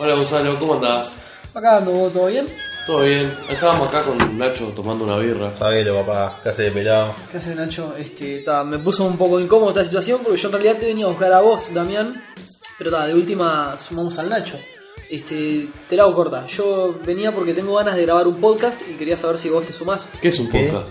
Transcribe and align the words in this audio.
Hola 0.00 0.14
Gonzalo, 0.14 0.58
¿cómo 0.58 0.74
andás? 0.74 1.12
Acá 1.54 1.76
ando, 1.76 2.08
¿todo 2.10 2.26
bien? 2.26 2.48
¿Todo 2.86 3.02
bien? 3.02 3.30
Estábamos 3.50 3.88
acá 3.88 4.02
con 4.02 4.38
Nacho 4.38 4.72
tomando 4.74 5.04
una 5.04 5.18
birra. 5.18 5.54
Sabelo, 5.54 6.04
papá, 6.04 6.40
casi 6.42 6.62
de 6.62 6.70
pelado. 6.70 7.14
¿Qué 7.30 7.36
haces, 7.36 7.54
Nacho? 7.54 7.94
Este, 7.98 8.38
ta, 8.38 8.64
me 8.64 8.78
puso 8.78 9.04
un 9.04 9.18
poco 9.18 9.38
incómodo 9.38 9.70
esta 9.70 9.84
situación 9.84 10.20
porque 10.24 10.38
yo 10.40 10.48
en 10.48 10.52
realidad 10.52 10.78
te 10.78 10.86
venía 10.86 11.04
a 11.04 11.08
buscar 11.08 11.32
a 11.32 11.40
vos, 11.40 11.72
Damián. 11.74 12.24
Pero 12.78 12.90
ta, 12.90 13.06
de 13.06 13.14
última 13.14 13.76
sumamos 13.78 14.18
al 14.18 14.30
Nacho. 14.30 14.58
Este, 15.10 15.68
te 15.88 15.96
la 15.96 16.04
hago 16.04 16.14
corta. 16.14 16.46
Yo 16.46 16.94
venía 17.04 17.34
porque 17.34 17.52
tengo 17.52 17.74
ganas 17.74 17.96
de 17.96 18.02
grabar 18.02 18.26
un 18.26 18.40
podcast 18.40 18.80
y 18.88 18.94
quería 18.94 19.18
saber 19.18 19.36
si 19.36 19.50
vos 19.50 19.66
te 19.66 19.72
sumás. 19.74 20.08
¿Qué 20.22 20.28
es 20.28 20.38
un 20.38 20.48
¿Qué? 20.48 20.64
podcast? 20.64 20.88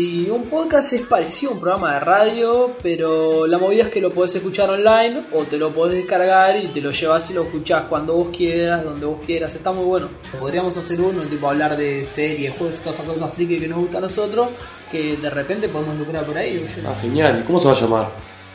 Y 0.00 0.30
un 0.30 0.44
podcast 0.44 0.92
es 0.92 1.00
parecido 1.08 1.50
a 1.50 1.54
un 1.54 1.60
programa 1.60 1.94
de 1.94 1.98
radio, 2.00 2.70
pero 2.80 3.48
la 3.48 3.58
movida 3.58 3.82
es 3.82 3.88
que 3.88 4.00
lo 4.00 4.12
podés 4.12 4.36
escuchar 4.36 4.70
online 4.70 5.24
o 5.32 5.42
te 5.42 5.58
lo 5.58 5.72
podés 5.74 5.96
descargar 5.96 6.56
y 6.56 6.68
te 6.68 6.80
lo 6.80 6.92
llevas 6.92 7.28
y 7.30 7.34
lo 7.34 7.42
escuchás 7.42 7.82
cuando 7.88 8.14
vos 8.14 8.28
quieras, 8.36 8.84
donde 8.84 9.06
vos 9.06 9.18
quieras. 9.26 9.52
Está 9.56 9.72
muy 9.72 9.84
bueno. 9.86 10.08
Podríamos 10.38 10.76
hacer 10.76 11.00
uno, 11.00 11.22
tipo 11.22 11.48
hablar 11.48 11.76
de 11.76 12.04
series, 12.04 12.56
juegos, 12.56 12.76
todas 12.76 12.94
esas 13.00 13.12
cosas 13.12 13.34
friki 13.34 13.58
que 13.58 13.66
nos 13.66 13.78
gustan 13.80 13.96
a 13.96 14.00
nosotros, 14.06 14.50
que 14.92 15.16
de 15.16 15.30
repente 15.30 15.68
podemos 15.68 15.96
lucrar 15.98 16.24
por 16.24 16.38
ahí. 16.38 16.64
yo 16.76 16.82
no 16.82 16.90
Ah, 16.90 16.94
sé. 16.94 17.00
genial. 17.00 17.40
¿Y 17.42 17.44
cómo 17.44 17.58
se 17.58 17.66
va 17.66 17.72
a 17.72 17.80
llamar? 17.80 18.08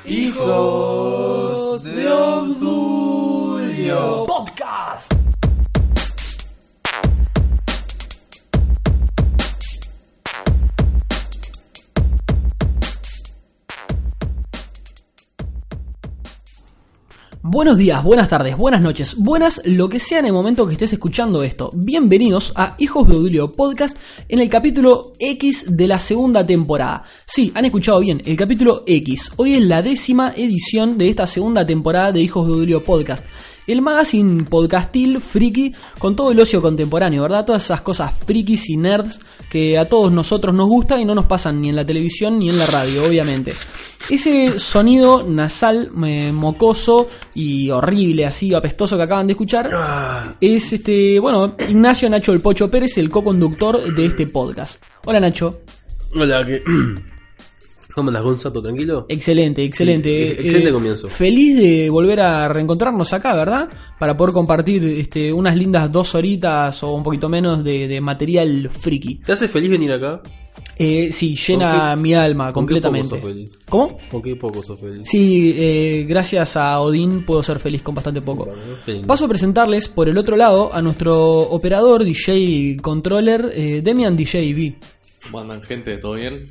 Hijos 0.06 1.84
de 1.84 2.10
Obdulio 2.10 3.46
Podcast. 4.28 5.14
Buenos 17.46 17.78
días, 17.78 18.02
buenas 18.02 18.30
tardes, 18.30 18.56
buenas 18.56 18.80
noches, 18.80 19.18
buenas 19.18 19.60
lo 19.66 19.90
que 19.90 20.00
sea 20.00 20.20
en 20.20 20.28
el 20.28 20.32
momento 20.32 20.66
que 20.66 20.72
estés 20.72 20.94
escuchando 20.94 21.44
esto. 21.44 21.72
Bienvenidos 21.74 22.54
a 22.56 22.74
Hijos 22.80 23.06
de 23.06 23.18
Odulio 23.18 23.52
Podcast 23.52 23.98
en 24.30 24.40
el 24.40 24.48
capítulo 24.48 25.12
X 25.20 25.66
de 25.68 25.88
la 25.90 26.00
segunda 26.00 26.48
temporada. 26.48 27.04
Sí, 27.26 27.52
han 27.54 27.66
escuchado 27.66 28.00
bien, 28.00 28.22
el 28.24 28.38
capítulo 28.38 28.86
X. 28.88 29.30
Hoy 29.36 29.56
es 29.56 29.62
la 29.62 29.82
décima 29.82 30.32
edición 30.38 30.98
de 30.98 31.10
esta 31.10 31.28
segunda 31.28 31.66
temporada 31.66 32.14
de 32.14 32.22
Hijos 32.22 32.48
de 32.48 32.54
Odulio 32.54 32.82
Podcast. 32.86 33.26
El 33.68 33.82
magazine 33.82 34.46
podcastil 34.46 35.20
friki 35.20 35.74
con 36.00 36.16
todo 36.16 36.32
el 36.32 36.40
ocio 36.40 36.62
contemporáneo, 36.62 37.24
¿verdad? 37.24 37.46
Todas 37.46 37.66
esas 37.66 37.82
cosas 37.82 38.14
frikis 38.26 38.70
y 38.70 38.78
nerds 38.78 39.20
que 39.54 39.78
a 39.78 39.88
todos 39.88 40.12
nosotros 40.12 40.56
nos 40.56 40.68
gusta 40.68 41.00
y 41.00 41.06
no 41.06 41.14
nos 41.14 41.28
pasan 41.28 41.62
ni 41.62 41.70
en 41.70 41.76
la 41.76 41.86
televisión 41.86 42.40
ni 42.40 42.50
en 42.50 42.58
la 42.58 42.66
radio, 42.66 43.06
obviamente. 43.06 43.54
Ese 44.10 44.58
sonido 44.58 45.22
nasal, 45.22 45.92
eh, 46.08 46.32
mocoso 46.34 47.08
y 47.36 47.70
horrible, 47.70 48.26
así 48.26 48.52
apestoso 48.52 48.98
que 48.98 49.04
acaban 49.04 49.28
de 49.28 49.34
escuchar, 49.34 49.70
es 50.42 50.74
este, 50.74 51.20
bueno, 51.20 51.56
Ignacio 51.70 52.10
Nacho 52.10 52.34
El 52.34 52.42
Pocho 52.42 52.72
Pérez, 52.72 52.98
el 52.98 53.12
co-conductor 53.12 53.94
de 53.94 54.08
este 54.08 54.26
podcast. 54.26 54.84
Hola 55.06 55.20
Nacho. 55.20 55.62
Hola, 56.16 56.44
¿qué? 56.48 56.64
¿Cómo 57.96 58.10
andas, 58.10 58.24
Gonza? 58.24 58.52
¿Todo 58.52 58.64
tranquilo? 58.64 59.06
Excelente, 59.08 59.64
excelente. 59.64 60.10
Sí, 60.10 60.16
Eh, 60.24 60.42
excelente 60.42 60.70
eh, 60.70 60.74
comienzo. 60.74 61.08
Feliz 61.08 61.58
de 61.58 61.90
volver 61.90 62.22
a 62.22 62.48
reencontrarnos 62.50 63.14
acá, 63.14 63.36
¿verdad? 63.36 63.70
Para 64.00 64.18
poder 64.18 64.34
compartir 64.34 64.84
este, 64.84 65.32
unas 65.32 65.56
lindas 65.56 65.92
dos 65.92 66.16
horitas 66.16 66.82
o 66.84 66.94
un 66.94 67.04
poquito 67.04 67.30
menos 67.30 67.64
de, 67.64 67.88
de 67.88 68.02
material 68.02 68.70
friki. 68.70 69.16
¿Te 69.24 69.34
hace 69.34 69.48
feliz 69.48 69.70
venir 69.70 69.92
acá? 69.92 70.22
Eh, 70.76 71.12
sí, 71.12 71.36
llena 71.36 71.72
¿Con 71.72 71.96
qué- 71.98 72.02
mi 72.02 72.14
alma 72.16 72.52
con 72.52 72.66
qué 72.66 72.76
poco 72.76 72.88
completamente. 72.88 73.10
sos 73.10 73.20
feliz? 73.22 73.60
¿Cómo? 73.70 73.98
¿Con 74.10 74.22
qué 74.24 74.36
poco 74.36 74.64
sos 74.64 74.80
feliz? 74.80 75.02
Sí, 75.06 75.54
eh, 75.56 76.06
gracias 76.08 76.58
a 76.58 76.80
Odín 76.80 77.24
puedo 77.24 77.44
ser 77.44 77.60
feliz 77.60 77.84
con 77.84 77.94
bastante 77.94 78.22
poco. 78.22 78.48
Lindo. 78.88 79.08
Paso 79.08 79.26
a 79.26 79.28
presentarles 79.28 79.88
por 79.88 80.10
el 80.10 80.18
otro 80.18 80.36
lado 80.36 80.74
a 80.74 80.82
nuestro 80.82 81.38
operador, 81.42 82.04
DJ 82.04 82.78
controller, 82.82 83.52
eh, 83.54 83.82
Demian 83.84 84.18
DJ 84.18 84.52
V. 84.54 84.76
¿Cómo 85.26 85.40
andan 85.40 85.62
gente? 85.62 85.98
¿Todo 85.98 86.16
bien? 86.16 86.50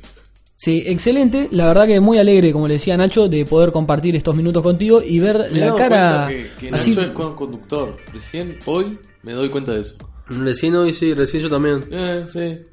Sí, 0.63 0.81
excelente. 0.85 1.49
La 1.51 1.67
verdad 1.67 1.85
que 1.85 1.99
muy 1.99 2.19
alegre, 2.19 2.53
como 2.53 2.69
le 2.69 2.75
decía 2.75 2.95
Nacho, 2.95 3.27
de 3.27 3.43
poder 3.43 3.73
compartir 3.73 4.15
estos 4.15 4.33
minutos 4.33 4.63
contigo 4.63 5.01
y 5.05 5.19
ver 5.19 5.51
Me 5.51 5.59
la 5.59 5.75
cara 5.75 6.23
cuenta 6.23 6.27
que, 6.29 6.69
que 6.69 6.73
así. 6.73 6.91
Nacho 6.91 7.01
es 7.01 7.11
co-conductor. 7.11 7.97
Recién 8.13 8.59
hoy 8.65 8.97
me 9.23 9.33
doy 9.33 9.49
cuenta 9.49 9.73
de 9.73 9.81
eso. 9.81 9.97
Recién 10.27 10.73
hoy, 10.77 10.93
sí, 10.93 11.13
recién 11.13 11.43
yo 11.43 11.49
también. 11.49 11.83
Eh, 11.91 12.23
sí. 12.31 12.65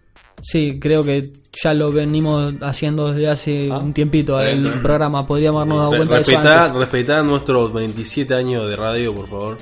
Sí, 0.43 0.79
creo 0.81 1.03
que 1.03 1.33
ya 1.63 1.75
lo 1.75 1.91
venimos 1.93 2.55
haciendo 2.63 3.13
desde 3.13 3.29
hace 3.29 3.69
Ah, 3.71 3.79
un 3.79 3.93
tiempito 3.93 4.39
bien, 4.39 4.67
el 4.67 4.81
programa. 4.81 5.27
Podríamos 5.27 5.63
habernos 5.63 5.79
dado 5.79 5.91
cuenta 5.97 6.15
de 6.17 6.21
eso 6.23 6.31
respetá, 6.33 6.65
antes. 6.67 6.77
respetá 6.79 7.23
nuestros 7.23 7.73
27 7.73 8.35
años 8.35 8.69
de 8.69 8.77
radio, 8.77 9.15
por 9.15 9.29
favor. 9.29 9.59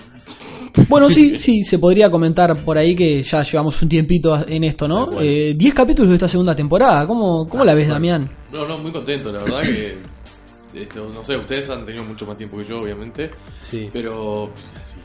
Bueno, 0.89 1.09
sí, 1.11 1.39
sí, 1.41 1.63
se 1.65 1.79
podría 1.79 2.11
comentar 2.11 2.65
por 2.65 2.79
ahí 2.79 2.95
que 2.95 3.23
ya 3.23 3.43
llevamos 3.43 3.81
un 3.83 3.89
tiempito 3.89 4.39
en 4.47 4.65
esto, 4.65 4.87
¿no? 4.87 5.07
Tal 5.07 5.15
cual. 5.15 5.27
Eh, 5.27 5.55
10 5.57 5.75
capítulos 5.75 6.11
de 6.11 6.15
esta 6.17 6.29
segunda 6.29 6.55
temporada. 6.55 7.07
¿Cómo, 7.07 7.49
cómo 7.49 7.65
la 7.65 7.75
ves, 7.75 7.87
bueno. 7.89 7.95
Damián? 7.95 8.31
No, 8.53 8.67
no, 8.69 8.79
muy 8.79 8.93
contento, 8.93 9.33
la 9.33 9.43
verdad 9.43 9.63
que. 9.63 9.99
este, 10.75 11.01
no 11.01 11.25
sé, 11.25 11.37
ustedes 11.37 11.69
han 11.71 11.85
tenido 11.85 12.05
mucho 12.05 12.27
más 12.27 12.37
tiempo 12.37 12.59
que 12.59 12.65
yo, 12.65 12.81
obviamente. 12.81 13.31
Sí. 13.63 13.89
Pero. 13.93 14.51
sí, 14.85 15.01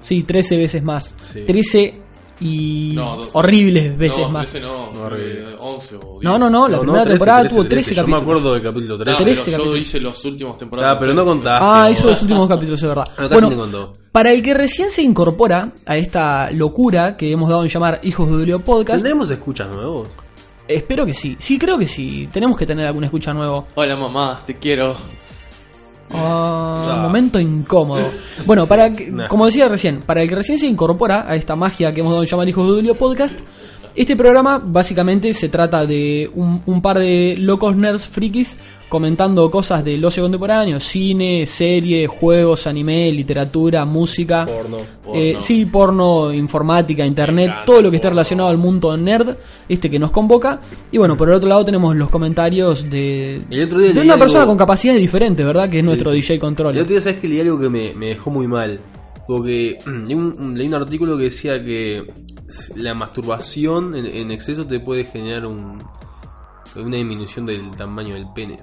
Sí, 0.00 0.22
13 0.22 0.56
veces 0.58 0.82
más. 0.84 1.14
Sí. 1.20 1.40
13 1.46 1.94
y 2.40 2.92
No, 2.94 3.18
horribles 3.32 3.96
veces 3.98 4.20
no, 4.20 4.28
más. 4.30 4.50
13 4.50 4.66
no, 4.66 4.92
No, 4.92 5.00
horrible. 5.02 5.56
11 5.58 5.96
o 5.96 5.98
10. 6.20 6.22
No, 6.22 6.38
no, 6.38 6.48
no, 6.50 6.68
la 6.68 6.76
No, 6.76 6.82
primera 6.82 7.02
13, 7.04 7.14
temporada 7.18 7.40
13, 7.40 7.54
tuvo 7.54 7.64
13 7.68 7.74
13. 7.74 7.94
Yo 7.94 8.02
capítulos. 8.02 8.18
me 8.18 8.22
acuerdo 8.22 8.52
del 8.54 8.62
capítulo 8.62 8.98
No, 8.98 9.04
13. 9.04 9.22
13 9.24 9.44
pero 9.44 9.56
yo 9.56 9.58
capítulos. 9.64 9.80
hice 9.88 10.00
los 10.00 10.24
últimos 10.24 10.58
temporadas. 10.58 10.96
Ah, 10.96 11.00
pero 11.00 11.14
no 11.14 11.24
contaste. 11.24 11.66
Ah, 11.68 11.90
hizo 11.90 12.06
los 12.08 12.22
últimos 12.22 12.48
capítulos, 12.48 12.82
es 12.82 12.88
verdad. 12.88 13.04
Bueno, 13.30 13.50
contó. 13.56 13.92
para 14.12 14.32
el 14.32 14.42
que 14.42 14.54
recién 14.54 14.90
se 14.90 15.02
incorpora 15.02 15.72
a 15.86 15.96
esta 15.96 16.50
locura 16.50 17.16
que 17.16 17.32
hemos 17.32 17.48
dado 17.48 17.62
en 17.62 17.68
llamar 17.68 18.00
Hijos 18.02 18.28
de 18.28 18.34
Julio 18.36 18.60
Podcast, 18.60 18.98
¿Tendremos 19.02 19.30
escuchas 19.30 19.68
nuevos? 19.68 20.08
espero 20.66 21.06
que 21.06 21.14
sí. 21.14 21.34
Sí, 21.38 21.58
creo 21.58 21.78
que 21.78 21.86
sí. 21.86 22.28
Tenemos 22.32 22.56
que 22.58 22.66
tener 22.66 22.86
algún 22.86 23.04
escucha 23.04 23.32
nuevo. 23.32 23.66
Hola 23.74 23.96
mamá, 23.96 24.42
te 24.46 24.56
quiero. 24.58 24.94
Ah. 26.10 26.98
momento 27.02 27.38
incómodo. 27.40 28.04
Bueno, 28.46 28.66
para 28.66 28.92
que- 28.92 29.12
como 29.28 29.46
decía 29.46 29.68
recién, 29.68 30.00
para 30.00 30.22
el 30.22 30.28
que 30.28 30.34
recién 30.36 30.58
se 30.58 30.66
incorpora 30.66 31.24
a 31.28 31.34
esta 31.36 31.56
magia 31.56 31.92
que 31.92 32.00
hemos 32.00 32.12
dado 32.12 32.22
en 32.22 32.28
llamar 32.28 32.48
Hijos 32.48 32.66
de 32.66 32.74
Julio 32.74 32.94
Podcast, 32.96 33.38
este 33.94 34.16
programa 34.16 34.60
básicamente 34.64 35.32
se 35.34 35.48
trata 35.48 35.84
de 35.84 36.30
un, 36.34 36.62
un 36.66 36.80
par 36.82 36.98
de 36.98 37.34
locos 37.38 37.74
nerds 37.76 38.06
frikis 38.06 38.56
comentando 38.88 39.50
cosas 39.50 39.84
del 39.84 40.02
ocio 40.04 40.22
contemporáneo, 40.22 40.80
cine, 40.80 41.46
serie, 41.46 42.06
juegos, 42.06 42.66
anime, 42.66 43.12
literatura, 43.12 43.84
música. 43.84 44.46
Porno. 44.46 44.78
Eh, 45.14 45.36
sí, 45.40 45.66
porno, 45.66 46.32
informática, 46.32 47.04
internet, 47.04 47.46
encanta 47.46 47.64
todo 47.64 47.82
lo 47.82 47.90
que 47.90 47.96
esté 47.96 48.08
relacionado 48.10 48.48
al 48.48 48.58
mundo 48.58 48.96
nerd, 48.96 49.36
este 49.68 49.90
que 49.90 49.98
nos 49.98 50.10
convoca. 50.10 50.60
Y 50.90 50.98
bueno, 50.98 51.16
por 51.16 51.28
el 51.28 51.34
otro 51.34 51.48
lado 51.48 51.64
tenemos 51.64 51.94
los 51.96 52.08
comentarios 52.10 52.88
de, 52.90 53.36
El 53.50 53.68
de 53.68 53.90
una 54.00 54.14
algo- 54.14 54.18
persona 54.18 54.46
con 54.46 54.56
capacidades 54.56 55.00
diferentes, 55.00 55.44
¿verdad? 55.44 55.68
Que 55.68 55.78
es 55.78 55.82
Sí, 55.84 55.88
nuestro 55.88 56.10
sí. 56.10 56.16
DJ 56.16 56.34
El 56.34 56.40
controller. 56.40 56.82
otro 56.82 56.92
día, 56.92 57.00
¿sabes 57.00 57.20
que 57.20 57.28
leí 57.28 57.40
algo 57.40 57.58
que 57.60 57.68
me, 57.68 57.94
me 57.94 58.06
dejó 58.06 58.30
muy 58.30 58.46
mal? 58.46 58.80
Porque 59.26 59.78
leí 59.86 60.14
un, 60.14 60.54
leí 60.56 60.66
un 60.66 60.74
artículo 60.74 61.16
que 61.18 61.24
decía 61.24 61.62
que 61.62 62.04
la 62.76 62.94
masturbación 62.94 63.94
en, 63.94 64.06
en 64.06 64.30
exceso 64.30 64.66
te 64.66 64.80
puede 64.80 65.04
generar 65.04 65.44
un, 65.46 65.78
una 66.76 66.96
disminución 66.96 67.44
del 67.46 67.70
tamaño 67.72 68.14
del 68.14 68.26
pene. 68.34 68.58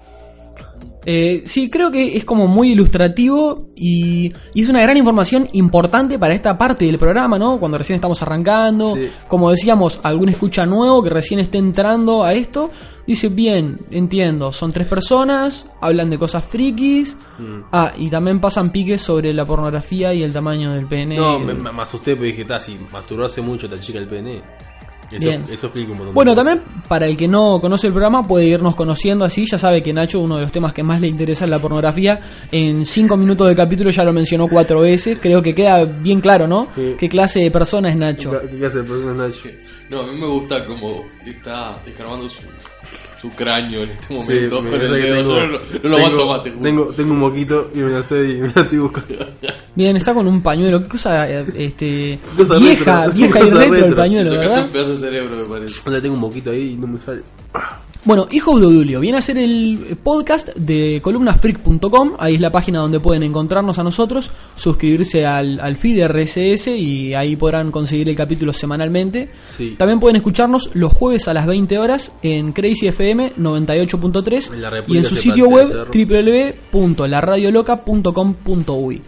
Eh, 1.08 1.44
sí, 1.46 1.70
creo 1.70 1.92
que 1.92 2.18
es 2.18 2.26
como 2.26 2.48
muy 2.48 2.72
ilustrativo 2.72 3.68
y, 3.76 4.34
y 4.56 4.62
es 4.64 4.70
una 4.70 4.82
gran 4.82 4.98
información 4.98 5.48
importante 5.54 6.18
para 6.18 6.34
esta 6.34 6.58
parte 6.58 6.86
del 6.86 6.98
programa, 6.98 7.38
¿no? 7.38 7.60
Cuando 7.60 7.78
recién 7.78 7.96
estamos 7.96 8.22
arrancando. 8.24 8.96
Sí. 8.96 9.12
Como 9.28 9.52
decíamos, 9.52 10.00
algún 10.02 10.30
escucha 10.30 10.66
nuevo 10.66 11.04
que 11.04 11.12
recién 11.12 11.40
esté 11.40 11.60
entrando 11.60 12.24
a 12.24 12.34
esto. 12.34 12.72
Dice, 13.06 13.30
bien, 13.30 13.82
entiendo, 13.92 14.52
son 14.52 14.74
tres 14.74 14.88
personas, 14.88 15.70
hablan 15.80 16.10
de 16.10 16.18
cosas 16.18 16.44
frikis. 16.44 17.16
Mm. 17.38 17.60
Ah, 17.72 17.94
y 17.96 18.10
también 18.10 18.42
pasan 18.42 18.72
piques 18.72 19.00
sobre 19.00 19.32
la 19.32 19.46
pornografía 19.46 20.12
y 20.12 20.24
el 20.24 20.34
tamaño 20.34 20.74
del 20.74 20.88
pene. 20.88 21.18
No, 21.18 21.38
me, 21.38 21.54
me 21.54 21.82
asusté 21.84 22.16
porque 22.16 22.30
dije, 22.30 22.42
está, 22.42 22.60
si 22.60 22.80
masturbarse 22.92 23.44
mucho 23.44 23.70
te 23.70 23.76
achica 23.76 24.00
el 24.00 24.08
pene. 24.08 24.42
Eso, 25.12 25.30
Bien. 25.30 25.44
eso 25.44 25.68
explica 25.68 25.92
un 25.92 25.98
montón 25.98 26.08
de 26.08 26.14
Bueno, 26.14 26.36
cosas. 26.36 26.46
también 26.56 26.82
para 26.88 27.06
el 27.06 27.16
que 27.16 27.28
no 27.28 27.60
conoce 27.62 27.88
el 27.88 27.94
programa 27.94 28.24
puede 28.28 28.46
irnos 28.48 28.76
conociendo 28.76 29.24
así. 29.26 29.46
Ya 29.50 29.58
sabe 29.58 29.84
que 29.84 29.94
Nacho, 29.94 30.20
uno 30.20 30.36
de 30.38 30.42
los 30.44 30.52
temas 30.52 30.74
que 30.74 30.84
más 30.84 31.00
le 31.00 31.08
interesa 31.08 31.46
es 31.46 31.52
la 31.52 31.60
pornografía. 31.60 32.20
En 32.52 32.86
cinco 32.86 33.16
minutos 33.18 33.48
de 33.48 33.56
capítulo 33.56 33.90
ya 33.92 34.04
lo 34.04 34.14
mencionó 34.14 34.48
cuatro 34.48 34.82
veces. 34.82 35.18
Creo 35.22 35.42
que 35.42 35.54
queda 35.54 35.84
bien 35.86 36.22
claro, 36.22 36.48
¿no? 36.48 36.68
Sí. 36.76 36.96
¿Qué 36.98 37.08
clase 37.10 37.40
de 37.42 37.52
persona 37.52 37.90
es 37.90 37.96
Nacho? 37.98 38.32
¿Qué 38.32 38.58
clase 38.58 38.78
de 38.80 38.84
persona 38.84 39.12
es 39.12 39.18
Nacho? 39.18 39.50
No, 39.90 40.02
a 40.02 40.08
mí 40.08 40.20
me 40.20 40.28
gusta 40.28 40.66
como 40.66 41.06
está 41.26 41.80
escarbando 41.86 42.28
su, 42.28 42.42
su 43.30 43.36
cráneo 43.36 43.84
en 43.84 43.90
este 43.92 44.08
Sí, 44.08 44.14
momento 44.14 44.62
me 44.62 44.70
con 44.72 44.82
el 44.82 44.88
parece 44.88 45.06
que 45.06 45.14
dedo. 45.14 45.18
tengo- 45.18 45.34
no, 45.36 45.48
no, 45.48 45.52
no 45.52 45.58
lo 45.58 45.80
tengo- 45.82 45.98
aguanto 45.98 46.28
más, 46.28 46.44
te 46.44 46.50
juro. 46.52 46.62
tengo, 46.64 46.86
tengo 46.88 47.12
un 47.14 47.20
moquito 47.20 47.72
y 47.74 47.78
me 47.80 47.92
la 47.92 48.00
estoy, 48.00 48.38
me 48.42 48.52
la 48.56 48.62
estoy 48.62 48.78
buscando. 48.80 49.26
Bien, 49.76 49.98
está 49.98 50.14
con 50.14 50.28
un 50.28 50.42
pañuelo. 50.42 50.82
Qué 50.84 50.88
cosa, 50.90 51.30
eh, 51.30 51.46
este, 51.58 52.20
Cosa 52.38 52.58
vieja, 52.58 53.06
retro, 53.08 53.14
vieja 53.16 53.40
y 53.40 53.42
cosa 53.42 53.56
retro 53.58 53.76
el 53.76 53.82
retro. 53.82 53.98
pañuelo, 53.98 54.32
¿verdad? 54.32 54.64
un 54.66 54.70
pedazo 54.72 54.92
de 54.92 54.98
cerebro, 54.98 55.36
me 55.38 55.46
parece. 55.46 55.82
Ahora 55.86 56.02
tengo 56.02 56.16
un 56.16 56.22
moquito 56.22 56.52
ahí 56.52 56.72
y 56.72 56.76
no 56.76 56.88
me 56.88 57.00
sale. 57.00 57.22
Bueno, 58.06 58.28
Hijos 58.30 58.62
de 58.62 58.68
Odulio 58.68 59.00
viene 59.00 59.18
a 59.18 59.22
ser 59.22 59.40
el 59.40 59.98
podcast 60.04 60.50
de 60.56 61.02
columnafreak.com. 61.02 62.14
Ahí 62.20 62.36
es 62.36 62.40
la 62.40 62.52
página 62.52 62.80
donde 62.80 63.00
pueden 63.00 63.24
encontrarnos 63.24 63.80
a 63.80 63.84
nosotros, 63.84 64.30
suscribirse 64.56 65.26
al, 65.26 65.60
al 65.60 65.76
feed 65.76 66.08
RSS 66.08 66.68
y 66.68 67.16
ahí 67.16 67.36
podrán 67.36 67.72
conseguir 67.72 68.08
el 68.08 68.16
capítulo 68.16 68.54
semanalmente. 68.54 69.32
Sí. 69.58 69.74
También 69.76 70.00
pueden 70.00 70.18
escucharnos 70.18 70.70
los 70.76 70.94
jueves 70.94 71.28
a 71.28 71.34
las 71.34 71.48
20 71.48 71.80
horas 71.80 72.12
en 72.22 72.54
Crazy 72.54 72.90
FM 72.90 73.38
98.3 73.38 74.54
En 74.54 74.62
la 74.62 74.84
y 74.86 74.98
en 74.98 75.06
su 75.06 75.16
sitio 75.16 75.48
web 75.48 75.88
www.laradioloca.com.uy. 76.72 79.02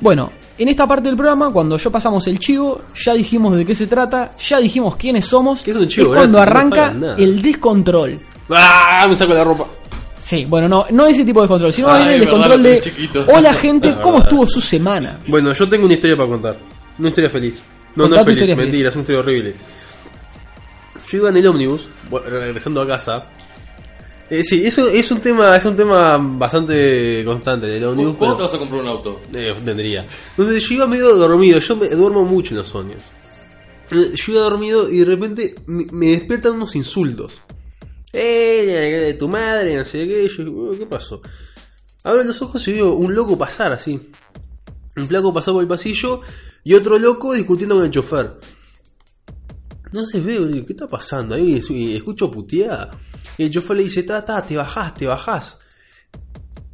Bueno, 0.00 0.32
en 0.58 0.68
esta 0.68 0.86
parte 0.86 1.08
del 1.08 1.16
programa, 1.16 1.50
cuando 1.50 1.76
yo 1.76 1.90
pasamos 1.90 2.26
el 2.26 2.38
chivo, 2.38 2.82
ya 2.94 3.12
dijimos 3.14 3.56
de 3.56 3.64
qué 3.64 3.74
se 3.74 3.86
trata, 3.86 4.32
ya 4.38 4.58
dijimos 4.58 4.96
quiénes 4.96 5.26
somos. 5.26 5.62
¿Qué 5.62 5.70
es 5.72 5.76
un 5.76 5.86
chivo, 5.88 6.14
cuando 6.14 6.38
gratis? 6.40 6.54
No 6.70 6.88
arranca 6.90 7.16
el 7.18 7.42
descontrol. 7.42 8.18
¡Ah! 8.50 9.06
Me 9.08 9.14
saco 9.16 9.34
la 9.34 9.44
ropa. 9.44 9.66
Sí, 10.18 10.46
bueno, 10.46 10.68
no, 10.68 10.86
no 10.90 11.06
ese 11.06 11.24
tipo 11.24 11.40
de 11.40 11.44
descontrol, 11.44 11.72
sino 11.72 11.88
más 11.88 11.98
bien 11.98 12.10
el 12.12 12.20
descontrol 12.20 12.62
de. 12.62 12.80
chiquitos. 12.80 13.28
Hola 13.28 13.54
gente, 13.54 13.94
¿cómo 14.00 14.14
verdad. 14.18 14.28
estuvo 14.30 14.46
su 14.46 14.60
semana? 14.60 15.18
Bueno, 15.26 15.52
yo 15.52 15.68
tengo 15.68 15.84
una 15.84 15.94
historia 15.94 16.16
para 16.16 16.28
contar. 16.28 16.56
Una 16.98 17.08
historia 17.08 17.30
feliz. 17.30 17.62
No, 17.94 18.04
Contá 18.04 18.24
no 18.24 18.30
es 18.30 18.38
feliz, 18.38 18.56
mentira, 18.56 18.88
es 18.88 18.94
una 18.94 19.02
historia 19.02 19.20
horrible. 19.20 19.54
Yo 21.08 21.18
iba 21.18 21.28
en 21.28 21.36
el 21.36 21.46
ómnibus, 21.46 21.86
regresando 22.28 22.80
a 22.82 22.86
casa. 22.86 23.24
Eh, 24.28 24.42
sí, 24.42 24.66
eso 24.66 24.88
es 24.88 25.08
un 25.12 25.20
tema, 25.20 25.56
es 25.56 25.64
un 25.64 25.76
tema 25.76 26.18
bastante 26.18 27.22
constante 27.24 27.66
del 27.66 27.84
ómnibus. 27.84 28.16
¿Cómo 28.16 28.34
te 28.36 28.42
vas 28.42 28.54
a 28.54 28.58
comprar 28.58 28.80
un 28.82 28.88
auto? 28.88 29.20
Eh, 29.32 29.54
tendría. 29.64 30.06
Donde 30.36 30.58
yo 30.58 30.74
iba 30.74 30.86
medio 30.88 31.14
dormido, 31.14 31.60
yo 31.60 31.76
me 31.76 31.88
duermo 31.88 32.24
mucho 32.24 32.52
en 32.54 32.58
los 32.58 32.68
sueños. 32.68 33.04
Eh, 33.92 34.12
Yo 34.14 34.32
iba 34.32 34.40
dormido 34.42 34.90
y 34.90 34.98
de 34.98 35.04
repente 35.04 35.54
me, 35.66 35.86
me 35.92 36.06
despiertan 36.06 36.54
unos 36.54 36.74
insultos. 36.74 37.40
¡Eh! 38.12 39.02
de 39.06 39.14
tu 39.14 39.28
madre, 39.28 39.76
no 39.76 39.84
sé 39.84 40.06
qué. 40.08 40.28
Yo, 40.28 40.44
"Oh, 40.52 40.74
¿qué 40.76 40.86
pasó? 40.86 41.20
Abro 42.02 42.24
los 42.24 42.40
ojos 42.42 42.66
y 42.66 42.72
veo 42.72 42.94
un 42.94 43.14
loco 43.14 43.38
pasar 43.38 43.70
así. 43.72 44.10
Un 44.96 45.06
flaco 45.06 45.32
pasó 45.32 45.52
por 45.52 45.62
el 45.62 45.68
pasillo 45.68 46.20
y 46.64 46.74
otro 46.74 46.98
loco 46.98 47.32
discutiendo 47.34 47.76
con 47.76 47.84
el 47.84 47.90
chofer. 47.90 48.38
Entonces 49.96 50.22
veo, 50.22 50.46
digo, 50.46 50.66
¿qué 50.66 50.74
está 50.74 50.86
pasando? 50.86 51.34
Ahí 51.34 51.58
y 51.70 51.96
escucho 51.96 52.30
puteada. 52.30 52.90
El 53.38 53.50
chofer 53.50 53.78
le 53.78 53.84
dice, 53.84 54.02
ta, 54.02 54.22
ta, 54.22 54.44
te 54.44 54.54
bajás, 54.54 54.92
te 54.92 55.06
bajás. 55.06 55.58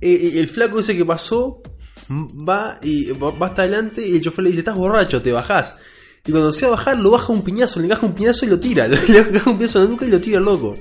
Eh, 0.00 0.32
el 0.40 0.48
flaco 0.48 0.80
ese 0.80 0.96
que 0.96 1.04
pasó 1.04 1.62
va 2.10 2.80
y 2.82 3.12
va 3.12 3.46
hasta 3.46 3.62
adelante 3.62 4.04
y 4.04 4.16
el 4.16 4.20
chofer 4.20 4.42
le 4.42 4.50
dice, 4.50 4.62
estás 4.62 4.76
borracho, 4.76 5.22
te 5.22 5.30
bajás. 5.30 5.78
Y 6.26 6.32
cuando 6.32 6.50
se 6.50 6.66
va 6.66 6.72
a 6.72 6.76
bajar, 6.76 6.98
lo 6.98 7.12
baja 7.12 7.32
un 7.32 7.44
piñazo, 7.44 7.78
le 7.78 7.86
encaja 7.86 8.04
un 8.04 8.14
piñazo 8.14 8.44
y 8.44 8.48
lo 8.48 8.58
tira. 8.58 8.88
Le 9.08 9.18
encaja 9.18 9.50
un 9.50 9.56
piñazo 9.58 9.78
en 9.78 9.84
la 9.84 9.90
nuca 9.92 10.04
y 10.04 10.10
lo 10.10 10.20
tira 10.20 10.40
loco. 10.40 10.74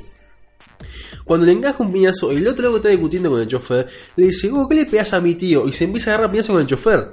Cuando 1.23 1.45
le 1.45 1.51
encaja 1.51 1.83
un 1.83 1.93
piñazo, 1.93 2.31
el 2.31 2.47
otro 2.47 2.63
loco 2.63 2.77
está 2.77 2.89
discutiendo 2.89 3.29
con 3.29 3.39
el 3.39 3.47
chofer, 3.47 3.87
le 4.15 4.25
dice, 4.25 4.49
"Oh, 4.51 4.67
¿qué 4.67 4.75
le 4.75 4.85
pegas 4.85 5.13
a 5.13 5.21
mi 5.21 5.35
tío? 5.35 5.67
Y 5.67 5.73
se 5.73 5.83
empieza 5.83 6.09
a 6.09 6.13
agarrar 6.15 6.31
piñazo 6.31 6.53
con 6.53 6.61
el 6.63 6.67
chofer. 6.67 7.11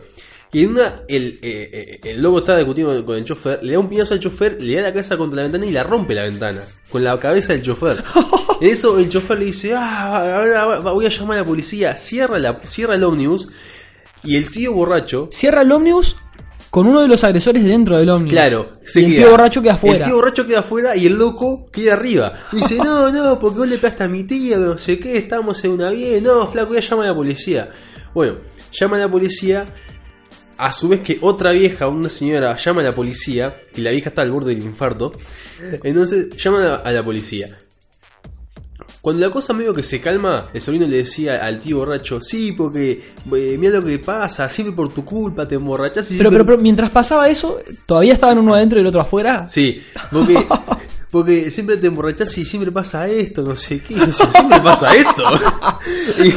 Y 0.52 0.64
en 0.64 0.70
una, 0.70 1.02
el, 1.08 1.38
eh, 1.42 1.70
eh, 1.72 2.00
el 2.04 2.22
loco 2.22 2.38
está 2.38 2.56
discutiendo 2.56 3.04
con 3.04 3.16
el 3.16 3.24
chofer, 3.24 3.60
le 3.62 3.72
da 3.72 3.78
un 3.78 3.88
piñazo 3.88 4.14
al 4.14 4.20
chofer, 4.20 4.62
le 4.62 4.76
da 4.76 4.82
la 4.82 4.92
cabeza 4.92 5.16
contra 5.18 5.36
la 5.36 5.42
ventana 5.42 5.66
y 5.66 5.70
la 5.70 5.84
rompe 5.84 6.14
la 6.14 6.22
ventana. 6.22 6.62
Con 6.90 7.04
la 7.04 7.18
cabeza 7.18 7.52
del 7.52 7.62
chofer. 7.62 8.02
En 8.60 8.70
eso 8.70 8.98
el 8.98 9.08
chofer 9.08 9.38
le 9.38 9.44
dice, 9.44 9.72
ah, 9.72 10.36
ahora 10.36 10.80
voy 10.90 11.06
a 11.06 11.10
llamar 11.10 11.36
a 11.36 11.40
la 11.42 11.46
policía. 11.46 11.94
Cierra, 11.94 12.40
la, 12.40 12.60
cierra 12.66 12.96
el 12.96 13.04
ómnibus. 13.04 13.48
Y 14.24 14.34
el 14.34 14.50
tío 14.50 14.72
borracho 14.72 15.28
Cierra 15.30 15.62
el 15.62 15.70
ómnibus 15.70 16.16
con 16.70 16.86
uno 16.86 17.00
de 17.00 17.08
los 17.08 17.24
agresores 17.24 17.64
dentro 17.64 17.98
del 17.98 18.10
ómnibus. 18.10 18.32
Claro, 18.32 18.72
y 18.94 19.04
el 19.04 19.14
tío 19.14 19.30
borracho 19.30 19.62
queda 19.62 19.74
afuera. 19.74 19.98
El 19.98 20.04
tío 20.04 20.16
borracho 20.16 20.46
queda 20.46 20.60
afuera 20.60 20.96
y 20.96 21.06
el 21.06 21.14
loco 21.14 21.66
queda 21.70 21.94
arriba. 21.94 22.34
Dice, 22.52 22.76
no, 22.84 23.10
no, 23.10 23.38
porque 23.38 23.58
vos 23.58 23.68
le 23.68 23.78
pegaste 23.78 24.04
a 24.04 24.08
mi 24.08 24.24
tía, 24.24 24.56
no 24.58 24.76
sé 24.76 24.98
qué, 24.98 25.16
estamos 25.16 25.62
en 25.64 25.72
una 25.72 25.90
bien, 25.90 26.22
no, 26.22 26.46
flaco, 26.46 26.74
ya 26.74 26.80
llama 26.80 27.04
a 27.04 27.06
la 27.06 27.14
policía. 27.14 27.70
Bueno, 28.12 28.38
llama 28.72 28.96
a 28.96 29.00
la 29.00 29.08
policía, 29.08 29.66
a 30.58 30.72
su 30.72 30.88
vez 30.88 31.00
que 31.00 31.18
otra 31.22 31.52
vieja, 31.52 31.88
una 31.88 32.08
señora, 32.08 32.56
llama 32.56 32.80
a 32.82 32.84
la 32.84 32.94
policía, 32.94 33.58
y 33.76 33.80
la 33.80 33.90
vieja 33.92 34.08
está 34.10 34.22
al 34.22 34.30
borde 34.32 34.54
del 34.54 34.64
infarto, 34.64 35.12
entonces 35.82 36.28
llaman 36.36 36.64
a, 36.64 36.74
a 36.76 36.92
la 36.92 37.04
policía. 37.04 37.58
Cuando 39.00 39.24
la 39.24 39.32
cosa 39.32 39.52
medio 39.52 39.72
que 39.72 39.82
se 39.82 40.00
calma, 40.00 40.50
el 40.52 40.60
sobrino 40.60 40.86
le 40.86 40.98
decía 40.98 41.44
al 41.44 41.60
tío 41.60 41.78
borracho, 41.78 42.20
sí, 42.20 42.52
porque 42.52 43.00
eh, 43.32 43.56
mira 43.58 43.78
lo 43.78 43.84
que 43.86 43.98
pasa, 44.00 44.50
siempre 44.50 44.74
por 44.74 44.92
tu 44.92 45.04
culpa 45.04 45.46
te 45.46 45.54
emborrachás 45.54 46.10
y 46.10 46.16
Pero, 46.18 46.30
siempre- 46.30 46.30
pero, 46.30 46.46
pero 46.46 46.58
mientras 46.62 46.90
pasaba 46.90 47.28
eso, 47.28 47.58
¿todavía 47.86 48.14
estaban 48.14 48.38
uno 48.38 48.54
adentro 48.54 48.78
y 48.78 48.82
el 48.82 48.88
otro 48.88 49.00
afuera? 49.00 49.46
Sí, 49.46 49.80
porque, 50.10 50.34
porque 51.10 51.50
siempre 51.50 51.76
te 51.78 51.86
emborrachás 51.86 52.36
y 52.38 52.44
siempre 52.44 52.70
pasa 52.70 53.08
esto, 53.08 53.42
no 53.42 53.56
sé 53.56 53.80
qué, 53.80 53.94
no 53.96 54.12
sé, 54.12 54.24
siempre 54.32 54.60
pasa 54.60 54.94
esto. 54.94 55.22
Y, 56.18 56.28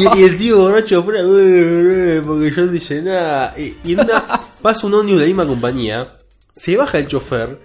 y- 0.00 0.08
y 0.20 0.22
el 0.24 0.36
tío 0.36 0.58
borracho 0.58 1.00
afuera, 1.00 1.20
porque 2.24 2.50
yo 2.50 2.66
no 2.66 2.72
dice 2.72 3.02
nada. 3.02 3.54
Y, 3.58 3.76
y 3.84 3.94
una 3.94 4.24
pasa 4.62 4.86
un 4.86 4.94
ómnibus 4.94 5.20
de 5.20 5.26
la 5.26 5.28
misma 5.28 5.46
compañía, 5.46 6.06
se 6.52 6.76
baja 6.76 6.98
el 6.98 7.06
chofer. 7.06 7.60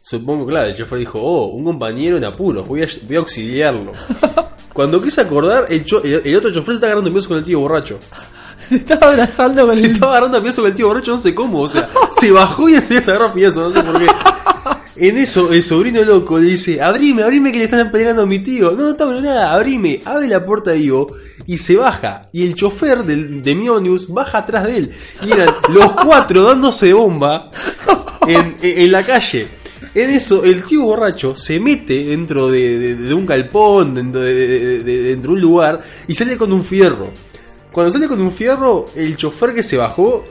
Supongo, 0.00 0.46
claro, 0.46 0.68
el 0.70 0.76
chofer 0.76 0.98
dijo, 0.98 1.20
oh, 1.20 1.46
un 1.48 1.64
compañero 1.64 2.16
en 2.16 2.24
apuros, 2.24 2.66
voy 2.66 2.82
a, 2.82 2.88
voy 3.06 3.16
a 3.16 3.18
auxiliarlo. 3.20 3.92
Cuando 4.72 5.02
quise 5.02 5.20
acordar, 5.20 5.66
el, 5.68 5.84
cho- 5.84 6.02
el, 6.02 6.22
el 6.24 6.36
otro 6.36 6.50
chofer 6.50 6.66
se 6.68 6.74
está 6.74 6.86
agarrando 6.86 7.10
un 7.10 7.14
beso 7.14 7.28
con 7.28 7.38
el 7.38 7.44
tío 7.44 7.60
borracho. 7.60 7.98
Se 8.68 8.76
estaba 8.76 9.08
abrazando 9.08 9.66
con 9.66 9.74
Se 9.74 9.84
el. 9.84 9.92
estaba 9.92 10.12
agarrando 10.12 10.42
piazo 10.42 10.62
con 10.62 10.70
el 10.70 10.76
tío 10.76 10.86
borracho, 10.86 11.10
no 11.10 11.18
sé 11.18 11.34
cómo. 11.34 11.60
O 11.62 11.68
sea, 11.68 11.88
se 12.18 12.30
bajó 12.30 12.68
y 12.68 12.78
se 12.78 12.98
agarró 12.98 13.26
a 13.26 13.34
no 13.34 13.70
sé 13.70 13.82
por 13.82 13.98
qué. 13.98 14.06
En 14.96 15.16
eso, 15.16 15.52
el 15.52 15.62
sobrino 15.62 16.02
loco 16.02 16.38
le 16.38 16.48
dice: 16.48 16.82
Abrime, 16.82 17.22
abrime 17.22 17.50
que 17.50 17.58
le 17.58 17.64
están 17.64 17.90
peleando 17.90 18.22
a 18.22 18.26
mi 18.26 18.40
tío. 18.40 18.72
No, 18.72 18.82
no 18.84 18.90
está 18.90 19.06
nada, 19.06 19.54
abrime. 19.54 20.00
Abre 20.04 20.28
la 20.28 20.44
puerta 20.44 20.72
de 20.72 20.78
Ivo 20.80 21.14
y 21.46 21.56
se 21.56 21.76
baja. 21.76 22.28
Y 22.32 22.46
el 22.46 22.54
chofer 22.54 23.02
del, 23.04 23.42
de 23.42 23.54
mi 23.54 23.68
ómnibus 23.68 24.08
baja 24.08 24.38
atrás 24.38 24.64
de 24.64 24.76
él. 24.76 24.90
Y 25.26 25.32
eran 25.32 25.48
los 25.72 25.92
cuatro 25.92 26.42
dándose 26.44 26.92
bomba 26.92 27.50
en, 28.26 28.56
en- 28.60 28.82
en 28.82 28.92
la 28.92 29.02
calle. 29.02 29.48
En 29.94 30.10
eso, 30.10 30.44
el 30.44 30.62
tío 30.62 30.82
borracho 30.82 31.34
se 31.34 31.58
mete 31.58 32.04
dentro 32.04 32.50
de, 32.50 32.78
de- 32.78 32.94
de 32.94 33.14
un 33.14 33.24
galpón, 33.26 33.94
dentro 33.94 34.20
de, 34.20 34.34
de- 34.34 34.78
de- 34.82 35.02
dentro 35.04 35.30
de 35.30 35.34
un 35.36 35.40
lugar, 35.40 35.80
y 36.06 36.14
sale 36.14 36.36
con 36.36 36.52
un 36.52 36.62
fierro. 36.64 37.10
Cuando 37.72 37.90
sale 37.92 38.06
con 38.08 38.20
un 38.20 38.32
fierro, 38.32 38.86
el 38.94 39.16
chofer 39.16 39.54
que 39.54 39.62
se 39.62 39.78
bajó 39.78 40.24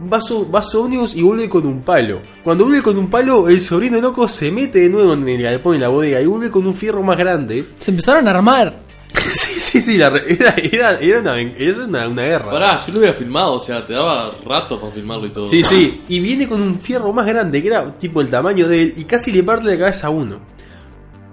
va 0.00 0.18
a 0.18 0.20
su, 0.20 0.50
va 0.50 0.60
a 0.60 0.62
su 0.62 0.80
ómnibus 0.80 1.14
y 1.14 1.22
vuelve 1.22 1.48
con 1.48 1.66
un 1.66 1.82
palo. 1.82 2.20
Cuando 2.42 2.64
vuelve 2.64 2.82
con 2.82 2.96
un 2.96 3.10
palo, 3.10 3.48
el 3.48 3.60
sobrino 3.60 4.00
loco 4.00 4.28
se 4.28 4.50
mete 4.50 4.80
de 4.80 4.88
nuevo 4.88 5.12
en 5.12 5.28
el 5.28 5.42
galpón 5.42 5.74
en 5.74 5.82
la 5.82 5.88
bodega 5.88 6.20
y 6.20 6.26
vuelve 6.26 6.50
con 6.50 6.66
un 6.66 6.74
fierro 6.74 7.02
más 7.02 7.18
grande. 7.18 7.66
Se 7.78 7.90
empezaron 7.90 8.26
a 8.28 8.30
armar. 8.30 8.90
sí, 9.32 9.60
sí, 9.60 9.80
sí, 9.80 9.98
la 9.98 10.08
era, 10.08 10.54
era, 10.56 10.98
era 11.00 11.20
una, 11.20 11.40
era 11.40 11.84
una, 11.84 12.08
una 12.08 12.22
guerra. 12.22 12.50
Pará, 12.50 12.86
yo 12.86 12.92
lo 12.92 12.98
hubiera 13.00 13.14
filmado, 13.14 13.54
o 13.54 13.60
sea, 13.60 13.84
te 13.84 13.92
daba 13.92 14.34
rato 14.44 14.80
para 14.80 14.92
filmarlo 14.92 15.26
y 15.26 15.30
todo. 15.30 15.48
Sí, 15.48 15.62
sí, 15.62 16.02
y 16.08 16.20
viene 16.20 16.48
con 16.48 16.62
un 16.62 16.80
fierro 16.80 17.12
más 17.12 17.26
grande 17.26 17.60
que 17.60 17.68
era 17.68 17.98
tipo 17.98 18.20
el 18.20 18.28
tamaño 18.28 18.68
de 18.68 18.82
él 18.82 18.94
y 18.96 19.04
casi 19.04 19.32
le 19.32 19.42
parte 19.42 19.66
la 19.66 19.78
cabeza 19.78 20.06
a 20.06 20.10
uno. 20.10 20.38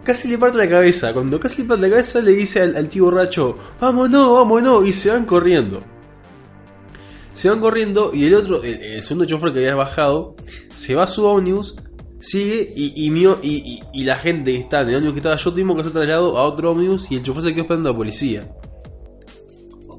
Casi 0.03 0.27
le 0.29 0.37
parte 0.37 0.57
la 0.57 0.69
cabeza. 0.69 1.13
Cuando 1.13 1.39
casi 1.39 1.61
le 1.61 1.67
parte 1.67 1.83
la 1.83 1.89
cabeza 1.89 2.21
le 2.21 2.31
dice 2.31 2.61
al, 2.61 2.75
al 2.75 2.89
tío 2.89 3.05
borracho, 3.05 3.57
vámonos, 3.79 4.33
vámonos, 4.33 4.87
y 4.87 4.93
se 4.93 5.11
van 5.11 5.25
corriendo. 5.25 5.83
Se 7.37 7.49
van 7.49 7.59
corriendo 7.59 8.11
y 8.13 8.25
el 8.25 8.33
otro, 8.33 8.63
el, 8.63 8.81
el 8.81 9.01
segundo 9.03 9.25
chofer 9.25 9.53
que 9.53 9.59
había 9.59 9.75
bajado, 9.75 10.35
se 10.69 10.95
va 10.95 11.03
a 11.03 11.07
su 11.07 11.23
ómnibus, 11.25 11.75
sigue 12.19 12.73
y, 12.75 12.93
y, 13.05 13.25
ó- 13.27 13.37
y, 13.43 13.49
y- 13.57 13.79
y 13.93 14.03
la 14.05 14.15
gente 14.15 14.53
que 14.53 14.59
está 14.59 14.81
en 14.81 14.89
el 14.89 14.95
ómnibus 14.95 15.13
que 15.13 15.19
estaba 15.19 15.35
yo 15.35 15.51
tuvimos 15.51 15.77
que 15.77 15.83
ser 15.83 15.91
trasladado 15.91 16.37
a 16.37 16.43
otro 16.43 16.71
ómnibus 16.71 17.05
y 17.11 17.15
el 17.17 17.23
chofer 17.23 17.43
se 17.43 17.51
quedó 17.53 17.61
esperando 17.61 17.89
a 17.89 17.91
la 17.91 17.97
policía. 17.97 18.49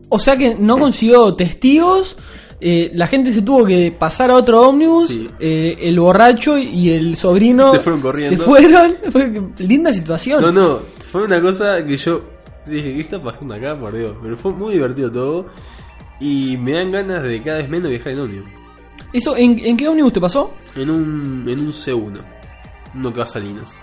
O 0.09 0.19
sea 0.19 0.37
que 0.37 0.55
no 0.57 0.79
consiguió 0.79 1.35
testigos. 1.35 2.17
eh, 2.61 2.91
la 2.95 3.07
gente 3.07 3.31
se 3.31 3.43
tuvo 3.43 3.65
que 3.65 3.95
pasar 3.97 4.31
a 4.31 4.35
otro 4.37 4.69
ómnibus. 4.69 5.09
Sí. 5.11 5.29
eh, 5.39 5.77
el 5.81 6.01
borracho 6.01 6.59
y 6.59 6.91
el 6.91 7.17
sobrino 7.17 7.71
Se 7.73 7.81
fueron 7.81 8.01
corriendo. 8.01 8.37
Se 8.37 8.43
fueron. 8.43 8.97
Fue 9.13 9.31
linda 9.59 9.93
situación. 9.93 10.41
No, 10.41 10.51
no, 10.51 10.79
fue 11.13 11.23
una 11.25 11.41
cosa 11.41 11.87
que 11.87 11.97
yo 11.97 12.21
dije, 12.67 12.95
¿qué 12.95 13.01
está 13.01 13.21
pasando 13.23 13.55
acá, 13.55 13.79
por 13.79 13.97
Dios? 13.97 14.13
Pero 14.23 14.37
fue 14.37 14.53
muy 14.53 14.73
divertido 14.75 15.13
todo. 15.13 15.47
Y 16.21 16.57
me 16.57 16.73
dan 16.73 16.91
ganas 16.93 17.23
de 17.23 17.43
cada 17.43 17.59
vez 17.59 17.69
menos 17.69 17.89
viajar 17.91 18.13
en 18.13 18.21
ómnibus. 18.21 18.51
¿Eso, 19.13 19.37
en, 19.37 19.59
en 19.61 19.77
qué 19.77 19.89
ómnibus 19.89 20.13
te 20.13 20.21
pasó? 20.21 20.55
En 20.75 20.91
un, 20.91 21.47
en 21.49 21.59
un 21.61 21.73
C1. 21.73 22.21
No 22.95 23.13
que 23.13 23.19
va 23.19 23.25
a 23.25 23.27
Salinas. 23.27 23.75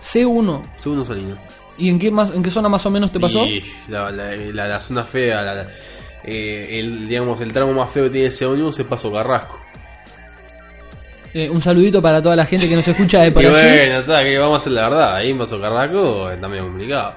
C1. 0.00 0.62
C1 0.82 1.04
Salinas. 1.04 1.38
¿Y 1.78 1.90
en 1.90 1.98
qué, 1.98 2.10
más, 2.10 2.30
en 2.30 2.42
qué 2.42 2.50
zona 2.50 2.68
más 2.68 2.84
o 2.86 2.90
menos 2.90 3.12
te 3.12 3.20
pasó? 3.20 3.44
Y 3.44 3.62
la, 3.88 4.10
la, 4.10 4.34
la- 4.34 4.68
la 4.68 4.80
zona 4.80 5.04
fea, 5.04 5.68
eh, 6.24 6.78
el, 6.80 7.06
digamos, 7.06 7.40
el 7.42 7.52
tramo 7.52 7.72
más 7.74 7.90
feo 7.90 8.04
que 8.04 8.10
tiene 8.10 8.28
ese 8.28 8.46
ómnibus 8.46 8.78
es 8.80 8.86
Paso 8.86 9.12
Carrasco. 9.12 9.60
Eh, 11.34 11.50
un 11.50 11.60
saludito 11.60 12.00
para 12.00 12.22
toda 12.22 12.34
la 12.34 12.46
gente 12.46 12.66
que 12.68 12.76
nos 12.76 12.88
escucha 12.88 13.20
de 13.20 13.30
por 13.32 13.42
y 13.42 13.46
allí. 13.46 13.54
bueno, 13.54 14.00
está, 14.00 14.22
que 14.24 14.38
vamos 14.38 14.54
a 14.54 14.56
hacer 14.56 14.72
la 14.72 14.82
verdad. 14.88 15.16
Ahí 15.16 15.30
en 15.30 15.38
Paso 15.38 15.60
Carrasco 15.60 16.30
está 16.30 16.48
medio 16.48 16.62
complicado. 16.62 17.14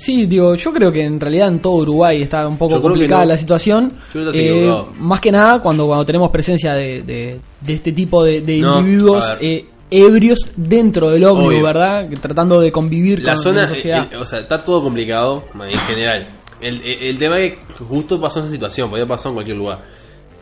Sí, 0.00 0.24
digo, 0.26 0.54
yo 0.54 0.72
creo 0.72 0.90
que 0.90 1.04
en 1.04 1.20
realidad 1.20 1.48
en 1.48 1.60
todo 1.60 1.74
Uruguay 1.74 2.22
está 2.22 2.48
un 2.48 2.56
poco 2.56 2.80
complicada 2.80 3.22
no. 3.24 3.28
la 3.32 3.36
situación. 3.36 3.92
Yo 4.14 4.20
Eh, 4.32 4.72
más 4.96 5.20
que 5.20 5.30
nada 5.30 5.60
cuando, 5.60 5.86
cuando 5.86 6.06
tenemos 6.06 6.30
presencia 6.30 6.72
de, 6.72 7.02
de- 7.02 7.40
de 7.60 7.72
este 7.74 7.92
tipo 7.92 8.24
de, 8.24 8.40
de 8.40 8.58
No, 8.60 8.78
individuos 8.80 9.34
eh, 9.42 9.66
ebrios 9.90 10.38
dentro 10.56 11.10
del 11.10 11.24
ómnibus. 11.24 11.62
¿verdad? 11.62 12.08
Tratando 12.20 12.60
de 12.60 12.72
convivir 12.72 13.22
La 13.22 13.34
con 13.34 13.42
zona, 13.42 13.62
la 13.62 13.68
sociedad. 13.68 14.08
el- 14.10 14.16
o 14.18 14.24
sea, 14.24 14.38
está 14.40 14.64
todo 14.64 14.82
complicado 14.82 15.44
en 15.54 15.78
general. 15.80 16.26
El, 16.62 16.80
el- 16.82 17.02
el 17.02 17.18
tema 17.18 17.38
es 17.40 17.52
que 17.54 17.84
justo 17.84 18.18
pasó 18.20 18.40
esa 18.40 18.48
situación, 18.48 18.88
podía 18.88 19.06
pasar 19.06 19.30
en 19.30 19.34
cualquier 19.34 19.56
lugar. 19.58 19.99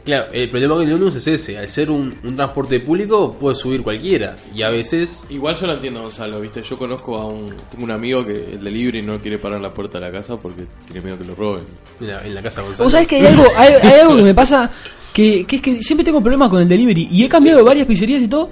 Claro, 0.08 0.32
el 0.32 0.48
problema 0.48 0.74
con 0.76 0.84
el 0.86 0.92
ómnibus 0.94 1.16
es 1.16 1.26
ese, 1.26 1.58
al 1.58 1.68
ser 1.68 1.90
un, 1.90 2.14
un 2.24 2.34
transporte 2.34 2.80
público 2.80 3.36
puede 3.38 3.54
subir 3.54 3.82
cualquiera 3.82 4.36
y 4.54 4.62
a 4.62 4.70
veces... 4.70 5.24
Igual 5.28 5.54
yo 5.56 5.66
lo 5.66 5.74
entiendo, 5.74 6.00
Gonzalo, 6.00 6.40
¿viste? 6.40 6.62
Yo 6.62 6.78
conozco 6.78 7.14
a 7.16 7.26
un. 7.26 7.54
Tengo 7.70 7.84
un 7.84 7.90
amigo 7.90 8.24
que 8.24 8.32
el 8.54 8.64
delivery 8.64 9.02
no 9.02 9.20
quiere 9.20 9.38
parar 9.38 9.60
la 9.60 9.74
puerta 9.74 9.98
de 10.00 10.06
la 10.06 10.10
casa 10.10 10.38
porque 10.38 10.62
tiene 10.86 11.02
miedo 11.02 11.18
que 11.18 11.24
lo 11.26 11.34
roben. 11.34 11.64
En 12.00 12.34
la 12.34 12.42
casa 12.42 12.62
de 12.62 12.68
Gonzalo. 12.68 12.84
Vos 12.86 12.92
sabés 12.92 13.06
que 13.06 13.16
hay 13.16 13.26
algo, 13.26 13.44
hay, 13.58 13.72
hay 13.82 14.00
algo 14.00 14.16
que 14.16 14.22
me 14.22 14.34
pasa 14.42 14.70
que, 15.12 15.44
que 15.46 15.56
es 15.56 15.60
que 15.62 15.82
siempre 15.82 16.04
tengo 16.06 16.22
problemas 16.22 16.48
con 16.48 16.62
el 16.62 16.68
delivery 16.68 17.08
y 17.12 17.24
he 17.24 17.28
cambiado 17.28 17.58
de 17.58 17.64
varias 17.64 17.86
pizzerías 17.86 18.22
y 18.22 18.28
todo. 18.28 18.48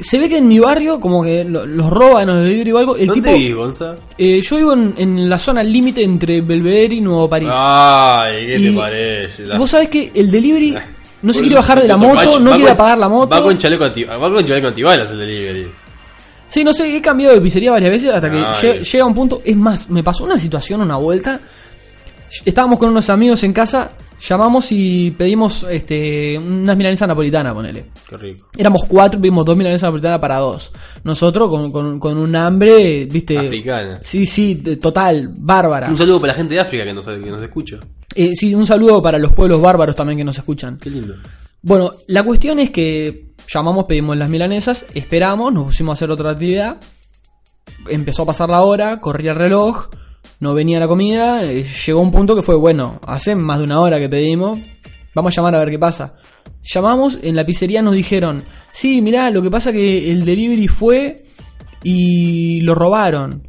Se 0.00 0.18
ve 0.18 0.28
que 0.28 0.38
en 0.38 0.48
mi 0.48 0.58
barrio 0.58 0.98
como 0.98 1.22
que 1.22 1.44
lo- 1.44 1.66
los 1.66 1.88
roban 1.88 2.28
o 2.30 2.34
los 2.34 2.42
delivery 2.44 2.72
o 2.72 2.78
algo. 2.78 2.96
El 2.96 3.06
¿Dónde 3.08 3.28
tipo, 3.28 3.38
vivís, 3.38 3.54
Gonza? 3.54 3.96
eh, 4.18 4.40
yo 4.40 4.56
vivo 4.56 4.72
en, 4.72 4.94
en 4.96 5.28
la 5.28 5.38
zona 5.38 5.62
límite 5.62 6.02
entre 6.02 6.40
Belvedere 6.40 6.96
y 6.96 7.00
Nuevo 7.00 7.28
París. 7.28 7.48
Ay, 7.52 8.46
¿qué 8.46 8.58
Y- 8.58 8.70
te 8.70 8.72
parece? 8.76 9.56
Vos 9.56 9.70
sabés 9.70 9.88
que 9.90 10.10
el 10.14 10.30
delivery 10.32 10.74
no 11.24 11.32
se 11.32 11.40
quiere 11.40 11.56
bajar 11.56 11.80
de 11.80 11.88
la 11.88 11.96
moto, 11.96 12.38
no 12.38 12.52
quiere 12.54 12.70
apagar 12.70 12.98
la 12.98 13.08
moto. 13.08 13.30
Va 13.34 13.42
con 13.42 13.56
chaleco, 13.58 13.84
anti- 13.84 14.04
va 14.04 14.18
con 14.32 14.46
chaleco 14.46 14.68
antibalas 14.68 15.10
el 15.10 15.18
delivery. 15.18 15.68
Sí, 16.48 16.62
no 16.62 16.72
sé, 16.72 16.96
he 16.96 17.02
cambiado 17.02 17.34
de 17.34 17.40
pizzería 17.40 17.72
varias 17.72 17.90
veces 17.90 18.14
hasta 18.14 18.30
que 18.30 18.36
Ay. 18.36 18.52
lle- 18.62 18.82
llega 18.92 19.04
un 19.04 19.14
punto. 19.14 19.40
Es 19.44 19.56
más, 19.56 19.90
me 19.90 20.04
pasó 20.04 20.22
una 20.24 20.38
situación, 20.38 20.80
una 20.82 20.96
vuelta. 20.96 21.40
Estábamos 22.44 22.78
con 22.78 22.90
unos 22.90 23.10
amigos 23.10 23.42
en 23.44 23.52
casa, 23.52 23.90
llamamos 24.28 24.66
y 24.70 25.10
pedimos 25.12 25.64
este, 25.70 26.38
unas 26.38 26.76
milanesas 26.76 27.08
napolitanas, 27.08 27.52
ponele. 27.54 27.86
Qué 28.08 28.16
rico. 28.16 28.48
Éramos 28.56 28.82
cuatro 28.88 29.20
pedimos 29.20 29.44
dos 29.44 29.56
milanesas 29.56 29.88
napolitanas 29.88 30.18
para 30.20 30.38
dos. 30.38 30.72
Nosotros 31.04 31.48
con, 31.48 31.70
con, 31.70 31.98
con 31.98 32.18
un 32.18 32.34
hambre, 32.36 33.06
viste. 33.06 33.38
Africana. 33.38 33.98
Sí, 34.02 34.26
sí, 34.26 34.54
de- 34.54 34.76
total, 34.76 35.32
bárbara. 35.36 35.88
Un 35.88 35.98
saludo 35.98 36.20
para 36.20 36.32
la 36.32 36.36
gente 36.38 36.54
de 36.54 36.60
África 36.60 36.84
que 36.84 36.92
nos, 36.94 37.04
que 37.06 37.16
nos 37.30 37.42
escucha. 37.42 37.78
Eh, 38.14 38.34
sí, 38.34 38.54
un 38.54 38.66
saludo 38.66 39.02
para 39.02 39.18
los 39.18 39.32
pueblos 39.32 39.60
bárbaros 39.60 39.94
también 39.96 40.18
que 40.18 40.24
nos 40.24 40.38
escuchan. 40.38 40.78
Qué 40.78 40.90
lindo. 40.90 41.14
Bueno, 41.62 41.92
la 42.08 42.22
cuestión 42.24 42.58
es 42.58 42.70
que 42.70 43.32
llamamos, 43.52 43.86
pedimos 43.86 44.16
las 44.16 44.28
milanesas, 44.28 44.84
esperamos, 44.94 45.52
nos 45.52 45.64
pusimos 45.64 45.92
a 45.92 45.94
hacer 45.94 46.10
otra 46.10 46.30
actividad. 46.30 46.76
Empezó 47.88 48.22
a 48.22 48.26
pasar 48.26 48.48
la 48.50 48.62
hora, 48.62 49.00
corría 49.00 49.32
el 49.32 49.38
reloj, 49.38 49.88
no 50.44 50.52
venía 50.52 50.78
la 50.78 50.86
comida. 50.86 51.42
eh, 51.42 51.64
llegó 51.64 52.00
un 52.00 52.10
punto 52.10 52.36
que 52.36 52.42
fue, 52.42 52.54
bueno, 52.54 53.00
hace 53.06 53.34
más 53.34 53.58
de 53.58 53.64
una 53.64 53.80
hora 53.80 53.98
que 53.98 54.10
pedimos, 54.10 54.58
vamos 55.14 55.32
a 55.32 55.36
llamar 55.36 55.54
a 55.54 55.58
ver 55.60 55.70
qué 55.70 55.78
pasa. 55.78 56.16
Llamamos, 56.62 57.18
en 57.22 57.34
la 57.34 57.46
pizzería 57.46 57.80
nos 57.80 57.94
dijeron, 57.94 58.44
sí, 58.70 59.00
mirá, 59.00 59.30
lo 59.30 59.40
que 59.40 59.50
pasa 59.50 59.72
que 59.72 60.12
el 60.12 60.26
delivery 60.26 60.68
fue 60.68 61.24
y 61.82 62.60
lo 62.60 62.74
robaron. 62.74 63.48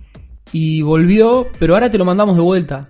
Y 0.54 0.82
volvió, 0.82 1.48
pero 1.60 1.74
ahora 1.74 1.92
te 1.92 1.98
lo 1.98 2.06
mandamos 2.06 2.38
de 2.38 2.42
vuelta. 2.42 2.90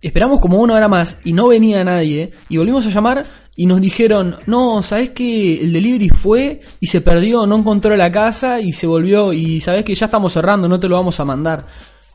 Esperamos 0.00 0.38
como 0.38 0.60
una 0.60 0.74
hora 0.74 0.86
más 0.86 1.20
y 1.24 1.32
no 1.32 1.48
venía 1.48 1.82
nadie. 1.82 2.30
Y 2.48 2.58
volvimos 2.58 2.86
a 2.86 2.90
llamar 2.90 3.24
y 3.56 3.66
nos 3.66 3.80
dijeron, 3.80 4.36
no, 4.46 4.80
¿sabes 4.82 5.10
que 5.10 5.60
el 5.60 5.72
delivery 5.72 6.10
fue 6.10 6.60
y 6.78 6.86
se 6.86 7.00
perdió, 7.00 7.46
no 7.46 7.56
encontró 7.56 7.96
la 7.96 8.12
casa 8.12 8.60
y 8.60 8.70
se 8.70 8.86
volvió 8.86 9.32
y 9.32 9.60
sabes 9.60 9.84
que 9.84 9.96
ya 9.96 10.06
estamos 10.06 10.32
cerrando, 10.32 10.68
no 10.68 10.78
te 10.78 10.88
lo 10.88 10.94
vamos 10.94 11.18
a 11.18 11.24
mandar? 11.24 11.66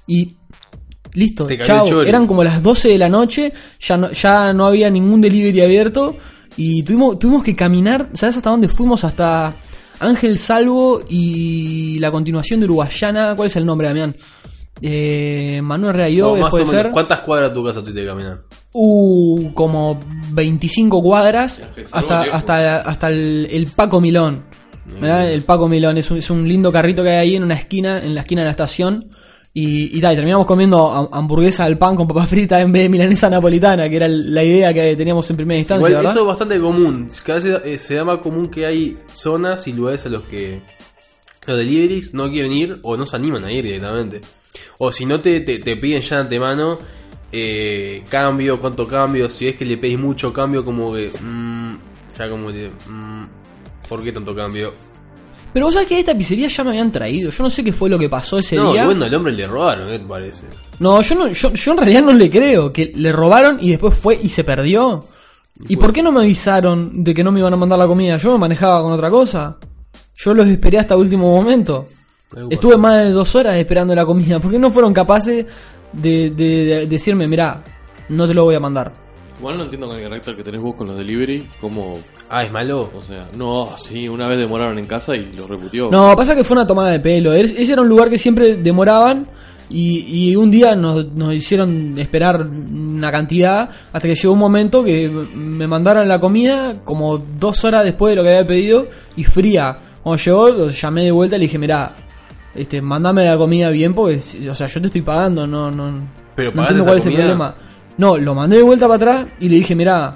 Y 0.08 0.38
listo, 1.14 1.48
chao. 1.64 2.02
Eran 2.04 2.28
como 2.28 2.44
las 2.44 2.62
12 2.62 2.90
de 2.90 2.98
la 2.98 3.10
noche, 3.10 3.54
ya 3.80 3.98
no, 3.98 4.12
ya 4.12 4.54
no 4.54 4.66
había 4.66 4.90
ningún 4.90 5.22
delivery 5.22 5.62
abierto 5.62 6.18
y 6.58 6.84
tuvimos, 6.84 7.20
tuvimos 7.20 7.44
que 7.44 7.56
caminar, 7.56 8.10
¿sabes 8.14 8.38
hasta 8.38 8.50
dónde 8.50 8.68
fuimos? 8.68 9.04
Hasta 9.04 9.56
Ángel 10.00 10.38
Salvo 10.38 11.02
y 11.10 12.00
la 12.00 12.12
continuación 12.12 12.60
de 12.60 12.66
Uruguayana, 12.66 13.36
¿cuál 13.36 13.48
es 13.48 13.56
el 13.56 13.66
nombre, 13.66 13.88
Damián? 13.88 14.16
Eh, 14.82 15.60
Manuel 15.62 15.96
O 15.96 15.98
Rayó, 15.98 16.36
más 16.38 16.50
puede 16.50 16.64
o 16.64 16.68
menos, 16.68 16.84
ser. 16.84 16.92
¿Cuántas 16.92 17.20
cuadras 17.20 17.54
tu 17.54 17.64
casa 17.64 17.82
tuviste 17.82 18.02
que 18.02 18.08
caminar? 18.08 18.42
Uh, 18.74 19.54
como 19.54 20.00
25 20.32 21.04
cuadras 21.04 21.62
hasta, 21.92 22.22
hasta, 22.24 22.78
hasta 22.78 23.10
el, 23.10 23.48
el 23.52 23.68
Paco 23.68 24.02
Milón. 24.02 24.44
¿verdad? 25.00 25.32
El 25.32 25.44
Paco 25.44 25.68
Milón 25.68 25.98
es 25.98 26.10
un, 26.10 26.18
es 26.18 26.30
un 26.30 26.48
lindo 26.48 26.72
carrito 26.72 27.04
que 27.04 27.10
hay 27.10 27.18
ahí 27.18 27.36
en 27.36 27.44
una 27.44 27.56
esquina, 27.56 28.00
en 28.00 28.16
la 28.16 28.22
esquina 28.22 28.42
de 28.42 28.46
la 28.46 28.52
estación. 28.52 29.12
Y, 29.54 29.96
y 29.96 29.98
y 29.98 30.02
terminamos 30.02 30.46
comiendo 30.46 30.78
ham- 30.94 31.10
hamburguesa 31.12 31.66
al 31.66 31.78
pan 31.78 31.96
con 31.98 32.08
papa 32.08 32.26
frita 32.26 32.62
en 32.62 32.72
vez 32.72 32.84
de 32.84 32.90
milanesa 32.90 33.30
napolitana, 33.30 33.90
que 33.90 33.98
era 33.98 34.08
la 34.08 34.44
idea 34.44 34.74
que 34.74 34.96
teníamos 34.96 35.30
en 35.30 35.36
primera 35.36 35.60
instancia, 35.60 35.80
Igual 35.90 35.94
¿verdad? 35.94 36.12
eso 36.12 36.22
es 36.22 36.28
bastante 36.28 36.60
común. 36.60 37.10
Cada 37.26 37.40
vez 37.42 37.62
eh, 37.66 37.78
se 37.78 37.96
da 37.96 38.06
más 38.06 38.20
común 38.20 38.48
que 38.48 38.66
hay 38.66 38.98
zonas 39.08 39.68
y 39.68 39.74
lugares 39.74 40.06
a 40.06 40.10
los 40.10 40.24
que 40.24 40.62
los 41.46 41.58
deliveries 41.58 42.14
no 42.14 42.30
quieren 42.32 42.54
ir 42.54 42.80
o 42.84 42.96
no 42.96 43.06
se 43.06 43.16
animan 43.18 43.44
a 43.44 43.52
ir 43.52 43.64
directamente. 43.66 44.22
O 44.78 44.92
si 44.92 45.06
no 45.06 45.20
te, 45.20 45.42
te, 45.42 45.60
te 45.60 45.76
piden 45.76 46.02
ya 46.02 46.16
de 46.18 46.22
antemano 46.24 46.78
eh, 47.34 48.04
cambio, 48.10 48.60
cuánto 48.62 48.88
cambio, 48.88 49.30
si 49.30 49.48
es 49.50 49.56
que 49.56 49.66
le 49.66 49.78
pedís 49.78 50.00
mucho 50.00 50.32
cambio 50.32 50.64
como 50.64 50.94
que... 50.94 51.12
mm, 51.22 51.78
ya 52.18 52.30
como 52.30 52.48
que... 52.48 52.70
mm, 52.90 53.26
¿Por 53.90 54.02
qué 54.04 54.12
tanto 54.14 54.34
cambio? 54.34 54.72
Pero 55.54 55.66
vos 55.66 55.74
sabés 55.74 55.90
que 55.90 55.96
a 55.96 56.00
esta 56.00 56.16
pizzería 56.18 56.48
ya 56.48 56.64
me 56.64 56.70
habían 56.72 56.92
traído. 56.92 57.30
Yo 57.30 57.44
no 57.44 57.50
sé 57.50 57.64
qué 57.64 57.74
fue 57.74 57.90
lo 57.90 58.00
que 58.00 58.08
pasó 58.10 58.38
ese 58.38 58.56
No, 58.56 58.72
día. 58.72 58.86
bueno, 58.86 59.06
al 59.06 59.14
hombre 59.14 59.34
le 59.34 59.46
robaron, 59.48 59.90
¿qué 59.90 60.00
te 60.00 60.06
parece? 60.06 60.46
No, 60.80 61.02
yo 61.02 61.16
no, 61.16 61.28
yo, 61.28 61.54
yo 61.54 61.72
en 61.74 61.78
realidad 61.78 62.02
no 62.04 62.14
le 62.14 62.30
creo. 62.30 62.72
Que 62.72 62.92
le 62.96 63.12
robaron 63.12 63.58
y 63.60 63.70
después 63.72 63.94
fue 63.96 64.18
y 64.22 64.30
se 64.30 64.44
perdió. 64.44 65.06
¿Y 65.68 65.76
por 65.76 65.92
qué 65.94 66.02
no 66.02 66.12
me 66.12 66.22
avisaron 66.22 67.04
de 67.04 67.14
que 67.14 67.24
no 67.24 67.32
me 67.32 67.40
iban 67.40 67.54
a 67.54 67.58
mandar 67.58 67.78
la 67.78 67.86
comida? 67.88 68.18
Yo 68.18 68.32
me 68.34 68.38
manejaba 68.40 68.82
con 68.82 68.94
otra 68.94 69.10
cosa. 69.12 69.58
Yo 70.16 70.34
los 70.34 70.48
esperé 70.48 70.80
hasta 70.80 70.96
último 70.96 71.30
momento. 71.36 71.88
Igual. 72.32 72.48
Estuve 72.50 72.78
más 72.78 72.98
de 72.98 73.12
dos 73.12 73.36
horas 73.36 73.56
esperando 73.58 73.94
la 73.94 74.06
comida. 74.06 74.40
¿Por 74.40 74.52
qué 74.52 74.58
no 74.58 74.72
fueron 74.72 74.94
capaces 74.94 75.46
de, 75.92 76.30
de- 76.32 76.66
de 76.66 76.88
decirme, 76.88 77.28
mirá, 77.28 77.62
no 78.10 78.26
te 78.28 78.34
lo 78.34 78.46
voy 78.46 78.56
a 78.56 78.60
mandar? 78.62 78.94
Igual 79.42 79.58
no 79.58 79.64
entiendo 79.64 79.88
con 79.88 79.98
el 79.98 80.04
carácter 80.04 80.36
que 80.36 80.44
tenés 80.44 80.62
vos 80.62 80.76
con 80.76 80.86
los 80.86 80.96
delivery, 80.96 81.48
como, 81.60 81.94
Ah, 82.30 82.44
es 82.44 82.52
malo. 82.52 82.92
o 82.96 83.02
sea, 83.02 83.28
no, 83.36 83.68
sí, 83.76 84.08
una 84.08 84.28
vez 84.28 84.38
demoraron 84.38 84.78
en 84.78 84.86
casa 84.86 85.16
y 85.16 85.34
lo 85.36 85.48
reputió. 85.48 85.90
No, 85.90 86.16
pasa 86.16 86.36
que 86.36 86.44
fue 86.44 86.56
una 86.56 86.68
tomada 86.68 86.92
de 86.92 87.00
pelo. 87.00 87.34
Es- 87.34 87.52
Ese 87.58 87.74
era 87.74 87.82
un 87.82 87.90
lugar 87.90 88.12
que 88.12 88.20
siempre 88.20 88.58
demoraban 88.58 89.26
y, 89.68 90.30
y 90.30 90.36
un 90.36 90.52
día 90.52 90.76
nos, 90.76 91.12
nos 91.14 91.34
hicieron 91.34 91.98
esperar 91.98 92.42
una 92.46 93.12
cantidad 93.12 93.68
hasta 93.92 94.08
que 94.08 94.14
llegó 94.14 94.34
un 94.34 94.40
momento 94.40 94.84
que 94.84 95.10
me 95.10 95.66
mandaron 95.68 96.08
la 96.08 96.20
comida 96.20 96.76
como 96.84 97.18
dos 97.18 97.64
horas 97.64 97.84
después 97.84 98.12
de 98.12 98.18
lo 98.18 98.24
que 98.24 98.30
había 98.30 98.46
pedido 98.46 98.88
y 99.16 99.24
fría. 99.24 99.76
Cuando 100.04 100.22
llegó, 100.24 100.50
lo 100.50 100.68
llamé 100.70 101.04
de 101.06 101.12
vuelta 101.12 101.36
y 101.38 101.40
le 101.40 101.46
dije, 101.46 101.58
mirá, 101.58 101.96
este, 102.54 102.80
mandame 102.80 103.26
la 103.26 103.38
comida 103.38 103.70
bien 103.72 103.96
porque, 103.96 104.18
o 104.50 104.54
sea, 104.56 104.68
yo 104.68 104.82
te 104.82 104.88
estoy 104.88 105.02
pagando, 105.02 105.48
no, 105.48 105.72
no, 105.72 106.08
Pero 106.36 106.52
no 106.54 106.62
entiendo 106.62 106.84
cuál 106.86 106.98
es 106.98 107.06
el 107.08 107.14
problema. 107.16 107.56
No, 107.98 108.18
lo 108.18 108.34
mandé 108.34 108.58
de 108.58 108.64
vuelta 108.64 108.88
para 108.88 108.96
atrás 108.96 109.28
y 109.40 109.50
le 109.50 109.58
dije, 109.58 109.76
mirá, 109.76 110.16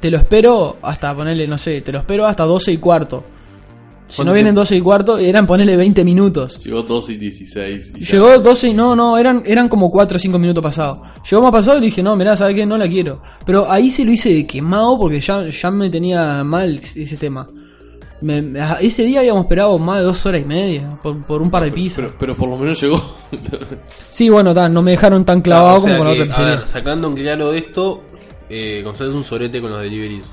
te 0.00 0.10
lo 0.10 0.18
espero 0.18 0.76
hasta 0.82 1.14
ponerle, 1.14 1.46
no 1.46 1.58
sé, 1.58 1.80
te 1.80 1.90
lo 1.90 1.98
espero 1.98 2.26
hasta 2.26 2.44
12 2.44 2.72
y 2.72 2.78
cuarto. 2.78 3.24
Si 4.06 4.16
¿Cuánto 4.16 4.30
no 4.30 4.34
vienen 4.34 4.50
tiempo? 4.50 4.60
12 4.60 4.76
y 4.76 4.80
cuarto, 4.80 5.18
eran 5.18 5.46
ponerle 5.46 5.76
20 5.76 6.04
minutos. 6.04 6.62
Llegó 6.62 6.82
2 6.82 7.10
y 7.10 7.16
16. 7.16 7.92
Y. 7.96 8.04
Llegó 8.04 8.38
12 8.38 8.68
y 8.68 8.74
no, 8.74 8.94
no, 8.94 9.16
eran, 9.16 9.42
eran 9.46 9.68
como 9.68 9.90
4 9.90 10.16
o 10.16 10.18
5 10.18 10.38
minutos 10.38 10.62
pasados. 10.62 10.98
Llegó 11.28 11.42
más 11.42 11.52
pasado 11.52 11.78
y 11.78 11.80
le 11.80 11.86
dije, 11.86 12.02
no, 12.02 12.14
mirá, 12.16 12.36
¿sabes 12.36 12.54
qué? 12.54 12.66
No 12.66 12.76
la 12.76 12.86
quiero. 12.86 13.22
Pero 13.46 13.70
ahí 13.70 13.88
se 13.88 14.04
lo 14.04 14.12
hice 14.12 14.32
de 14.32 14.46
quemado 14.46 14.98
porque 14.98 15.20
ya, 15.20 15.42
ya 15.42 15.70
me 15.70 15.88
tenía 15.88 16.44
mal 16.44 16.78
ese 16.78 17.16
tema. 17.16 17.48
Me- 18.24 18.40
me- 18.40 18.60
ese 18.80 19.04
día 19.04 19.20
habíamos 19.20 19.42
esperado 19.44 19.78
más 19.78 19.98
de 19.98 20.04
dos 20.04 20.24
horas 20.24 20.40
y 20.40 20.44
media 20.46 20.98
por, 21.02 21.22
por 21.24 21.42
un 21.42 21.50
par 21.50 21.62
de 21.62 21.70
pizzas. 21.72 22.04
Pero, 22.06 22.14
pero 22.18 22.34
por 22.34 22.48
lo 22.48 22.56
menos 22.56 22.80
llegó. 22.80 23.00
Sí, 24.10 24.28
bueno, 24.30 24.54
ta, 24.54 24.68
no 24.68 24.80
me 24.82 24.92
dejaron 24.92 25.24
tan 25.24 25.40
clavado 25.42 25.68
Ah, 25.68 25.74
o 25.74 25.80
sea 25.80 25.98
como 25.98 26.08
con 26.10 26.18
la 26.18 26.24
que, 26.24 26.30
otra 26.30 26.46
a 26.46 26.50
ver, 26.56 26.66
sacando 26.66 27.08
en 27.08 27.14
claro 27.14 27.52
de 27.52 27.58
esto, 27.58 28.02
eh, 28.48 28.80
Gonzalo 28.82 29.10
es 29.10 29.16
un 29.16 29.24
sorete 29.24 29.60
con 29.60 29.70
los 29.70 29.80
deliveries. 29.82 30.24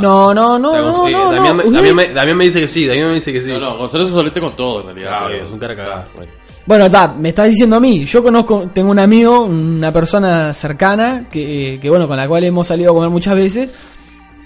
No, 0.00 0.32
no, 0.34 0.58
no, 0.58 0.72
no, 0.72 1.08
eh, 1.08 1.12
no, 1.12 1.32
Damián, 1.32 1.44
no. 1.48 1.54
me- 1.54 1.64
Usted- 1.64 1.76
Damián 1.76 1.96
me, 1.96 2.08
Damián 2.12 2.36
me 2.36 2.44
dice 2.44 2.60
que 2.60 2.68
sí, 2.68 2.86
Damián 2.86 3.08
me 3.08 3.14
dice 3.14 3.32
que 3.32 3.40
sí. 3.40 3.50
No, 3.50 3.58
no, 3.60 3.76
Gonzalo 3.78 4.04
es 4.04 4.12
un 4.12 4.18
solete 4.18 4.40
con 4.40 4.56
todo 4.56 4.80
en 4.80 4.86
realidad. 4.86 5.22
Pero- 5.28 5.44
es 5.44 5.50
un 5.50 5.58
cara 5.58 5.74
cagado. 5.76 5.94
Ah, 6.02 6.08
bueno. 6.16 6.32
Bueno, 6.64 6.90
ta, 6.90 7.08
me 7.18 7.30
estás 7.30 7.48
diciendo 7.48 7.76
a 7.76 7.80
mí. 7.80 8.04
Yo 8.04 8.22
conozco, 8.22 8.70
tengo 8.72 8.90
un 8.90 8.98
amigo, 8.98 9.40
una 9.44 9.90
persona 9.90 10.52
cercana, 10.54 11.26
que, 11.30 11.78
que 11.80 11.90
bueno, 11.90 12.06
con 12.06 12.16
la 12.16 12.28
cual 12.28 12.44
hemos 12.44 12.66
salido 12.66 12.92
a 12.92 12.94
comer 12.94 13.10
muchas 13.10 13.34
veces, 13.34 13.74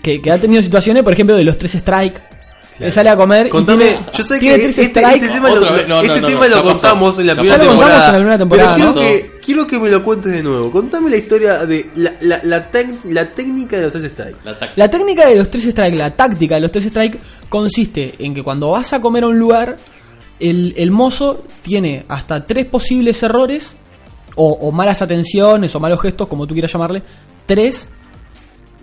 que, 0.02 0.20
que 0.22 0.30
ha 0.32 0.38
tenido 0.40 0.62
situaciones, 0.62 1.02
por 1.02 1.12
ejemplo, 1.12 1.36
de 1.36 1.44
los 1.44 1.56
tres 1.58 1.74
strike. 1.74 2.35
Que 2.78 2.90
sale 2.90 3.08
a 3.08 3.16
comer 3.16 3.48
Contame, 3.48 3.84
y 3.84 3.88
tiene, 3.88 4.06
yo 4.12 4.22
sé 4.22 4.38
tiene 4.38 4.56
que 4.56 4.62
tres 4.64 4.78
este, 4.78 5.00
este 5.00 5.28
tema, 5.28 5.48
lo, 5.48 5.54
Otra 5.56 5.72
vez, 5.72 5.88
no, 5.88 5.94
no, 5.94 6.02
este 6.02 6.20
no, 6.20 6.26
tema 6.28 6.40
no, 6.40 6.48
lo 6.48 6.56
ya 6.56 6.62
pasó. 6.62 6.72
contamos 6.74 7.18
en 7.18 7.26
la 7.26 7.34
primera 7.34 7.56
pasó. 7.56 7.64
Ya 7.64 7.72
lo 7.72 7.78
contamos 7.78 7.94
temporada. 7.94 8.06
en 8.06 8.12
la 8.12 8.18
primera 8.18 8.38
temporada, 8.38 8.74
pero 8.76 8.92
quiero, 8.92 9.00
que, 9.00 9.38
quiero 9.44 9.66
que 9.66 9.78
me 9.78 9.88
lo 9.88 10.04
cuentes 10.04 10.32
de 10.32 10.42
nuevo. 10.42 10.70
Contame 10.70 11.08
la 11.10 11.16
historia 11.16 11.58
de 11.64 11.90
la, 11.96 12.12
la, 12.20 12.40
la, 12.42 12.70
tec- 12.70 13.04
la 13.10 13.26
técnica 13.34 13.76
de 13.76 13.82
los 13.84 13.92
tres 13.92 14.04
strikes. 14.10 14.36
La 14.76 14.90
técnica 14.90 15.26
de 15.26 15.36
los 15.36 15.48
tres 15.50 15.64
strike, 15.66 15.94
la 15.94 16.14
táctica 16.14 16.56
de 16.56 16.60
los 16.60 16.70
tres 16.70 16.84
strike, 16.86 17.18
consiste 17.48 18.14
en 18.18 18.34
que 18.34 18.42
cuando 18.42 18.70
vas 18.70 18.92
a 18.92 19.00
comer 19.00 19.24
a 19.24 19.28
un 19.28 19.38
lugar, 19.38 19.76
el, 20.38 20.74
el 20.76 20.90
mozo 20.90 21.44
tiene 21.62 22.04
hasta 22.08 22.44
tres 22.46 22.66
posibles 22.66 23.22
errores, 23.22 23.74
o, 24.34 24.52
o 24.52 24.70
malas 24.70 25.00
atenciones, 25.00 25.74
o 25.74 25.80
malos 25.80 26.00
gestos, 26.02 26.28
como 26.28 26.46
tú 26.46 26.52
quieras 26.52 26.70
llamarle. 26.70 27.02
Tres. 27.46 27.88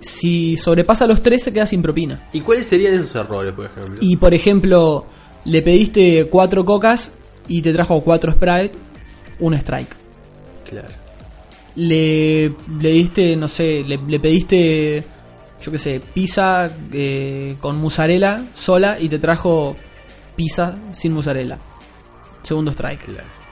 Si 0.04 0.58
sobrepasa 0.58 1.08
los 1.08 1.22
tres, 1.22 1.44
se 1.44 1.54
queda 1.54 1.66
sin 1.66 1.82
propina. 1.82 2.28
¿Y 2.34 2.42
cuáles 2.42 2.68
serían 2.68 2.94
esos 2.94 3.16
errores, 3.16 3.54
por 3.54 3.66
ejemplo? 3.66 3.98
Y 4.02 4.18
por 4.18 4.34
ejemplo, 4.34 5.06
Le 5.46 5.62
pediste 5.62 6.28
cuatro 6.30 6.64
cocas 6.64 7.12
y 7.48 7.62
te 7.62 7.74
trajo 7.74 8.02
cuatro 8.02 8.32
Sprite, 8.32 8.72
un 9.40 9.54
strike. 9.56 9.96
Claro. 10.70 10.88
Le, 11.76 12.54
le 12.80 12.92
diste, 12.92 13.36
no 13.36 13.48
sé, 13.48 13.84
le, 13.84 13.98
le 13.98 14.20
pediste, 14.20 15.04
yo 15.62 15.72
qué 15.72 15.78
sé, 15.78 16.02
pizza 16.14 16.70
eh, 16.94 17.56
con 17.60 17.78
mozzarella 17.78 18.42
sola 18.54 18.98
y 19.00 19.10
te 19.10 19.20
trajo 19.20 19.76
pizza 20.36 20.78
sin 20.92 21.14
mozzarella. 21.14 21.58
Segundo 22.42 22.72
strike. 22.72 23.06
Claro. 23.06 23.43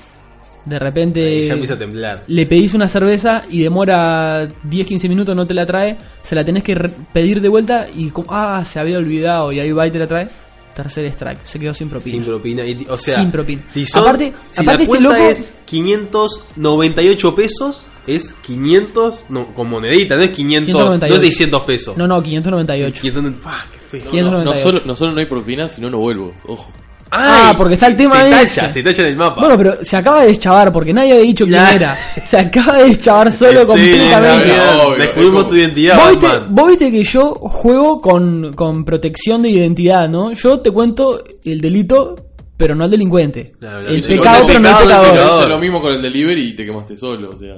De 0.65 0.77
repente 0.77 1.25
Ahí 1.25 1.48
ya 1.48 1.53
empieza 1.53 1.74
a 1.74 1.77
temblar. 1.80 2.24
le 2.27 2.46
pedís 2.46 2.74
una 2.75 2.88
cerveza 2.88 3.41
y 3.50 3.63
demora 3.63 4.48
10-15 4.48 5.10
minutos, 5.10 5.36
no 5.36 5.48
te 5.48 5.53
la 5.56 5.65
trae, 5.65 5.98
se 6.22 6.36
la 6.36 6.46
tenés 6.46 6.63
que 6.63 6.75
re- 6.75 6.91
pedir 7.12 7.41
de 7.41 7.50
vuelta 7.50 7.88
y 7.96 8.12
como, 8.12 8.27
ah, 8.32 8.63
se 8.63 8.80
había 8.80 9.00
olvidado 9.00 9.51
y 9.51 9.60
ahí 9.60 9.72
va 9.72 9.88
y 9.88 9.91
te 9.91 9.98
la 10.00 10.08
trae. 10.08 10.27
Tercer 10.75 11.03
strike, 11.08 11.44
se 11.44 11.60
quedó 11.60 11.74
sin 11.74 11.89
propina. 11.89 12.15
Sin 12.15 12.24
propina. 12.24 12.65
Y, 12.65 12.86
o 12.88 12.96
sea, 12.96 13.15
Sin 13.20 13.30
propina. 13.32 13.62
Si 13.72 13.86
son- 13.86 14.03
Aparte- 14.03 14.34
si 14.51 14.62
aparte 14.62 14.86
la 14.86 14.91
este 14.94 15.03
loco- 15.03 15.15
es 15.15 15.60
598 15.65 17.36
pesos, 17.36 17.86
es 18.08 18.34
500, 18.41 19.25
no, 19.30 19.53
con 19.53 19.70
monedita, 19.70 20.15
no 20.15 20.22
es 20.22 20.30
500, 20.30 20.68
598. 20.68 21.10
no 21.10 21.15
es 21.15 21.22
600 21.22 21.62
pesos. 21.63 21.98
No, 21.98 22.08
no, 22.08 22.22
598. 22.22 23.01
500, 23.01 23.34
ah, 23.46 23.65
qué 23.72 23.80
feo. 23.80 24.00
No, 24.00 24.06
no, 24.06 24.12
598. 24.12 24.44
no 24.44 24.56
solo, 24.63 24.82
no 24.86 24.96
solo 24.96 25.12
no 25.13 25.20
hay 25.20 25.25
propina, 25.25 25.68
sino 25.68 25.89
no 25.89 25.98
vuelvo. 25.98 26.34
Ojo. 26.48 26.72
Ah, 27.13 27.53
porque 27.58 27.74
está 27.74 27.88
el 27.88 27.98
tema 27.98 28.15
se 28.22 28.30
ese. 28.44 28.56
tacha, 28.62 28.70
se 28.70 28.84
tacha 28.84 29.01
en 29.01 29.08
el 29.10 29.15
mapa. 29.18 29.41
Bueno, 29.41 29.58
pero 29.58 29.84
se 29.84 29.98
acaba 29.98 30.22
de 30.22 30.27
deschavar 30.27 30.72
porque 30.72 30.94
nadie 30.94 31.12
había 31.12 31.24
dicho 31.25 31.46
quién 31.46 31.60
era. 31.60 31.98
Se 32.24 32.38
acaba 32.38 32.77
de 32.77 32.86
deschavar 32.86 33.30
solo 33.34 33.62
Sí, 33.62 33.68
completamente. 33.68 34.53
Descubrimos 34.98 35.48
tu 35.48 35.56
identidad, 35.56 35.98
¿Vos 35.98 36.10
viste, 36.12 36.27
Batman. 36.27 36.56
vos 36.56 36.68
viste 36.70 36.91
que 36.91 37.03
yo 37.03 37.34
juego 37.36 38.00
con, 38.01 38.53
con 38.53 38.86
protección 38.86 39.41
de 39.41 39.50
identidad, 39.50 40.08
¿no? 40.08 40.32
Yo 40.32 40.60
te 40.62 40.72
cuento 40.72 41.22
el 41.44 41.60
delito, 41.60 42.15
pero 42.56 42.75
no 42.75 42.86
el 42.86 42.91
delincuente. 42.91 43.56
El 43.88 44.03
sí, 44.03 44.15
pecado, 44.15 44.41
el 44.41 44.48
pero 44.48 44.60
no 44.60 44.70
el 44.70 44.75
pecado, 44.86 45.06
el 45.06 45.12
pecador. 45.12 45.50
lo 45.50 45.60
mismo 45.60 45.82
con 45.82 45.91
el 45.94 46.01
delivery 46.01 46.50
y 46.50 46.53
te 46.56 46.65
quemaste 46.65 46.98
solo, 46.98 47.30
o 47.32 47.38
sea. 47.38 47.56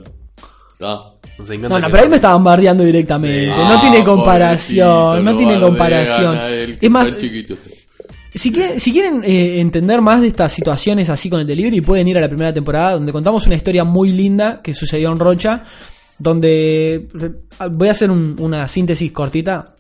Ah. 0.81 1.11
Nos 1.37 1.49
No, 1.59 1.79
no, 1.79 1.87
pero 1.89 2.03
ahí 2.03 2.09
me 2.09 2.15
estaban 2.17 2.43
bardeando 2.43 2.83
directamente. 2.83 3.51
Ah, 3.51 3.73
no 3.75 3.81
tiene 3.81 4.03
comparación, 4.03 5.23
no 5.23 5.35
tiene 5.35 5.59
comparación. 5.59 6.37
él, 6.39 6.77
Es 6.81 6.89
más. 6.89 7.11
Si 8.35 8.51
quieren, 8.51 8.79
si 8.79 8.91
quieren 8.91 9.23
eh, 9.23 9.59
entender 9.59 10.01
más 10.01 10.21
de 10.21 10.27
estas 10.27 10.51
situaciones 10.51 11.09
así 11.09 11.29
con 11.29 11.39
el 11.39 11.47
delivery, 11.47 11.81
pueden 11.81 12.07
ir 12.07 12.17
a 12.17 12.21
la 12.21 12.27
primera 12.27 12.53
temporada 12.53 12.93
donde 12.93 13.11
contamos 13.11 13.45
una 13.45 13.55
historia 13.55 13.83
muy 13.83 14.11
linda 14.11 14.59
que 14.63 14.73
sucedió 14.73 15.11
en 15.11 15.19
Rocha, 15.19 15.63
donde 16.17 16.95
eh, 16.95 17.07
voy 17.71 17.87
a 17.87 17.91
hacer 17.91 18.09
un- 18.11 18.35
una 18.39 18.67
síntesis 18.67 19.11
cortita. 19.11 19.75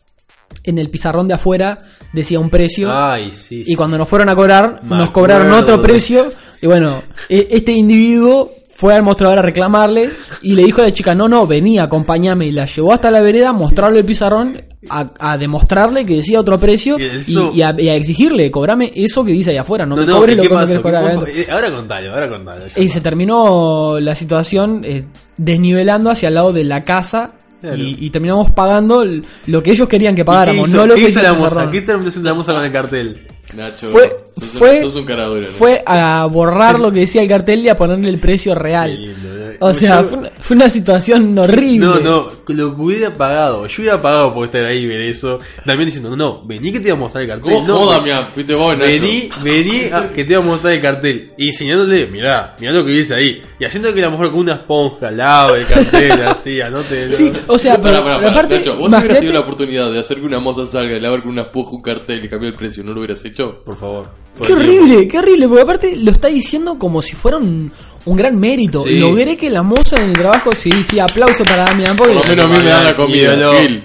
En 0.63 0.77
el 0.77 0.89
pizarrón 0.91 1.27
de 1.27 1.33
afuera 1.33 1.79
decía 2.13 2.39
un 2.39 2.49
precio 2.51 2.87
Ay, 2.95 3.31
sí. 3.31 3.63
y 3.65 3.75
cuando 3.75 3.97
nos 3.97 4.07
fueron 4.07 4.29
a 4.29 4.35
cobrar 4.35 4.81
Me 4.83 4.97
nos 4.97 5.09
cobraron 5.09 5.51
otro 5.51 5.81
precio 5.81 6.21
y 6.61 6.67
bueno, 6.67 7.01
e- 7.27 7.47
este 7.49 7.71
individuo 7.71 8.51
fue 8.69 8.93
al 8.93 9.01
mostrador 9.01 9.39
a 9.39 9.41
reclamarle 9.41 10.09
y 10.43 10.53
le 10.53 10.63
dijo 10.63 10.81
a 10.81 10.85
la 10.85 10.91
chica, 10.91 11.15
no, 11.15 11.27
no, 11.27 11.47
vení, 11.47 11.79
acompáñame 11.79 12.45
y 12.45 12.51
la 12.51 12.65
llevó 12.65 12.93
hasta 12.93 13.09
la 13.09 13.21
vereda 13.21 13.49
a 13.49 13.53
mostrarle 13.53 13.99
el 13.99 14.05
pizarrón, 14.05 14.61
a, 14.89 15.09
a 15.19 15.37
demostrarle 15.37 16.05
que 16.05 16.15
decía 16.17 16.39
otro 16.39 16.57
precio 16.57 16.97
Y 16.99 17.03
y, 17.03 17.05
eso- 17.05 17.51
y 17.53 17.61
a, 17.61 17.75
y 17.79 17.89
a 17.89 17.95
exigirle, 17.95 18.49
cobrame 18.51 18.91
eso 18.95 19.23
que 19.23 19.31
dice 19.31 19.51
ahí 19.51 19.57
afuera, 19.57 19.85
no, 19.85 19.95
No, 19.95 20.01
me 20.01 20.07
no, 20.07 20.17
cobres 20.17 20.33
¿y 20.33 20.37
lo 20.37 20.41
¿qué 20.43 20.49
que 20.49 20.53
no 20.55 20.59
pasó? 20.61 20.87
adentro. 20.87 21.27
Eh, 21.27 21.47
Ahora 21.49 21.71
contalo, 21.71 22.13
ahora 22.13 22.29
contalo. 22.29 22.65
Y 22.75 22.89
se 22.89 23.01
terminó 23.01 23.99
la 23.99 24.15
situación 24.15 24.81
eh, 24.83 25.05
desnivelando 25.37 26.09
hacia 26.11 26.27
el 26.29 26.35
lado 26.35 26.53
de 26.53 26.63
la 26.63 26.83
casa 26.83 27.31
Claro. 27.61 27.77
y, 27.77 27.95
y 27.97 28.09
terminamos 28.09 28.51
pagando 28.51 29.05
lo 29.47 29.63
que 29.63 29.71
ellos 29.71 29.87
querían 29.87 30.15
que 30.15 30.21
¿Y 30.21 30.25
pagáramos, 30.25 30.63
¿Qué 30.65 30.69
hizo, 30.71 30.77
no 30.81 30.85
lo 30.85 30.95
¿qué 30.95 31.01
que 31.03 31.07
hizo 31.09 31.19
hizo 31.21 31.31
la 31.31 31.39
moza? 31.39 31.71
¿Qué 31.71 31.77
haciendo 31.77 32.29
la 32.29 32.33
moza 32.33 32.53
con 32.53 32.63
el 32.65 32.71
cartel? 32.73 33.27
Nacho, 33.53 33.91
Fue- 33.91 34.09
sos, 34.35 34.53
un- 34.53 34.59
fue- 34.59 34.81
sos 34.81 34.95
un 34.95 35.05
cara 35.05 35.25
dura, 35.25 35.41
¿no? 35.47 35.53
Fue 35.53 35.83
a 35.85 36.25
borrar 36.25 36.79
lo 36.79 36.91
que 36.91 37.01
decía 37.01 37.21
el 37.21 37.27
cartel 37.29 37.59
y 37.65 37.69
a 37.69 37.75
ponerle 37.75 38.09
el 38.09 38.19
precio 38.19 38.55
real. 38.55 39.15
O 39.59 39.73
sea, 39.73 40.01
Yo- 40.01 40.07
fue 40.07 40.17
una, 40.17 40.31
fue 40.41 40.55
una 40.55 40.69
situación 40.69 41.37
horrible. 41.37 41.85
No, 41.85 41.99
no, 41.99 42.29
lo 42.47 42.75
que 42.75 42.81
hubiera 42.81 43.13
pagado, 43.13 43.67
yo 43.67 43.81
hubiera 43.81 43.99
pagado 43.99 44.33
por 44.33 44.45
estar 44.45 44.65
ahí 44.65 44.79
y 44.79 44.87
ver 44.87 45.01
eso. 45.01 45.39
También 45.63 45.85
diciendo, 45.85 46.09
no, 46.09 46.15
no, 46.15 46.41
vení 46.45 46.71
que 46.71 46.79
te 46.79 46.85
voy 46.89 46.97
a 46.97 46.99
mostrar 47.01 47.23
el 47.23 47.29
cartel. 47.29 47.53
¿Cómo, 47.53 47.67
no, 47.67 47.73
cómo, 47.75 47.91
Damián? 47.91 48.27
Fuiste 48.33 48.55
vos, 48.55 48.73
Nacho. 48.73 48.87
Vení, 48.87 49.29
vení 49.43 49.81
a- 49.91 50.11
que 50.11 50.25
te 50.25 50.35
voy 50.35 50.43
a 50.43 50.47
mostrar 50.49 50.73
el 50.73 50.81
cartel. 50.81 51.31
Y 51.37 51.47
enseñándole, 51.49 52.07
mirá, 52.07 52.55
mirá 52.59 52.73
lo 52.73 52.83
que 52.85 52.91
dice 52.93 53.13
ahí. 53.13 53.41
Y 53.59 53.65
haciendo 53.65 53.93
que 53.93 54.01
la 54.01 54.09
mujer 54.09 54.29
con 54.29 54.39
una 54.39 54.55
esponja 54.55 55.11
lava 55.11 55.57
el 55.57 55.65
cartel, 55.67 56.11
así, 56.27 56.59
anote. 56.59 57.11
Sí, 57.11 57.31
o 57.47 57.59
sea, 57.59 57.75
Pará, 57.77 57.99
pero, 57.99 58.03
pará, 58.03 58.15
pero 58.17 58.17
pará, 58.17 58.31
aparte, 58.31 58.57
Nacho, 58.57 58.75
vos 58.77 58.87
hubieras 58.91 59.19
tenido 59.19 59.33
la 59.33 59.39
oportunidad 59.41 59.91
de 59.91 59.99
hacer 59.99 60.17
que 60.17 60.25
una 60.25 60.39
moza 60.39 60.65
salga 60.65 60.97
y 60.97 60.99
lavar 60.99 61.21
con 61.21 61.31
una 61.31 61.43
esponja 61.43 61.71
un 61.71 61.81
cartel 61.81 62.25
y 62.25 62.27
cambiar 62.29 62.51
el 62.53 62.57
precio, 62.57 62.83
¿no 62.83 62.91
lo 62.93 62.99
hubieras 62.99 63.23
hecho? 63.23 63.32
Por 63.65 63.77
favor. 63.77 64.09
por 64.37 64.47
Qué 64.47 64.53
horrible, 64.53 65.07
qué 65.07 65.17
horrible, 65.19 65.47
porque 65.47 65.61
aparte 65.63 65.95
lo 65.95 66.11
está 66.11 66.27
diciendo 66.27 66.77
como 66.79 67.01
si 67.01 67.15
fuera 67.15 67.37
un, 67.37 67.71
un 68.05 68.15
gran 68.17 68.39
mérito. 68.39 68.83
Sí. 68.83 68.99
Logré 68.99 69.37
que 69.37 69.49
la 69.49 69.61
moza 69.63 69.97
en 69.97 70.09
el 70.09 70.13
trabajo, 70.13 70.51
sí, 70.51 70.71
sí, 70.83 70.99
aplauso 70.99 71.43
para 71.43 71.65
Damián, 71.65 71.95
porque 71.95 72.13
Por 72.13 72.23
lo 72.23 72.29
menos 72.29 72.45
a 72.45 72.47
mí 72.49 72.57
me 72.63 72.69
dan 72.69 72.83
la 72.83 72.95
comida. 72.95 73.53
Gil. 73.61 73.83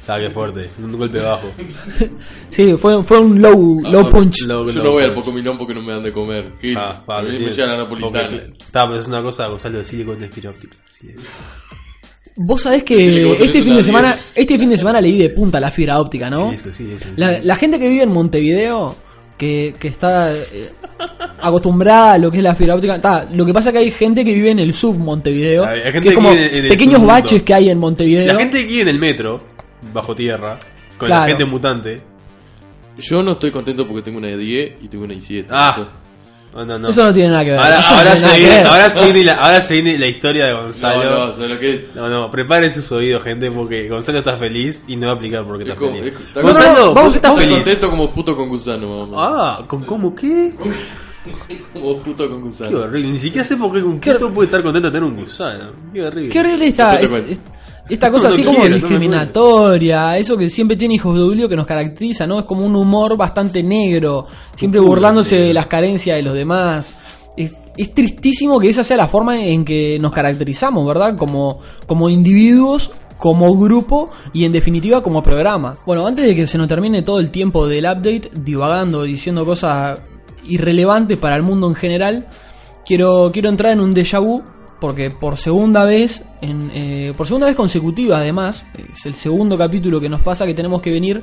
Está 0.00 0.16
bien 0.18 0.32
fuerte, 0.32 0.70
un 0.78 0.92
golpe 0.98 1.20
bajo. 1.20 1.52
sí, 2.48 2.74
fue, 2.76 3.04
fue 3.04 3.20
un 3.20 3.40
low, 3.40 3.80
low 3.82 4.06
Ah, 4.06 4.10
punch. 4.10 4.42
Low- 4.42 4.66
Yo 4.66 4.72
low 4.74 4.84
no 4.84 4.90
voy 4.92 5.02
al 5.04 5.10
punch. 5.10 5.24
Pocomilón 5.24 5.58
porque 5.58 5.74
no 5.74 5.82
me 5.82 5.92
dan 5.92 6.02
de 6.02 6.12
comer. 6.12 6.52
Gil. 6.60 6.76
Ah, 6.76 6.88
a 6.88 7.06
para 7.06 7.22
mí 7.22 7.30
decir- 7.30 7.46
me 7.46 7.52
lleva 7.52 7.68
la 7.68 7.76
napolitana. 7.76 8.42
Está, 8.58 8.86
pero 8.86 8.98
es 8.98 9.06
una 9.06 9.22
cosa, 9.22 9.46
Gonzalo, 9.46 9.78
decirle 9.78 10.04
con 10.06 10.18
fibra 10.30 10.50
óptica. 10.50 10.76
Sí. 10.90 11.14
Vos 12.36 12.62
sabés 12.62 12.82
que 12.84 13.32
este 13.44 13.62
fin 13.62 13.74
de 13.74 13.82
semana, 13.84 14.08
10. 14.14 14.32
este 14.36 14.58
fin 14.58 14.70
de 14.70 14.76
semana 14.78 15.00
leí 15.00 15.18
de 15.18 15.30
punta 15.30 15.60
la 15.60 15.70
fibra 15.70 16.00
óptica, 16.00 16.30
¿no? 16.30 16.50
Sí, 16.52 16.58
sí, 16.58 16.72
sí. 16.72 17.08
La, 17.16 17.38
la 17.40 17.56
gente 17.56 17.78
que 17.78 17.88
vive 17.88 18.04
en 18.04 18.12
Montevideo, 18.12 18.94
que, 19.36 19.74
que 19.78 19.88
está 19.88 20.32
eh, 20.34 20.70
acostumbrada 21.40 22.14
a 22.14 22.18
lo 22.18 22.30
que 22.30 22.38
es 22.38 22.42
la 22.42 22.54
fibra 22.54 22.74
óptica, 22.76 23.00
ta, 23.00 23.28
lo 23.30 23.44
que 23.44 23.52
pasa 23.52 23.70
es 23.70 23.72
que 23.74 23.78
hay 23.80 23.90
gente 23.90 24.24
que 24.24 24.32
vive 24.34 24.50
en 24.50 24.58
el 24.58 24.74
sub 24.74 24.96
Montevideo, 24.96 25.64
Hay- 25.66 25.80
gente 25.80 26.00
que 26.00 26.08
es 26.08 26.10
que 26.10 26.14
como 26.14 26.30
vive 26.30 26.58
en 26.58 26.64
el 26.64 26.70
pequeños 26.70 26.94
submundo. 26.94 27.12
baches 27.14 27.42
que 27.42 27.54
hay 27.54 27.68
en 27.70 27.78
Montevideo. 27.78 28.32
La 28.32 28.38
gente 28.38 28.58
que 28.62 28.66
vive 28.68 28.82
en 28.82 28.88
el 28.88 28.98
metro, 28.98 29.42
bajo 29.92 30.14
tierra, 30.14 30.58
con 30.98 31.06
Claro. 31.06 31.22
la 31.22 31.28
gente 31.28 31.44
mutante. 31.44 32.00
Yo 32.98 33.22
no 33.22 33.32
estoy 33.32 33.50
contento 33.50 33.86
porque 33.86 34.02
tengo 34.02 34.18
una 34.18 34.28
de 34.28 34.36
10 34.36 34.72
y 34.82 34.88
tengo 34.88 35.04
una 35.04 35.14
de 35.14 35.22
7. 35.22 35.48
Ah. 35.50 35.88
No, 36.52 36.66
no, 36.66 36.78
no. 36.80 36.88
Eso 36.88 37.04
no 37.04 37.12
tiene 37.12 37.30
nada 37.30 37.44
que 37.44 37.50
ver. 37.52 37.60
Ahora, 37.60 38.16
se 38.16 38.38
viene, 38.38 38.54
ver. 38.56 38.66
ahora, 38.66 38.90
se 38.90 39.04
viene 39.04 39.24
la, 39.24 39.32
ahora 39.34 39.60
se 39.60 39.74
viene 39.74 39.98
la 39.98 40.06
historia 40.08 40.46
de 40.46 40.52
Gonzalo. 40.54 41.04
No, 41.04 41.10
No, 41.10 41.26
no, 41.26 41.32
¿sabes 41.34 41.50
lo 41.50 41.58
que 41.60 41.88
no, 41.94 42.30
preparen 42.30 42.74
sus 42.74 42.90
oídos, 42.90 43.22
gente, 43.22 43.50
porque 43.52 43.88
Gonzalo 43.88 44.18
está 44.18 44.36
feliz 44.36 44.84
y 44.88 44.96
no 44.96 45.06
va 45.06 45.12
a 45.12 45.16
aplicar 45.16 45.44
por 45.44 45.58
qué 45.58 45.64
Es 45.64 45.70
está 45.70 45.80
feliz. 45.86 46.06
es- 46.06 46.20
está 46.20 46.42
Gonzalo, 46.42 46.66
No, 46.72 46.78
no, 46.78 46.84
¿por 46.86 46.94
vamos- 46.94 47.12
qué 47.12 47.16
estás 47.18 47.38
feliz? 47.38 47.54
contento 47.54 47.90
como 47.90 48.10
puto 48.12 48.36
con 48.36 48.48
gusano, 48.48 49.06
menos. 49.06 49.10
Ah, 49.16 49.64
¿con 49.68 49.84
cómo 49.84 50.12
qué? 50.14 50.52
Como 51.72 51.98
puto 52.02 52.28
con 52.28 52.38
Qué 52.40 52.46
gusano. 52.48 52.78
horrible. 52.80 53.08
Ni 53.10 53.18
siquiera 53.18 53.44
sé 53.44 53.56
por 53.56 53.72
qué 53.72 53.78
un 53.82 54.00
Qué- 54.00 54.12
puto 54.14 54.30
puede 54.30 54.46
estar 54.46 54.62
contento 54.62 54.88
de 54.90 54.92
tener 54.98 55.08
un 55.08 55.16
gusano. 55.20 55.70
Qué 55.92 56.02
horrible. 56.02 56.30
Qué 56.30 56.40
horrible 56.40 56.66
esta, 56.66 56.98
Esta 57.90 58.10
cosa 58.10 58.28
No, 58.28 58.30
no 58.30 58.34
así 58.34 58.42
como 58.44 58.60
quiero, 58.60 58.68
no 58.68 58.74
me 58.76 58.80
discriminatoria, 58.80 60.16
eso 60.16 60.36
que 60.36 60.48
siempre 60.48 60.76
tiene 60.76 60.94
hijos 60.94 61.14
de 61.14 61.22
Julio 61.22 61.48
que 61.48 61.56
nos 61.56 61.66
caracteriza, 61.66 62.26
¿no? 62.26 62.38
Es 62.38 62.44
como 62.44 62.64
un 62.64 62.76
humor 62.76 63.16
bastante 63.16 63.62
negro, 63.62 64.26
siempre 64.54 64.80
burlándose 64.80 65.36
de 65.36 65.52
las 65.52 65.66
carencias 65.66 66.16
de 66.16 66.22
los 66.22 66.34
demás. 66.34 67.00
Es, 67.36 67.56
es 67.76 67.92
tristísimo 67.92 68.60
que 68.60 68.68
esa 68.68 68.84
sea 68.84 68.96
la 68.96 69.08
forma 69.08 69.38
en 69.38 69.64
que 69.64 69.98
nos 70.00 70.12
caracterizamos, 70.12 70.86
¿verdad? 70.86 71.16
Como, 71.16 71.58
como 71.86 72.08
individuos, 72.08 72.92
como 73.18 73.54
grupo 73.56 74.10
y 74.32 74.44
en 74.44 74.52
definitiva 74.52 75.02
como 75.02 75.22
programa. 75.22 75.76
Bueno, 75.84 76.06
antes 76.06 76.26
de 76.26 76.34
que 76.34 76.46
se 76.46 76.58
nos 76.58 76.68
termine 76.68 77.02
todo 77.02 77.20
el 77.20 77.30
tiempo 77.30 77.66
del 77.66 77.84
update, 77.84 78.30
divagando, 78.34 79.02
diciendo 79.02 79.44
cosas 79.44 80.00
irrelevantes 80.44 81.18
para 81.18 81.36
el 81.36 81.42
mundo 81.42 81.68
en 81.68 81.74
general, 81.74 82.28
quiero, 82.86 83.30
quiero 83.32 83.48
entrar 83.48 83.72
en 83.72 83.80
un 83.80 83.92
déjà 83.92 84.20
vu 84.20 84.42
porque 84.80 85.10
por 85.10 85.36
segunda 85.36 85.84
vez, 85.84 86.24
en, 86.40 86.70
eh, 86.74 87.12
por 87.16 87.26
segunda 87.26 87.46
vez 87.46 87.56
consecutiva 87.56 88.18
además, 88.18 88.64
es 88.94 89.06
el 89.06 89.14
segundo 89.14 89.56
capítulo 89.58 90.00
que 90.00 90.08
nos 90.08 90.20
pasa 90.22 90.46
que 90.46 90.54
tenemos 90.54 90.80
que 90.80 90.90
venir 90.90 91.22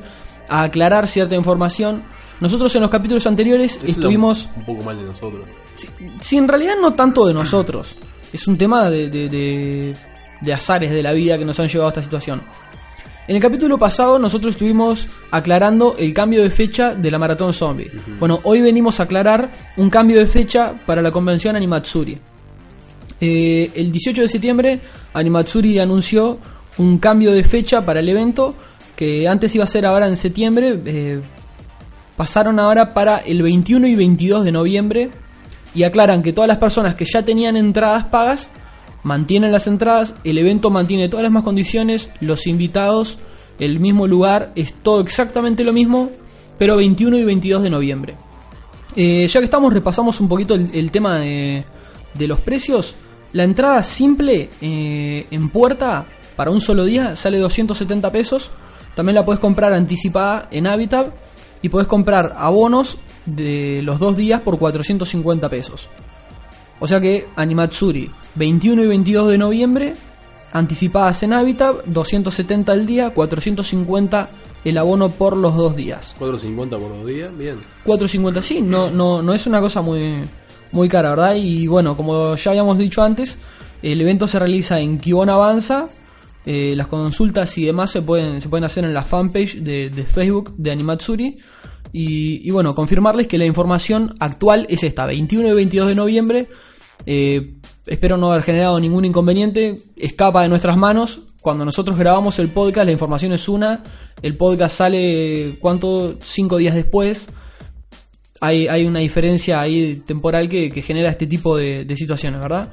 a 0.49 0.63
aclarar 0.63 1.07
cierta 1.07 1.35
información. 1.35 2.03
Nosotros 2.39 2.73
en 2.75 2.81
los 2.81 2.91
capítulos 2.91 3.25
anteriores 3.27 3.77
es 3.77 3.89
estuvimos 3.89 4.47
un 4.55 4.65
poco 4.65 4.83
mal 4.83 4.97
de 4.97 5.03
nosotros. 5.03 5.41
si, 5.75 5.87
si 6.21 6.37
en 6.37 6.47
realidad 6.47 6.75
no 6.79 6.93
tanto 6.93 7.25
de 7.25 7.33
nosotros, 7.33 7.97
es 8.31 8.47
un 8.47 8.57
tema 8.57 8.89
de, 8.89 9.09
de, 9.09 9.27
de- 9.29 9.95
de 10.39 10.53
azares 10.53 10.91
de 10.91 11.01
la 11.01 11.13
vida 11.13 11.35
que 11.39 11.45
nos 11.45 11.59
han 11.59 11.67
llevado 11.67 11.87
a 11.87 11.89
esta 11.89 12.03
situación. 12.03 12.43
En 13.27 13.35
el 13.35 13.41
capítulo 13.41 13.77
pasado 13.79 14.19
nosotros 14.19 14.51
estuvimos 14.51 15.07
aclarando 15.31 15.95
el 15.97 16.13
cambio 16.13 16.43
de 16.43 16.49
fecha 16.51 16.93
de 16.95 17.09
la 17.11 17.17
Maratón 17.17 17.51
Zombie. 17.53 17.91
Bueno, 18.19 18.39
hoy 18.43 18.61
venimos 18.61 18.99
a 18.99 19.03
aclarar 19.03 19.49
un 19.77 19.89
cambio 19.89 20.17
de 20.19 20.27
fecha 20.27 20.75
para 20.85 21.01
la 21.01 21.11
convención 21.11 21.55
Animatsuri. 21.55 22.19
Eh, 23.19 23.71
el 23.75 23.91
18 23.91 24.21
de 24.21 24.27
septiembre 24.27 24.81
Animatsuri 25.13 25.79
anunció 25.79 26.37
un 26.77 26.99
cambio 26.99 27.31
de 27.31 27.43
fecha 27.43 27.83
para 27.85 27.99
el 27.99 28.09
evento 28.09 28.53
que 28.95 29.27
antes 29.27 29.53
iba 29.55 29.63
a 29.63 29.67
ser 29.67 29.85
ahora 29.85 30.07
en 30.07 30.15
septiembre. 30.15 30.79
eh, 30.85 31.21
pasaron 32.15 32.59
ahora 32.59 32.95
para 32.95 33.17
el 33.17 33.43
21 33.43 33.87
y 33.87 33.95
22 33.95 34.43
de 34.43 34.51
noviembre 34.51 35.09
y 35.75 35.83
aclaran 35.83 36.23
que 36.23 36.33
todas 36.33 36.47
las 36.47 36.57
personas 36.57 36.95
que 36.95 37.05
ya 37.05 37.23
tenían 37.23 37.55
entradas 37.55 38.05
pagas 38.05 38.49
mantienen 39.03 39.51
las 39.51 39.67
entradas, 39.67 40.15
el 40.23 40.39
evento 40.39 40.71
mantiene 40.71 41.09
todas 41.09 41.23
las 41.23 41.31
mismas 41.31 41.43
condiciones, 41.43 42.09
los 42.19 42.47
invitados, 42.47 43.19
el 43.59 43.79
mismo 43.79 44.07
lugar, 44.07 44.51
es 44.55 44.73
todo 44.73 44.99
exactamente 44.99 45.63
lo 45.63 45.71
mismo, 45.73 46.09
pero 46.57 46.75
21 46.75 47.19
y 47.19 47.23
22 47.23 47.63
de 47.63 47.69
noviembre. 47.69 48.15
Eh, 48.95 49.27
ya 49.27 49.39
que 49.39 49.45
estamos, 49.45 49.71
repasamos 49.71 50.19
un 50.19 50.27
poquito 50.27 50.55
el, 50.55 50.91
tema 50.91 51.19
de 51.19 51.63
los 52.15 52.41
precios. 52.41 52.95
La 53.37 53.43
entrada 53.43 53.83
simple 53.83 54.49
eh, 54.61 55.27
en 55.29 55.49
puerta 55.49 56.07
para 56.35 56.49
un 56.49 56.59
solo 56.59 56.85
día 56.85 57.15
sale 57.15 57.37
270 57.37 58.11
pesos. 58.11 58.49
También 58.95 59.13
la 59.13 59.23
puedes 59.25 59.39
comprar 59.39 59.73
anticipada 59.73 60.47
en 60.49 60.65
Habitat 60.65 61.13
y 61.61 61.69
puedes 61.69 61.87
comprar 61.87 62.33
abonos 62.35 62.97
de 63.27 63.81
los 63.83 63.99
dos 63.99 64.17
días 64.17 64.41
por 64.41 64.57
450 64.57 65.49
pesos. 65.49 65.87
O 66.79 66.87
sea 66.87 66.99
que 66.99 67.27
Animatsuri, 67.35 68.09
21 68.33 68.83
y 68.85 68.87
22 68.87 69.29
de 69.29 69.37
noviembre, 69.37 69.93
anticipadas 70.51 71.21
en 71.21 71.33
Habitat, 71.33 71.85
270 71.85 72.71
al 72.71 72.87
día, 72.87 73.11
450 73.11 74.31
el 74.65 74.79
abono 74.79 75.09
por 75.09 75.37
los 75.37 75.55
dos 75.55 75.75
días. 75.75 76.15
4.50 76.19 76.69
por 76.71 76.89
dos 76.89 77.05
días, 77.05 77.37
bien. 77.37 77.59
450, 77.85 78.41
sí, 78.41 78.61
no, 78.63 78.89
no, 78.89 79.21
no 79.21 79.31
es 79.31 79.45
una 79.45 79.61
cosa 79.61 79.83
muy, 79.83 80.23
muy 80.77 80.87
cara, 80.87 81.09
¿verdad? 81.09 81.35
Y 81.35 81.67
bueno, 81.67 81.97
como 81.97 82.35
ya 82.35 82.51
habíamos 82.51 82.77
dicho 82.77 83.03
antes, 83.03 83.37
el 83.81 83.99
evento 83.99 84.27
se 84.27 84.39
realiza 84.39 84.79
en 84.79 84.97
Kibon 84.99 85.29
Avanza. 85.29 85.89
eh, 86.45 86.73
las 86.77 86.87
consultas 86.87 87.57
y 87.57 87.65
demás 87.65 87.91
se 87.91 88.01
pueden, 88.01 88.41
se 88.41 88.47
pueden 88.47 88.63
hacer 88.63 88.85
en 88.85 88.93
la 88.93 89.03
fanpage 89.03 89.55
de, 89.55 90.05
Facebook 90.09 90.53
de 90.55 90.71
Animatsuri. 90.71 91.39
Y, 91.91 92.47
y 92.47 92.51
bueno, 92.51 92.73
confirmarles 92.73 93.27
que 93.27 93.37
la 93.37 93.45
información 93.45 94.15
actual 94.19 94.65
es 94.69 94.83
esta, 94.83 95.05
21 95.05 95.49
y 95.49 95.53
22 95.53 95.87
de 95.89 95.95
noviembre. 95.95 96.47
Eh, 97.05 97.55
espero 97.85 98.17
no 98.17 98.31
haber 98.31 98.43
generado 98.43 98.79
ningún 98.79 99.03
inconveniente. 99.05 99.83
Escapa 99.97 100.43
de 100.43 100.49
nuestras 100.49 100.77
manos. 100.77 101.21
Cuando 101.41 101.65
nosotros 101.65 101.97
grabamos 101.97 102.39
el 102.39 102.49
podcast, 102.49 102.85
la 102.85 102.91
información 102.91 103.33
es 103.33 103.49
una. 103.49 103.83
El 104.21 104.37
podcast 104.37 104.77
sale, 104.77 105.57
¿cuánto? 105.59 106.17
Cinco 106.21 106.57
días 106.57 106.75
después. 106.75 107.29
Hay, 108.41 108.67
hay 108.67 108.85
una 108.85 108.99
diferencia 108.99 109.59
ahí 109.59 110.03
temporal 110.05 110.47
que, 110.49 110.69
genera 110.81 111.09
este 111.09 111.27
tipo 111.27 111.57
de, 111.57 111.85
de 111.85 111.95
situaciones, 111.95 112.39
¿verdad? 112.41 112.71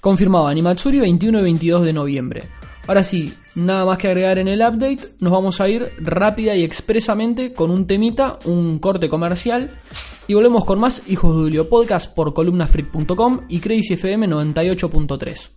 Confirmado, 0.00 0.46
Animatsuri 0.46 1.00
21 1.00 1.40
y 1.40 1.42
22 1.42 1.84
de 1.84 1.92
noviembre. 1.92 2.42
Ahora 2.86 3.02
sí, 3.02 3.32
nada 3.54 3.84
más 3.86 3.98
que 3.98 4.08
agregar 4.08 4.38
en 4.38 4.48
el 4.48 4.60
update, 4.60 5.14
nos 5.20 5.32
vamos 5.32 5.60
a 5.60 5.68
ir 5.68 5.92
rápida 5.98 6.54
y 6.54 6.62
expresamente 6.62 7.54
con 7.54 7.70
un 7.70 7.86
temita, 7.86 8.38
un 8.44 8.78
corte 8.78 9.08
comercial. 9.08 9.78
Y 10.26 10.34
volvemos 10.34 10.64
con 10.64 10.80
más 10.80 11.02
Hijos 11.06 11.34
de 11.34 11.42
Julio 11.42 11.68
Podcast 11.68 12.14
por 12.14 12.34
columnafreak.com 12.34 13.40
y 13.48 13.60
Crazy 13.60 13.94
FM 13.94 14.28
98.3. 14.28 15.53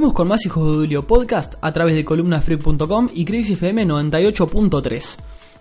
Volvemos 0.00 0.16
con 0.16 0.28
más 0.28 0.46
Hijos 0.46 0.64
de 0.64 0.72
Dulio 0.78 1.06
Podcast 1.06 1.56
a 1.60 1.72
través 1.74 1.94
de 1.94 2.06
columnafree.com 2.06 3.10
y 3.12 3.22
Crisis 3.26 3.50
FM 3.58 3.86
98.3. 3.86 5.16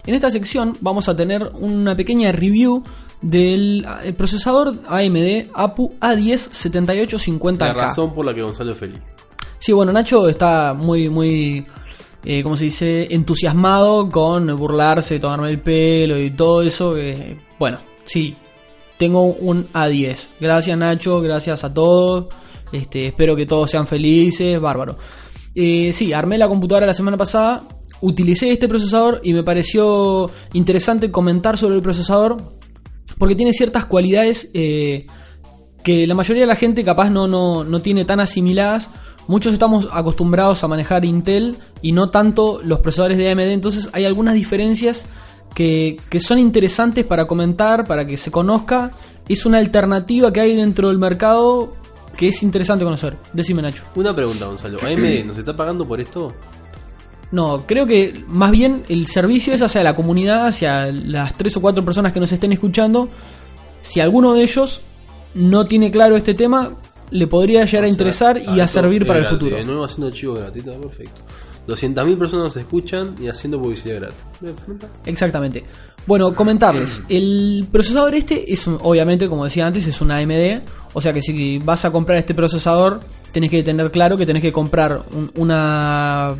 En 0.06 0.16
esta 0.16 0.32
sección 0.32 0.78
vamos 0.80 1.10
a 1.10 1.16
tener 1.18 1.52
una 1.56 1.94
pequeña 1.94 2.32
review 2.32 2.82
del 3.22 3.86
eh, 4.02 4.14
procesador 4.14 4.76
AMD 4.88 5.50
APU 5.54 5.94
A10 6.00 6.52
7850K. 6.52 7.60
La 7.60 7.74
razón 7.74 8.14
por 8.14 8.26
la 8.26 8.34
que 8.34 8.42
Gonzalo 8.42 8.72
es 8.72 8.78
feliz. 8.78 9.00
Sí, 9.58 9.74
bueno, 9.74 9.92
Nacho 9.92 10.30
está 10.30 10.74
muy, 10.74 11.10
muy, 11.10 11.66
eh, 12.24 12.42
¿cómo 12.42 12.56
se 12.56 12.64
dice? 12.64 13.14
Entusiasmado 13.14 14.08
con 14.08 14.56
burlarse, 14.56 15.20
tomarme 15.20 15.50
el 15.50 15.60
pelo 15.60 16.18
y 16.18 16.32
todo 16.32 16.62
eso. 16.62 16.96
eh, 16.96 17.38
bueno, 17.60 17.80
sí, 18.06 18.38
tengo 18.98 19.26
un 19.26 19.68
A10. 19.74 20.28
Gracias 20.40 20.78
Nacho, 20.78 21.20
gracias 21.20 21.66
a 21.66 21.74
todos. 21.74 22.28
Este, 22.72 23.08
espero 23.08 23.36
que 23.36 23.46
todos 23.46 23.72
sean 23.72 23.88
felices, 23.88 24.60
bárbaro. 24.60 24.98
Eh, 25.56 25.92
sí, 25.94 26.14
armé 26.14 26.38
la 26.38 26.48
computadora 26.48 26.86
la 26.86 26.94
semana 26.94 27.18
pasada, 27.18 27.64
utilicé 28.02 28.52
este 28.52 28.68
procesador 28.68 29.22
y 29.24 29.34
me 29.34 29.44
pareció 29.44 30.30
interesante 30.54 31.12
comentar 31.12 31.58
sobre 31.58 31.76
el 31.76 31.82
procesador 31.82 32.38
porque 33.18 33.36
tiene 33.36 33.52
ciertas 33.52 33.86
cualidades 33.86 34.50
eh, 34.54 35.06
que 35.84 36.08
la 36.08 36.16
mayoría 36.16 36.44
de 36.44 36.48
la 36.48 36.56
gente 36.56 36.84
capaz 36.84 37.10
no, 37.10 37.28
no, 37.28 37.64
no 37.64 37.82
tiene 37.82 38.06
tan 38.06 38.20
asimiladas. 38.20 38.90
Muchos 39.28 39.54
estamos 39.54 39.88
acostumbrados 39.92 40.64
a 40.64 40.68
manejar 40.68 41.06
Intel 41.06 41.58
y 41.82 41.92
no 41.92 42.10
tanto 42.10 42.62
los 42.64 42.80
procesadores 42.80 43.18
de 43.18 43.30
AMD, 43.30 43.42
entonces 43.42 43.90
hay 43.94 44.06
algunas 44.06 44.34
diferencias 44.36 45.06
que, 45.54 45.98
que 46.10 46.20
son 46.20 46.40
interesantes 46.40 47.06
para 47.06 47.28
comentar, 47.28 47.86
para 47.86 48.08
que 48.08 48.18
se 48.18 48.32
conozca. 48.32 48.92
Es 49.28 49.46
una 49.46 49.60
alternativa 49.60 50.32
que 50.32 50.40
hay 50.40 50.56
dentro 50.56 50.88
del 50.88 50.98
mercado 50.98 51.74
que 52.20 52.28
es 52.28 52.44
interesante 52.44 52.84
conocer. 52.84 53.16
Decime 53.32 53.62
Nacho. 53.62 53.84
Una 53.96 54.14
pregunta, 54.14 54.46
Gonzalo. 54.46 54.78
¿AMD 54.82 55.26
nos 55.26 55.38
está 55.38 55.56
pagando 55.56 55.88
por 55.88 56.02
esto? 56.02 56.34
No, 57.32 57.64
creo 57.66 57.86
que 57.86 58.26
más 58.28 58.52
bien 58.52 58.84
el 58.90 59.08
servicio 59.08 59.54
es 59.54 59.62
hacia 59.62 59.82
la 59.84 59.96
comunidad, 59.96 60.48
hacia 60.48 60.92
las 60.92 61.38
tres 61.38 61.56
o 61.56 61.62
cuatro 61.62 61.86
personas 61.86 62.12
que 62.12 62.20
nos 62.20 62.30
estén 62.30 62.52
escuchando. 62.52 63.08
Si 63.80 64.02
alguno 64.02 64.34
de 64.34 64.42
ellos 64.42 64.82
no 65.34 65.66
tiene 65.66 65.92
claro 65.92 66.18
este 66.18 66.34
tema, 66.34 66.72
le 67.10 67.26
podría 67.28 67.64
llegar 67.64 67.86
a 67.86 67.88
interesar 67.88 68.38
y 68.38 68.60
a 68.60 68.68
servir 68.68 69.08
para 69.08 69.20
el 69.20 69.24
gratis, 69.24 69.40
futuro. 69.40 69.56
De 69.56 69.64
nuevo 69.64 69.86
haciendo 69.86 70.12
chivo 70.12 70.34
gratuito, 70.34 70.74
perfecto. 70.74 71.22
200.000 71.70 72.18
personas 72.18 72.44
nos 72.44 72.58
escuchan 72.58 73.16
y 73.22 73.30
haciendo 73.30 73.62
publicidad 73.62 73.96
gratis. 73.96 74.26
Exactamente. 75.06 75.64
Bueno, 76.06 76.34
comentarles. 76.34 77.04
El 77.10 77.68
procesador 77.72 78.16
este 78.16 78.52
es, 78.52 78.68
obviamente, 78.68 79.28
como 79.30 79.44
decía 79.46 79.68
antes, 79.68 79.86
es 79.88 80.02
una 80.02 80.18
AMD. 80.18 80.62
O 80.94 81.02
sea 81.02 81.14
que 81.14 81.22
si 81.22 81.60
vas 81.60 81.86
a 81.86 81.92
comprar 81.92 82.18
este 82.18 82.34
procesador, 82.34 83.00
tenés 83.32 83.52
que 83.52 83.62
tener 83.62 83.92
claro 83.92 84.18
que 84.18 84.26
tenés 84.26 84.42
que 84.42 84.52
comprar 84.52 85.04
un- 85.14 85.32
una 85.38 86.34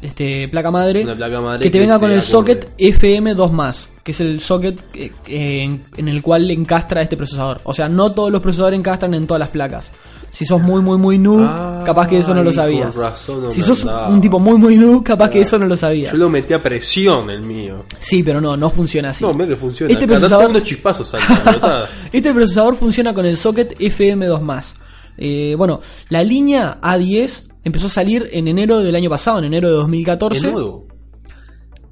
este, 0.00 0.46
placa 0.46 0.70
madre, 0.70 1.02
Una 1.02 1.16
placa 1.16 1.40
madre 1.40 1.58
que 1.64 1.70
te 1.70 1.70
que 1.72 1.80
venga 1.80 1.98
con 1.98 2.10
el 2.12 2.22
socket 2.22 2.68
FM2+, 2.78 3.86
que 4.04 4.12
es 4.12 4.20
el 4.20 4.38
socket 4.38 4.78
eh, 4.94 5.10
en, 5.26 5.82
en 5.96 6.08
el 6.08 6.22
cual 6.22 6.48
encastra 6.52 7.02
este 7.02 7.16
procesador. 7.16 7.60
O 7.64 7.74
sea, 7.74 7.88
no 7.88 8.12
todos 8.12 8.30
los 8.30 8.40
procesadores 8.40 8.78
encastran 8.78 9.14
en 9.14 9.26
todas 9.26 9.40
las 9.40 9.48
placas. 9.48 9.90
Si 10.30 10.44
sos 10.44 10.60
muy, 10.60 10.82
muy, 10.82 10.98
muy 10.98 11.18
noob, 11.18 11.40
Ah, 11.48 11.82
capaz 11.86 12.06
que 12.06 12.18
eso 12.18 12.34
no 12.34 12.42
lo 12.42 12.52
sabías. 12.52 12.94
razón 12.96 13.44
no 13.44 13.50
si 13.50 13.62
sos 13.62 13.80
andaba. 13.82 14.08
un 14.08 14.20
tipo 14.20 14.38
muy, 14.38 14.58
muy 14.58 14.76
noob, 14.76 15.02
capaz 15.02 15.30
que 15.30 15.40
eso 15.40 15.58
no 15.58 15.66
lo 15.66 15.74
sabías. 15.76 16.12
Yo 16.12 16.18
lo 16.18 16.28
metí 16.28 16.52
a 16.52 16.62
presión 16.62 17.30
el 17.30 17.42
mío. 17.42 17.84
Sí, 17.98 18.22
pero 18.22 18.40
no, 18.40 18.56
no 18.56 18.68
funciona 18.70 19.10
así. 19.10 19.24
No, 19.24 19.32
mira 19.32 19.48
que 19.48 19.56
funciona. 19.56 19.92
Este 19.92 20.06
procesador- 20.06 20.50
unos 20.50 20.62
chispazos 20.64 21.10
pelota. 21.10 21.86
este 22.12 22.32
procesador 22.34 22.76
funciona 22.76 23.14
con 23.14 23.24
el 23.26 23.36
socket 23.36 23.78
FM2+. 23.78 24.74
Eh, 25.16 25.54
bueno, 25.56 25.80
la 26.10 26.22
línea 26.22 26.78
A10 26.80 27.48
empezó 27.64 27.86
a 27.88 27.90
salir 27.90 28.28
en 28.30 28.46
enero 28.48 28.78
del 28.80 28.94
año 28.94 29.10
pasado, 29.10 29.38
en 29.38 29.44
enero 29.46 29.68
de 29.68 29.74
2014. 29.76 30.46
¿Es 30.46 30.52
nuevo? 30.52 30.84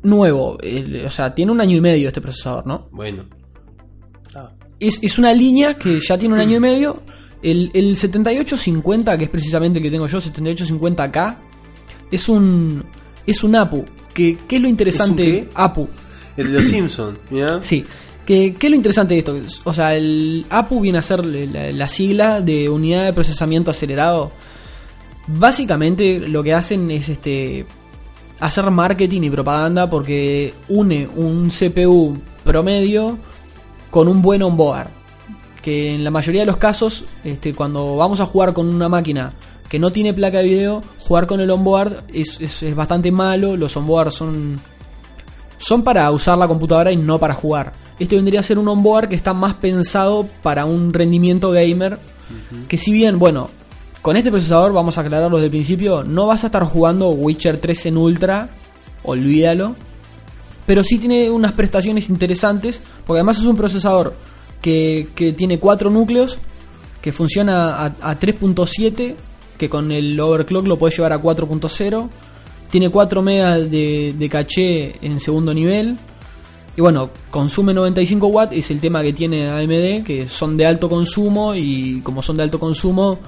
Nuevo, 0.02 0.58
eh, 0.62 1.04
o 1.06 1.10
sea, 1.10 1.34
tiene 1.34 1.50
un 1.50 1.60
año 1.60 1.76
y 1.76 1.80
medio 1.80 2.06
este 2.08 2.20
procesador, 2.20 2.66
¿no? 2.66 2.86
Bueno. 2.92 3.24
Ah, 4.36 4.50
Es, 4.78 4.98
es 5.02 5.18
una 5.18 5.32
línea 5.32 5.74
que 5.74 5.98
ya 5.98 6.16
tiene 6.16 6.34
un 6.34 6.40
año 6.40 6.58
y 6.58 6.60
medio. 6.60 7.02
El, 7.50 7.70
el 7.74 7.96
7850, 7.96 9.16
que 9.16 9.24
es 9.24 9.30
precisamente 9.30 9.78
el 9.78 9.84
que 9.84 9.90
tengo 9.90 10.06
yo, 10.06 10.18
7850K, 10.18 11.36
es 12.10 12.28
un 12.28 12.84
es 13.26 13.44
un 13.44 13.56
APU. 13.56 13.84
Que, 14.12 14.36
¿Qué 14.48 14.56
es 14.56 14.62
lo 14.62 14.68
interesante? 14.68 15.48
APU. 15.54 15.88
El 16.36 16.52
de 16.52 16.58
los 16.58 16.66
Simpsons, 16.68 17.18
mira. 17.30 17.58
Sí. 17.62 17.84
¿Qué, 18.24 18.54
¿Qué 18.58 18.66
es 18.66 18.70
lo 18.70 18.76
interesante 18.76 19.14
de 19.14 19.20
esto? 19.20 19.38
O 19.62 19.72
sea, 19.72 19.94
el 19.94 20.46
APU 20.50 20.80
viene 20.80 20.98
a 20.98 21.02
ser 21.02 21.24
la, 21.24 21.70
la 21.70 21.88
sigla 21.88 22.40
de 22.40 22.68
unidad 22.68 23.04
de 23.04 23.12
procesamiento 23.12 23.70
acelerado. 23.70 24.32
Básicamente 25.28 26.18
lo 26.18 26.42
que 26.42 26.52
hacen 26.52 26.90
es 26.90 27.08
este 27.08 27.66
hacer 28.40 28.68
marketing 28.70 29.22
y 29.22 29.30
propaganda 29.30 29.88
porque 29.88 30.54
une 30.68 31.08
un 31.14 31.50
CPU 31.50 32.18
promedio 32.44 33.16
con 33.90 34.08
un 34.08 34.20
buen 34.20 34.42
onboard. 34.42 34.95
Que 35.66 35.96
en 35.96 36.04
la 36.04 36.12
mayoría 36.12 36.42
de 36.42 36.46
los 36.46 36.58
casos, 36.58 37.04
este, 37.24 37.52
cuando 37.52 37.96
vamos 37.96 38.20
a 38.20 38.26
jugar 38.26 38.52
con 38.52 38.72
una 38.72 38.88
máquina 38.88 39.32
que 39.68 39.80
no 39.80 39.90
tiene 39.90 40.14
placa 40.14 40.38
de 40.38 40.44
video, 40.44 40.82
jugar 41.00 41.26
con 41.26 41.40
el 41.40 41.50
onboard 41.50 42.04
es, 42.14 42.40
es, 42.40 42.62
es 42.62 42.76
bastante 42.76 43.10
malo. 43.10 43.56
Los 43.56 43.76
onboard 43.76 44.12
son 44.12 44.60
son 45.58 45.82
para 45.82 46.08
usar 46.12 46.38
la 46.38 46.46
computadora 46.46 46.92
y 46.92 46.96
no 46.96 47.18
para 47.18 47.34
jugar. 47.34 47.72
Este 47.98 48.14
vendría 48.14 48.38
a 48.40 48.42
ser 48.44 48.60
un 48.60 48.68
onboard 48.68 49.08
que 49.08 49.16
está 49.16 49.32
más 49.32 49.54
pensado 49.54 50.28
para 50.40 50.66
un 50.66 50.92
rendimiento 50.92 51.50
gamer. 51.50 51.98
Que 52.68 52.78
si 52.78 52.92
bien, 52.92 53.18
bueno, 53.18 53.50
con 54.02 54.16
este 54.16 54.30
procesador, 54.30 54.72
vamos 54.72 54.98
a 54.98 55.00
aclararlo 55.00 55.36
desde 55.38 55.46
el 55.46 55.50
principio, 55.50 56.04
no 56.04 56.26
vas 56.26 56.44
a 56.44 56.46
estar 56.46 56.62
jugando 56.62 57.10
Witcher 57.10 57.58
3 57.58 57.86
en 57.86 57.96
Ultra, 57.96 58.50
olvídalo. 59.02 59.74
Pero 60.64 60.84
sí 60.84 60.98
tiene 60.98 61.28
unas 61.28 61.52
prestaciones 61.52 62.08
interesantes, 62.08 62.80
porque 63.04 63.18
además 63.18 63.38
es 63.38 63.44
un 63.44 63.56
procesador 63.56 64.14
que, 64.60 65.08
que 65.14 65.32
tiene 65.32 65.58
4 65.58 65.90
núcleos, 65.90 66.38
que 67.00 67.12
funciona 67.12 67.76
a, 67.76 67.84
a 68.02 68.18
3.7, 68.18 69.14
que 69.58 69.68
con 69.68 69.90
el 69.92 70.18
overclock 70.18 70.66
lo 70.66 70.78
puedes 70.78 70.96
llevar 70.96 71.12
a 71.12 71.22
4.0. 71.22 72.08
Tiene 72.70 72.90
4 72.90 73.22
megas 73.22 73.70
de, 73.70 74.14
de 74.18 74.28
caché 74.28 74.96
en 75.04 75.20
segundo 75.20 75.54
nivel. 75.54 75.96
Y 76.76 76.80
bueno, 76.82 77.08
consume 77.30 77.72
95 77.72 78.26
watts, 78.26 78.54
es 78.56 78.70
el 78.70 78.80
tema 78.80 79.02
que 79.02 79.12
tiene 79.14 79.48
AMD, 79.48 80.04
que 80.04 80.26
son 80.28 80.56
de 80.58 80.66
alto 80.66 80.88
consumo 80.90 81.54
y 81.54 82.00
como 82.02 82.20
son 82.20 82.36
de 82.36 82.42
alto 82.42 82.58
consumo, 82.60 83.18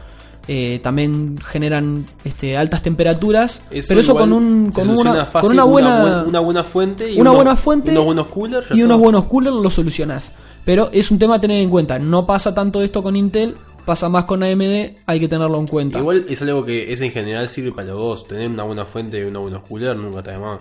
eh, 0.47 0.81
también 0.83 1.39
generan 1.39 2.05
este, 2.25 2.59
altas 2.59 2.83
temperaturas. 2.83 3.63
pero 3.89 4.01
eso 4.01 4.15
con, 4.15 4.33
un, 4.35 4.71
con, 4.71 4.91
una, 4.91 5.25
fácil, 5.25 5.49
con 5.49 5.53
una 5.57 5.65
buena, 5.65 6.01
buena, 6.03 6.23
una 6.25 6.41
buena 6.41 6.65
fuente 6.65 7.11
y 7.11 7.15
una 7.15 7.31
unos- 7.31 7.35
buena 7.37 7.57
fuente 7.57 7.91
unos 7.93 8.05
buenos 8.05 8.27
coolers 8.27 8.67
y 8.71 8.83
unos 8.83 8.99
buenos 8.99 9.25
coolers 9.27 9.57
lo 9.57 9.71
solucionás. 9.71 10.31
Pero 10.69 10.91
es 10.93 11.11
un 11.11 11.19
tema 11.19 11.37
a 11.37 11.41
tener 11.41 11.63
en 11.63 11.71
cuenta. 11.71 11.99
No 11.99 12.27
pasa 12.27 12.53
tanto 12.53 12.83
esto 12.83 13.03
con 13.03 13.17
Intel, 13.17 13.57
pasa 13.87 14.11
más 14.11 14.27
con 14.27 14.43
AMD, 14.43 14.97
hay 15.07 15.19
que 15.19 15.27
tenerlo 15.27 15.59
en 15.59 15.67
cuenta. 15.67 15.99
Igual 15.99 16.27
es 16.29 16.43
algo 16.43 16.63
que 16.63 16.93
es 16.93 17.01
en 17.01 17.11
general 17.11 17.49
sirve 17.49 17.73
para 17.73 17.89
los 17.89 17.97
dos. 17.97 18.29
Tener 18.29 18.51
una 18.51 18.65
buena 18.65 18.85
fuente 18.85 19.19
y 19.19 19.23
unos 19.23 19.45
buenos 19.45 19.63
coolers 19.63 19.99
nunca 19.99 20.19
está 20.19 20.33
de 20.33 20.39
más. 20.41 20.61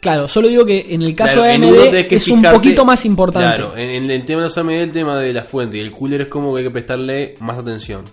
Claro, 0.00 0.28
solo 0.28 0.48
digo 0.48 0.66
que 0.66 0.88
en 0.90 1.00
el 1.00 1.14
caso 1.14 1.40
Claro, 1.40 1.66
de 1.66 1.66
AMD 1.66 2.12
es 2.12 2.28
un 2.28 2.42
poquito 2.42 2.84
más 2.84 3.06
importante. 3.06 3.56
Claro, 3.56 3.74
en, 3.74 4.04
en 4.04 4.10
el 4.10 4.26
tema 4.26 4.42
de 4.42 4.48
los 4.48 4.58
AMD, 4.58 4.70
el 4.70 4.92
tema 4.92 5.18
de 5.18 5.32
la 5.32 5.44
fuente 5.44 5.78
y 5.78 5.80
el 5.80 5.92
cooler 5.92 6.20
es 6.20 6.28
como 6.28 6.52
que 6.52 6.58
hay 6.58 6.64
que 6.66 6.70
prestarle 6.70 7.34
más 7.40 7.56
atención. 7.56 8.04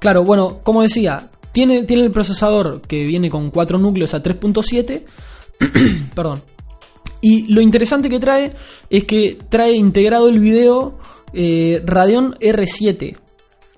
Claro, 0.00 0.24
bueno, 0.24 0.58
como 0.64 0.82
decía, 0.82 1.30
tiene, 1.52 1.84
tiene 1.84 2.02
el 2.02 2.10
procesador 2.10 2.80
que 2.80 3.04
viene 3.04 3.30
con 3.30 3.52
4 3.52 3.78
núcleos 3.78 4.12
a 4.12 4.24
3.7. 4.24 5.04
Perdón. 6.16 6.42
Y 7.24 7.46
lo 7.50 7.62
interesante 7.62 8.10
que 8.10 8.20
trae 8.20 8.52
es 8.90 9.04
que 9.04 9.38
trae 9.48 9.72
integrado 9.72 10.28
el 10.28 10.40
video 10.40 10.98
eh, 11.32 11.82
Radeon 11.82 12.34
R7. 12.34 13.16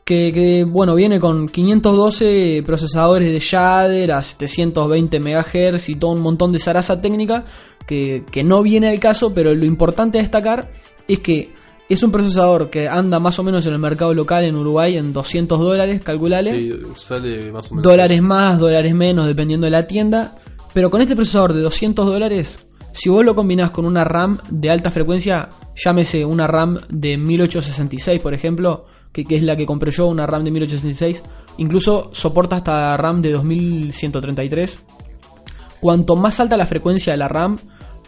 Que, 0.04 0.32
que, 0.32 0.64
bueno, 0.64 0.96
viene 0.96 1.20
con 1.20 1.48
512 1.48 2.64
procesadores 2.66 3.30
de 3.32 3.38
shader 3.38 4.10
a 4.10 4.22
720 4.24 5.20
MHz 5.20 5.88
y 5.90 5.94
todo 5.94 6.10
un 6.10 6.22
montón 6.22 6.50
de 6.50 6.58
zaraza 6.58 7.00
técnica 7.00 7.44
que, 7.86 8.24
que 8.32 8.42
no 8.42 8.64
viene 8.64 8.88
al 8.88 8.98
caso, 8.98 9.32
pero 9.32 9.54
lo 9.54 9.64
importante 9.64 10.18
a 10.18 10.22
destacar 10.22 10.72
es 11.06 11.20
que 11.20 11.52
es 11.88 12.02
un 12.02 12.10
procesador 12.10 12.68
que 12.68 12.88
anda 12.88 13.20
más 13.20 13.38
o 13.38 13.44
menos 13.44 13.64
en 13.66 13.74
el 13.74 13.78
mercado 13.78 14.12
local 14.12 14.44
en 14.44 14.56
Uruguay 14.56 14.96
en 14.96 15.12
200 15.12 15.56
dólares, 15.60 16.02
calculale 16.02 16.50
Sí, 16.50 16.72
sale 16.96 17.52
más 17.52 17.70
o 17.70 17.76
menos. 17.76 17.84
dólares 17.84 18.20
más, 18.22 18.58
dólares 18.58 18.92
menos, 18.92 19.26
dependiendo 19.28 19.66
de 19.66 19.70
la 19.70 19.86
tienda. 19.86 20.34
Pero 20.74 20.90
con 20.90 21.00
este 21.00 21.14
procesador 21.14 21.52
de 21.52 21.62
200 21.62 22.04
dólares, 22.06 22.58
si 22.96 23.10
vos 23.10 23.22
lo 23.22 23.34
combinás 23.34 23.72
con 23.72 23.84
una 23.84 24.04
RAM 24.04 24.38
de 24.48 24.70
alta 24.70 24.90
frecuencia, 24.90 25.50
llámese 25.74 26.24
una 26.24 26.46
RAM 26.46 26.78
de 26.88 27.18
1866, 27.18 28.22
por 28.22 28.32
ejemplo, 28.32 28.86
que, 29.12 29.26
es 29.28 29.42
la 29.42 29.54
que 29.54 29.66
compré 29.66 29.90
yo, 29.90 30.06
una 30.06 30.26
RAM 30.26 30.44
de 30.44 30.50
1866, 30.50 31.22
incluso 31.58 32.08
soporta 32.12 32.56
hasta 32.56 32.96
RAM 32.96 33.20
de 33.20 33.32
2133. 33.32 34.82
Cuanto 35.78 36.16
más 36.16 36.40
alta 36.40 36.56
la 36.56 36.64
frecuencia 36.64 37.12
de 37.12 37.18
la 37.18 37.28
RAM, 37.28 37.58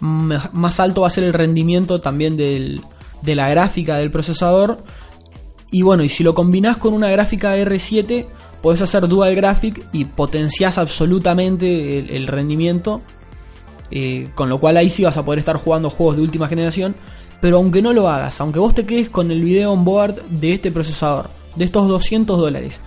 más 0.00 0.80
alto 0.80 1.02
va 1.02 1.08
a 1.08 1.10
ser 1.10 1.24
el 1.24 1.34
rendimiento 1.34 2.00
también 2.00 2.38
de 2.38 3.34
la 3.34 3.50
gráfica 3.50 3.98
del 3.98 4.10
procesador. 4.10 4.78
Y 5.70 5.82
bueno, 5.82 6.02
y 6.02 6.08
si 6.08 6.24
lo 6.24 6.34
combinás 6.34 6.78
con 6.78 6.94
una 6.94 7.10
gráfica 7.10 7.54
R7, 7.58 8.26
podés 8.62 8.80
hacer 8.80 9.06
dual 9.06 9.34
graphic 9.34 9.86
y 9.92 10.06
potenciás 10.06 10.78
absolutamente 10.78 11.98
el 12.16 12.26
rendimiento. 12.26 13.02
Eh, 13.90 14.30
con 14.34 14.48
lo 14.48 14.60
cual 14.60 14.76
ahí 14.76 14.90
sí 14.90 15.04
vas 15.04 15.16
a 15.16 15.24
poder 15.24 15.38
estar 15.38 15.56
jugando 15.56 15.90
juegos 15.90 16.16
de 16.16 16.22
última 16.22 16.48
generación. 16.48 16.96
Pero 17.40 17.58
aunque 17.58 17.82
no 17.82 17.92
lo 17.92 18.08
hagas, 18.08 18.40
aunque 18.40 18.58
vos 18.58 18.74
te 18.74 18.84
quedes 18.84 19.10
con 19.10 19.30
el 19.30 19.42
video 19.42 19.70
on 19.72 19.84
board 19.84 20.22
de 20.28 20.52
este 20.52 20.72
procesador, 20.72 21.30
de 21.54 21.64
estos 21.64 21.86
200 21.86 22.36
dólares, 22.36 22.80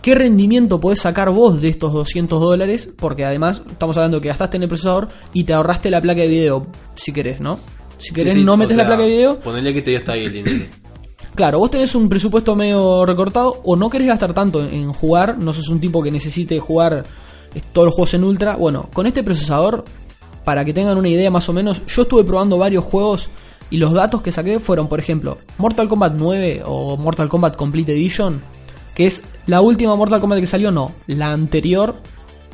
¿qué 0.00 0.14
rendimiento 0.14 0.80
podés 0.80 1.00
sacar 1.00 1.30
vos 1.30 1.60
de 1.60 1.68
estos 1.68 1.92
200 1.92 2.40
dólares? 2.40 2.90
Porque 2.96 3.24
además 3.24 3.62
estamos 3.70 3.96
hablando 3.98 4.20
que 4.20 4.28
gastaste 4.28 4.56
en 4.56 4.62
el 4.62 4.68
procesador 4.68 5.08
y 5.34 5.44
te 5.44 5.52
ahorraste 5.52 5.90
la 5.90 6.00
placa 6.00 6.22
de 6.22 6.28
video, 6.28 6.66
si 6.94 7.12
querés, 7.12 7.40
¿no? 7.40 7.58
Si 7.98 8.14
querés 8.14 8.32
Sí, 8.32 8.40
sí, 8.40 8.44
no 8.44 8.56
metes 8.56 8.76
sea, 8.76 8.84
la 8.84 8.88
placa 8.88 9.02
de 9.02 9.08
video, 9.10 9.40
Ponele 9.40 9.74
que 9.74 9.82
te 9.82 9.94
está 9.94 10.12
ahí 10.12 10.24
el 10.24 10.32
dinero. 10.32 10.64
Claro, 11.34 11.60
vos 11.60 11.70
tenés 11.70 11.94
un 11.94 12.10
presupuesto 12.10 12.54
medio 12.54 13.06
recortado 13.06 13.62
o 13.64 13.74
no 13.74 13.88
querés 13.88 14.06
gastar 14.06 14.34
tanto 14.34 14.62
en, 14.62 14.74
en 14.74 14.92
jugar, 14.92 15.38
no 15.38 15.54
sos 15.54 15.70
un 15.70 15.80
tipo 15.80 16.02
que 16.02 16.10
necesite 16.10 16.58
jugar 16.58 17.04
todos 17.72 17.86
los 17.86 17.94
juegos 17.94 18.14
en 18.14 18.24
ultra. 18.24 18.56
Bueno, 18.56 18.88
con 18.92 19.06
este 19.06 19.22
procesador, 19.22 19.84
para 20.44 20.64
que 20.64 20.72
tengan 20.72 20.98
una 20.98 21.08
idea 21.08 21.30
más 21.30 21.48
o 21.48 21.52
menos, 21.52 21.84
yo 21.86 22.02
estuve 22.02 22.24
probando 22.24 22.58
varios 22.58 22.84
juegos 22.84 23.28
y 23.70 23.78
los 23.78 23.92
datos 23.92 24.22
que 24.22 24.32
saqué 24.32 24.60
fueron, 24.60 24.88
por 24.88 24.98
ejemplo, 24.98 25.38
Mortal 25.58 25.88
Kombat 25.88 26.14
9 26.16 26.62
o 26.66 26.96
Mortal 26.96 27.28
Kombat 27.28 27.56
Complete 27.56 27.92
Edition, 27.92 28.40
que 28.94 29.06
es 29.06 29.22
la 29.46 29.60
última 29.60 29.96
Mortal 29.96 30.20
Kombat 30.20 30.40
que 30.40 30.46
salió, 30.46 30.70
no, 30.70 30.92
la 31.06 31.30
anterior. 31.30 31.94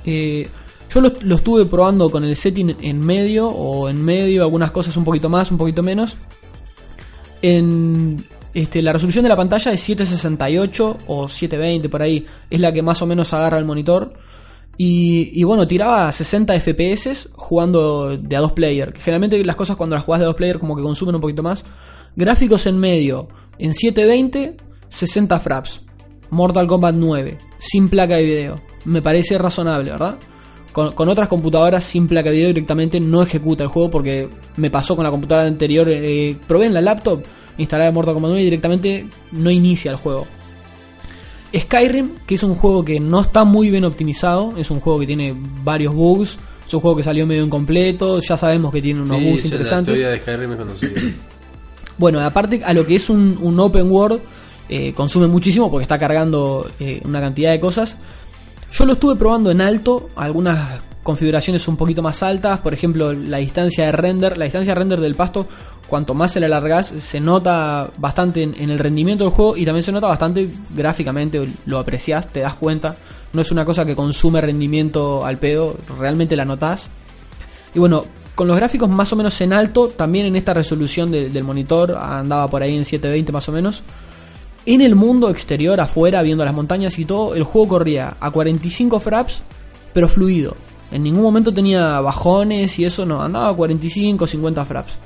Eh, 0.04 0.48
yo 0.90 1.00
lo, 1.00 1.12
lo 1.20 1.34
estuve 1.34 1.66
probando 1.66 2.10
con 2.10 2.24
el 2.24 2.36
setting 2.36 2.76
en 2.80 3.00
medio 3.04 3.48
o 3.48 3.88
en 3.88 4.02
medio, 4.02 4.42
algunas 4.42 4.70
cosas 4.70 4.96
un 4.96 5.04
poquito 5.04 5.28
más, 5.28 5.50
un 5.50 5.58
poquito 5.58 5.82
menos. 5.82 6.16
En 7.42 8.24
este, 8.54 8.82
la 8.82 8.92
resolución 8.92 9.22
de 9.22 9.28
la 9.28 9.36
pantalla 9.36 9.72
es 9.72 9.80
768 9.80 10.98
o 11.06 11.28
720 11.28 11.88
por 11.88 12.02
ahí. 12.02 12.26
Es 12.50 12.60
la 12.60 12.72
que 12.72 12.82
más 12.82 13.00
o 13.02 13.06
menos 13.06 13.32
agarra 13.32 13.58
el 13.58 13.64
monitor. 13.64 14.12
Y, 14.80 15.42
bueno, 15.42 15.66
tiraba 15.66 16.10
60 16.12 16.54
FPS 16.60 17.30
jugando 17.34 18.16
de 18.16 18.36
a 18.36 18.40
dos 18.40 18.52
player. 18.52 18.94
Generalmente 18.96 19.42
las 19.44 19.56
cosas 19.56 19.76
cuando 19.76 19.96
las 19.96 20.04
juegas 20.04 20.20
de 20.20 20.26
a 20.26 20.28
dos 20.28 20.36
player 20.36 20.60
como 20.60 20.76
que 20.76 20.82
consumen 20.82 21.16
un 21.16 21.20
poquito 21.20 21.42
más. 21.42 21.64
Gráficos 22.14 22.64
en 22.66 22.78
medio. 22.78 23.28
En 23.58 23.74
720, 23.74 24.56
60 24.88 25.40
fraps. 25.40 25.82
Mortal 26.30 26.68
Kombat 26.68 26.94
9. 26.94 27.38
Sin 27.58 27.88
placa 27.88 28.14
de 28.16 28.24
video. 28.24 28.56
Me 28.84 29.02
parece 29.02 29.36
razonable, 29.36 29.90
¿verdad? 29.90 30.16
Con, 30.72 31.08
otras 31.08 31.26
computadoras 31.26 31.82
sin 31.82 32.06
placa 32.06 32.30
de 32.30 32.36
video 32.36 32.48
directamente 32.48 33.00
no 33.00 33.20
ejecuta 33.20 33.64
el 33.64 33.70
juego 33.70 33.90
porque 33.90 34.28
me 34.56 34.70
pasó 34.70 34.94
con 34.94 35.02
la 35.02 35.10
computadora 35.10 35.48
anterior. 35.48 35.88
eh, 35.88 36.36
probé 36.46 36.66
en 36.66 36.74
la 36.74 36.80
laptop 36.80 37.24
instalar 37.56 37.92
Mortal 37.92 38.14
Kombat 38.14 38.30
9 38.30 38.42
y 38.42 38.44
directamente 38.44 39.06
no 39.32 39.50
inicia 39.50 39.90
el 39.90 39.96
juego. 39.96 40.28
Skyrim, 41.56 42.10
que 42.26 42.34
es 42.34 42.42
un 42.42 42.54
juego 42.54 42.84
que 42.84 43.00
no 43.00 43.20
está 43.20 43.44
muy 43.44 43.70
bien 43.70 43.84
optimizado, 43.84 44.54
es 44.56 44.70
un 44.70 44.80
juego 44.80 45.00
que 45.00 45.06
tiene 45.06 45.34
varios 45.64 45.94
bugs, 45.94 46.38
es 46.66 46.74
un 46.74 46.80
juego 46.80 46.96
que 46.96 47.02
salió 47.02 47.26
medio 47.26 47.44
incompleto, 47.44 48.20
ya 48.20 48.36
sabemos 48.36 48.72
que 48.72 48.82
tiene 48.82 49.00
unos 49.00 49.18
Sí, 49.18 49.30
bugs 49.30 49.44
interesantes. 49.44 49.98
La 49.98 49.98
historia 49.98 50.08
de 50.10 50.18
Skyrim 50.20 50.52
es 50.52 50.58
conocida. 50.58 51.00
Bueno, 51.98 52.20
aparte 52.20 52.60
a 52.64 52.72
lo 52.72 52.86
que 52.86 52.94
es 52.94 53.10
un, 53.10 53.36
un 53.42 53.58
open 53.58 53.90
world, 53.90 54.20
eh, 54.68 54.92
consume 54.94 55.26
muchísimo 55.26 55.68
porque 55.68 55.82
está 55.82 55.98
cargando 55.98 56.70
eh, 56.78 57.02
una 57.04 57.20
cantidad 57.20 57.50
de 57.50 57.58
cosas. 57.58 57.96
Yo 58.70 58.84
lo 58.84 58.92
estuve 58.92 59.16
probando 59.16 59.50
en 59.50 59.60
alto, 59.60 60.08
algunas 60.14 60.80
configuraciones 61.02 61.66
un 61.68 61.76
poquito 61.76 62.02
más 62.02 62.22
altas, 62.22 62.60
por 62.60 62.74
ejemplo 62.74 63.12
la 63.12 63.38
distancia 63.38 63.86
de 63.86 63.92
render, 63.92 64.36
la 64.36 64.44
distancia 64.44 64.74
de 64.74 64.78
render 64.78 65.00
del 65.00 65.14
pasto, 65.14 65.46
cuanto 65.88 66.12
más 66.14 66.32
se 66.32 66.40
la 66.40 66.46
alargás, 66.46 66.86
se 66.98 67.20
nota 67.20 67.90
bastante 67.96 68.42
en, 68.42 68.70
el 68.70 68.78
rendimiento 68.78 69.24
del 69.24 69.32
juego 69.32 69.56
y 69.56 69.64
también 69.64 69.82
se 69.82 69.92
nota 69.92 70.06
bastante 70.06 70.50
gráficamente, 70.74 71.48
lo 71.66 71.78
apreciás, 71.78 72.28
te 72.28 72.40
das 72.40 72.56
cuenta, 72.56 72.96
no 73.32 73.40
es 73.40 73.50
una 73.50 73.64
cosa 73.64 73.84
que 73.84 73.96
consume 73.96 74.40
rendimiento 74.40 75.24
al 75.24 75.38
pedo, 75.38 75.76
realmente 75.98 76.36
la 76.36 76.44
notás. 76.44 76.88
Y 77.74 77.78
bueno, 77.78 78.04
con 78.34 78.46
los 78.46 78.56
gráficos 78.56 78.88
más 78.88 79.12
o 79.12 79.16
menos 79.16 79.40
en 79.40 79.52
alto, 79.52 79.88
también 79.88 80.26
en 80.26 80.36
esta 80.36 80.54
resolución 80.54 81.10
de- 81.10 81.28
del 81.30 81.44
monitor, 81.44 81.96
andaba 81.98 82.48
por 82.48 82.62
ahí 82.62 82.76
en 82.76 82.84
720 82.84 83.32
más 83.32 83.48
o 83.48 83.52
menos. 83.52 83.82
En 84.66 84.80
el 84.82 84.94
mundo 84.94 85.30
exterior, 85.30 85.80
afuera, 85.80 86.20
viendo 86.22 86.44
las 86.44 86.54
montañas 86.54 86.98
y 86.98 87.04
todo, 87.04 87.34
el 87.34 87.42
juego 87.44 87.68
corría 87.68 88.16
a 88.20 88.30
45 88.30 89.00
fraps, 89.00 89.40
pero 89.94 90.08
fluido. 90.08 90.54
En 90.90 91.02
ningún 91.02 91.22
momento 91.22 91.52
tenía 91.52 92.00
bajones 92.00 92.78
y 92.78 92.84
eso, 92.84 93.04
no, 93.04 93.20
andaba 93.20 93.50
a 93.50 93.54
45, 93.54 94.26
50 94.26 94.64
fraps. 94.64 94.98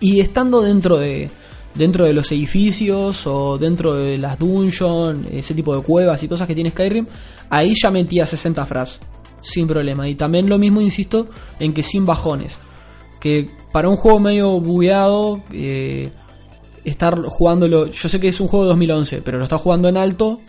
Y 0.00 0.20
estando 0.20 0.60
dentro 0.60 0.98
de, 0.98 1.30
dentro 1.74 2.04
de 2.04 2.12
los 2.12 2.30
edificios 2.32 3.26
o 3.26 3.56
dentro 3.58 3.94
de 3.94 4.18
las 4.18 4.38
dungeons, 4.38 5.26
ese 5.32 5.54
tipo 5.54 5.74
de 5.74 5.82
cuevas 5.82 6.22
y 6.22 6.28
cosas 6.28 6.46
que 6.46 6.54
tiene 6.54 6.70
Skyrim, 6.70 7.06
ahí 7.50 7.74
ya 7.80 7.90
metía 7.90 8.26
60 8.26 8.66
fraps, 8.66 9.00
sin 9.42 9.66
problema. 9.66 10.08
Y 10.08 10.14
también 10.14 10.48
lo 10.48 10.58
mismo, 10.58 10.80
insisto, 10.80 11.26
en 11.58 11.72
que 11.72 11.82
sin 11.82 12.04
bajones. 12.04 12.56
Que 13.20 13.48
para 13.72 13.88
un 13.88 13.96
juego 13.96 14.20
medio 14.20 14.60
bugueado, 14.60 15.40
eh, 15.52 16.10
estar 16.84 17.22
jugándolo, 17.22 17.86
yo 17.86 18.08
sé 18.08 18.20
que 18.20 18.28
es 18.28 18.40
un 18.40 18.48
juego 18.48 18.64
de 18.64 18.70
2011, 18.70 19.22
pero 19.22 19.38
lo 19.38 19.44
está 19.44 19.56
jugando 19.56 19.88
en 19.88 19.96
alto, 19.96 20.40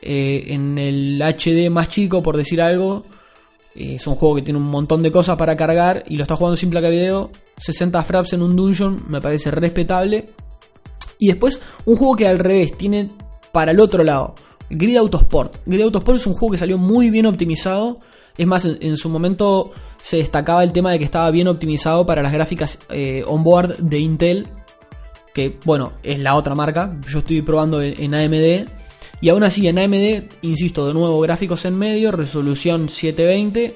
eh, 0.00 0.44
en 0.48 0.78
el 0.78 1.20
HD 1.22 1.70
más 1.70 1.88
chico, 1.88 2.22
por 2.22 2.36
decir 2.36 2.60
algo. 2.60 3.04
Eh, 3.74 3.96
Es 3.96 4.06
un 4.06 4.14
juego 4.14 4.36
que 4.36 4.42
tiene 4.42 4.58
un 4.58 4.70
montón 4.70 5.02
de 5.02 5.12
cosas 5.12 5.36
para 5.36 5.56
cargar 5.56 6.04
y 6.06 6.16
lo 6.16 6.22
está 6.22 6.36
jugando 6.36 6.56
sin 6.56 6.70
placa 6.70 6.88
de 6.88 6.96
video. 6.96 7.30
60 7.58 8.02
fraps 8.02 8.32
en 8.32 8.42
un 8.42 8.56
dungeon 8.56 9.04
me 9.08 9.20
parece 9.20 9.50
respetable. 9.50 10.26
Y 11.18 11.28
después 11.28 11.60
un 11.84 11.96
juego 11.96 12.16
que 12.16 12.26
al 12.26 12.38
revés 12.38 12.76
tiene 12.76 13.10
para 13.52 13.72
el 13.72 13.80
otro 13.80 14.02
lado. 14.02 14.34
Grid 14.70 14.96
Autosport. 14.96 15.56
Grid 15.66 15.82
Autosport 15.82 16.16
es 16.16 16.26
un 16.26 16.34
juego 16.34 16.52
que 16.52 16.58
salió 16.58 16.78
muy 16.78 17.10
bien 17.10 17.26
optimizado. 17.26 17.98
Es 18.36 18.46
más, 18.46 18.64
en, 18.64 18.96
su 18.96 19.08
momento 19.08 19.72
se 20.00 20.16
destacaba 20.16 20.64
el 20.64 20.72
tema 20.72 20.90
de 20.90 20.98
que 20.98 21.04
estaba 21.04 21.30
bien 21.30 21.46
optimizado 21.48 22.06
para 22.06 22.22
las 22.22 22.32
gráficas 22.32 22.78
eh, 22.88 23.22
onboard 23.26 23.76
de 23.78 23.98
Intel. 23.98 24.48
Que 25.34 25.58
bueno, 25.64 25.92
es 26.02 26.18
la 26.18 26.34
otra 26.34 26.54
marca. 26.54 26.98
Yo 27.06 27.20
estoy 27.20 27.42
probando 27.42 27.80
en 27.82 28.14
AMD. 28.14 28.81
Y 29.22 29.28
aún 29.28 29.44
así 29.44 29.68
en 29.68 29.78
AMD, 29.78 30.24
insisto, 30.42 30.88
de 30.88 30.94
nuevo, 30.94 31.20
gráficos 31.20 31.64
en 31.64 31.78
medio, 31.78 32.10
resolución 32.10 32.88
720. 32.88 33.72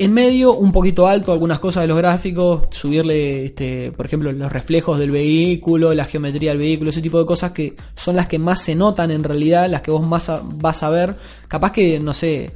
En 0.00 0.12
medio, 0.12 0.52
un 0.52 0.70
poquito 0.70 1.08
alto 1.08 1.32
algunas 1.32 1.58
cosas 1.58 1.84
de 1.84 1.88
los 1.88 1.96
gráficos, 1.96 2.68
subirle, 2.70 3.46
este, 3.46 3.90
por 3.90 4.04
ejemplo, 4.04 4.30
los 4.30 4.52
reflejos 4.52 4.98
del 4.98 5.12
vehículo, 5.12 5.94
la 5.94 6.04
geometría 6.04 6.50
del 6.50 6.58
vehículo, 6.58 6.90
ese 6.90 7.00
tipo 7.00 7.18
de 7.18 7.24
cosas 7.24 7.52
que 7.52 7.74
son 7.96 8.16
las 8.16 8.28
que 8.28 8.38
más 8.38 8.60
se 8.60 8.74
notan 8.74 9.10
en 9.10 9.24
realidad, 9.24 9.66
las 9.66 9.80
que 9.80 9.90
vos 9.90 10.06
más 10.06 10.30
vas 10.56 10.82
a 10.82 10.90
ver. 10.90 11.16
Capaz 11.48 11.72
que, 11.72 11.98
no 11.98 12.12
sé, 12.12 12.52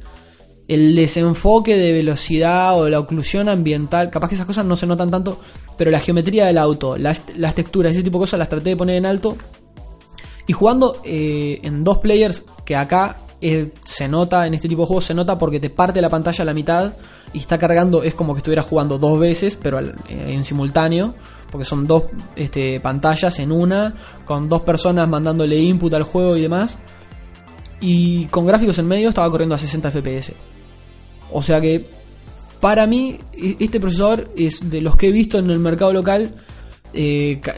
el 0.67 0.95
desenfoque 0.95 1.75
de 1.75 1.91
velocidad 1.91 2.79
o 2.79 2.87
la 2.87 2.99
oclusión 2.99 3.49
ambiental, 3.49 4.11
capaz 4.11 4.29
que 4.29 4.35
esas 4.35 4.45
cosas 4.45 4.63
no 4.63 4.75
se 4.75 4.85
notan 4.85 5.09
tanto, 5.09 5.39
pero 5.75 5.89
la 5.89 5.99
geometría 5.99 6.45
del 6.45 6.59
auto, 6.59 6.97
las, 6.97 7.23
las 7.35 7.55
texturas, 7.55 7.93
ese 7.93 8.03
tipo 8.03 8.19
de 8.19 8.21
cosas 8.21 8.37
las 8.37 8.49
traté 8.49 8.69
de 8.69 8.77
poner 8.77 8.97
en 8.97 9.07
alto. 9.07 9.35
Y 10.47 10.53
jugando 10.53 10.97
eh, 11.03 11.59
en 11.63 11.83
dos 11.83 11.99
players, 11.99 12.43
que 12.65 12.75
acá 12.75 13.17
eh, 13.41 13.71
se 13.85 14.07
nota, 14.07 14.45
en 14.47 14.53
este 14.53 14.67
tipo 14.69 14.81
de 14.81 14.87
juegos 14.87 15.05
se 15.05 15.13
nota 15.13 15.37
porque 15.37 15.59
te 15.59 15.69
parte 15.69 16.01
la 16.01 16.09
pantalla 16.09 16.41
a 16.43 16.45
la 16.45 16.53
mitad 16.53 16.93
y 17.33 17.39
está 17.39 17.57
cargando, 17.57 18.03
es 18.03 18.13
como 18.13 18.33
que 18.33 18.39
estuviera 18.39 18.61
jugando 18.61 18.97
dos 18.97 19.19
veces, 19.19 19.57
pero 19.61 19.79
eh, 19.79 19.91
en 20.09 20.43
simultáneo, 20.43 21.13
porque 21.51 21.65
son 21.65 21.87
dos 21.87 22.03
este, 22.35 22.79
pantallas 22.79 23.39
en 23.39 23.51
una, 23.51 23.93
con 24.25 24.49
dos 24.49 24.61
personas 24.61 25.07
mandándole 25.07 25.57
input 25.59 25.93
al 25.93 26.03
juego 26.03 26.35
y 26.37 26.41
demás. 26.41 26.77
Y 27.81 28.25
con 28.25 28.45
gráficos 28.45 28.77
en 28.79 28.87
medio 28.87 29.09
estaba 29.09 29.29
corriendo 29.29 29.55
a 29.55 29.57
60 29.57 29.91
FPS. 29.91 30.33
O 31.31 31.41
sea 31.41 31.59
que, 31.59 31.89
para 32.61 32.87
mí, 32.87 33.17
e- 33.33 33.57
este 33.59 33.79
procesador 33.79 34.29
es 34.37 34.69
de 34.69 34.79
los 34.81 34.95
que 34.95 35.09
he 35.09 35.11
visto 35.11 35.37
en 35.37 35.49
el 35.49 35.59
mercado 35.59 35.91
local, 35.91 36.35
ca- 37.41 37.55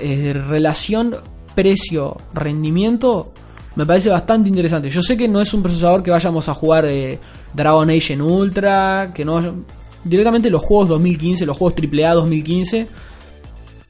relación 0.50 1.18
precio-rendimiento, 1.56 3.32
me 3.76 3.86
parece 3.86 4.10
bastante 4.10 4.49
interesante. 4.49 4.89
Yo 4.89 5.01
sé 5.01 5.18
que 5.18 5.28
no 5.28 5.41
es 5.41 5.53
un 5.53 5.62
procesador 5.64 6.03
que 6.03 6.12
vayamos 6.12 6.47
a 6.49 6.53
jugar 6.53 6.86
eh, 6.86 7.20
Dragon 7.53 7.89
Age 7.89 8.14
en 8.14 8.22
Ultra, 8.22 9.12
que 9.14 9.26
no 9.26 9.41
directamente 10.03 10.49
los 10.49 10.64
juegos 10.64 10.89
2015, 10.89 11.45
los 11.45 11.58
juegos 11.58 11.82
AAA 11.82 12.14
2015 12.14 12.88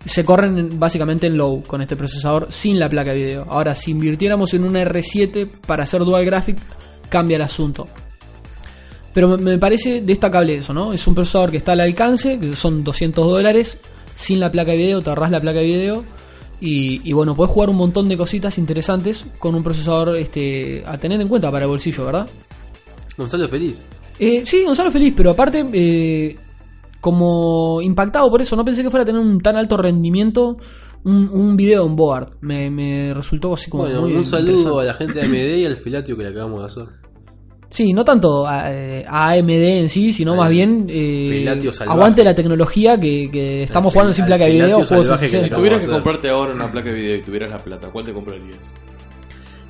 se 0.05 0.23
corren 0.23 0.57
en- 0.57 0.79
básicamente 0.79 1.25
en 1.27 1.35
low 1.37 1.63
con 1.63 1.81
este 1.81 1.95
procesador 1.95 2.47
sin 2.51 2.79
la 2.79 2.87
placa 2.87 3.11
de 3.11 3.17
video. 3.17 3.45
Ahora, 3.49 3.73
si 3.75 3.91
invirtiéramos 3.91 4.53
en 4.53 4.63
una 4.63 4.83
R7 4.83 5.47
para 5.65 5.83
hacer 5.83 6.01
dual 6.01 6.23
graphic, 6.25 6.57
cambia 7.09 7.35
el 7.37 7.41
asunto. 7.41 7.87
Pero 9.13 9.37
me 9.37 9.57
parece 9.57 10.01
destacable 10.01 10.55
eso, 10.55 10.73
¿no? 10.73 10.93
Es 10.93 11.07
un 11.07 11.15
procesador 11.15 11.49
que 11.49 11.57
está 11.57 11.71
al 11.71 11.79
alcance, 11.81 12.37
que 12.39 12.55
son 12.55 12.83
200 12.83 13.25
dólares, 13.25 13.77
sin 14.15 14.39
la 14.39 14.51
placa 14.51 14.71
de 14.71 14.77
video, 14.77 15.01
te 15.01 15.09
ahorras 15.09 15.31
la 15.31 15.39
placa 15.41 15.59
de 15.59 15.65
video. 15.65 16.03
Y, 16.59 17.01
y 17.07 17.13
bueno, 17.13 17.35
puedes 17.35 17.53
jugar 17.53 17.69
un 17.69 17.75
montón 17.75 18.07
de 18.07 18.17
cositas 18.17 18.57
interesantes 18.57 19.25
con 19.39 19.55
un 19.55 19.63
procesador 19.63 20.15
este, 20.17 20.83
a 20.85 20.97
tener 20.97 21.19
en 21.19 21.27
cuenta 21.27 21.51
para 21.51 21.65
el 21.65 21.69
bolsillo, 21.69 22.05
¿verdad? 22.05 22.29
Gonzalo 23.17 23.47
feliz. 23.47 23.81
Eh, 24.19 24.45
sí, 24.45 24.63
Gonzalo 24.63 24.91
feliz, 24.91 25.13
pero 25.15 25.31
aparte, 25.31 25.65
eh, 25.73 26.37
como 27.01 27.81
impactado 27.81 28.29
por 28.29 28.41
eso, 28.41 28.55
no 28.55 28.63
pensé 28.63 28.83
que 28.83 28.89
fuera 28.89 29.03
a 29.03 29.05
tener 29.05 29.21
un 29.21 29.39
tan 29.41 29.57
alto 29.57 29.77
rendimiento 29.77 30.57
un, 31.05 31.29
un 31.31 31.55
video 31.55 31.85
en 31.85 31.95
board. 31.95 32.37
Me, 32.41 32.69
me 32.69 33.13
resultó 33.13 33.53
así 33.53 33.69
como 33.69 33.83
Bueno, 33.83 34.01
muy 34.01 34.15
un 34.15 34.25
saludo 34.25 34.79
a 34.79 34.83
la 34.83 34.93
gente 34.95 35.13
de 35.13 35.21
AMD 35.21 35.57
y 35.57 35.65
al 35.65 35.77
filatio 35.77 36.17
que 36.17 36.23
le 36.23 36.29
acabamos 36.29 36.59
de 36.59 36.65
hacer. 36.65 37.04
Sí, 37.75 37.91
no 37.91 38.05
tanto 38.05 38.47
a, 38.47 38.71
eh, 38.71 39.03
a 39.05 39.31
AMD 39.31 39.49
en 39.49 39.89
sí, 39.89 40.13
sino 40.13 40.33
más 40.37 40.49
bien 40.49 40.85
eh, 40.89 41.45
aguante 41.85 42.23
la 42.23 42.33
tecnología 42.33 42.97
que, 42.97 43.29
que 43.29 43.63
estamos 43.63 43.91
jugando 43.91 44.13
sin 44.13 44.23
placa 44.25 44.45
de 44.45 44.51
video, 44.51 44.85
juegos 44.85 45.07
salvaje 45.07 45.25
que 45.25 45.31
60. 45.31 45.47
Si 45.49 45.53
tuvieras 45.55 45.85
que 45.85 45.91
comprarte 45.91 46.29
ahora 46.29 46.53
una 46.53 46.71
placa 46.71 46.89
de 46.89 46.95
video 46.95 47.17
y 47.17 47.21
tuvieras 47.21 47.49
la 47.49 47.57
plata, 47.57 47.89
¿cuál 47.89 48.05
te 48.05 48.13
comprarías? 48.13 48.55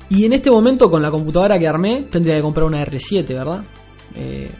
Y 0.08 0.24
en 0.24 0.34
este 0.34 0.52
momento 0.52 0.88
con 0.88 1.02
la 1.02 1.10
computadora 1.10 1.58
que 1.58 1.66
armé 1.66 2.04
tendría 2.08 2.36
que 2.36 2.42
comprar 2.42 2.66
una 2.66 2.80
R7, 2.86 3.26
¿verdad? 3.26 3.64
Eh, 4.14 4.52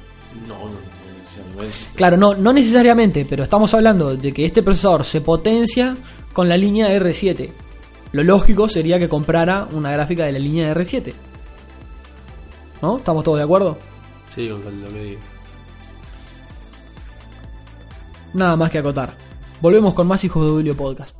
No, 0.48 0.58
no, 0.58 0.64
no 0.64 1.62
claro, 1.94 2.16
no, 2.16 2.34
no 2.34 2.52
necesariamente, 2.52 3.24
pero 3.30 3.44
estamos 3.44 3.72
hablando 3.74 4.16
de 4.16 4.32
que 4.32 4.44
este 4.44 4.64
procesador 4.64 5.04
se 5.04 5.20
potencia 5.20 5.96
con 6.32 6.48
la 6.48 6.56
línea 6.56 6.88
R7. 6.88 7.48
Lo 8.10 8.24
lógico 8.24 8.68
sería 8.68 8.98
que 8.98 9.08
comprara 9.08 9.68
una 9.70 9.92
gráfica 9.92 10.24
de 10.24 10.32
la 10.32 10.40
línea 10.40 10.74
R7. 10.74 11.14
¿No? 12.82 12.98
¿Estamos 12.98 13.24
todos 13.24 13.38
de 13.38 13.44
acuerdo? 13.44 13.76
Sí, 14.34 14.48
con 14.48 14.82
lo 14.82 14.88
que 14.88 15.04
digo. 15.04 15.20
Nada 18.34 18.56
más 18.56 18.70
que 18.70 18.78
acotar. 18.78 19.14
Volvemos 19.60 19.94
con 19.94 20.06
más 20.06 20.22
Hijos 20.24 20.44
de 20.44 20.50
Julio 20.50 20.76
Podcast. 20.76 21.16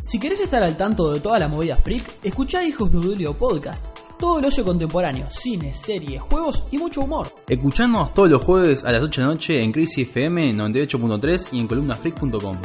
Si 0.00 0.18
querés 0.18 0.40
estar 0.40 0.62
al 0.62 0.76
tanto 0.76 1.10
de 1.10 1.20
toda 1.20 1.38
la 1.38 1.48
movida 1.48 1.76
freak, 1.76 2.04
escuchá 2.22 2.62
Hijos 2.64 2.90
de 2.92 2.98
Julio 2.98 3.34
Podcast. 3.34 3.86
Todo 4.18 4.38
el 4.38 4.44
ocio 4.44 4.64
contemporáneo, 4.64 5.26
cine, 5.28 5.74
series, 5.74 6.22
juegos 6.22 6.64
y 6.70 6.78
mucho 6.78 7.00
humor. 7.00 7.32
Escuchanos 7.48 8.14
todos 8.14 8.30
los 8.30 8.42
jueves 8.42 8.84
a 8.84 8.92
las 8.92 9.02
8 9.02 9.20
de 9.20 9.26
la 9.26 9.32
noche 9.32 9.62
en 9.62 9.72
Crisis 9.72 10.06
FM 10.08 10.54
98.3 10.54 11.48
y 11.52 11.60
en 11.60 11.66
columnafreak.com. 11.66 12.58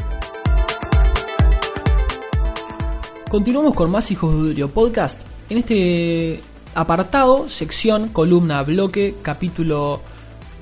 Continuamos 3.30 3.73
con 3.73 3.91
más 3.91 4.09
Hijos 4.09 4.32
de 4.32 4.39
Julio 4.39 4.69
Podcast. 4.69 5.21
En 5.49 5.57
este 5.57 6.39
apartado, 6.75 7.49
sección, 7.49 8.07
columna, 8.09 8.63
bloque, 8.63 9.15
capítulo, 9.21 10.01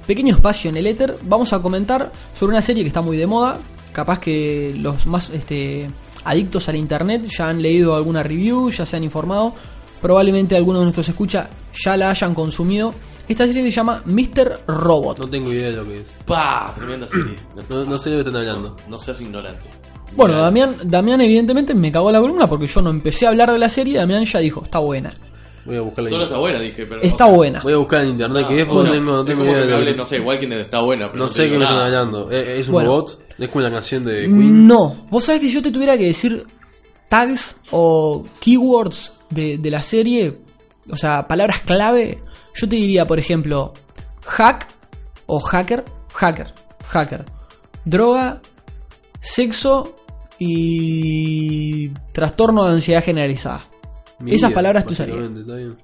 pequeño 0.08 0.34
espacio 0.34 0.72
en 0.72 0.78
el 0.78 0.88
éter, 0.88 1.16
vamos 1.24 1.54
a 1.54 1.62
comentar 1.62 2.12
sobre 2.34 2.54
una 2.54 2.64
serie 2.64 2.82
que 2.82 2.88
está 2.88 3.02
muy 3.02 3.18
de 3.18 3.28
moda. 3.28 3.60
Capaz 3.94 4.20
que 4.20 4.74
los 4.80 5.06
más 5.06 5.30
este, 5.30 5.88
adictos 6.24 6.68
al 6.68 6.78
internet 6.78 7.26
ya 7.26 7.50
han 7.50 7.62
leído 7.62 7.96
alguna 7.96 8.24
review, 8.24 8.72
ya 8.72 8.84
se 8.84 8.98
han 8.98 9.04
informado. 9.04 9.54
Probablemente 10.02 10.56
algunos 10.56 10.82
de 10.82 10.86
nuestros 10.86 11.10
escucha 11.10 11.48
ya 11.72 11.96
la 11.96 12.10
hayan 12.10 12.34
consumido. 12.34 12.96
Esta 13.28 13.46
serie 13.46 13.64
se 13.64 13.72
llama 13.72 14.02
Mr. 14.06 14.62
Robot. 14.66 15.20
No 15.20 15.28
tengo 15.28 15.52
idea 15.52 15.70
de 15.70 15.76
lo 15.78 15.86
que 15.86 16.02
es. 16.02 16.08
¡Pah! 16.26 16.74
Tremenda 16.76 17.08
serie. 17.08 17.36
No, 17.70 17.86
no 17.86 17.98
sé 18.00 18.10
de 18.10 18.18
lo 18.18 18.24
que 18.24 18.30
están 18.30 18.42
hablando. 18.42 18.76
No 18.90 19.00
seas 19.00 19.22
ignorante. 19.22 19.85
Bueno, 20.16 20.42
Damián, 20.42 20.76
Damián 20.84 21.22
evidentemente 21.22 21.74
me 21.74 21.92
cagó 21.92 22.12
la 22.12 22.20
columna 22.22 22.48
porque 22.48 22.68
yo 22.68 22.82
no 22.82 22.90
empecé 22.90 23.26
a 23.26 23.30
hablar 23.30 23.52
de 23.52 23.60
la 23.60 23.70
serie. 23.70 23.98
Damián 23.98 24.24
ya 24.26 24.40
dijo, 24.40 24.64
está 24.64 24.80
buena. 24.80 25.14
Voy 25.66 25.78
a 25.78 25.82
buscarla. 25.82 26.10
Solo 26.12 26.22
en- 26.24 26.28
está 26.28 26.40
buena, 26.40 26.60
dije, 26.60 26.86
pero. 26.86 27.02
Está 27.02 27.26
buena. 27.26 27.60
Voy 27.62 27.74
a 27.74 27.78
buscar 27.78 28.02
en 28.04 28.10
internet 28.10 28.44
Ah, 28.46 28.50
que 28.50 28.62
es 28.62 28.68
porque 28.68 29.00
no, 29.00 29.26
tengo 29.26 29.44
idea 29.44 29.54
que 29.66 29.84
de 29.86 29.96
que- 29.96 30.06
sé, 30.06 30.20
Walking 30.22 30.48
Dead 30.50 30.60
está 30.60 30.82
buena, 30.82 31.08
pero 31.08 31.18
No 31.18 31.24
no, 31.26 31.30
sé 31.30 31.50
qué 31.50 31.58
me 31.58 31.64
están 31.64 31.80
hablando. 31.80 32.30
¿Es, 32.32 32.48
es 32.60 32.68
un 32.68 32.74
Bueno. 32.74 32.90
robot? 32.90 33.20
¿Es 33.40 33.50
como 33.50 33.62
la 33.64 33.72
canción 33.72 34.04
de 34.04 34.22
Queen? 34.28 34.68
No, 34.68 34.96
vos 35.10 35.24
sabés 35.24 35.42
que 35.42 35.48
si 35.48 35.54
yo 35.56 35.62
te 35.64 35.72
tuviera 35.72 35.98
que 35.98 36.06
decir 36.06 36.46
tags 37.10 37.58
o 37.72 38.24
keywords 38.40 39.12
de, 39.32 39.58
de 39.58 39.72
la 39.72 39.82
serie, 39.82 40.38
o 40.90 40.96
sea, 40.96 41.28
palabras 41.28 41.62
clave, 41.62 42.20
yo 42.54 42.70
te 42.70 42.76
diría, 42.76 43.06
por 43.06 43.18
ejemplo, 43.20 43.74
hack 44.28 44.68
o 45.26 45.40
hacker, 45.40 45.84
hacker, 46.14 46.54
hacker, 46.88 47.26
droga, 47.86 48.40
sexo 49.20 49.96
y 50.40 51.90
trastorno 52.12 52.66
de 52.66 52.74
ansiedad 52.74 53.04
generalizada. 53.04 53.62
Esas 54.26 54.52
palabras 54.52 54.86
te 54.86 54.94
usaría. 54.94 55.16
básicamente, 55.16 55.42
está 55.42 55.56
bien. 55.56 55.76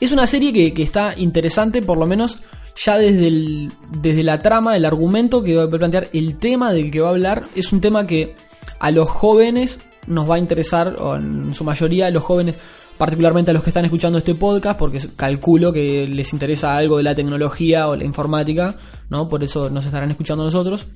Es 0.00 0.12
una 0.12 0.26
serie 0.26 0.52
que, 0.52 0.74
que 0.74 0.82
está 0.82 1.14
interesante, 1.16 1.80
por 1.82 1.96
lo 1.98 2.06
menos 2.06 2.38
ya 2.76 2.98
desde, 2.98 3.28
el, 3.28 3.72
desde 4.00 4.22
la 4.22 4.40
trama, 4.40 4.76
el 4.76 4.84
argumento 4.84 5.42
que 5.42 5.56
va 5.56 5.64
a 5.64 5.70
plantear, 5.70 6.08
el 6.12 6.38
tema 6.38 6.72
del 6.72 6.90
que 6.90 7.00
va 7.00 7.08
a 7.08 7.12
hablar, 7.12 7.44
es 7.54 7.72
un 7.72 7.80
tema 7.80 8.06
que 8.06 8.34
a 8.80 8.90
los 8.90 9.08
jóvenes 9.08 9.80
nos 10.06 10.28
va 10.28 10.36
a 10.36 10.38
interesar, 10.38 10.96
o 10.98 11.16
en 11.16 11.54
su 11.54 11.64
mayoría 11.64 12.06
a 12.06 12.10
los 12.10 12.24
jóvenes, 12.24 12.56
particularmente 12.98 13.50
a 13.50 13.54
los 13.54 13.62
que 13.62 13.70
están 13.70 13.84
escuchando 13.84 14.18
este 14.18 14.34
podcast, 14.34 14.78
porque 14.78 15.00
calculo 15.16 15.72
que 15.72 16.06
les 16.06 16.32
interesa 16.32 16.76
algo 16.76 16.96
de 16.96 17.04
la 17.04 17.14
tecnología 17.14 17.88
o 17.88 17.96
la 17.96 18.04
informática, 18.04 18.76
¿no? 19.10 19.28
Por 19.28 19.44
eso 19.44 19.70
nos 19.70 19.86
estarán 19.86 20.10
escuchando 20.10 20.42
a 20.42 20.46
nosotros. 20.46 20.86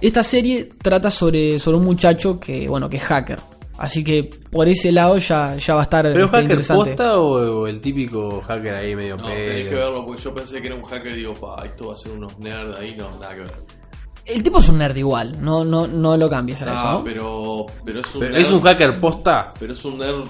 Esta 0.00 0.22
serie 0.22 0.68
trata 0.82 1.10
sobre, 1.10 1.58
sobre 1.58 1.78
un 1.78 1.84
muchacho 1.84 2.38
que, 2.38 2.68
bueno, 2.68 2.88
que 2.88 2.96
es 2.98 3.02
hacker. 3.04 3.38
Así 3.76 4.04
que 4.04 4.30
por 4.52 4.68
ese 4.68 4.92
lado 4.92 5.18
ya, 5.18 5.56
ya 5.56 5.74
va 5.74 5.80
a 5.80 5.84
estar 5.84 6.04
¿Pero 6.04 6.16
es 6.16 6.24
este, 6.24 6.30
hacker 6.36 6.42
interesante. 6.44 6.90
posta 6.90 7.18
o, 7.18 7.60
o 7.62 7.66
el 7.66 7.80
típico 7.80 8.40
hacker 8.46 8.72
ahí 8.74 8.94
medio 8.94 9.16
No, 9.16 9.24
tenés 9.24 9.68
que 9.68 9.74
verlo 9.74 10.06
porque 10.06 10.22
yo 10.22 10.32
pensé 10.34 10.60
que 10.60 10.66
era 10.68 10.76
un 10.76 10.84
hacker 10.84 11.12
y 11.12 11.16
digo, 11.16 11.34
pa, 11.34 11.64
esto 11.66 11.88
va 11.88 11.94
a 11.94 11.96
ser 11.96 12.12
unos 12.12 12.38
nerds 12.38 12.78
ahí, 12.78 12.94
no, 12.96 13.10
nada 13.18 13.34
que 13.34 13.40
ver. 13.40 13.52
El 14.26 14.42
tipo 14.44 14.58
es 14.58 14.68
un 14.68 14.78
nerd 14.78 14.96
igual, 14.96 15.36
no, 15.42 15.64
no, 15.64 15.86
no 15.88 16.16
lo 16.16 16.30
cambies 16.30 16.62
a 16.62 16.72
eso. 16.72 16.82
Ah, 16.86 16.92
¿no? 16.98 17.04
pero, 17.04 17.66
pero 17.84 18.00
es 18.00 18.06
un 18.14 18.20
¿Pero 18.20 18.32
nerd. 18.32 18.40
¿Es 18.42 18.50
un 18.52 18.60
hacker 18.62 19.00
posta? 19.00 19.52
Pero 19.58 19.72
es 19.72 19.84
un 19.84 19.98
nerd. 19.98 20.24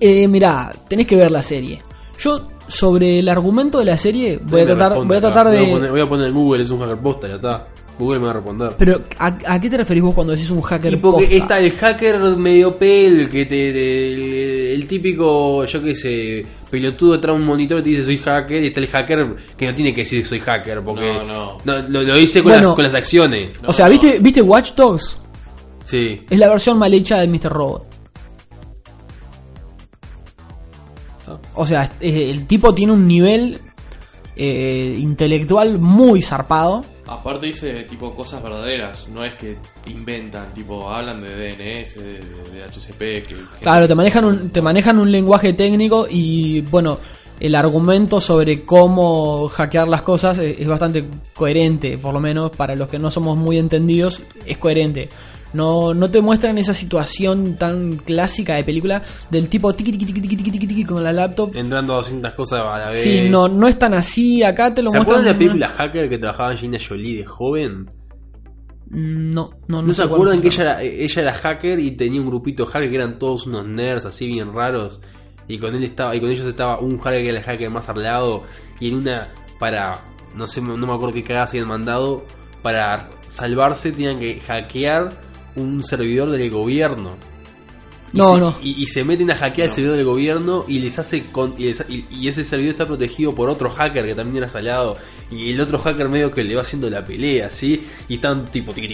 Eh, 0.00 0.26
mirá, 0.26 0.72
tenés 0.88 1.06
que 1.06 1.16
ver 1.16 1.30
la 1.30 1.40
serie. 1.40 1.80
Yo, 2.18 2.48
sobre 2.66 3.20
el 3.20 3.28
argumento 3.28 3.78
de 3.78 3.84
la 3.84 3.96
serie, 3.96 4.38
voy 4.42 4.62
a 4.62 4.66
tratar, 4.66 4.90
responde 4.92 5.08
voy 5.08 5.16
a 5.18 5.20
tratar 5.20 5.46
Voy 5.46 5.56
a 5.56 5.60
de. 5.60 5.66
poner- 5.72 5.90
Voy 5.92 6.00
a 6.00 6.08
poner 6.08 6.26
en 6.28 6.34
Google, 6.34 6.62
es 6.62 6.70
un 6.70 6.80
hacker 6.80 6.98
posta, 6.98 7.28
ya 7.28 7.34
está. 7.36 7.68
Google 7.98 8.18
me 8.18 8.24
va 8.26 8.30
a 8.32 8.34
responder. 8.34 8.72
Pero, 8.76 9.02
¿a, 9.18 9.38
a 9.46 9.60
qué 9.60 9.70
te 9.70 9.76
referís 9.76 10.02
vos 10.02 10.14
cuando 10.14 10.32
decís 10.32 10.50
un 10.50 10.60
hacker 10.62 10.92
Y 10.92 10.96
porque 10.96 11.22
posta? 11.26 11.36
está 11.36 11.58
el 11.60 11.70
hacker 11.72 12.18
medio 12.36 12.76
pel, 12.76 13.28
que 13.28 13.44
te, 13.46 13.72
te- 13.72 14.12
el, 14.14 14.22
el 14.80 14.86
típico, 14.88 15.64
yo 15.64 15.82
qué 15.82 15.94
sé, 15.94 16.44
pelotudo 16.70 17.20
trae 17.20 17.34
un 17.36 17.44
monitor 17.44 17.78
y 17.78 17.82
te 17.84 17.90
dice 17.90 18.02
soy 18.02 18.18
hacker, 18.18 18.64
y 18.64 18.66
está 18.66 18.80
el 18.80 18.88
hacker 18.88 19.36
que 19.56 19.66
no 19.68 19.74
tiene 19.74 19.94
que 19.94 20.00
decir 20.00 20.26
soy 20.26 20.40
hacker, 20.40 20.82
porque 20.82 21.06
No, 21.24 21.58
no. 21.64 21.82
lo, 21.88 22.02
lo 22.02 22.14
dice 22.16 22.42
con, 22.42 22.50
Bueno. 22.52 22.66
las, 22.68 22.74
con 22.74 22.84
las 22.84 22.94
acciones. 22.94 23.50
o 23.64 23.72
sea, 23.72 23.86
no. 23.86 23.92
¿viste, 23.92 24.18
¿viste 24.20 24.42
Watch 24.42 24.72
Dogs? 24.74 25.16
Sí. 25.84 26.22
Es 26.28 26.38
la 26.38 26.48
versión 26.48 26.78
mal 26.78 26.92
hecha 26.92 27.18
de 27.20 27.28
Mr. 27.28 27.50
Robot. 27.52 27.86
O 31.54 31.64
sea, 31.64 31.90
el 32.00 32.46
tipo 32.46 32.74
tiene 32.74 32.92
un 32.92 33.06
nivel 33.06 33.58
eh, 34.36 34.96
intelectual 34.98 35.78
muy 35.78 36.22
zarpado. 36.22 36.84
Aparte 37.06 37.46
dice 37.46 37.72
tipo 37.84 38.10
cosas 38.12 38.42
verdaderas, 38.42 39.08
no 39.08 39.24
es 39.24 39.34
que 39.34 39.56
inventan, 39.86 40.54
tipo 40.54 40.90
hablan 40.90 41.20
de 41.20 41.28
DNS, 41.28 41.94
de, 41.94 42.18
de 42.52 42.64
HCP, 42.64 43.28
que 43.28 43.36
Claro, 43.60 43.86
te 43.86 43.94
manejan 43.94 44.24
un, 44.24 44.50
te 44.50 44.62
manejan 44.62 44.98
un 44.98 45.12
lenguaje 45.12 45.52
técnico 45.52 46.06
y 46.08 46.62
bueno, 46.62 46.98
el 47.38 47.54
argumento 47.54 48.20
sobre 48.20 48.62
cómo 48.62 49.48
hackear 49.48 49.86
las 49.86 50.02
cosas 50.02 50.38
es, 50.38 50.58
es 50.60 50.66
bastante 50.66 51.04
coherente, 51.34 51.98
por 51.98 52.14
lo 52.14 52.20
menos 52.20 52.50
para 52.52 52.74
los 52.74 52.88
que 52.88 52.98
no 52.98 53.10
somos 53.10 53.36
muy 53.36 53.58
entendidos, 53.58 54.22
es 54.46 54.56
coherente. 54.56 55.10
No, 55.54 55.94
no 55.94 56.10
te 56.10 56.20
muestran 56.20 56.58
esa 56.58 56.74
situación 56.74 57.56
tan 57.56 57.96
clásica 57.96 58.56
de 58.56 58.64
película 58.64 59.02
del 59.30 59.48
tipo 59.48 59.72
tiqui 59.72 59.92
tiqui 59.92 60.04
tiqui 60.12 60.20
tiqui 60.28 60.50
tiqui 60.50 60.66
tiqui 60.66 60.84
con 60.84 61.02
la 61.02 61.12
laptop. 61.12 61.54
Entrando 61.56 61.92
a 61.94 61.96
200 61.96 62.34
cosas 62.34 62.60
a 62.60 62.78
la 62.78 62.86
vez. 62.88 63.02
Sí, 63.02 63.28
no, 63.30 63.48
no 63.48 63.66
es 63.68 63.78
tan 63.78 63.94
así, 63.94 64.42
acá 64.42 64.74
te 64.74 64.82
lo 64.82 64.90
¿Se 64.90 64.98
muestran. 64.98 65.20
acuerdan 65.20 65.24
de 65.24 65.32
la 65.32 65.38
película 65.38 65.68
Hacker 65.68 66.08
que 66.08 66.18
trabajaba 66.18 66.50
Angelina 66.50 66.78
Jolie 66.86 67.16
de 67.18 67.24
joven? 67.24 67.86
Mm, 68.90 69.32
No, 69.32 69.50
no, 69.68 69.80
no, 69.80 69.82
¿No, 69.82 69.92
se 69.92 70.02
acuerdan 70.02 70.40
que 70.42 70.48
ella 70.48 70.62
era, 70.62 70.82
ella 70.82 71.22
era 71.22 71.32
hacker 71.34 71.78
y 71.78 71.92
tenía 71.92 72.20
un 72.20 72.26
grupito 72.26 72.64
de 72.66 72.70
hacker 72.72 72.90
que 72.90 72.96
eran 72.96 73.18
todos 73.18 73.46
unos 73.46 73.66
nerds 73.66 74.04
así 74.06 74.26
bien 74.26 74.52
raros? 74.52 75.00
Y 75.46 75.58
con 75.58 75.74
él 75.74 75.84
estaba, 75.84 76.16
y 76.16 76.20
con 76.20 76.30
ellos 76.30 76.46
estaba 76.46 76.80
un 76.80 76.98
hacker 76.98 77.22
que 77.22 77.28
era 77.28 77.38
el 77.38 77.44
hacker 77.44 77.70
más 77.70 77.88
arreglado 77.88 78.42
y 78.80 78.88
en 78.88 78.94
una 78.96 79.28
para 79.60 80.00
no 80.34 80.48
sé, 80.48 80.60
no 80.60 80.76
me 80.76 80.92
acuerdo 80.92 81.12
qué 81.14 81.22
cagadas 81.22 81.50
habían 81.50 81.68
mandado 81.68 82.24
para 82.62 83.08
salvarse 83.28 83.92
tenían 83.92 84.18
que 84.18 84.40
hackear 84.40 85.12
un 85.56 85.82
servidor 85.82 86.30
del 86.30 86.50
gobierno. 86.50 87.16
Y 88.12 88.18
no, 88.18 88.34
se, 88.34 88.40
no. 88.40 88.54
Y, 88.62 88.86
se 88.86 89.04
meten 89.04 89.28
a 89.32 89.34
hackear 89.34 89.66
no. 89.66 89.72
el 89.72 89.74
servidor 89.74 89.96
del 89.96 90.06
gobierno 90.06 90.64
y 90.68 90.78
les 90.78 90.96
hace 91.00 91.24
con, 91.32 91.54
y, 91.58 91.66
ese 91.68 92.44
servidor 92.44 92.70
está 92.70 92.86
protegido 92.86 93.34
por 93.34 93.50
otro 93.50 93.70
hacker 93.70 94.06
que 94.06 94.14
también 94.14 94.36
era 94.44 94.48
salado 94.48 94.96
y 95.32 95.50
el 95.50 95.60
otro 95.60 95.80
hacker 95.80 96.08
medio 96.08 96.30
que 96.30 96.44
le 96.44 96.54
va 96.54 96.62
haciendo 96.62 96.88
la 96.88 97.04
pelea, 97.04 97.50
¿sí? 97.50 97.82
Y 98.08 98.14
están 98.14 98.46
tipo 98.52 98.72
y 98.76 98.86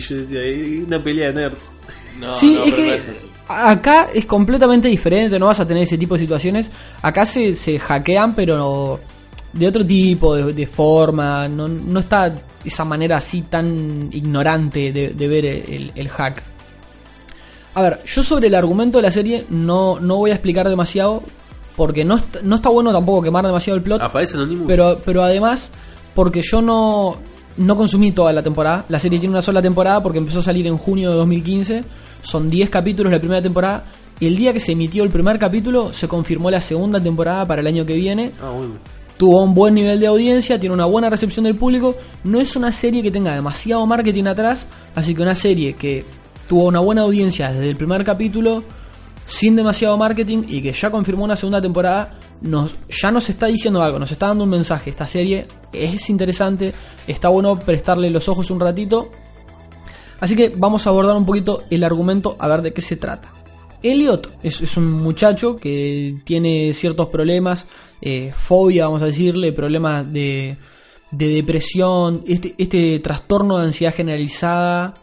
yo 0.00 0.16
decía, 0.16 0.40
eh, 0.40 0.82
una 0.86 1.02
pelea 1.02 1.28
de 1.28 1.34
nerds. 1.34 1.70
No, 2.18 2.34
sí, 2.34 2.58
es 2.64 2.74
que 2.74 3.00
acá 3.46 4.08
es 4.12 4.24
completamente 4.24 4.88
diferente, 4.88 5.38
no 5.38 5.46
vas 5.46 5.60
a 5.60 5.68
tener 5.68 5.82
ese 5.82 5.98
tipo 5.98 6.14
de 6.14 6.20
situaciones. 6.20 6.70
Acá 7.02 7.26
se, 7.26 7.54
se 7.54 7.78
hackean, 7.78 8.34
pero 8.34 9.00
de 9.52 9.66
otro 9.66 9.84
tipo, 9.84 10.34
de, 10.34 10.52
de 10.52 10.66
forma, 10.66 11.46
no, 11.46 11.68
no 11.68 12.00
está 12.00 12.34
esa 12.68 12.84
manera 12.84 13.16
así 13.18 13.42
tan 13.42 14.08
ignorante 14.12 14.92
de, 14.92 15.08
de 15.10 15.28
ver 15.28 15.44
el, 15.46 15.92
el 15.94 16.08
hack. 16.08 16.42
A 17.74 17.82
ver, 17.82 18.00
yo 18.04 18.22
sobre 18.22 18.48
el 18.48 18.54
argumento 18.54 18.98
de 18.98 19.02
la 19.02 19.10
serie 19.10 19.44
no, 19.50 20.00
no 20.00 20.16
voy 20.16 20.30
a 20.30 20.34
explicar 20.34 20.68
demasiado, 20.68 21.22
porque 21.76 22.04
no, 22.04 22.16
está- 22.16 22.40
no 22.42 22.56
está 22.56 22.68
bueno 22.70 22.92
tampoco 22.92 23.22
quemar 23.22 23.44
demasiado 23.46 23.76
el 23.76 23.82
plot. 23.82 24.00
Aparece. 24.02 24.36
Pero, 24.66 25.00
pero 25.04 25.22
además, 25.22 25.70
porque 26.14 26.40
yo 26.42 26.60
no. 26.60 27.16
no 27.56 27.76
consumí 27.76 28.10
toda 28.12 28.32
la 28.32 28.42
temporada. 28.42 28.84
La 28.88 28.98
serie 28.98 29.18
tiene 29.20 29.32
una 29.34 29.42
sola 29.42 29.62
temporada 29.62 30.02
porque 30.02 30.18
empezó 30.18 30.40
a 30.40 30.42
salir 30.42 30.66
en 30.66 30.76
junio 30.76 31.10
de 31.10 31.16
2015. 31.16 31.84
Son 32.20 32.48
10 32.48 32.68
capítulos 32.70 33.12
la 33.12 33.20
primera 33.20 33.40
temporada. 33.42 33.84
Y 34.18 34.26
el 34.26 34.34
día 34.34 34.52
que 34.52 34.58
se 34.58 34.72
emitió 34.72 35.04
el 35.04 35.10
primer 35.10 35.38
capítulo, 35.38 35.92
se 35.92 36.08
confirmó 36.08 36.50
la 36.50 36.60
segunda 36.60 36.98
temporada 37.00 37.46
para 37.46 37.60
el 37.60 37.68
año 37.68 37.86
que 37.86 37.92
viene. 37.94 38.32
Ah, 38.42 38.50
bueno. 38.50 38.74
Tuvo 39.18 39.42
un 39.42 39.52
buen 39.52 39.74
nivel 39.74 39.98
de 39.98 40.06
audiencia, 40.06 40.60
tiene 40.60 40.74
una 40.74 40.86
buena 40.86 41.10
recepción 41.10 41.44
del 41.44 41.56
público. 41.56 41.96
No 42.22 42.40
es 42.40 42.54
una 42.54 42.70
serie 42.70 43.02
que 43.02 43.10
tenga 43.10 43.34
demasiado 43.34 43.84
marketing 43.84 44.24
atrás, 44.26 44.68
así 44.94 45.14
que 45.14 45.22
una 45.22 45.34
serie 45.34 45.74
que 45.74 46.04
tuvo 46.48 46.66
una 46.66 46.80
buena 46.80 47.02
audiencia 47.02 47.52
desde 47.52 47.68
el 47.68 47.76
primer 47.76 48.04
capítulo, 48.04 48.62
sin 49.26 49.56
demasiado 49.56 49.98
marketing 49.98 50.44
y 50.48 50.62
que 50.62 50.72
ya 50.72 50.90
confirmó 50.90 51.24
una 51.24 51.34
segunda 51.34 51.60
temporada, 51.60 52.18
nos, 52.40 52.76
ya 52.88 53.10
nos 53.10 53.28
está 53.28 53.46
diciendo 53.46 53.82
algo, 53.82 53.98
nos 53.98 54.12
está 54.12 54.28
dando 54.28 54.44
un 54.44 54.50
mensaje. 54.50 54.90
Esta 54.90 55.08
serie 55.08 55.48
es 55.72 56.08
interesante, 56.08 56.72
está 57.06 57.28
bueno 57.28 57.58
prestarle 57.58 58.10
los 58.10 58.28
ojos 58.28 58.50
un 58.52 58.60
ratito. 58.60 59.10
Así 60.20 60.34
que 60.36 60.52
vamos 60.56 60.86
a 60.86 60.90
abordar 60.90 61.16
un 61.16 61.26
poquito 61.26 61.64
el 61.70 61.84
argumento 61.84 62.36
a 62.38 62.48
ver 62.48 62.62
de 62.62 62.72
qué 62.72 62.82
se 62.82 62.96
trata. 62.96 63.32
Elliot 63.82 64.30
es, 64.42 64.60
es 64.60 64.76
un 64.76 64.90
muchacho 64.92 65.56
que 65.56 66.16
tiene 66.24 66.72
ciertos 66.74 67.08
problemas, 67.08 67.66
eh, 68.00 68.32
fobia, 68.36 68.84
vamos 68.86 69.02
a 69.02 69.06
decirle, 69.06 69.52
problemas 69.52 70.10
de, 70.12 70.56
de 71.10 71.28
depresión, 71.28 72.22
este, 72.26 72.54
este 72.58 72.98
trastorno 73.00 73.58
de 73.58 73.64
ansiedad 73.66 73.94
generalizada. 73.94 74.94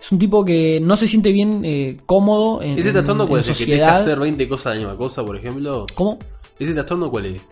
Es 0.00 0.12
un 0.12 0.18
tipo 0.18 0.44
que 0.44 0.80
no 0.82 0.96
se 0.96 1.06
siente 1.08 1.32
bien 1.32 1.62
eh, 1.64 1.96
cómodo 2.04 2.60
en, 2.62 2.78
¿Ese 2.78 2.88
en- 2.88 2.94
trastorno 2.94 3.22
en 3.24 3.28
cuál 3.30 3.40
es? 3.40 3.48
¿El 3.48 3.54
que 3.56 3.64
tienes 3.64 3.80
que 3.80 3.84
sociedad. 3.90 4.02
hacer 4.02 4.20
20 4.20 4.48
cosas 4.48 4.64
de 4.74 4.80
la 4.80 4.86
misma 4.86 4.98
cosa, 4.98 5.24
por 5.24 5.36
ejemplo? 5.36 5.86
¿Cómo? 5.94 6.18
¿Ese 6.58 6.74
trastorno 6.74 7.10
cuál 7.10 7.26
es? 7.26 7.42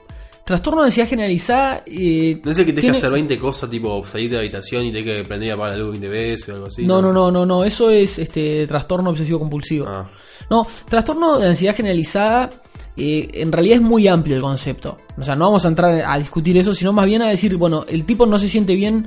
Trastorno 0.45 0.81
de 0.83 0.87
ansiedad 0.87 1.09
generalizada. 1.09 1.85
eh, 1.87 2.41
¿No 2.45 2.51
es 2.51 2.59
el 2.59 2.65
que 2.67 2.73
tienes 2.73 2.81
tiene- 2.81 2.93
que 2.95 2.99
hacer 2.99 3.11
20 3.13 3.39
cosas, 3.39 3.71
tipo 3.71 4.05
salir 4.05 4.29
de 4.29 4.37
la 4.37 4.43
habitación 4.43 4.85
y 4.87 4.91
tener 4.93 5.05
que 5.05 5.25
prender 5.29 5.49
y 5.49 5.51
apagar 5.53 5.73
la 5.79 5.85
luz 5.85 5.91
20 5.93 6.09
veces 6.09 6.49
o 6.49 6.55
algo 6.55 6.67
así? 6.67 6.85
No, 6.85 7.01
no, 7.01 7.13
no, 7.13 7.31
no, 7.31 7.47
no, 7.47 7.65
eso 7.65 7.91
es 7.91 8.19
este 8.19 8.67
trastorno 8.67 9.11
obsesivo 9.11 9.39
compulsivo. 9.39 9.87
Ah. 9.89 10.11
No, 10.51 10.67
trastorno 10.89 11.39
de 11.39 11.49
ansiedad 11.49 11.77
generalizada, 11.77 12.51
eh, 12.97 13.31
en 13.35 13.53
realidad 13.53 13.77
es 13.77 13.83
muy 13.83 14.09
amplio 14.09 14.35
el 14.37 14.43
concepto. 14.43 14.99
O 15.17 15.23
sea, 15.23 15.37
no 15.37 15.45
vamos 15.47 15.65
a 15.65 15.69
entrar 15.69 16.03
a 16.05 16.19
discutir 16.19 16.57
eso, 16.57 16.75
sino 16.75 16.93
más 16.93 17.07
bien 17.07 17.23
a 17.23 17.29
decir, 17.29 17.57
bueno, 17.57 17.85
el 17.89 18.05
tipo 18.05 18.27
no 18.27 18.37
se 18.39 18.49
siente 18.49 18.75
bien 18.75 19.07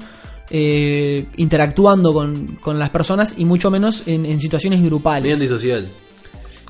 eh, 0.50 1.26
interactuando 1.38 2.14
con, 2.14 2.56
con 2.62 2.80
las 2.80 2.92
personas 2.92 3.36
y 3.38 3.44
mucho 3.46 3.70
menos 3.70 4.04
en, 4.08 4.26
en 4.26 4.40
situaciones 4.40 4.82
grupales. 4.82 5.34
antisocial. 5.34 5.90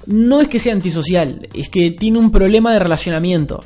No 0.08 0.42
es 0.42 0.48
que 0.48 0.60
sea 0.60 0.74
antisocial, 0.74 1.48
es 1.54 1.70
que 1.70 1.92
tiene 1.92 2.18
un 2.18 2.32
problema 2.32 2.72
de 2.74 2.80
relacionamiento. 2.80 3.64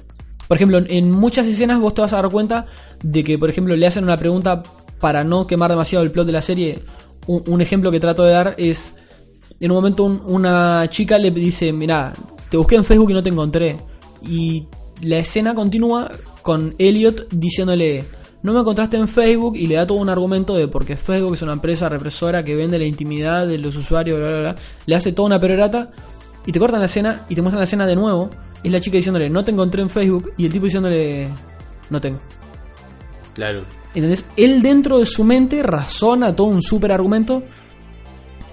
Por 0.50 0.58
ejemplo, 0.58 0.80
en 0.88 1.12
muchas 1.12 1.46
escenas 1.46 1.80
vos 1.80 1.94
te 1.94 2.02
vas 2.02 2.12
a 2.12 2.16
dar 2.16 2.30
cuenta 2.32 2.66
de 3.04 3.24
que, 3.24 3.38
por 3.38 3.52
ejemplo, 3.52 3.76
le 3.76 3.86
hacen 3.86 4.04
una 4.04 4.18
pregunta 4.18 4.64
para 5.00 5.24
no 5.24 5.46
quemar 5.46 5.70
demasiado 5.70 6.04
el 6.04 6.12
plot 6.12 6.26
de 6.26 6.34
la 6.34 6.42
serie. 6.42 6.80
Un, 7.28 7.62
ejemplo 7.62 7.92
que 7.92 8.00
trato 8.00 8.24
de 8.24 8.32
dar 8.32 8.56
es, 8.58 8.96
en 9.60 9.70
un 9.70 9.78
momento 9.78 10.04
un- 10.06 10.24
una 10.26 10.90
chica 10.90 11.20
le 11.20 11.30
dice, 11.30 11.72
mira, 11.72 12.14
te 12.50 12.58
busqué 12.58 12.76
en 12.78 12.84
Facebook 12.84 13.12
y 13.12 13.14
no 13.14 13.22
te 13.22 13.30
encontré. 13.30 13.78
Y 14.28 14.66
la 15.04 15.20
escena 15.20 15.54
continúa 15.54 16.10
con 16.42 16.74
Elliot 16.80 17.28
diciéndole, 17.30 18.06
no 18.42 18.52
me 18.52 18.62
encontraste 18.62 18.98
en 18.98 19.08
Facebook 19.08 19.56
y 19.56 19.68
le 19.68 19.76
da 19.76 19.86
todo 19.86 20.00
un 20.00 20.10
argumento 20.10 20.56
de 20.56 20.68
porque 20.68 20.98
Facebook 20.98 21.36
es 21.36 21.44
una 21.44 21.54
empresa 21.54 21.90
represora 21.90 22.44
que 22.44 22.56
vende 22.56 22.80
la 22.80 22.86
intimidad 22.86 23.46
de 23.46 23.60
los 23.60 23.76
usuarios, 23.76 24.18
bla, 24.18 24.30
bla, 24.30 24.40
bla. 24.40 24.56
Le 24.88 24.96
hace 24.96 25.12
toda 25.12 25.28
una 25.28 25.40
perorata 25.40 25.92
y 26.48 26.52
te 26.52 26.58
cortan 26.58 26.80
la 26.80 26.88
escena 26.88 27.26
y 27.30 27.36
te 27.36 27.42
muestran 27.44 27.60
la 27.60 27.66
escena 27.66 27.86
de 27.86 27.96
nuevo. 27.96 28.32
Es 28.64 28.72
la 28.72 28.80
chica 28.80 28.98
diciéndole, 28.98 29.30
no 29.30 29.44
te 29.44 29.52
encontré 29.52 29.82
en 29.82 29.90
Facebook 29.90 30.34
y 30.38 30.46
el 30.46 30.52
tipo 30.52 30.66
diciéndole, 30.66 31.30
no 31.90 32.02
tengo. 32.02 32.20
Claro. 33.34 33.64
¿Entendés? 33.94 34.26
Él 34.36 34.62
dentro 34.62 35.00
de 35.00 35.06
su 35.06 35.24
mente 35.24 35.64
razona 35.64 36.36
todo 36.36 36.48
un 36.48 36.62
super 36.62 36.92
argumento, 36.92 37.44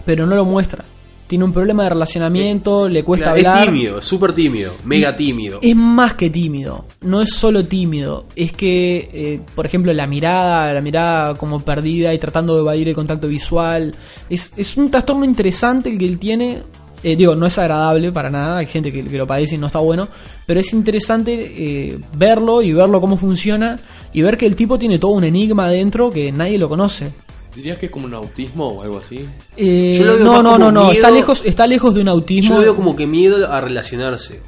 pero 0.04 0.26
no 0.26 0.36
lo 0.36 0.44
muestra. 0.44 0.84
Tiene 1.26 1.44
un 1.44 1.52
problema 1.52 1.82
de 1.82 1.88
relacionamiento, 1.88 2.88
le 2.88 3.02
cuesta 3.02 3.34
Claro, 3.34 3.38
hablar. 3.38 3.58
Es 3.58 3.64
tímido, 3.74 4.00
súper 4.00 4.32
tímido, 4.32 4.72
mega 4.84 5.16
tímido. 5.16 5.58
Es 5.60 5.74
más 5.74 6.14
que 6.14 6.30
tímido, 6.30 6.86
no 7.00 7.20
es 7.20 7.30
solo 7.34 7.64
tímido, 7.64 8.26
es 8.36 8.52
que, 8.52 9.10
eh, 9.12 9.40
por 9.56 9.66
ejemplo, 9.66 9.92
la 9.92 10.06
mirada, 10.06 10.72
la 10.72 10.80
mirada 10.80 11.34
como 11.34 11.58
perdida 11.60 12.14
y 12.14 12.18
tratando 12.20 12.54
de 12.54 12.60
evadir 12.60 12.88
el 12.88 12.94
contacto 12.94 13.26
visual, 13.26 13.92
es, 14.30 14.52
es 14.56 14.76
un 14.76 14.88
trastorno 14.88 15.24
interesante 15.24 15.88
el 15.88 15.98
que 15.98 16.06
él 16.06 16.20
tiene, 16.20 16.62
Eh, 17.02 17.14
digo, 17.14 17.34
no 17.36 17.46
es 17.46 17.58
agradable 17.58 18.10
para 18.10 18.30
nada, 18.30 18.58
hay 18.58 18.66
gente 18.66 18.90
que, 18.90 19.04
que 19.04 19.18
lo 19.18 19.26
padece 19.26 19.54
y 19.54 19.58
no 19.58 19.66
está 19.68 19.78
bueno, 19.78 20.08
pero 20.46 20.58
es 20.60 20.72
interesante 20.72 21.32
eh, 21.34 21.98
verlo 22.16 22.62
y 22.62 22.72
verlo 22.72 23.00
cómo 23.00 23.16
funciona 23.16 23.78
y 24.12 24.22
ver 24.22 24.36
que 24.36 24.46
el 24.46 24.56
tipo 24.56 24.78
tiene 24.78 24.98
todo 24.98 25.12
un 25.12 25.24
enigma 25.24 25.66
adentro 25.66 26.10
que 26.10 26.32
nadie 26.32 26.58
lo 26.58 26.68
conoce. 26.68 27.12
¿Dirías 27.54 27.78
que 27.78 27.86
es 27.86 27.92
como 27.92 28.06
un 28.06 28.14
autismo 28.14 28.66
o 28.68 28.82
algo 28.82 28.98
así? 28.98 29.26
Eh, 29.56 29.96
Yo 29.98 30.04
lo 30.04 30.14
veo 30.14 30.24
no, 30.24 30.42
no, 30.42 30.58
no, 30.58 30.72
no, 30.72 30.92
está 30.92 31.10
lejos, 31.10 31.42
está 31.44 31.66
lejos 31.66 31.94
de 31.94 32.00
un 32.00 32.06
Yo 32.06 32.12
autismo. 32.12 32.54
lo 32.56 32.60
veo 32.60 32.76
como 32.76 32.94
que 32.96 33.06
miedo 33.06 33.50
a 33.50 33.60
relacionarse. 33.60 34.40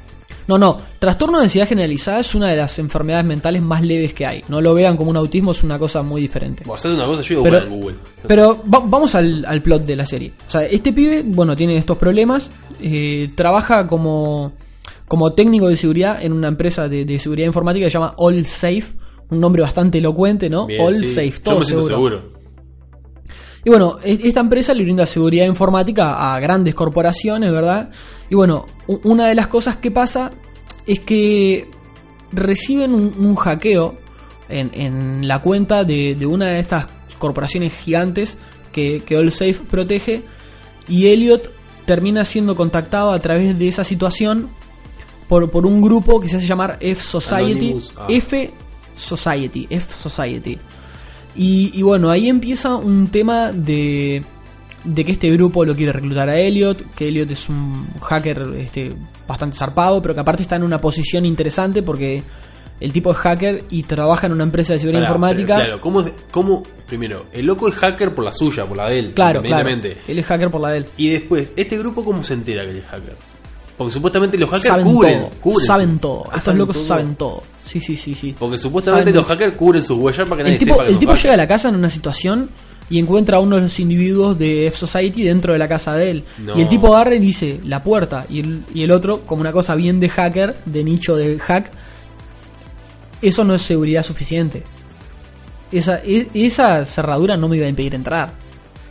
No, 0.49 0.57
no, 0.57 0.77
trastorno 0.97 1.37
de 1.37 1.43
ansiedad 1.43 1.67
generalizada 1.67 2.21
es 2.21 2.33
una 2.33 2.47
de 2.49 2.57
las 2.57 2.79
enfermedades 2.79 3.23
mentales 3.23 3.61
más 3.61 3.83
leves 3.83 4.13
que 4.15 4.25
hay. 4.25 4.43
No 4.49 4.59
lo 4.61 4.73
vean 4.73 4.97
como 4.97 5.11
un 5.11 5.17
autismo, 5.17 5.51
es 5.51 5.63
una 5.63 5.77
cosa 5.77 6.01
muy 6.01 6.21
diferente. 6.21 6.63
Hacer 6.73 6.89
una 6.91 7.05
cosa, 7.05 7.21
yo 7.21 7.43
Pero, 7.43 7.59
en 7.59 7.69
Google. 7.69 7.95
pero 8.27 8.59
va- 8.63 8.81
vamos 8.83 9.13
al, 9.13 9.45
al 9.45 9.61
plot 9.61 9.85
de 9.85 9.95
la 9.95 10.07
serie. 10.07 10.31
O 10.47 10.49
sea, 10.49 10.63
este 10.63 10.91
pibe, 10.91 11.21
bueno, 11.23 11.55
tiene 11.55 11.77
estos 11.77 11.97
problemas, 11.99 12.49
eh, 12.81 13.29
trabaja 13.35 13.85
como, 13.85 14.53
como 15.07 15.33
técnico 15.33 15.67
de 15.69 15.75
seguridad 15.75 16.17
en 16.19 16.33
una 16.33 16.47
empresa 16.47 16.87
de, 16.87 17.05
de 17.05 17.19
seguridad 17.19 17.45
informática 17.45 17.85
que 17.85 17.91
se 17.91 17.99
llama 17.99 18.15
All 18.17 18.43
Safe, 18.47 18.85
un 19.29 19.39
nombre 19.39 19.61
bastante 19.61 19.99
elocuente, 19.99 20.49
¿no? 20.49 20.65
Bien, 20.65 20.81
All 20.81 20.95
sí. 21.05 21.13
Safe, 21.13 21.29
Yo 21.31 21.41
todo 21.43 21.59
me 21.59 21.65
siento 21.65 21.83
seguro. 21.85 22.17
seguro. 22.17 22.39
Y 23.65 23.69
bueno, 23.69 23.97
e- 24.03 24.19
esta 24.23 24.39
empresa 24.39 24.73
le 24.73 24.81
brinda 24.83 25.05
seguridad 25.05 25.45
informática 25.45 26.33
a 26.33 26.39
grandes 26.39 26.73
corporaciones, 26.73 27.51
¿verdad? 27.51 27.91
Y 28.29 28.35
bueno, 28.35 28.65
una 28.87 29.27
de 29.27 29.35
las 29.35 29.47
cosas 29.47 29.77
que 29.77 29.91
pasa 29.91 30.31
es 30.85 30.99
que 30.99 31.69
reciben 32.31 32.93
un, 32.93 33.13
un 33.17 33.35
hackeo 33.35 33.95
en, 34.49 34.71
en 34.73 35.27
la 35.27 35.41
cuenta 35.41 35.83
de, 35.83 36.15
de 36.15 36.25
una 36.25 36.47
de 36.47 36.59
estas 36.59 36.87
corporaciones 37.17 37.73
gigantes 37.73 38.37
que, 38.71 39.01
que 39.05 39.15
AllSafe 39.15 39.61
protege 39.69 40.23
y 40.87 41.07
Elliot 41.07 41.51
termina 41.85 42.23
siendo 42.23 42.55
contactado 42.55 43.11
a 43.11 43.19
través 43.19 43.57
de 43.57 43.67
esa 43.67 43.83
situación 43.83 44.49
por, 45.27 45.49
por 45.49 45.65
un 45.65 45.81
grupo 45.81 46.19
que 46.19 46.29
se 46.29 46.37
hace 46.37 46.47
llamar 46.47 46.77
F 46.81 47.01
Society. 47.01 47.77
Ah. 47.95 48.05
F 48.09 48.51
Society, 48.95 49.67
F 49.69 49.93
Society. 49.93 50.57
Y, 51.35 51.71
y 51.73 51.81
bueno, 51.83 52.09
ahí 52.09 52.27
empieza 52.27 52.75
un 52.75 53.07
tema 53.07 53.51
de, 53.51 54.23
de 54.83 55.05
que 55.05 55.11
este 55.13 55.29
grupo 55.31 55.65
lo 55.65 55.75
quiere 55.75 55.91
reclutar 55.91 56.29
a 56.29 56.37
Elliot, 56.39 56.93
que 56.95 57.07
Elliot 57.07 57.29
es 57.31 57.49
un 57.49 57.85
hacker 58.01 58.41
este, 58.57 58.93
bastante 59.27 59.57
zarpado, 59.57 60.01
pero 60.01 60.13
que 60.13 60.19
aparte 60.21 60.43
está 60.43 60.55
en 60.55 60.63
una 60.63 60.79
posición 60.79 61.25
interesante 61.25 61.83
porque 61.83 62.23
el 62.79 62.93
tipo 62.93 63.11
es 63.11 63.17
hacker 63.17 63.65
y 63.69 63.83
trabaja 63.83 64.27
en 64.27 64.33
una 64.33 64.43
empresa 64.43 64.73
de 64.73 64.79
seguridad 64.79 65.01
Pará, 65.01 65.09
informática. 65.15 65.53
pero 65.55 65.65
Claro, 65.65 65.81
¿cómo, 65.81 66.03
cómo- 66.31 66.63
Primero, 66.87 67.25
el 67.33 67.45
loco 67.45 67.67
es 67.67 67.75
hacker 67.75 68.15
por 68.15 68.23
la 68.25 68.31
suya, 68.33 68.65
por 68.65 68.77
la 68.77 68.87
de 68.87 68.99
él. 68.99 69.11
claro, 69.13 69.41
claro. 69.43 69.69
Él 69.69 70.19
es 70.19 70.25
hacker 70.25 70.49
por 70.49 70.61
la 70.61 70.69
de 70.69 70.77
él. 70.79 70.85
Y 70.97 71.09
después, 71.09 71.53
¿este 71.55 71.77
grupo 71.77 72.03
cómo 72.03 72.23
se 72.23 72.33
entera 72.33 72.63
que 72.63 72.71
él 72.71 72.77
es 72.77 72.85
hacker? 72.85 73.15
Porque 73.77 73.93
supuestamente 73.93 74.37
los 74.37 74.49
hackers 74.49 74.67
Saben 74.67 74.85
cubren, 74.87 75.19
todo, 75.19 75.29
cubren 75.41 75.65
saben 75.67 75.93
su- 75.93 75.99
todo. 75.99 76.23
Ah, 76.25 76.27
Estos 76.29 76.43
¿saben 76.45 76.57
locos 76.57 76.75
todo? 76.77 76.85
saben 76.85 77.15
todo. 77.15 77.43
Sí, 77.63 77.79
sí, 77.79 77.95
sí, 77.95 78.15
sí. 78.15 78.35
Porque 78.37 78.57
supuestamente 78.57 79.11
Saben 79.11 79.15
los 79.21 79.25
hackers 79.27 79.55
cubren 79.55 79.81
sus 79.83 79.97
huellas 79.99 80.27
para 80.27 80.37
que 80.37 80.43
nadie 80.43 80.53
El 80.55 80.59
tipo, 80.59 80.73
sepa 80.73 80.85
que 80.85 80.91
el 80.93 80.99
tipo 80.99 81.13
llega 81.13 81.33
a 81.33 81.37
la 81.37 81.47
casa 81.47 81.69
en 81.69 81.75
una 81.75 81.89
situación 81.89 82.49
y 82.89 82.97
encuentra 82.99 83.37
a 83.37 83.39
uno 83.39 83.55
de 83.57 83.63
los 83.63 83.79
individuos 83.79 84.37
de 84.39 84.67
F 84.67 84.77
Society 84.77 85.23
dentro 85.23 85.53
de 85.53 85.59
la 85.59 85.67
casa 85.67 85.93
de 85.95 86.09
él. 86.11 86.23
No. 86.39 86.57
Y 86.57 86.61
el 86.61 86.69
tipo 86.69 86.95
agarra 86.95 87.15
y 87.15 87.19
dice 87.19 87.59
la 87.65 87.83
puerta. 87.83 88.25
Y 88.29 88.39
el, 88.39 88.63
y 88.73 88.83
el 88.83 88.91
otro, 88.91 89.21
como 89.25 89.41
una 89.41 89.51
cosa 89.51 89.75
bien 89.75 89.99
de 89.99 90.09
hacker, 90.09 90.55
de 90.65 90.83
nicho 90.83 91.15
de 91.15 91.37
hack, 91.39 91.71
eso 93.21 93.43
no 93.43 93.53
es 93.53 93.61
seguridad 93.61 94.03
suficiente. 94.03 94.63
Esa, 95.71 96.01
e- 96.03 96.27
esa 96.33 96.85
cerradura 96.85 97.37
no 97.37 97.47
me 97.47 97.57
iba 97.57 97.65
a 97.65 97.69
impedir 97.69 97.93
entrar. 97.95 98.31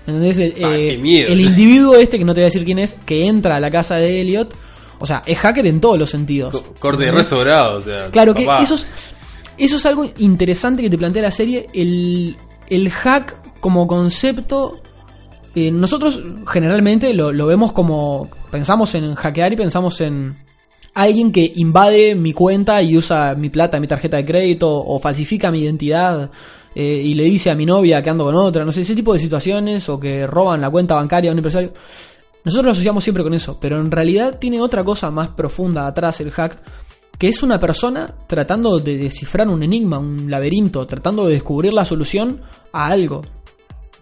¿Entendés? 0.06 0.38
El, 0.38 0.64
Ah, 0.64 0.76
eh, 0.76 0.90
qué 0.92 0.98
miedo. 0.98 1.28
el 1.32 1.40
individuo 1.40 1.96
este, 1.96 2.18
que 2.18 2.24
no 2.24 2.32
te 2.34 2.40
voy 2.40 2.44
a 2.44 2.46
decir 2.46 2.64
quién 2.64 2.78
es, 2.78 2.94
que 3.04 3.26
entra 3.26 3.56
a 3.56 3.60
la 3.60 3.70
casa 3.70 3.96
de 3.96 4.20
Elliot, 4.20 4.54
o 5.00 5.06
sea, 5.06 5.22
es 5.26 5.38
hacker 5.38 5.66
en 5.66 5.80
todos 5.80 5.98
los 5.98 6.08
sentidos. 6.08 6.52
Co- 6.60 6.74
Corte 6.78 7.02
de 7.02 7.08
¿Entendés? 7.08 7.30
re 7.30 7.36
sobrado, 7.36 7.76
o 7.76 7.80
sea. 7.80 8.10
Claro 8.10 8.32
que 8.34 8.46
eso 8.62 8.74
es, 8.74 8.86
eso 9.58 9.76
es 9.76 9.86
algo 9.86 10.08
interesante 10.18 10.82
que 10.82 10.88
te 10.90 10.96
plantea 10.98 11.22
la 11.22 11.30
serie. 11.30 11.66
El, 11.74 12.36
el 12.68 12.90
hack 12.90 13.34
como 13.60 13.86
concepto. 13.86 14.80
eh, 15.54 15.70
nosotros 15.70 16.22
generalmente 16.46 17.12
lo, 17.14 17.46
vemos 17.46 17.72
como. 17.72 18.28
Pensamos 18.50 18.94
en 18.94 19.14
hackear 19.14 19.52
y 19.52 19.56
pensamos 19.56 20.00
en 20.00 20.34
alguien 20.94 21.30
que 21.30 21.52
invade 21.56 22.14
mi 22.14 22.32
cuenta 22.32 22.82
y 22.82 22.96
usa 22.96 23.34
mi 23.34 23.50
plata, 23.50 23.78
mi 23.78 23.86
tarjeta 23.86 24.16
de 24.16 24.24
crédito 24.24 24.68
o 24.68 24.98
falsifica 24.98 25.50
mi 25.50 25.60
identidad 25.60 26.30
eh, 26.74 27.02
y 27.04 27.14
le 27.14 27.24
dice 27.24 27.50
a 27.50 27.54
mi 27.54 27.66
novia 27.66 28.02
que 28.02 28.10
ando 28.10 28.24
con 28.24 28.34
otra, 28.34 28.64
no 28.64 28.72
sé, 28.72 28.80
ese 28.80 28.96
tipo 28.96 29.12
de 29.12 29.18
situaciones 29.18 29.88
o 29.88 30.00
que 30.00 30.26
roban 30.26 30.60
la 30.60 30.70
cuenta 30.70 30.94
bancaria 30.94 31.30
a 31.30 31.32
un 31.32 31.38
empresario. 31.38 31.72
Nosotros 32.44 32.66
lo 32.66 32.72
asociamos 32.72 33.04
siempre 33.04 33.22
con 33.22 33.34
eso, 33.34 33.58
pero 33.60 33.78
en 33.78 33.90
realidad 33.90 34.38
tiene 34.38 34.60
otra 34.60 34.82
cosa 34.82 35.10
más 35.10 35.28
profunda 35.30 35.86
atrás 35.86 36.20
el 36.20 36.30
hack 36.30 36.58
que 37.18 37.26
es 37.26 37.42
una 37.42 37.58
persona 37.58 38.14
tratando 38.28 38.78
de 38.78 38.96
descifrar 38.96 39.48
un 39.48 39.62
enigma, 39.62 39.98
un 39.98 40.30
laberinto, 40.30 40.86
tratando 40.86 41.26
de 41.26 41.32
descubrir 41.32 41.72
la 41.72 41.84
solución 41.84 42.40
a 42.72 42.86
algo. 42.86 43.22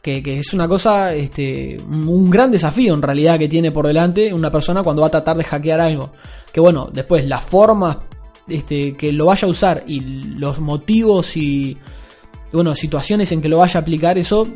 Que, 0.06 0.22
que 0.22 0.38
es 0.38 0.54
una 0.54 0.68
cosa, 0.68 1.12
este, 1.12 1.76
un 1.84 2.30
gran 2.30 2.52
desafío 2.52 2.94
en 2.94 3.02
realidad 3.02 3.40
que 3.40 3.48
tiene 3.48 3.72
por 3.72 3.88
delante 3.88 4.32
una 4.32 4.52
persona 4.52 4.84
cuando 4.84 5.02
va 5.02 5.08
a 5.08 5.10
tratar 5.10 5.36
de 5.36 5.42
hackear 5.42 5.80
algo. 5.80 6.12
Que 6.52 6.60
bueno, 6.60 6.88
después 6.92 7.26
las 7.26 7.42
formas 7.42 7.96
este, 8.46 8.94
que 8.94 9.10
lo 9.10 9.26
vaya 9.26 9.48
a 9.48 9.50
usar 9.50 9.82
y 9.88 9.98
los 9.98 10.60
motivos 10.60 11.36
y, 11.36 11.76
bueno, 12.52 12.72
situaciones 12.76 13.32
en 13.32 13.42
que 13.42 13.48
lo 13.48 13.58
vaya 13.58 13.80
a 13.80 13.82
aplicar, 13.82 14.16
eso 14.16 14.46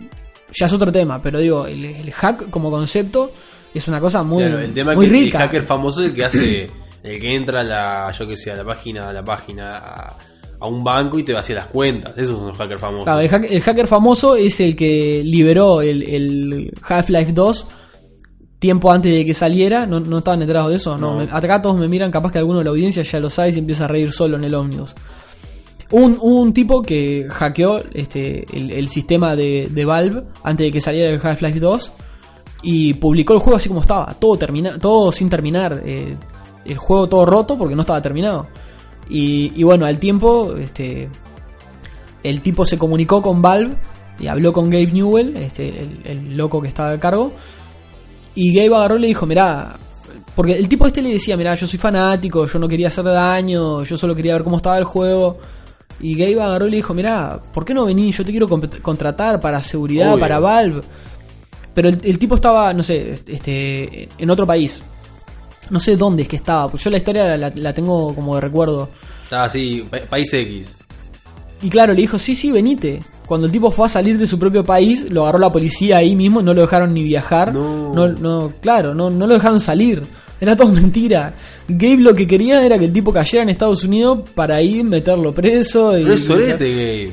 ya 0.52 0.66
es 0.66 0.72
otro 0.72 0.92
tema. 0.92 1.20
Pero 1.20 1.40
digo, 1.40 1.66
el, 1.66 1.84
el 1.84 2.12
hack 2.12 2.48
como 2.48 2.70
concepto 2.70 3.32
es 3.74 3.88
una 3.88 3.98
cosa 3.98 4.22
muy, 4.22 4.44
Claro, 4.44 4.60
el 4.60 4.72
tema 4.72 4.94
muy 4.94 5.06
que 5.06 5.12
rica. 5.12 5.38
el 5.38 5.44
hacker 5.46 5.62
famoso 5.64 6.02
es 6.02 6.10
el 6.10 6.14
que 6.14 6.24
hace, 6.24 6.70
el 7.02 7.20
que 7.20 7.34
entra 7.34 7.62
a 7.62 7.64
la, 7.64 8.12
yo 8.16 8.24
que 8.28 8.36
sé, 8.36 8.52
a 8.52 8.56
la 8.56 8.64
página, 8.64 9.08
a 9.08 9.12
la 9.12 9.24
página, 9.24 9.78
a, 9.78 10.16
a 10.60 10.68
un 10.68 10.84
banco 10.84 11.18
y 11.18 11.22
te 11.22 11.32
va 11.32 11.40
hacia 11.40 11.54
las 11.56 11.66
cuentas. 11.66 12.12
Esos 12.16 12.38
son 12.38 12.48
los 12.48 12.56
hackers 12.58 12.80
famosos. 12.80 13.04
Claro, 13.04 13.20
el, 13.20 13.28
hack- 13.30 13.46
el 13.50 13.60
hacker 13.62 13.86
famoso 13.86 14.36
es 14.36 14.60
el 14.60 14.76
que 14.76 15.22
liberó 15.24 15.80
el, 15.82 16.02
el 16.02 16.72
Half-Life 16.86 17.32
2 17.32 17.66
tiempo 18.58 18.92
antes 18.92 19.12
de 19.12 19.24
que 19.24 19.32
saliera. 19.34 19.86
No, 19.86 20.00
no 20.00 20.18
estaban 20.18 20.42
enterados 20.42 20.70
de 20.70 20.76
eso. 20.76 20.98
No. 20.98 21.12
No. 21.14 21.18
me- 21.18 21.28
acá 21.30 21.62
todos 21.62 21.76
me 21.78 21.88
miran, 21.88 22.10
capaz 22.10 22.30
que 22.32 22.38
alguno 22.38 22.58
de 22.58 22.64
la 22.64 22.70
audiencia 22.70 23.02
ya 23.02 23.18
lo 23.20 23.30
sabe 23.30 23.48
y 23.48 23.52
se 23.52 23.58
empieza 23.60 23.84
a 23.84 23.88
reír 23.88 24.12
solo 24.12 24.36
en 24.36 24.44
el 24.44 24.54
ómnibus. 24.54 24.94
Un, 25.92 26.18
un 26.20 26.52
tipo 26.54 26.82
que 26.82 27.26
hackeó 27.28 27.80
este, 27.92 28.44
el, 28.56 28.70
el 28.70 28.88
sistema 28.88 29.34
de, 29.34 29.66
de 29.70 29.84
Valve 29.84 30.22
antes 30.44 30.66
de 30.66 30.70
que 30.72 30.80
saliera 30.80 31.10
el 31.10 31.20
Half-Life 31.20 31.58
2 31.58 31.92
y 32.62 32.94
publicó 32.94 33.32
el 33.34 33.40
juego 33.40 33.56
así 33.56 33.68
como 33.68 33.80
estaba, 33.80 34.14
todo, 34.20 34.36
termina, 34.36 34.78
todo 34.78 35.10
sin 35.10 35.28
terminar, 35.28 35.82
eh, 35.84 36.14
el 36.64 36.76
juego 36.76 37.08
todo 37.08 37.24
roto 37.26 37.56
porque 37.58 37.74
no 37.74 37.80
estaba 37.80 38.00
terminado. 38.02 38.46
Y, 39.10 39.52
y 39.60 39.62
bueno, 39.64 39.86
al 39.86 39.98
tiempo, 39.98 40.54
este, 40.56 41.08
el 42.22 42.40
tipo 42.40 42.64
se 42.64 42.78
comunicó 42.78 43.20
con 43.20 43.42
Valve 43.42 43.74
y 44.18 44.28
habló 44.28 44.52
con 44.52 44.70
Gabe 44.70 44.86
Newell, 44.92 45.36
este, 45.36 45.80
el, 45.80 46.00
el 46.04 46.36
loco 46.36 46.62
que 46.62 46.68
estaba 46.68 46.92
a 46.92 47.00
cargo. 47.00 47.32
Y 48.34 48.54
Gabe 48.54 48.74
agarró 48.74 48.96
y 48.96 49.00
le 49.00 49.06
dijo, 49.08 49.26
mirá, 49.26 49.76
porque 50.34 50.52
el 50.52 50.68
tipo 50.68 50.86
este 50.86 51.02
le 51.02 51.10
decía, 51.10 51.36
mirá, 51.36 51.54
yo 51.54 51.66
soy 51.66 51.78
fanático, 51.78 52.46
yo 52.46 52.58
no 52.58 52.68
quería 52.68 52.88
hacer 52.88 53.04
daño, 53.04 53.82
yo 53.82 53.96
solo 53.96 54.14
quería 54.14 54.34
ver 54.34 54.44
cómo 54.44 54.56
estaba 54.58 54.78
el 54.78 54.84
juego. 54.84 55.38
Y 55.98 56.14
Gabe 56.14 56.40
agarró 56.40 56.66
y 56.66 56.70
le 56.70 56.76
dijo, 56.78 56.94
mirá, 56.94 57.40
¿por 57.52 57.64
qué 57.64 57.74
no 57.74 57.84
venís? 57.84 58.16
Yo 58.16 58.24
te 58.24 58.30
quiero 58.30 58.48
contratar 58.48 59.40
para 59.40 59.62
seguridad, 59.62 60.12
Obvio. 60.12 60.20
para 60.20 60.38
Valve. 60.38 60.80
Pero 61.74 61.88
el, 61.88 62.00
el 62.02 62.18
tipo 62.18 62.36
estaba, 62.36 62.72
no 62.72 62.82
sé, 62.82 63.20
este, 63.26 64.08
en 64.16 64.30
otro 64.30 64.46
país. 64.46 64.82
No 65.70 65.80
sé 65.80 65.96
dónde 65.96 66.22
es 66.24 66.28
que 66.28 66.36
estaba, 66.36 66.68
porque 66.68 66.84
yo 66.84 66.90
la 66.90 66.96
historia 66.98 67.36
la, 67.36 67.52
la 67.54 67.72
tengo 67.72 68.14
como 68.14 68.34
de 68.34 68.40
recuerdo. 68.40 68.88
Estaba 69.24 69.44
así, 69.44 69.84
pa- 69.88 69.98
país 70.08 70.32
X. 70.34 70.74
Y 71.62 71.68
claro, 71.70 71.92
le 71.92 72.00
dijo, 72.00 72.18
sí, 72.18 72.34
sí, 72.34 72.50
venite. 72.50 73.00
Cuando 73.26 73.46
el 73.46 73.52
tipo 73.52 73.70
fue 73.70 73.86
a 73.86 73.88
salir 73.88 74.18
de 74.18 74.26
su 74.26 74.38
propio 74.38 74.64
país, 74.64 75.06
lo 75.10 75.22
agarró 75.22 75.38
la 75.38 75.52
policía 75.52 75.98
ahí 75.98 76.16
mismo, 76.16 76.42
no 76.42 76.52
lo 76.52 76.62
dejaron 76.62 76.92
ni 76.92 77.04
viajar. 77.04 77.54
No. 77.54 77.94
no, 77.94 78.08
no, 78.08 78.52
claro, 78.60 78.94
no, 78.94 79.08
no 79.10 79.26
lo 79.26 79.34
dejaron 79.34 79.60
salir. 79.60 80.02
Era 80.40 80.56
todo 80.56 80.68
mentira. 80.72 81.32
Gabe 81.68 81.98
lo 81.98 82.14
que 82.14 82.26
quería 82.26 82.64
era 82.64 82.78
que 82.78 82.86
el 82.86 82.92
tipo 82.92 83.12
cayera 83.12 83.42
en 83.44 83.50
Estados 83.50 83.84
Unidos 83.84 84.20
para 84.34 84.60
ir 84.62 84.82
meterlo 84.84 85.32
preso. 85.32 85.96
Y, 85.96 86.02
Pero 86.02 86.14
es 86.14 86.24
sorete, 86.24 86.64
gay. 86.74 87.12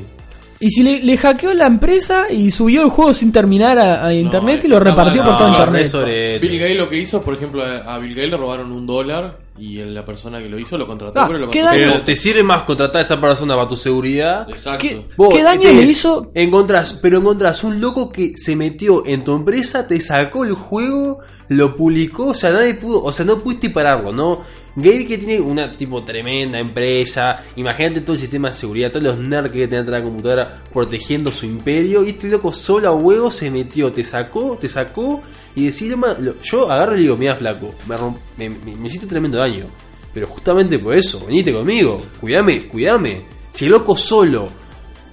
Y 0.60 0.70
si 0.70 0.82
le, 0.82 1.00
le 1.02 1.16
hackeó 1.16 1.54
la 1.54 1.66
empresa 1.66 2.26
y 2.30 2.50
subió 2.50 2.82
el 2.82 2.90
juego 2.90 3.14
sin 3.14 3.30
terminar 3.32 3.78
a, 3.78 4.06
a 4.06 4.12
internet 4.14 4.60
eh, 4.62 4.66
y 4.66 4.68
lo 4.70 4.80
repartió 4.80 5.22
mal, 5.22 5.30
por 5.30 5.38
todo 5.38 5.48
no, 5.48 5.54
internet. 5.58 5.86
sorete. 5.86 6.38
Bill 6.40 6.58
Gates 6.58 6.76
lo 6.78 6.88
que 6.88 6.96
hizo, 6.98 7.20
por 7.20 7.34
ejemplo, 7.34 7.62
a 7.62 7.98
Bill 7.98 8.14
Gates 8.14 8.30
le 8.30 8.36
robaron 8.36 8.72
un 8.72 8.86
dólar 8.86 9.38
y 9.58 9.76
la 9.76 10.04
persona 10.04 10.38
que 10.40 10.48
lo 10.48 10.58
hizo 10.58 10.78
lo 10.78 10.86
contrató. 10.86 11.20
Ah, 11.20 11.26
pero 11.26 11.38
lo 11.40 11.50
¿qué 11.50 11.60
contrató- 11.60 11.80
daño? 11.80 11.92
Pero 11.94 12.04
te 12.04 12.16
sirve 12.16 12.42
más 12.42 12.62
contratar 12.64 12.98
a 13.00 13.02
esa 13.02 13.20
persona 13.20 13.54
para 13.56 13.66
tu 13.68 13.76
seguridad. 13.76 14.48
Exacto. 14.48 14.78
¿Qué, 14.86 15.02
Vos, 15.16 15.34
qué 15.34 15.42
daño 15.42 15.62
¿qué 15.62 15.72
le 15.74 15.82
hizo? 15.82 16.30
Encontrás, 16.34 16.98
pero 17.02 17.18
encontrás 17.18 17.64
un 17.64 17.80
loco 17.80 18.10
que 18.10 18.32
se 18.36 18.54
metió 18.56 19.04
en 19.06 19.24
tu 19.24 19.32
empresa, 19.34 19.86
te 19.86 20.00
sacó 20.00 20.44
el 20.44 20.54
juego, 20.54 21.18
lo 21.50 21.74
publicó, 21.76 22.28
o 22.28 22.34
sea, 22.34 22.50
nadie 22.52 22.74
pudo, 22.74 23.02
o 23.04 23.12
sea, 23.12 23.24
no 23.24 23.38
pudiste 23.38 23.70
pararlo, 23.70 24.12
¿no? 24.12 24.42
Gabe 24.76 25.06
que 25.06 25.18
tiene 25.18 25.40
una 25.40 25.72
tipo 25.72 26.04
tremenda 26.04 26.58
empresa, 26.58 27.42
imagínate 27.56 28.02
todo 28.02 28.12
el 28.12 28.18
sistema 28.20 28.48
de 28.48 28.54
seguridad, 28.54 28.90
todos 28.92 29.02
los 29.04 29.18
nerds 29.18 29.50
que 29.50 29.66
tiene 29.66 29.90
la 29.90 30.02
computadora 30.02 30.62
protegiendo 30.72 31.32
su 31.32 31.46
imperio, 31.46 32.04
y 32.04 32.10
este 32.10 32.28
loco 32.28 32.52
solo 32.52 32.88
a 32.88 32.92
huevo 32.92 33.30
se 33.30 33.50
metió, 33.50 33.90
te 33.90 34.04
sacó, 34.04 34.56
te 34.60 34.68
sacó, 34.68 35.22
y 35.56 35.64
decís, 35.66 35.96
"Ma, 35.96 36.14
lo- 36.20 36.40
yo 36.42 36.70
agarro 36.70 36.96
y 36.96 37.00
digo, 37.02 37.16
mira 37.16 37.34
flaco, 37.34 37.74
me, 37.88 37.96
romp- 37.96 38.18
me, 38.36 38.86
hiciste 38.86 39.06
tremendo 39.06 39.38
daño, 39.38 39.66
pero 40.14 40.26
justamente 40.26 40.78
por 40.78 40.94
eso, 40.94 41.24
venite 41.26 41.52
conmigo, 41.52 42.02
cuídame, 42.20 42.62
cuídame, 42.68 43.22
si 43.50 43.64
el 43.64 43.72
loco 43.72 43.96
solo 43.96 44.48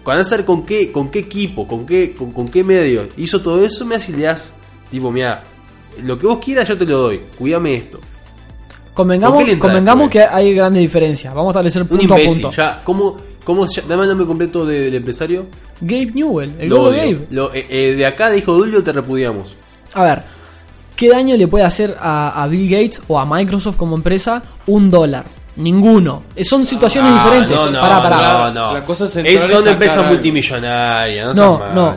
con 0.04 0.24
saber 0.24 0.46
con 0.46 0.64
qué, 0.66 0.92
con 0.92 1.10
qué 1.10 1.20
equipo, 1.20 1.66
con 1.68 1.86
qué, 1.88 2.14
con, 2.14 2.48
qué 2.50 2.64
medio 2.64 3.08
hizo 3.18 3.42
todo 3.42 3.66
eso, 3.66 3.86
me 3.86 3.98
das, 3.98 4.60
tipo, 4.92 5.12
mira, 5.12 5.44
lo 6.04 6.18
que 6.18 6.28
vos 6.28 6.40
quieras 6.44 6.68
yo 6.68 6.78
te 6.78 6.86
lo 6.86 6.98
doy, 7.00 7.22
cuídame 7.38 7.76
esto. 7.76 8.00
Convengamos, 8.94 9.36
¿Por 9.36 9.44
qué 9.44 9.48
le 9.48 9.54
entraste, 9.54 9.74
convengamos 9.78 10.10
que 10.10 10.22
hay 10.22 10.54
grandes 10.54 10.82
diferencias. 10.82 11.34
Vamos 11.34 11.50
a 11.50 11.52
establecer 11.52 11.82
Un 11.82 11.88
punto 11.90 12.14
a 12.14 12.18
punto. 12.18 12.52
ya, 12.52 12.82
¿cómo, 12.84 13.18
cómo, 13.44 13.68
se 13.68 13.82
llama? 13.82 13.90
dame 13.90 14.04
el 14.04 14.10
nombre 14.10 14.26
completo 14.28 14.66
de- 14.66 14.80
del 14.86 14.96
empresario? 14.96 15.48
Gabe 15.82 16.12
Newell, 16.14 16.54
el 16.60 16.70
Lo 16.70 16.84
odio. 16.84 16.98
Gabe. 16.98 17.28
Lo- 17.32 17.54
eh, 17.54 17.66
eh, 17.70 17.94
de 17.96 18.06
acá 18.06 18.30
dijo 18.32 18.54
Dulio, 18.54 18.82
te 18.84 18.94
repudiamos. 18.94 19.54
A 19.94 20.04
ver, 20.04 20.24
¿qué 20.96 21.10
daño 21.10 21.36
le 21.36 21.48
puede 21.48 21.66
hacer 21.66 21.98
a, 22.00 22.42
a 22.42 22.48
Bill 22.48 22.70
Gates 22.70 23.02
o 23.10 23.20
a 23.20 23.26
Microsoft 23.26 23.76
como 23.76 23.98
empresa 23.98 24.42
un 24.68 24.90
dólar? 24.90 25.26
Ninguno. 25.58 26.24
Son 26.44 26.66
situaciones 26.66 27.12
Ah, 27.14 27.24
diferentes. 27.26 27.56
No, 27.58 27.72
no, 27.72 27.80
Pará, 27.82 28.02
pará. 28.04 28.18
no, 28.18 28.52
no. 28.54 28.74
La 28.76 28.86
cosa 28.86 29.06
Es- 29.08 29.42
son 29.42 29.68
empresas 29.68 30.06
multimillonarias, 30.10 31.36
no, 31.36 31.60
No. 31.74 31.96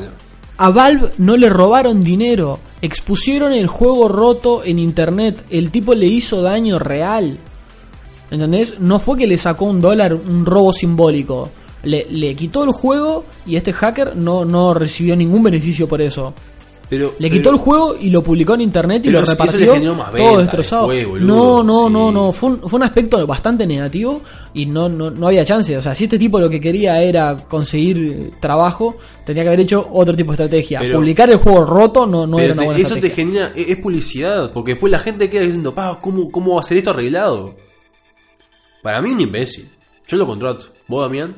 A 0.58 0.70
Valve 0.70 1.12
no 1.18 1.36
le 1.36 1.48
robaron 1.48 2.02
dinero. 2.02 2.58
Expusieron 2.82 3.52
el 3.52 3.68
juego 3.68 4.08
roto 4.08 4.64
en 4.64 4.80
internet. 4.80 5.44
El 5.50 5.70
tipo 5.70 5.94
le 5.94 6.06
hizo 6.06 6.42
daño 6.42 6.80
real. 6.80 7.38
¿Entendés? 8.30 8.80
No 8.80 8.98
fue 8.98 9.18
que 9.18 9.28
le 9.28 9.36
sacó 9.36 9.66
un 9.66 9.80
dólar, 9.80 10.14
un 10.14 10.44
robo 10.44 10.72
simbólico. 10.72 11.48
Le, 11.84 12.06
le 12.10 12.34
quitó 12.34 12.64
el 12.64 12.72
juego 12.72 13.24
y 13.46 13.54
este 13.54 13.72
hacker 13.72 14.16
no, 14.16 14.44
no 14.44 14.74
recibió 14.74 15.14
ningún 15.14 15.44
beneficio 15.44 15.86
por 15.86 16.02
eso. 16.02 16.34
Pero, 16.90 17.08
Le 17.18 17.28
pero- 17.28 17.32
quitó 17.34 17.50
el 17.50 17.56
juego 17.58 17.96
y 18.00 18.08
lo 18.08 18.22
publicó 18.22 18.54
en 18.54 18.62
internet 18.62 19.04
y 19.04 19.10
lo 19.10 19.20
repartió 19.22 19.74
todo 20.16 20.38
destrozado. 20.38 20.88
después, 20.88 21.06
boludo, 21.08 21.26
no, 21.26 21.62
no, 21.62 21.86
sí. 21.88 21.92
no, 21.92 22.10
no. 22.12 22.32
Fue 22.32 22.48
un, 22.50 22.60
fue 22.68 22.78
un 22.78 22.82
aspecto 22.82 23.26
bastante 23.26 23.66
negativo 23.66 24.22
y 24.54 24.64
no, 24.64 24.88
no, 24.88 25.10
no 25.10 25.26
había 25.26 25.44
chance. 25.44 25.76
O 25.76 25.82
sea, 25.82 25.94
si 25.94 26.04
este 26.04 26.18
tipo 26.18 26.40
lo 26.40 26.48
que 26.48 26.60
quería 26.60 27.02
era 27.02 27.36
conseguir 27.36 28.32
trabajo, 28.40 28.96
tenía 29.26 29.42
que 29.42 29.48
haber 29.50 29.60
hecho 29.60 29.86
otro 29.92 30.16
tipo 30.16 30.30
de 30.32 30.36
estrategia. 30.44 30.80
Pero- 30.80 30.96
Publicar 30.98 31.28
el 31.28 31.36
juego 31.36 31.64
roto 31.66 32.06
no, 32.06 32.26
no 32.26 32.38
era 32.38 32.54
una 32.54 32.62
te- 32.62 32.66
buena 32.68 32.80
eso 32.80 32.94
te 32.94 33.06
estrategia. 33.08 33.24
genera, 33.26 33.52
es, 33.54 33.68
es 33.68 33.76
publicidad, 33.76 34.52
porque 34.52 34.72
después 34.72 34.90
la 34.90 34.98
gente 35.00 35.28
queda 35.28 35.42
diciendo, 35.42 35.74
pa, 35.74 35.98
¿cómo, 36.00 36.30
¿cómo 36.30 36.54
va 36.54 36.60
a 36.60 36.64
ser 36.64 36.78
esto 36.78 36.90
arreglado? 36.90 37.54
Para 38.82 39.02
mí 39.02 39.10
un 39.10 39.20
imbécil. 39.20 39.68
Yo 40.06 40.16
lo 40.16 40.26
contrato. 40.26 40.66
¿Vos, 40.86 41.02
Damián? 41.02 41.34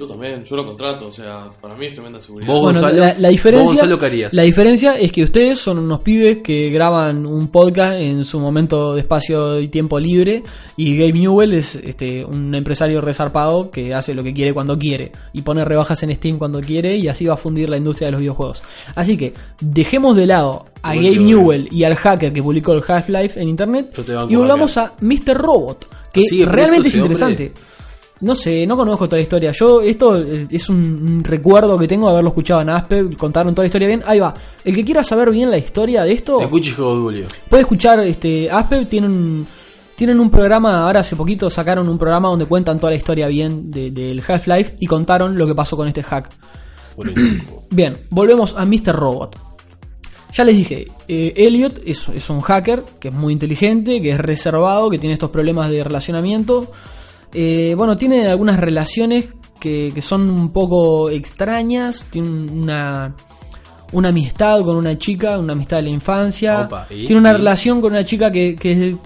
Yo 0.00 0.06
también, 0.06 0.42
yo 0.44 0.56
lo 0.56 0.64
contrato, 0.64 1.08
o 1.08 1.12
sea, 1.12 1.50
para 1.60 1.76
mí 1.76 1.84
es 1.84 1.92
tremenda 1.92 2.22
seguridad. 2.22 2.48
Vos, 2.50 2.62
Bueno, 2.62 2.80
Gonzalo, 2.80 3.00
la, 3.00 3.14
la 3.18 3.28
vos, 3.28 3.30
diferencia, 3.30 3.66
Gonzalo, 3.66 3.98
¿qué 3.98 4.06
harías? 4.06 4.32
la 4.32 4.42
diferencia 4.44 4.94
es 4.94 5.12
que 5.12 5.22
ustedes 5.24 5.58
son 5.58 5.78
unos 5.78 6.00
pibes 6.00 6.38
que 6.38 6.70
graban 6.70 7.26
un 7.26 7.48
podcast 7.48 7.98
en 7.98 8.24
su 8.24 8.40
momento 8.40 8.94
de 8.94 9.00
espacio 9.00 9.60
y 9.60 9.68
tiempo 9.68 10.00
libre 10.00 10.42
y 10.74 10.96
Gabe 10.96 11.12
Newell 11.12 11.52
es 11.52 11.74
este, 11.74 12.24
un 12.24 12.54
empresario 12.54 13.02
resarpado 13.02 13.70
que 13.70 13.92
hace 13.92 14.14
lo 14.14 14.22
que 14.22 14.32
quiere 14.32 14.54
cuando 14.54 14.78
quiere 14.78 15.12
y 15.34 15.42
pone 15.42 15.66
rebajas 15.66 16.02
en 16.02 16.16
Steam 16.16 16.38
cuando 16.38 16.62
quiere 16.62 16.96
y 16.96 17.06
así 17.06 17.26
va 17.26 17.34
a 17.34 17.36
fundir 17.36 17.68
la 17.68 17.76
industria 17.76 18.06
de 18.06 18.12
los 18.12 18.20
videojuegos. 18.22 18.62
Así 18.94 19.18
que 19.18 19.34
dejemos 19.60 20.16
de 20.16 20.26
lado 20.26 20.64
a 20.80 20.94
Gabe. 20.94 21.18
Newell 21.18 21.68
y 21.70 21.84
al 21.84 21.94
hacker 21.96 22.32
que 22.32 22.42
publicó 22.42 22.72
el 22.72 22.82
Half-Life 22.88 23.38
en 23.38 23.50
internet 23.50 23.92
Yo 23.94 24.02
te 24.02 24.14
banco, 24.14 24.32
y 24.32 24.36
volvamos 24.36 24.78
a 24.78 24.94
Mr. 25.02 25.36
Robot, 25.36 25.86
que 26.10 26.22
realmente 26.46 26.88
es 26.88 26.94
ese 26.94 27.02
hombre. 27.02 27.52
No 28.22 28.34
sé, 28.34 28.66
no 28.66 28.76
conozco 28.76 29.06
toda 29.08 29.16
la 29.18 29.22
historia. 29.22 29.50
Yo, 29.52 29.80
esto 29.80 30.16
es 30.16 30.68
un, 30.68 31.22
recuerdo 31.24 31.78
que 31.78 31.88
tengo 31.88 32.06
de 32.06 32.12
haberlo 32.12 32.28
escuchado 32.28 32.60
en 32.60 32.68
Aspe, 32.68 33.16
contaron 33.16 33.54
toda 33.54 33.64
la 33.64 33.66
historia 33.68 33.88
bien. 33.88 34.02
Ahí 34.06 34.20
va. 34.20 34.34
El 34.62 34.74
que 34.74 34.84
quiera 34.84 35.02
saber 35.02 35.30
bien 35.30 35.50
la 35.50 35.56
historia 35.56 36.02
de 36.02 36.12
esto, 36.12 36.38
de 36.38 36.44
puede 37.48 37.62
escuchar 37.62 38.00
este 38.00 38.50
Aspe, 38.50 38.84
tienen, 38.86 39.46
tienen 39.96 40.20
un 40.20 40.30
programa, 40.30 40.82
ahora 40.84 41.00
hace 41.00 41.16
poquito 41.16 41.48
sacaron 41.48 41.88
un 41.88 41.96
programa 41.98 42.28
donde 42.28 42.44
cuentan 42.44 42.78
toda 42.78 42.90
la 42.90 42.96
historia 42.96 43.26
bien 43.28 43.70
de- 43.70 43.90
del 43.90 44.22
Half-Life 44.26 44.76
y 44.80 44.86
contaron 44.86 45.38
lo 45.38 45.46
que 45.46 45.54
pasó 45.54 45.76
con 45.76 45.88
este 45.88 46.02
hack. 46.02 46.28
Bien, 47.70 47.96
volvemos 48.10 48.54
a 48.56 48.64
Mr. 48.66 48.94
Robot. 48.94 49.36
Ya 50.34 50.44
les 50.44 50.56
dije, 50.56 50.88
eh, 51.08 51.32
Elliot 51.36 51.80
es, 51.86 52.08
es 52.10 52.28
un 52.30 52.40
hacker 52.40 52.82
que 53.00 53.08
es 53.08 53.14
muy 53.14 53.32
inteligente, 53.32 54.00
que 54.02 54.10
es 54.10 54.18
reservado, 54.20 54.90
que 54.90 54.98
tiene 54.98 55.14
estos 55.14 55.30
problemas 55.30 55.70
de 55.70 55.82
relacionamiento. 55.82 56.70
Eh, 57.32 57.74
bueno, 57.76 57.96
tiene 57.96 58.28
algunas 58.28 58.58
relaciones 58.58 59.28
que, 59.60 59.92
que 59.94 60.02
son 60.02 60.28
un 60.28 60.52
poco 60.52 61.10
extrañas. 61.10 62.06
Tiene 62.10 62.28
una, 62.28 63.14
una 63.92 64.08
amistad 64.08 64.62
con 64.62 64.76
una 64.76 64.96
chica, 64.98 65.38
una 65.38 65.52
amistad 65.52 65.78
de 65.78 65.84
la 65.84 65.90
infancia. 65.90 66.62
Opa, 66.62 66.86
¿y? 66.90 67.06
tiene 67.06 67.20
una 67.20 67.30
¿y? 67.30 67.34
relación 67.34 67.80
con 67.80 67.92
una 67.92 68.04
chica 68.04 68.30
que, 68.30 68.56
que, 68.56 68.96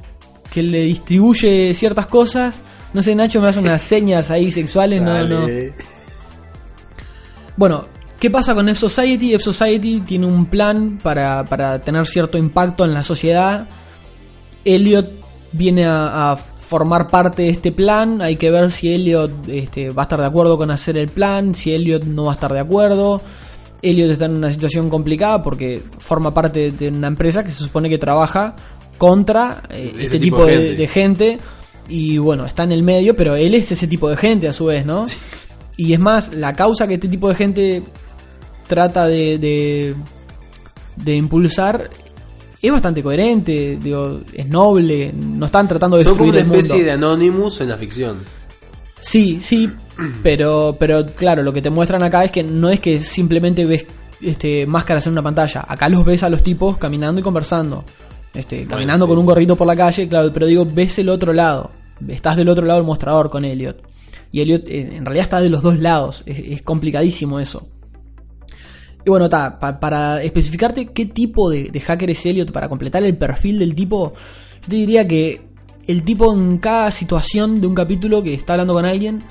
que 0.51 0.63
le 0.63 0.83
distribuye 0.83 1.75
ciertas 1.75 2.07
cosas 2.07 2.61
No 2.93 3.03
sé, 3.03 3.15
Nacho 3.15 3.41
me 3.41 3.49
hace 3.49 3.59
unas 3.59 3.83
señas 3.93 4.31
ahí 4.31 4.51
sexuales, 4.51 5.03
no, 5.03 5.27
no. 5.27 5.47
Bueno, 7.57 7.87
¿qué 8.19 8.31
pasa 8.31 8.55
con 8.55 8.69
F-Society? 8.69 9.35
F-Society 9.35 10.01
tiene 10.01 10.27
un 10.27 10.47
plan 10.47 10.99
para, 11.03 11.45
para 11.45 11.81
tener 11.81 12.07
cierto 12.07 12.39
impacto 12.39 12.85
en 12.85 12.95
la 12.95 13.05
sociedad. 13.05 13.69
Elliot 14.65 15.09
viene 15.53 15.87
a, 15.87 16.33
a 16.33 16.37
formar 16.65 17.09
parte 17.09 17.43
de 17.43 17.51
este 17.51 17.73
plan. 17.73 18.23
Hay 18.23 18.37
que 18.37 18.51
ver 18.51 18.71
si 18.71 18.93
Elliot 18.93 19.49
este, 19.49 19.91
va 19.91 20.03
a 20.03 20.05
estar 20.05 20.21
de 20.21 20.27
acuerdo 20.27 20.57
con 20.57 20.71
hacer 20.71 20.97
el 20.97 21.09
plan, 21.09 21.55
si 21.55 21.73
Elliot 21.73 22.05
no 22.05 22.25
va 22.25 22.33
a 22.33 22.35
estar 22.35 22.53
de 22.53 22.61
acuerdo. 22.61 23.21
Elliot 23.83 24.11
está 24.11 24.25
en 24.25 24.37
una 24.37 24.51
situación 24.51 24.89
complicada 24.89 25.43
porque 25.43 25.83
forma 25.99 26.33
parte 26.33 26.71
de 26.71 26.89
una 26.89 27.09
empresa 27.09 27.45
que 27.45 27.51
se 27.51 27.63
supone 27.63 27.89
que 27.89 27.99
trabaja 27.99 28.57
contra 28.97 29.63
eh, 29.69 29.93
Ese 29.97 30.07
ese 30.07 30.19
tipo 30.19 30.39
tipo 30.39 30.47
de 30.47 30.53
de, 30.53 30.59
gente. 30.59 30.77
de 30.77 30.89
gente. 30.89 31.39
Y 31.89 32.17
bueno, 32.17 32.47
está 32.47 32.65
en 32.65 32.73
el 32.73 32.83
medio, 32.83 33.15
pero 33.15 33.37
él 33.37 33.55
es 33.55 33.71
ese 33.71 33.87
tipo 33.87 34.09
de 34.09 34.17
gente 34.17 34.49
a 34.49 34.55
su 34.55 34.67
vez, 34.67 34.87
¿no? 34.87 35.05
Y 35.77 35.93
es 35.93 36.01
más, 36.01 36.33
la 36.33 36.55
causa 36.55 36.87
que 36.87 36.95
este 36.95 37.09
tipo 37.09 37.29
de 37.29 37.35
gente 37.35 37.83
trata 38.67 39.07
de, 39.07 39.37
de, 39.37 39.95
de 40.97 41.15
impulsar 41.15 41.91
es 42.67 42.73
bastante 42.73 43.03
coherente, 43.03 43.79
digo, 43.81 44.21
es 44.33 44.49
noble, 44.49 45.13
no 45.13 45.47
están 45.47 45.69
tratando 45.69 45.97
de 45.97 46.05
Son 46.05 46.17
como 46.17 46.33
destruir 46.33 46.47
una 46.47 46.55
el 46.55 46.61
especie 46.61 46.77
mundo. 46.77 46.87
de 46.87 46.93
Anonymous 46.93 47.61
en 47.61 47.69
la 47.69 47.77
ficción. 47.77 48.17
Sí, 49.01 49.39
sí, 49.41 49.71
pero, 50.23 50.75
pero 50.79 51.05
claro, 51.05 51.43
lo 51.43 51.53
que 51.53 51.61
te 51.61 51.69
muestran 51.69 52.03
acá 52.03 52.25
es 52.25 52.31
que 52.31 52.43
no 52.43 52.71
es 52.71 52.81
que 52.81 53.01
simplemente 53.01 53.67
ves 53.67 53.87
este, 54.23 54.67
máscaras 54.67 55.07
en 55.07 55.13
una 55.13 55.23
pantalla. 55.23 55.65
Acá 55.69 55.89
los 55.91 56.05
ves 56.05 56.23
a 56.23 56.31
los 56.31 56.43
tipos 56.43 56.79
caminando 56.79 57.21
y 57.21 57.23
conversando. 57.23 57.85
Este, 58.33 58.67
caminando 58.67 59.05
sí. 59.05 59.11
con 59.11 59.19
un 59.19 59.27
gorrito 59.27 59.57
por 59.57 59.67
la 59.67 59.77
calle, 59.77 60.09
claro, 60.09 60.31
pero 60.33 60.47
digo, 60.47 60.65
ves 60.65 60.99
el 60.99 61.11
otro 61.11 61.33
lado. 61.33 61.71
Estás 62.09 62.37
del 62.37 62.49
otro 62.49 62.65
lado 62.65 62.79
del 62.81 62.87
mostrador 62.87 63.29
con 63.29 63.45
Elliot. 63.45 63.77
Y 64.33 64.41
Elliot 64.41 64.69
eh, 64.69 64.97
en 64.97 65.05
realidad 65.05 65.25
está 65.25 65.41
de 65.41 65.51
los 65.51 65.63
dos 65.63 65.79
lados. 65.79 66.23
Es, 66.25 66.39
es 66.39 66.63
complicadísimo 66.63 67.39
eso. 67.39 67.69
Y 69.05 69.11
bueno, 69.11 69.29
para 69.29 70.23
especificarte 70.23 70.87
qué 70.87 71.07
tipo 71.07 71.51
de, 71.51 71.69
de 71.71 71.81
hacker 71.81 72.11
es 72.11 72.25
Elliot, 72.25 72.53
para 72.53 72.69
completar 72.69 73.03
el 73.03 73.17
perfil 73.17 73.59
del 73.59 73.75
tipo, 73.75 74.13
yo 74.63 74.69
te 74.69 74.77
diría 74.77 75.07
que 75.07 75.43
el 75.87 76.03
tipo 76.05 76.33
en 76.33 76.59
cada 76.59 76.91
situación 76.91 77.61
de 77.61 77.67
un 77.67 77.75
capítulo 77.75 78.23
que 78.23 78.35
está 78.35 78.55
hablando 78.55 78.73
con 78.73 78.87
alguien, 78.87 79.23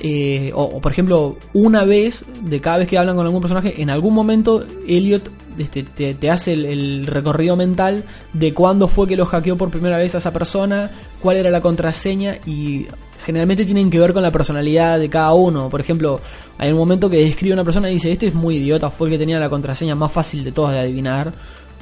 eh, 0.00 0.50
o, 0.54 0.64
o, 0.64 0.80
por 0.80 0.90
ejemplo, 0.90 1.36
una 1.52 1.84
vez, 1.84 2.24
de 2.42 2.60
cada 2.60 2.78
vez 2.78 2.88
que 2.88 2.98
hablan 2.98 3.16
con 3.16 3.24
algún 3.24 3.40
personaje, 3.40 3.80
en 3.80 3.90
algún 3.90 4.12
momento 4.12 4.66
Elliot 4.88 5.30
este, 5.58 5.82
te, 5.82 6.14
te 6.14 6.30
hace 6.30 6.52
el, 6.52 6.64
el 6.66 7.06
recorrido 7.06 7.56
mental 7.56 8.04
de 8.32 8.52
cuándo 8.54 8.88
fue 8.88 9.06
que 9.06 9.16
lo 9.16 9.26
hackeó 9.26 9.56
por 9.56 9.70
primera 9.70 9.98
vez 9.98 10.14
a 10.14 10.18
esa 10.18 10.32
persona, 10.32 10.90
cuál 11.20 11.36
era 11.36 11.50
la 11.50 11.60
contraseña 11.60 12.36
y 12.46 12.86
generalmente 13.24 13.64
tienen 13.64 13.90
que 13.90 13.98
ver 13.98 14.12
con 14.12 14.22
la 14.22 14.30
personalidad 14.30 14.98
de 14.98 15.08
cada 15.08 15.32
uno. 15.32 15.70
Por 15.70 15.80
ejemplo, 15.80 16.20
hay 16.58 16.70
un 16.72 16.78
momento 16.78 17.08
que 17.08 17.16
describe 17.18 17.54
una 17.54 17.64
persona 17.64 17.88
y 17.90 17.94
dice, 17.94 18.12
este 18.12 18.26
es 18.26 18.34
muy 18.34 18.56
idiota, 18.56 18.90
fue 18.90 19.08
el 19.08 19.14
que 19.14 19.18
tenía 19.18 19.38
la 19.38 19.48
contraseña 19.48 19.94
más 19.94 20.12
fácil 20.12 20.44
de 20.44 20.52
todas 20.52 20.74
de 20.74 20.80
adivinar. 20.80 21.32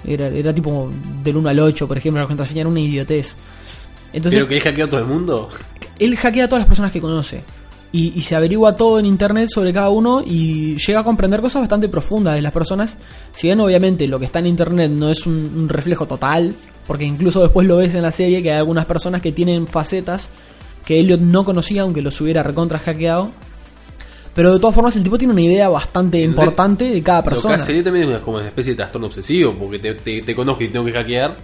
Era, 0.05 0.29
era 0.29 0.53
tipo 0.55 0.91
del 1.23 1.37
1 1.37 1.49
al 1.49 1.59
8, 1.61 1.87
por 1.89 1.97
ejemplo, 1.99 2.21
la 2.23 2.29
contraseña 2.29 2.61
era 2.63 2.71
una 2.71 2.81
idiotez. 2.81 3.35
Entonces, 4.13 4.39
Pero 4.39 4.49
que 4.49 4.55
deja 4.55 4.73
que 4.75 4.83
a 4.83 4.89
todo 4.89 5.01
el 5.01 5.07
mundo. 5.07 5.49
él 5.99 6.17
hackea 6.17 6.45
a 6.45 6.49
todas 6.49 6.61
las 6.61 6.69
personas 6.69 6.93
que 6.93 7.01
conoce. 7.01 7.43
Y, 7.93 8.19
y 8.19 8.23
se 8.23 8.35
averigua 8.35 8.75
todo 8.75 8.99
en 8.99 9.05
internet 9.05 9.51
sobre 9.53 9.73
cada 9.73 9.91
uno 9.91 10.23
y 10.25 10.77
llega 10.77 11.01
a 11.01 11.05
comprender 11.05 11.43
cosas 11.43 11.61
bastante 11.61 11.91
profundas 11.91 12.35
de 12.35 12.41
las 12.43 12.53
personas. 12.53 12.97
Si 13.33 13.49
bien 13.49 13.61
obviamente 13.61 14.09
lo 14.09 14.19
que 14.19 14.25
está 14.25 14.39
en 14.39 14.47
internet 14.47 14.91
no 14.91 15.11
es 15.11 15.27
un, 15.27 15.35
un 15.55 15.69
reflejo 15.69 16.07
total, 16.07 16.55
porque 16.87 17.05
incluso 17.05 17.43
después 17.43 17.67
lo 17.67 17.77
ves 17.77 17.95
en 17.95 18.03
la 18.03 18.11
serie 18.11 18.43
que 18.43 18.51
hay 18.51 18.59
algunas 18.59 18.87
personas 18.87 19.21
que 19.21 19.31
tienen 19.31 19.67
facetas 19.67 20.31
que 20.85 20.99
Elliot 20.99 21.21
no 21.21 21.45
conocía 21.45 21.83
aunque 21.83 22.03
los 22.03 22.21
hubiera 22.21 22.43
recontra 22.43 22.79
hackeado. 22.79 23.31
Pero 24.35 24.55
de 24.55 24.59
todas 24.59 24.75
formas 24.75 24.97
el 24.97 25.03
tipo 25.03 25.19
tiene 25.19 25.35
una 25.35 25.43
idea 25.43 25.69
bastante 25.69 26.23
Entonces, 26.23 26.45
importante 26.45 26.85
de 26.87 27.03
cada 27.03 27.23
persona. 27.23 27.57
hace 27.57 27.77
él 27.79 27.85
también 27.85 28.11
es 28.11 28.21
como 28.21 28.39
una 28.39 28.47
especie 28.47 28.73
de 28.73 28.77
trastorno 28.79 29.09
obsesivo, 29.09 29.55
porque 29.55 29.79
te, 29.79 29.95
te, 29.95 30.23
te 30.23 30.35
conozco 30.35 30.65
y 30.65 30.69
tengo 30.69 30.87
que 30.87 30.93
hackear. 30.93 31.35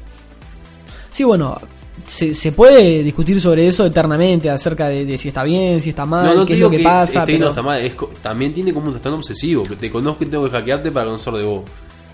Sí, 1.10 1.24
bueno, 1.24 1.58
se, 2.06 2.34
se 2.34 2.52
puede 2.52 3.02
discutir 3.02 3.40
sobre 3.40 3.66
eso 3.66 3.84
eternamente, 3.86 4.48
acerca 4.50 4.88
de, 4.88 5.04
de 5.04 5.18
si 5.18 5.28
está 5.28 5.44
bien, 5.44 5.80
si 5.80 5.90
está 5.90 6.06
mal, 6.06 6.24
no, 6.26 6.34
no 6.36 6.46
qué 6.46 6.54
es 6.54 6.58
lo 6.60 6.70
que, 6.70 6.78
que 6.78 6.82
pasa. 6.84 7.22
o 7.22 7.26
pero- 7.26 7.48
está 7.48 7.62
mal, 7.62 7.80
es 7.80 7.92
también 8.22 8.52
tiene 8.54 8.72
como 8.72 8.86
un 8.86 8.92
trastorno 8.92 9.18
obsesivo, 9.18 9.64
que 9.64 9.76
te 9.76 9.90
conozco 9.90 10.24
y 10.24 10.26
tengo 10.28 10.44
que 10.44 10.50
hackearte 10.50 10.90
para 10.92 11.06
conocer 11.06 11.32
de 11.34 11.44
vos. 11.44 11.62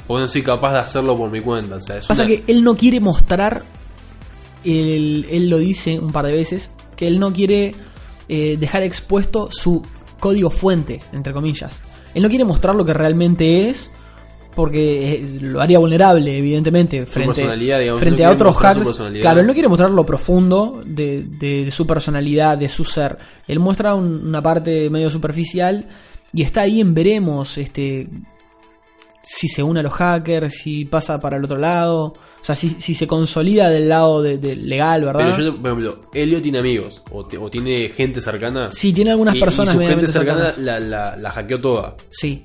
Porque 0.06 0.20
no 0.22 0.28
soy 0.28 0.42
capaz 0.42 0.72
de 0.74 0.78
hacerlo 0.80 1.16
por 1.16 1.30
mi 1.30 1.40
cuenta. 1.40 1.76
O 1.76 1.80
sea, 1.80 1.96
es 1.98 2.06
Pasa 2.06 2.24
una- 2.24 2.34
que 2.34 2.42
él 2.46 2.62
no 2.62 2.76
quiere 2.76 3.00
mostrar, 3.00 3.62
él, 4.64 5.26
él 5.30 5.48
lo 5.48 5.58
dice 5.58 5.98
un 5.98 6.12
par 6.12 6.26
de 6.26 6.32
veces, 6.32 6.70
que 6.96 7.06
él 7.06 7.18
no 7.18 7.32
quiere 7.32 7.74
eh, 8.28 8.56
dejar 8.58 8.82
expuesto 8.82 9.48
su 9.50 9.82
código 10.20 10.50
fuente, 10.50 11.00
entre 11.12 11.32
comillas. 11.32 11.80
Él 12.14 12.22
no 12.22 12.28
quiere 12.28 12.44
mostrar 12.44 12.74
lo 12.74 12.84
que 12.84 12.94
realmente 12.94 13.68
es, 13.68 13.90
porque 14.54 15.14
eh, 15.14 15.38
lo 15.40 15.60
haría 15.60 15.78
vulnerable, 15.78 16.38
evidentemente, 16.38 17.04
frente, 17.06 17.34
personalidad, 17.34 17.80
digamos, 17.80 18.00
frente 18.00 18.22
no 18.22 18.28
a 18.28 18.32
otros 18.32 18.56
hackers. 18.56 19.00
Claro, 19.20 19.40
él 19.40 19.46
no 19.46 19.52
quiere 19.52 19.68
mostrar 19.68 19.90
lo 19.90 20.06
profundo 20.06 20.82
de, 20.86 21.24
de 21.24 21.70
su 21.70 21.86
personalidad, 21.86 22.56
de 22.56 22.68
su 22.68 22.84
ser. 22.84 23.18
Él 23.46 23.58
muestra 23.60 23.94
un- 23.94 24.26
una 24.28 24.40
parte 24.42 24.88
medio 24.90 25.10
superficial 25.10 25.84
y 26.32 26.42
está 26.42 26.62
ahí 26.62 26.80
en 26.80 26.94
veremos, 26.94 27.58
este, 27.58 28.08
si 29.22 29.48
se 29.48 29.62
une 29.62 29.80
a 29.80 29.82
los 29.82 29.92
hackers, 29.92 30.54
si 30.54 30.84
pasa 30.84 31.18
para 31.20 31.36
el 31.36 31.44
otro 31.44 31.56
lado, 31.56 32.04
o 32.06 32.44
sea, 32.46 32.54
si, 32.54 32.70
si 32.78 32.94
se 32.94 33.06
consolida 33.06 33.70
del 33.70 33.88
lado 33.88 34.20
de, 34.20 34.36
de 34.36 34.54
legal, 34.54 35.02
¿verdad? 35.04 35.32
Pero 35.36 35.44
yo, 35.52 35.56
por 35.56 35.70
ejemplo, 35.70 36.02
Elio 36.12 36.42
tiene 36.42 36.58
amigos, 36.58 37.00
o, 37.10 37.24
te- 37.24 37.38
o 37.38 37.50
tiene 37.50 37.88
gente 37.88 38.20
cercana. 38.20 38.68
Sí, 38.72 38.92
tiene 38.92 39.12
algunas 39.12 39.34
y- 39.36 39.40
personas 39.40 39.74
y 39.74 39.78
su 39.78 39.84
gente 39.86 40.08
cercana 40.08 40.52
la, 40.58 40.78
la, 40.78 41.16
la 41.16 41.30
hackeó 41.30 41.58
toda. 41.60 41.96
Sí. 42.10 42.42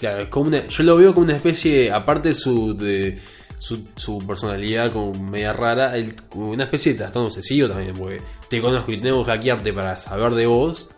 Claro, 0.00 0.28
como 0.30 0.48
una, 0.48 0.66
yo 0.66 0.82
lo 0.82 0.96
veo 0.96 1.12
como 1.12 1.24
una 1.24 1.36
especie, 1.36 1.92
aparte 1.92 2.34
su, 2.34 2.74
de 2.74 3.18
su, 3.58 4.18
personalidad 4.26 4.90
como 4.92 5.12
media 5.12 5.52
rara, 5.52 5.94
él, 5.98 6.14
como 6.30 6.50
una 6.50 6.64
especie 6.64 6.92
de 6.92 6.98
trastorno 6.98 7.26
obsesivo 7.26 7.68
también, 7.68 7.94
porque 7.94 8.22
te 8.48 8.62
conozco 8.62 8.90
y 8.92 9.00
tengo 9.00 9.22
que 9.22 9.30
hackearte 9.32 9.72
para 9.74 9.98
saber 9.98 10.32
de 10.32 10.46
vos. 10.46 10.88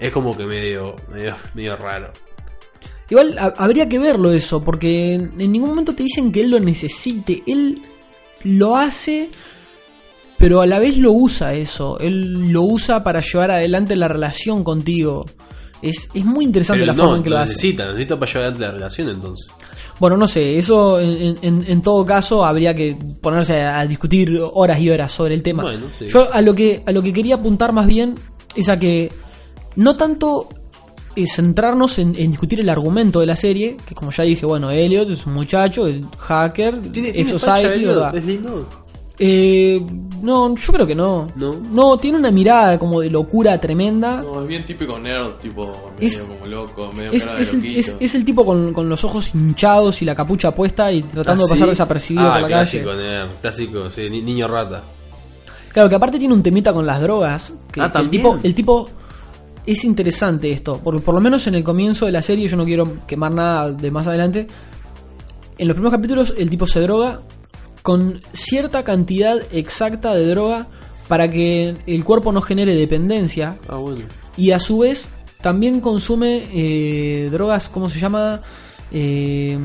Es 0.00 0.12
como 0.12 0.36
que 0.36 0.44
medio, 0.44 0.96
medio, 1.54 1.76
raro. 1.76 2.12
Igual 3.08 3.36
ha- 3.38 3.54
habría 3.56 3.88
que 3.88 3.98
verlo 4.00 4.32
eso, 4.32 4.62
porque 4.64 5.14
en 5.14 5.36
ningún 5.36 5.70
momento 5.70 5.94
te 5.94 6.02
dicen 6.02 6.32
que 6.32 6.40
él 6.40 6.50
lo 6.50 6.58
necesite. 6.58 7.44
Él 7.46 7.80
lo 8.42 8.76
hace, 8.76 9.30
pero 10.38 10.62
a 10.62 10.66
la 10.66 10.78
vez 10.80 10.96
lo 10.96 11.12
usa 11.12 11.54
eso. 11.54 11.98
Él 12.00 12.50
lo 12.50 12.62
usa 12.62 13.04
para 13.04 13.20
llevar 13.20 13.50
adelante 13.52 13.94
la 13.94 14.08
relación 14.08 14.64
contigo. 14.64 15.26
Es, 15.82 16.08
es 16.14 16.24
muy 16.24 16.44
interesante 16.44 16.80
Pero 16.82 16.92
la 16.92 16.96
no, 16.96 17.02
forma 17.04 17.16
en 17.18 17.22
que 17.22 17.30
lo, 17.30 17.38
hace. 17.38 17.52
necesita, 17.52 17.86
necesita 17.88 18.18
para 18.18 18.30
llevar 18.32 18.42
adelante 18.44 18.66
la 18.66 18.72
relación 18.72 19.08
entonces. 19.08 19.48
Bueno, 19.98 20.16
no 20.16 20.26
sé, 20.26 20.56
eso 20.58 20.98
en, 21.00 21.38
en- 21.42 21.64
en 21.66 21.82
todo 21.82 22.04
caso 22.06 22.44
habría 22.44 22.74
que 22.74 22.96
ponerse 23.20 23.60
a, 23.60 23.86
discutir 23.86 24.30
horas 24.54 24.80
y 24.80 24.88
horas 24.90 25.12
sobre 25.12 25.34
el 25.34 25.42
tema. 25.42 25.62
Bueno, 25.62 25.86
sí. 25.98 26.06
Yo 26.08 26.32
a 26.32 26.40
lo 26.40 26.54
que 26.54 26.82
a 26.86 26.92
lo 26.92 27.02
que 27.02 27.12
quería 27.12 27.34
apuntar 27.36 27.72
más 27.72 27.86
bien 27.86 28.14
es 28.56 28.68
a 28.68 28.78
que 28.78 29.10
no 29.76 29.96
tanto 29.96 30.48
eh, 31.16 31.26
centrarnos 31.26 31.98
en, 31.98 32.14
en 32.16 32.30
discutir 32.30 32.60
el 32.60 32.68
argumento 32.68 33.20
de 33.20 33.26
la 33.26 33.36
serie, 33.36 33.76
que 33.86 33.94
como 33.94 34.10
ya 34.10 34.24
dije, 34.24 34.46
bueno, 34.46 34.70
Elliot 34.70 35.10
es 35.10 35.26
un 35.26 35.34
muchacho, 35.34 35.86
el 35.86 36.04
hacker, 36.18 36.80
F-Society, 36.94 37.84
¿verdad? 37.84 38.16
¿Es 38.16 38.24
lindo? 38.24 38.66
Eh, 39.22 39.78
no, 40.22 40.54
yo 40.56 40.72
creo 40.72 40.86
que 40.86 40.94
no. 40.94 41.28
¿No? 41.36 41.98
tiene 41.98 42.16
una 42.18 42.30
mirada 42.30 42.78
como 42.78 43.00
de 43.02 43.10
locura 43.10 43.60
tremenda. 43.60 44.22
No, 44.22 44.40
es 44.40 44.46
bien 44.48 44.64
típico 44.64 44.98
nerd, 44.98 45.34
tipo 45.40 45.66
medio 45.66 46.08
Es- 46.08 46.18
como 46.20 46.46
loco, 46.46 46.90
medio 46.92 47.10
Es, 47.12 47.24
cara 47.24 47.36
de 47.36 47.42
es 47.42 47.52
el, 47.52 47.66
es- 47.66 47.94
es 48.00 48.14
el 48.14 48.24
tipo 48.24 48.44
con, 48.46 48.72
con 48.72 48.88
los 48.88 49.04
ojos 49.04 49.34
hinchados 49.34 50.00
y 50.00 50.06
la 50.06 50.14
capucha 50.14 50.54
puesta 50.54 50.90
y 50.90 51.02
tratando 51.02 51.44
de 51.44 51.50
pasar 51.50 51.68
desapercibido 51.68 52.28
ah, 52.28 52.32
por 52.32 52.42
la 52.42 52.48
clásico, 52.48 52.90
calle. 52.90 52.98
nerd, 53.02 53.28
clásico, 53.42 53.90
sí, 53.90 54.08
ni- 54.10 54.22
niño 54.22 54.48
rata. 54.48 54.82
Claro, 55.72 55.88
que 55.90 55.94
aparte 55.96 56.18
tiene 56.18 56.32
un 56.34 56.42
temita 56.42 56.72
con 56.72 56.86
las 56.86 57.00
drogas. 57.02 57.52
Que, 57.70 57.80
Ah, 57.82 57.84
que 57.84 57.86
el 57.86 57.92
¿también? 57.92 58.10
tipo, 58.10 58.38
el 58.42 58.54
tipo 58.54 58.88
es 59.66 59.84
interesante 59.84 60.50
esto, 60.50 60.80
porque 60.82 61.00
por 61.02 61.14
lo 61.14 61.20
menos 61.20 61.46
en 61.46 61.54
el 61.56 61.62
comienzo 61.62 62.06
de 62.06 62.12
la 62.12 62.22
serie, 62.22 62.48
yo 62.48 62.56
no 62.56 62.64
quiero 62.64 63.06
quemar 63.06 63.34
nada 63.34 63.70
de 63.70 63.90
más 63.90 64.06
adelante. 64.06 64.46
En 65.58 65.68
los 65.68 65.74
primeros 65.74 65.92
capítulos, 65.94 66.34
el 66.38 66.48
tipo 66.48 66.66
se 66.66 66.80
droga 66.80 67.20
con 67.82 68.20
cierta 68.32 68.82
cantidad 68.84 69.36
exacta 69.52 70.14
de 70.14 70.26
droga 70.26 70.66
para 71.08 71.28
que 71.28 71.76
el 71.86 72.04
cuerpo 72.04 72.30
no 72.32 72.40
genere 72.40 72.74
dependencia 72.74 73.56
Ah, 73.68 73.76
bueno. 73.76 74.02
y 74.36 74.50
a 74.52 74.58
su 74.58 74.78
vez 74.78 75.08
también 75.40 75.80
consume 75.80 76.48
eh, 76.52 77.28
drogas, 77.32 77.68
¿cómo 77.68 77.88
se 77.88 77.98
llama? 77.98 78.42
Eh, 78.92 79.58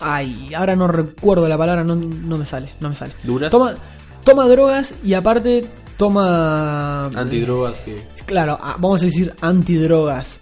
ay, 0.00 0.52
ahora 0.54 0.76
no 0.76 0.86
recuerdo 0.88 1.48
la 1.48 1.56
palabra, 1.58 1.84
no, 1.84 1.94
no 1.94 2.38
me 2.38 2.46
sale, 2.46 2.70
no 2.80 2.88
me 2.90 2.94
sale. 2.94 3.14
¿Duras? 3.22 3.50
Toma, 3.50 3.74
toma 4.24 4.46
drogas 4.46 4.94
y 5.04 5.14
aparte 5.14 5.64
toma... 5.96 7.06
Antidrogas 7.06 7.80
que. 7.80 8.02
Claro, 8.26 8.58
ah, 8.60 8.76
vamos 8.78 9.02
a 9.02 9.06
decir 9.06 9.32
antidrogas. 9.40 10.40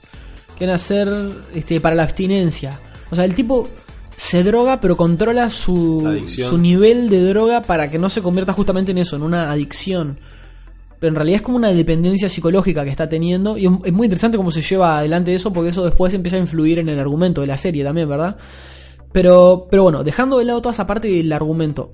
Quieren 0.58 0.74
hacer 0.74 1.08
este, 1.54 1.80
para 1.80 1.94
la 1.94 2.02
abstinencia. 2.04 2.78
O 3.10 3.14
sea, 3.16 3.24
el 3.24 3.34
tipo 3.34 3.68
se 4.16 4.42
droga 4.44 4.80
pero 4.80 4.96
controla 4.96 5.50
su, 5.50 6.00
su 6.48 6.58
nivel 6.58 7.08
de 7.08 7.24
droga 7.28 7.62
para 7.62 7.90
que 7.90 7.98
no 7.98 8.08
se 8.08 8.22
convierta 8.22 8.52
justamente 8.52 8.92
en 8.92 8.98
eso, 8.98 9.16
en 9.16 9.22
una 9.22 9.50
adicción. 9.50 10.18
pero 11.00 11.10
en 11.10 11.16
realidad 11.16 11.36
es 11.36 11.42
como 11.42 11.56
una 11.56 11.72
dependencia 11.72 12.28
psicológica 12.28 12.84
que 12.84 12.90
está 12.90 13.08
teniendo. 13.08 13.58
Y 13.58 13.66
es 13.66 13.72
es 13.84 13.92
muy 13.92 14.06
interesante 14.06 14.36
cómo 14.36 14.50
se 14.52 14.62
lleva 14.62 14.98
adelante 14.98 15.34
eso, 15.34 15.52
porque 15.52 15.70
eso 15.70 15.84
después 15.84 16.14
empieza 16.14 16.36
a 16.36 16.40
influir 16.40 16.78
en 16.78 16.88
el 16.88 16.98
argumento 16.98 17.40
de 17.40 17.48
la 17.48 17.56
serie 17.56 17.82
también, 17.82 18.08
¿verdad? 18.08 18.36
Pero, 19.12 19.66
pero 19.70 19.82
bueno, 19.82 20.04
dejando 20.04 20.38
de 20.38 20.44
lado 20.44 20.60
toda 20.62 20.72
esa 20.72 20.86
parte 20.86 21.08
del 21.08 21.32
argumento, 21.32 21.90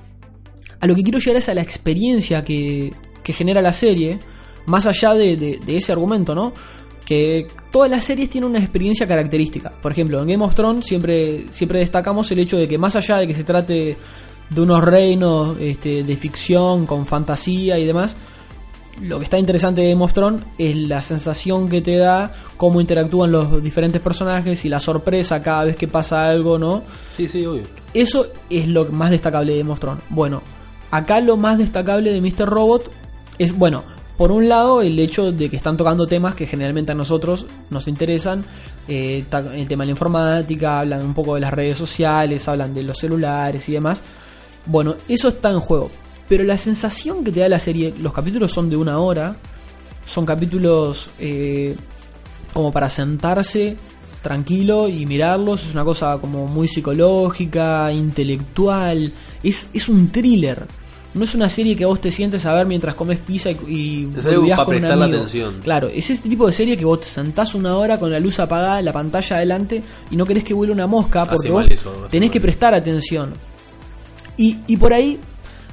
a 0.81 0.87
lo 0.87 0.95
que 0.95 1.03
quiero 1.03 1.19
llegar 1.19 1.37
es 1.39 1.49
a 1.49 1.55
la 1.55 1.63
experiencia 1.63 2.45
que, 2.45 2.93
que 3.23 3.33
genera 3.33 3.61
la 3.63 3.73
serie, 3.73 4.19
más 4.67 4.87
allá 4.87 5.15
de, 5.15 5.37
de- 5.37 5.59
de 5.65 5.77
ese 5.79 5.91
argumento, 5.93 6.35
¿no? 6.35 6.53
Que 7.09 7.47
todas 7.71 7.91
las 7.91 8.05
series 8.05 8.29
tienen 8.29 8.51
una 8.51 8.59
experiencia 8.59 9.09
característica. 9.09 9.71
Por 9.71 9.93
ejemplo, 9.93 10.21
en 10.21 10.29
Game 10.29 10.45
of 10.45 10.55
Thrones 10.55 10.85
siempre, 10.85 11.47
siempre 11.51 11.79
destacamos 11.79 12.31
el 12.33 12.41
hecho 12.41 12.59
de 12.59 12.69
que 12.69 12.77
más 12.77 12.97
allá 12.97 13.17
de 13.17 13.27
que 13.27 13.33
se 13.33 13.45
trate 13.45 13.97
de 14.51 14.61
unos 14.61 14.85
reinos 14.85 15.57
este, 15.59 16.03
de 16.03 16.17
ficción, 16.17 16.85
con 16.85 17.07
fantasía 17.07 17.79
y 17.79 17.87
demás, 17.87 18.15
lo 19.01 19.19
que 19.19 19.25
está 19.25 19.39
interesante 19.39 19.81
de 19.81 19.91
Game 19.91 20.05
of 20.05 20.13
Thrones 20.13 20.43
es 20.59 20.77
la 20.77 21.01
sensación 21.01 21.69
que 21.69 21.81
te 21.81 21.97
da, 21.97 22.33
cómo 22.57 22.81
interactúan 22.81 23.31
los 23.31 23.63
diferentes 23.63 24.03
personajes 24.03 24.65
y 24.65 24.69
la 24.69 24.81
sorpresa 24.81 25.43
cada 25.43 25.65
vez 25.65 25.77
que 25.77 25.89
pasa 25.89 26.29
algo, 26.29 26.59
¿no? 26.59 26.83
Sí, 27.17 27.27
sí, 27.27 27.47
obvio. 27.47 27.63
Eso 27.95 28.27
es 28.51 28.69
lo 28.69 28.87
más 28.87 29.11
destacable 29.11 29.53
de 29.53 29.59
Game 29.61 29.71
of 29.71 29.81
Thrones. 29.81 30.03
Bueno, 30.11 30.43
acá 30.91 31.21
lo 31.21 31.37
más 31.37 31.59
destacable 31.59 32.11
de 32.11 32.21
Mr. 32.21 32.49
Robot 32.49 32.91
es, 33.39 33.57
bueno, 33.57 33.85
por 34.19 34.33
un 34.33 34.49
lado 34.49 34.83
el 34.83 34.99
hecho 34.99 35.31
de 35.31 35.49
que 35.49 35.57
están 35.57 35.77
tocando 35.77 36.05
temas 36.09 36.35
que 36.35 36.45
generalmente 36.45 36.91
a 36.91 36.95
nosotros 36.97 37.47
nos 37.71 37.87
interesan. 37.87 38.45
eh, 38.89 39.25
el 39.55 39.69
tema 39.69 39.85
de 39.85 39.87
la 39.87 39.93
informática, 39.93 40.81
hablan 40.81 41.05
un 41.05 41.15
poco 41.15 41.37
de 41.37 41.41
las 41.41 41.53
redes 41.55 41.79
sociales, 41.79 42.49
hablan 42.49 42.75
de 42.75 42.83
los 42.83 42.99
celulares 42.99 43.69
y 43.69 43.73
demás. 43.73 44.03
Bueno, 44.67 44.97
eso 45.09 45.29
está 45.29 45.51
en 45.51 45.61
juego. 45.61 45.91
Pero 46.29 46.43
la 46.43 46.59
sensación 46.59 47.23
que 47.23 47.31
te 47.31 47.41
da 47.41 47.49
la 47.49 47.61
serie, 47.61 47.95
los 48.01 48.13
capítulos 48.13 48.51
son 48.51 48.69
de 48.69 48.77
una 48.77 48.99
hora, 48.99 49.37
son 50.05 50.27
capítulos 50.27 51.11
eh, 51.21 51.77
como 52.53 52.73
para 52.73 52.89
sentarse 52.89 53.77
tranquilo 54.21 54.89
y 54.89 55.07
mirarlos. 55.07 55.63
Es 55.63 55.73
una 55.73 55.85
cosa 55.85 56.19
como 56.21 56.49
muy 56.49 56.67
psicológica, 56.67 57.93
intelectual. 57.93 59.13
Es, 59.45 59.71
es 59.73 59.89
un 59.89 60.09
thriller. 60.11 60.67
No 61.19 61.25
es 61.25 61.35
una 61.35 61.49
serie 61.49 61.75
que 61.77 61.85
vos 61.85 62.01
te 62.01 62.11
sientes 62.11 62.47
a 62.47 62.55
ver 62.55 62.65
mientras 62.67 62.95
comes 62.95 63.19
pizza 63.19 63.51
y, 63.51 63.57
y 63.67 64.05
Te 64.07 64.23
para 64.23 64.37
con 64.37 64.47
un 64.75 64.81
prestar 64.81 64.99
la 64.99 65.05
amigo. 65.07 65.19
atención. 65.19 65.57
Claro, 65.63 65.89
es 65.89 66.09
este 66.11 66.29
tipo 66.29 66.47
de 66.47 66.53
serie 66.53 66.77
que 66.77 66.85
vos 66.85 67.01
te 67.01 67.07
sentás 67.07 67.55
una 67.55 67.77
hora 67.77 67.99
con 67.99 68.11
la 68.11 68.21
luz 68.21 68.39
apagada, 68.41 68.81
la 68.81 68.93
pantalla 68.93 69.37
adelante 69.37 69.83
y 70.11 70.17
no 70.17 70.25
querés 70.25 70.45
que 70.45 70.55
vuele 70.55 70.73
una 70.73 70.87
mosca 70.87 71.23
Hace 71.23 71.31
porque 71.33 71.51
vos 71.51 71.67
eso, 71.69 71.91
tenés 72.11 72.29
mal. 72.29 72.33
que 72.33 72.41
prestar 72.41 72.73
atención. 72.75 73.33
Y, 74.37 74.59
y 74.69 74.77
por 74.77 74.93
ahí 74.93 75.19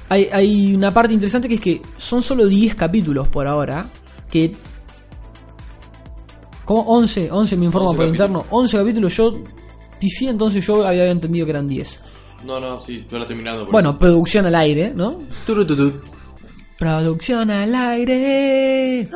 hay, 0.09 0.27
hay 0.33 0.73
una 0.75 0.91
parte 0.91 1.13
interesante 1.13 1.47
que 1.47 1.55
es 1.55 1.61
que 1.61 1.81
son 1.97 2.21
solo 2.21 2.47
10 2.47 2.75
capítulos 2.75 3.27
por 3.27 3.47
ahora. 3.47 3.87
Que. 4.31 4.55
¿Cómo? 6.65 6.81
11, 6.81 7.29
11 7.31 7.57
me 7.57 7.65
informa 7.65 7.89
11 7.91 7.97
por 7.97 8.05
capítulos. 8.07 8.29
interno. 8.29 8.45
11 8.49 8.77
capítulos, 8.77 9.15
yo. 9.17 9.33
Pifié, 9.99 10.29
entonces 10.29 10.65
yo 10.65 10.85
había 10.85 11.05
entendido 11.07 11.45
que 11.45 11.51
eran 11.51 11.67
10. 11.67 11.99
No, 12.45 12.59
no, 12.59 12.81
sí, 12.81 13.05
yo 13.11 13.17
lo 13.17 13.23
he 13.25 13.27
terminado. 13.27 13.65
Bueno, 13.67 13.89
eso. 13.91 13.99
producción 13.99 14.45
al 14.45 14.55
aire, 14.55 14.91
¿no? 14.95 15.19
Turututut. 15.45 15.95
Producción 16.77 17.49
al 17.51 17.73
aire. 17.73 19.07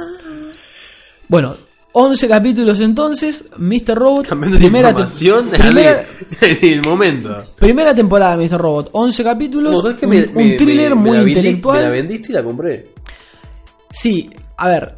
Bueno, 1.27 1.55
11 1.91 2.27
capítulos 2.27 2.79
entonces. 2.79 3.45
Mr. 3.57 3.95
Robot. 3.95 4.27
Cambiando 4.27 4.57
de 4.57 4.63
primera, 4.63 4.89
información 4.89 5.49
primera, 5.49 6.03
en 6.41 6.57
el 6.79 6.81
momento. 6.81 7.43
primera 7.55 7.93
temporada 7.93 8.37
de 8.37 8.45
Mr. 8.47 8.57
Robot. 8.59 8.89
11 8.93 9.23
capítulos. 9.23 9.83
Un, 9.83 10.09
Me- 10.09 10.25
un 10.25 10.57
thriller 10.57 10.95
me- 10.95 11.01
me 11.01 11.09
muy 11.21 11.29
intelectual. 11.31 11.77
Me 11.77 11.83
la 11.83 11.89
vendiste 11.89 12.31
y 12.31 12.35
la 12.35 12.43
compré. 12.43 12.87
Sí, 13.91 14.29
a 14.57 14.69
ver, 14.69 14.95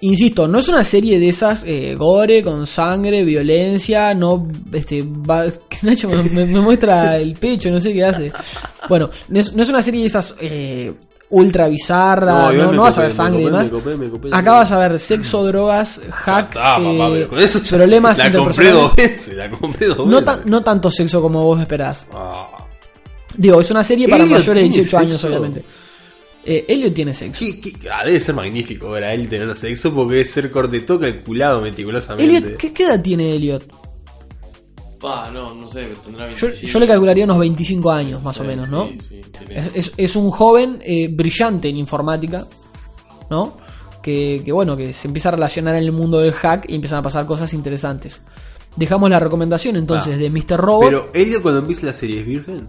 insisto, 0.00 0.48
no 0.48 0.58
es 0.58 0.68
una 0.68 0.84
serie 0.84 1.18
de 1.18 1.28
esas 1.28 1.64
eh, 1.66 1.94
gore, 1.96 2.42
con 2.42 2.66
sangre, 2.66 3.24
violencia, 3.24 4.14
no, 4.14 4.46
este, 4.72 5.02
va, 5.02 5.44
Nacho 5.82 6.08
me, 6.08 6.44
muestra 6.46 7.16
el 7.16 7.34
pecho, 7.34 7.70
no 7.70 7.80
sé 7.80 7.92
qué 7.92 8.04
hace. 8.04 8.32
Bueno, 8.88 9.10
no 9.28 9.40
es, 9.40 9.52
no 9.54 9.62
es 9.62 9.68
una 9.68 9.82
serie 9.82 10.00
de 10.00 10.06
esas 10.06 10.36
eh, 10.40 10.92
ultra 11.30 11.68
bizarra, 11.68 12.52
no, 12.52 12.82
vas 12.82 12.98
a 12.98 13.02
ver 13.02 13.12
sangre 13.12 13.42
y 13.42 13.44
demás. 13.46 13.70
Acá 14.32 14.52
vas 14.52 14.72
a 14.72 14.78
ver 14.78 14.98
sexo, 14.98 15.44
drogas, 15.44 16.00
hack, 16.10 16.56
eh, 16.56 17.26
con 17.28 17.38
eso 17.38 17.60
problemas 17.68 18.18
La 18.18 18.32
compré 18.32 18.70
dos 18.70 18.94
veces, 18.96 19.36
la 19.36 19.50
compré 19.50 19.86
dos 19.86 20.06
No, 20.06 20.20
veces. 20.20 20.46
no 20.46 20.60
tanto 20.62 20.90
sexo 20.90 21.22
como 21.22 21.44
vos 21.44 21.60
esperás. 21.60 22.06
Ah. 22.12 22.46
Digo, 23.36 23.60
es 23.60 23.70
una 23.70 23.84
serie 23.84 24.08
para 24.08 24.24
¿Elliot 24.24 24.40
mayores 24.40 24.64
de 24.64 24.68
tiene 24.68 24.84
18 24.84 24.98
años, 24.98 25.24
obviamente. 25.24 25.64
Eh, 26.44 26.64
Elliot 26.68 26.94
tiene 26.94 27.12
sexo. 27.14 27.38
¿Qué- 27.44 27.60
qué- 27.60 27.90
ah, 27.90 28.04
debe 28.04 28.18
ser 28.18 28.34
magnífico 28.34 28.88
ver 28.90 29.04
a 29.04 29.14
él 29.14 29.28
teniendo 29.28 29.54
sexo 29.54 29.94
porque 29.94 30.22
es 30.22 30.30
ser 30.30 30.50
corte 30.50 30.80
todo 30.80 31.00
calculado 31.00 31.60
meticulosamente. 31.60 32.36
Elliot, 32.36 32.56
¿qué, 32.56 32.72
qué 32.72 32.84
edad 32.84 33.02
tiene 33.02 33.34
Elliot? 33.34 33.64
Ah, 35.02 35.30
no, 35.32 35.54
no 35.54 35.68
sé, 35.70 35.88
tendrá 36.04 36.30
Yo, 36.32 36.46
25. 36.48 36.72
yo 36.72 36.78
le 36.80 36.86
calcularía 36.86 37.24
unos 37.24 37.38
25 37.38 37.90
años 37.90 38.22
más 38.22 38.38
o 38.38 38.42
Sí, 38.42 38.48
menos, 38.48 38.66
sí, 38.66 38.70
¿no? 38.72 38.88
sí, 38.88 39.20
tiene- 39.46 39.60
Es, 39.60 39.70
es- 39.74 39.92
es 39.96 40.16
un 40.16 40.30
joven 40.30 40.78
eh, 40.84 41.08
brillante 41.10 41.68
en 41.68 41.76
informática, 41.78 42.46
¿no? 43.30 43.56
Que, 44.02 44.42
que, 44.44 44.52
bueno, 44.52 44.76
que 44.76 44.92
se 44.92 45.08
empieza 45.08 45.28
a 45.30 45.32
relacionar 45.32 45.74
en 45.76 45.84
el 45.84 45.92
mundo 45.92 46.20
del 46.20 46.32
hack 46.32 46.66
y 46.68 46.74
empiezan 46.74 46.98
a 46.98 47.02
pasar 47.02 47.24
cosas 47.26 47.52
interesantes. 47.54 48.20
Dejamos 48.76 49.08
la 49.10 49.18
recomendación 49.18 49.76
entonces 49.76 50.14
Ah. 50.14 50.18
de 50.18 50.30
Mr. 50.30 50.56
Robot. 50.58 50.84
Pero 50.86 51.08
Elliot 51.14 51.42
cuando 51.42 51.60
empieza 51.60 51.86
la 51.86 51.92
serie 51.92 52.20
es 52.20 52.26
virgen. 52.26 52.68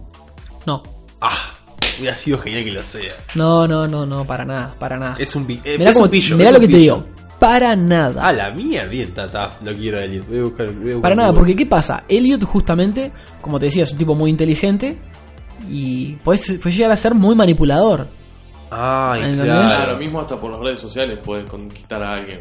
No, 0.66 0.82
Ah, 1.20 1.51
hubiera 1.98 2.14
sido 2.14 2.38
genial 2.38 2.64
que 2.64 2.72
lo 2.72 2.82
sea. 2.84 3.12
no, 3.34 3.66
no, 3.66 3.86
no, 3.88 4.06
no, 4.06 4.24
para 4.26 4.44
nada, 4.44 4.74
para 4.78 4.96
nada. 4.98 5.16
Es 5.18 5.34
un, 5.36 5.42
eh, 5.50 5.76
mirá 5.78 5.90
es 5.90 5.94
cómo- 5.96 6.04
un 6.06 6.10
pillo. 6.10 6.36
mirá 6.36 6.48
es 6.50 6.52
lo 6.54 6.58
un 6.60 6.66
que 6.66 6.72
te 6.72 6.78
digo. 6.78 7.04
Para 7.38 7.74
nada. 7.74 8.28
Ah, 8.28 8.32
la 8.32 8.50
mía, 8.52 8.84
bien, 8.86 9.08
está. 9.16 9.50
Lo 9.64 9.74
quiero 9.74 9.98
a 9.98 10.04
Elliot. 10.04 10.28
Voy 10.28 10.38
a 10.38 10.42
buscar, 10.42 10.66
voy 10.66 10.76
a 10.76 10.94
buscar 10.94 11.00
Para 11.02 11.14
nada, 11.16 11.28
Google. 11.30 11.40
porque 11.40 11.56
¿qué 11.56 11.66
pasa? 11.66 12.04
Elliot 12.08 12.44
justamente, 12.44 13.10
como 13.40 13.58
te 13.58 13.66
decía, 13.66 13.82
es 13.82 13.90
un 13.92 13.98
tipo 13.98 14.14
muy 14.14 14.30
inteligente 14.30 14.96
y 15.68 16.12
puede, 16.16 16.38
puede 16.58 16.74
llegar 16.76 16.92
a 16.92 16.96
ser 16.96 17.14
muy 17.14 17.34
manipulador. 17.34 18.06
Ay, 18.70 19.22
¿Entendés? 19.22 19.44
claro. 19.46 19.68
Claro, 19.68 19.96
mismo 19.98 20.20
hasta 20.20 20.40
por 20.40 20.52
las 20.52 20.60
redes 20.60 20.78
sociales 20.80 21.18
puedes 21.22 21.44
conquistar 21.46 22.02
a 22.02 22.14
alguien. 22.14 22.38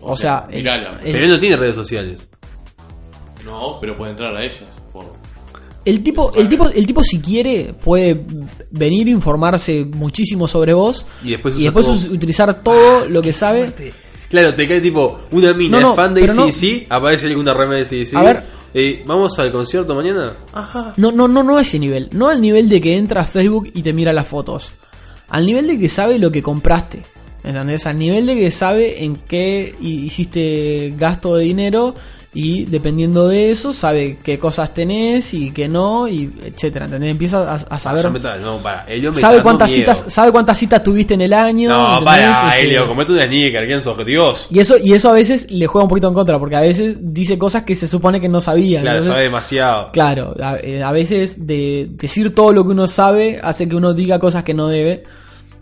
O 0.00 0.16
sea, 0.16 0.46
el- 0.50 0.66
el- 0.66 0.96
Pero 1.02 1.18
él 1.18 1.28
no 1.30 1.38
tiene 1.38 1.56
redes 1.56 1.74
sociales. 1.74 2.28
No, 3.44 3.78
pero 3.80 3.96
puede 3.96 4.12
entrar 4.12 4.34
a 4.34 4.42
ellas. 4.42 4.64
Por... 4.92 5.12
El 5.86 6.02
tipo, 6.02 6.32
el 6.34 6.48
tipo, 6.48 6.68
el 6.68 6.86
tipo 6.86 7.02
si 7.02 7.20
quiere 7.20 7.72
puede 7.72 8.20
venir 8.72 9.06
a 9.06 9.10
informarse 9.10 9.84
muchísimo 9.84 10.46
sobre 10.48 10.74
vos 10.74 11.06
Y 11.24 11.30
después 11.30 11.54
y 11.56 11.62
después 11.64 11.86
todo- 11.86 12.12
utilizar 12.12 12.62
todo 12.62 13.06
lo 13.08 13.22
que 13.22 13.32
sabe. 13.32 13.72
Claro, 14.28 14.54
te 14.54 14.66
cae 14.66 14.80
tipo 14.80 15.20
una 15.30 15.54
mina 15.54 15.78
No, 15.80 15.88
no, 15.90 15.94
fan 15.94 16.12
de 16.12 16.22
pero 16.22 16.34
no- 16.34 16.48
aparece 16.90 17.28
alguna 17.28 17.54
rema 17.54 17.74
de 17.76 17.82
ACDC. 17.82 18.16
A 18.16 18.22
ver. 18.22 18.42
Eh, 18.74 19.02
¿Vamos 19.06 19.38
al 19.38 19.50
concierto 19.52 19.94
mañana? 19.94 20.32
Ajá. 20.52 20.92
No, 20.96 21.12
no, 21.12 21.28
no, 21.28 21.42
no 21.44 21.56
a 21.56 21.62
ese 21.62 21.78
nivel. 21.78 22.08
No 22.12 22.28
al 22.28 22.42
nivel 22.42 22.68
de 22.68 22.80
que 22.80 22.96
entra 22.96 23.22
a 23.22 23.24
Facebook 23.24 23.70
y 23.72 23.82
te 23.82 23.92
mira 23.92 24.12
las 24.12 24.26
fotos. 24.26 24.72
Al 25.28 25.46
nivel 25.46 25.66
de 25.68 25.78
que 25.78 25.88
sabe 25.88 26.18
lo 26.18 26.30
que 26.32 26.42
compraste. 26.42 27.02
¿Entendés? 27.44 27.86
Al 27.86 27.96
nivel 27.96 28.26
de 28.26 28.34
que 28.34 28.50
sabe 28.50 29.04
en 29.04 29.14
qué 29.16 29.72
hi- 29.80 30.04
hiciste 30.06 30.92
gasto 30.98 31.36
de 31.36 31.44
dinero 31.44 31.94
y 32.38 32.66
dependiendo 32.66 33.28
de 33.28 33.50
eso 33.50 33.72
sabe 33.72 34.18
qué 34.22 34.38
cosas 34.38 34.74
tenés 34.74 35.32
y 35.32 35.50
qué 35.52 35.68
no 35.68 36.06
y 36.06 36.30
etcétera. 36.44 36.84
¿Entendés? 36.84 37.10
Empieza 37.12 37.50
a, 37.50 37.54
a 37.54 37.78
saber 37.78 38.04
no, 38.42 38.58
para. 38.58 38.84
Elliot 38.86 39.14
me 39.14 39.20
sabe 39.20 39.42
cuántas 39.42 39.70
miedo. 39.70 39.94
citas 39.94 40.12
sabe 40.12 40.30
cuántas 40.32 40.58
citas 40.58 40.82
tuviste 40.82 41.14
en 41.14 41.22
el 41.22 41.32
año. 41.32 41.70
No, 41.70 41.98
¿entendés? 41.98 42.04
para, 42.04 42.54
Este, 42.56 42.66
Elio, 42.68 42.86
comete 42.88 43.12
una 43.12 43.22
sneaker, 43.26 43.66
¿quién 43.66 43.80
sos 43.80 43.92
objetivos? 43.94 44.48
y 44.50 44.58
eso 44.58 44.76
y 44.76 44.92
eso 44.92 45.08
a 45.08 45.12
veces 45.14 45.50
le 45.50 45.66
juega 45.66 45.84
un 45.84 45.88
poquito 45.88 46.08
en 46.08 46.14
contra 46.14 46.38
porque 46.38 46.56
a 46.56 46.60
veces 46.60 46.96
dice 47.00 47.38
cosas 47.38 47.62
que 47.64 47.74
se 47.74 47.88
supone 47.88 48.20
que 48.20 48.28
no 48.28 48.40
sabía. 48.42 48.80
Claro, 48.82 48.96
entonces- 48.98 49.12
sabe 49.14 49.24
demasiado. 49.24 49.90
Claro, 49.92 50.34
a, 50.42 50.56
eh, 50.58 50.82
a 50.82 50.92
veces 50.92 51.46
de 51.46 51.88
decir 51.92 52.34
todo 52.34 52.52
lo 52.52 52.64
que 52.64 52.72
uno 52.72 52.86
sabe 52.86 53.40
hace 53.42 53.66
que 53.66 53.76
uno 53.76 53.94
diga 53.94 54.18
cosas 54.18 54.44
que 54.44 54.52
no 54.52 54.68
debe. 54.68 55.04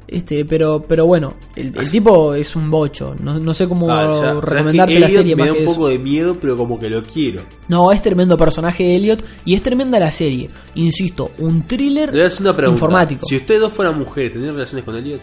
Este, 0.06 0.44
pero, 0.44 0.84
pero 0.86 1.06
bueno, 1.06 1.34
el, 1.56 1.74
el 1.78 1.90
tipo 1.90 2.34
es 2.34 2.54
un 2.56 2.70
bocho. 2.70 3.14
No, 3.20 3.38
no 3.38 3.54
sé 3.54 3.66
cómo 3.68 3.90
Ah, 3.90 4.08
ya, 4.10 4.12
¿sabes 4.18 4.44
recomendarte 4.44 4.98
la 5.00 5.08
serie 5.10 5.34
me 5.34 5.40
más 5.42 5.48
da 5.48 5.54
que 5.54 5.60
un 5.60 5.64
eso. 5.66 5.74
poco 5.74 5.88
de 5.88 5.98
miedo, 5.98 6.36
pero 6.40 6.56
como 6.56 6.78
que 6.78 6.90
lo 6.90 7.02
quiero. 7.02 7.42
No, 7.68 7.90
es 7.90 8.02
tremendo 8.02 8.36
personaje 8.36 8.94
Elliot 8.94 9.24
y 9.44 9.54
es 9.54 9.62
tremenda 9.62 9.98
la 9.98 10.10
serie. 10.10 10.48
Insisto, 10.74 11.30
un 11.38 11.62
thriller 11.66 12.12
Le 12.14 12.26
una 12.40 12.54
pregunta. 12.56 12.66
informático. 12.76 13.26
Si 13.26 13.36
ustedes 13.36 13.60
dos 13.60 13.72
fueran 13.72 13.98
mujeres, 13.98 14.32
¿tendrían 14.32 14.54
relaciones 14.54 14.84
con 14.84 14.96
Elliot? 14.96 15.20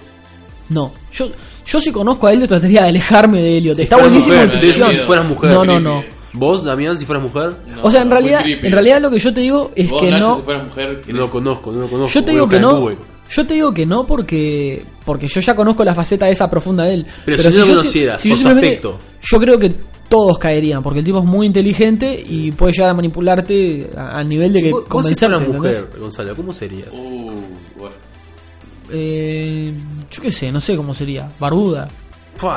No, 0.69 0.93
yo, 1.11 1.29
yo 1.65 1.79
si 1.81 1.91
conozco 1.91 2.27
a 2.27 2.33
Elliot 2.33 2.47
trataría 2.49 2.83
de 2.83 2.89
alejarme 2.89 3.41
de 3.41 3.57
Elliot. 3.57 3.75
Si 3.75 3.83
Está 3.83 3.97
buenísimo 3.97 4.35
mujer, 4.35 4.53
en 4.55 4.61
ficción. 4.61 4.89
Si 4.89 4.97
fueras 4.99 5.25
mujer. 5.27 5.51
No, 5.51 5.63
no, 5.65 5.79
no. 5.79 6.03
¿Vos, 6.33 6.63
Damián, 6.63 6.97
si 6.97 7.05
fueras 7.05 7.23
mujer? 7.23 7.55
No, 7.67 7.83
O 7.83 7.91
sea, 7.91 8.01
en 8.03 8.09
realidad, 8.09 8.41
en 8.47 8.71
realidad 8.71 9.01
lo 9.01 9.11
que 9.11 9.19
yo 9.19 9.33
te 9.33 9.41
digo 9.41 9.71
es 9.75 9.89
Vos, 9.89 10.01
que 10.01 10.09
Nacho, 10.11 10.25
no. 10.27 10.35
si 10.37 10.41
fueras 10.43 10.63
mujer, 10.63 11.01
No 11.07 11.17
lo 11.17 11.29
conozco, 11.29 11.71
no 11.73 11.81
lo 11.81 11.87
conozco. 11.89 12.13
Yo 12.19 12.23
te 12.25 12.31
digo 12.31 12.47
que 12.47 12.59
no. 12.59 12.79
Google. 12.79 12.95
Yo 13.31 13.47
te 13.47 13.53
digo 13.53 13.73
que 13.73 13.85
no 13.85 14.05
porque 14.05 14.83
porque 15.05 15.27
yo 15.27 15.39
ya 15.41 15.55
conozco 15.55 15.83
la 15.83 15.95
faceta 15.95 16.29
esa 16.29 16.49
profunda 16.49 16.83
de 16.85 16.93
él. 16.95 17.05
Pero 17.25 17.37
si 17.43 17.49
no 17.49 17.57
lo 17.59 17.65
yo 17.65 17.75
conocieras, 17.75 18.21
por 18.27 18.37
su 18.37 18.47
aspecto. 18.49 18.99
Yo 19.21 19.39
creo 19.39 19.57
que 19.57 19.73
todos 20.09 20.37
caerían 20.37 20.83
porque 20.83 20.99
el 20.99 21.05
tipo 21.05 21.19
es 21.19 21.23
muy 21.25 21.45
inteligente 21.47 22.21
y 22.27 22.51
puede 22.51 22.73
llegar 22.73 22.89
a 22.89 22.93
manipularte 22.93 23.89
a- 23.95 24.17
al 24.19 24.27
nivel 24.27 24.51
de 24.51 24.59
Si 24.59 24.65
que 24.65 24.71
vos, 24.71 24.81
vos 24.81 24.87
si 24.87 24.89
convencerte. 24.89 25.35
fueras 25.35 25.55
¿entendés? 25.55 25.81
mujer, 25.85 25.99
Gonzalo, 26.01 26.35
¿cómo 26.35 26.53
serías? 26.53 26.87
Uh, 26.91 27.31
bueno. 27.77 27.95
Eh, 28.91 29.73
Yo 30.11 30.21
qué 30.21 30.31
sé, 30.31 30.51
no 30.51 30.59
sé 30.59 30.75
cómo 30.75 30.93
sería. 30.93 31.29
Barbuda. 31.39 31.87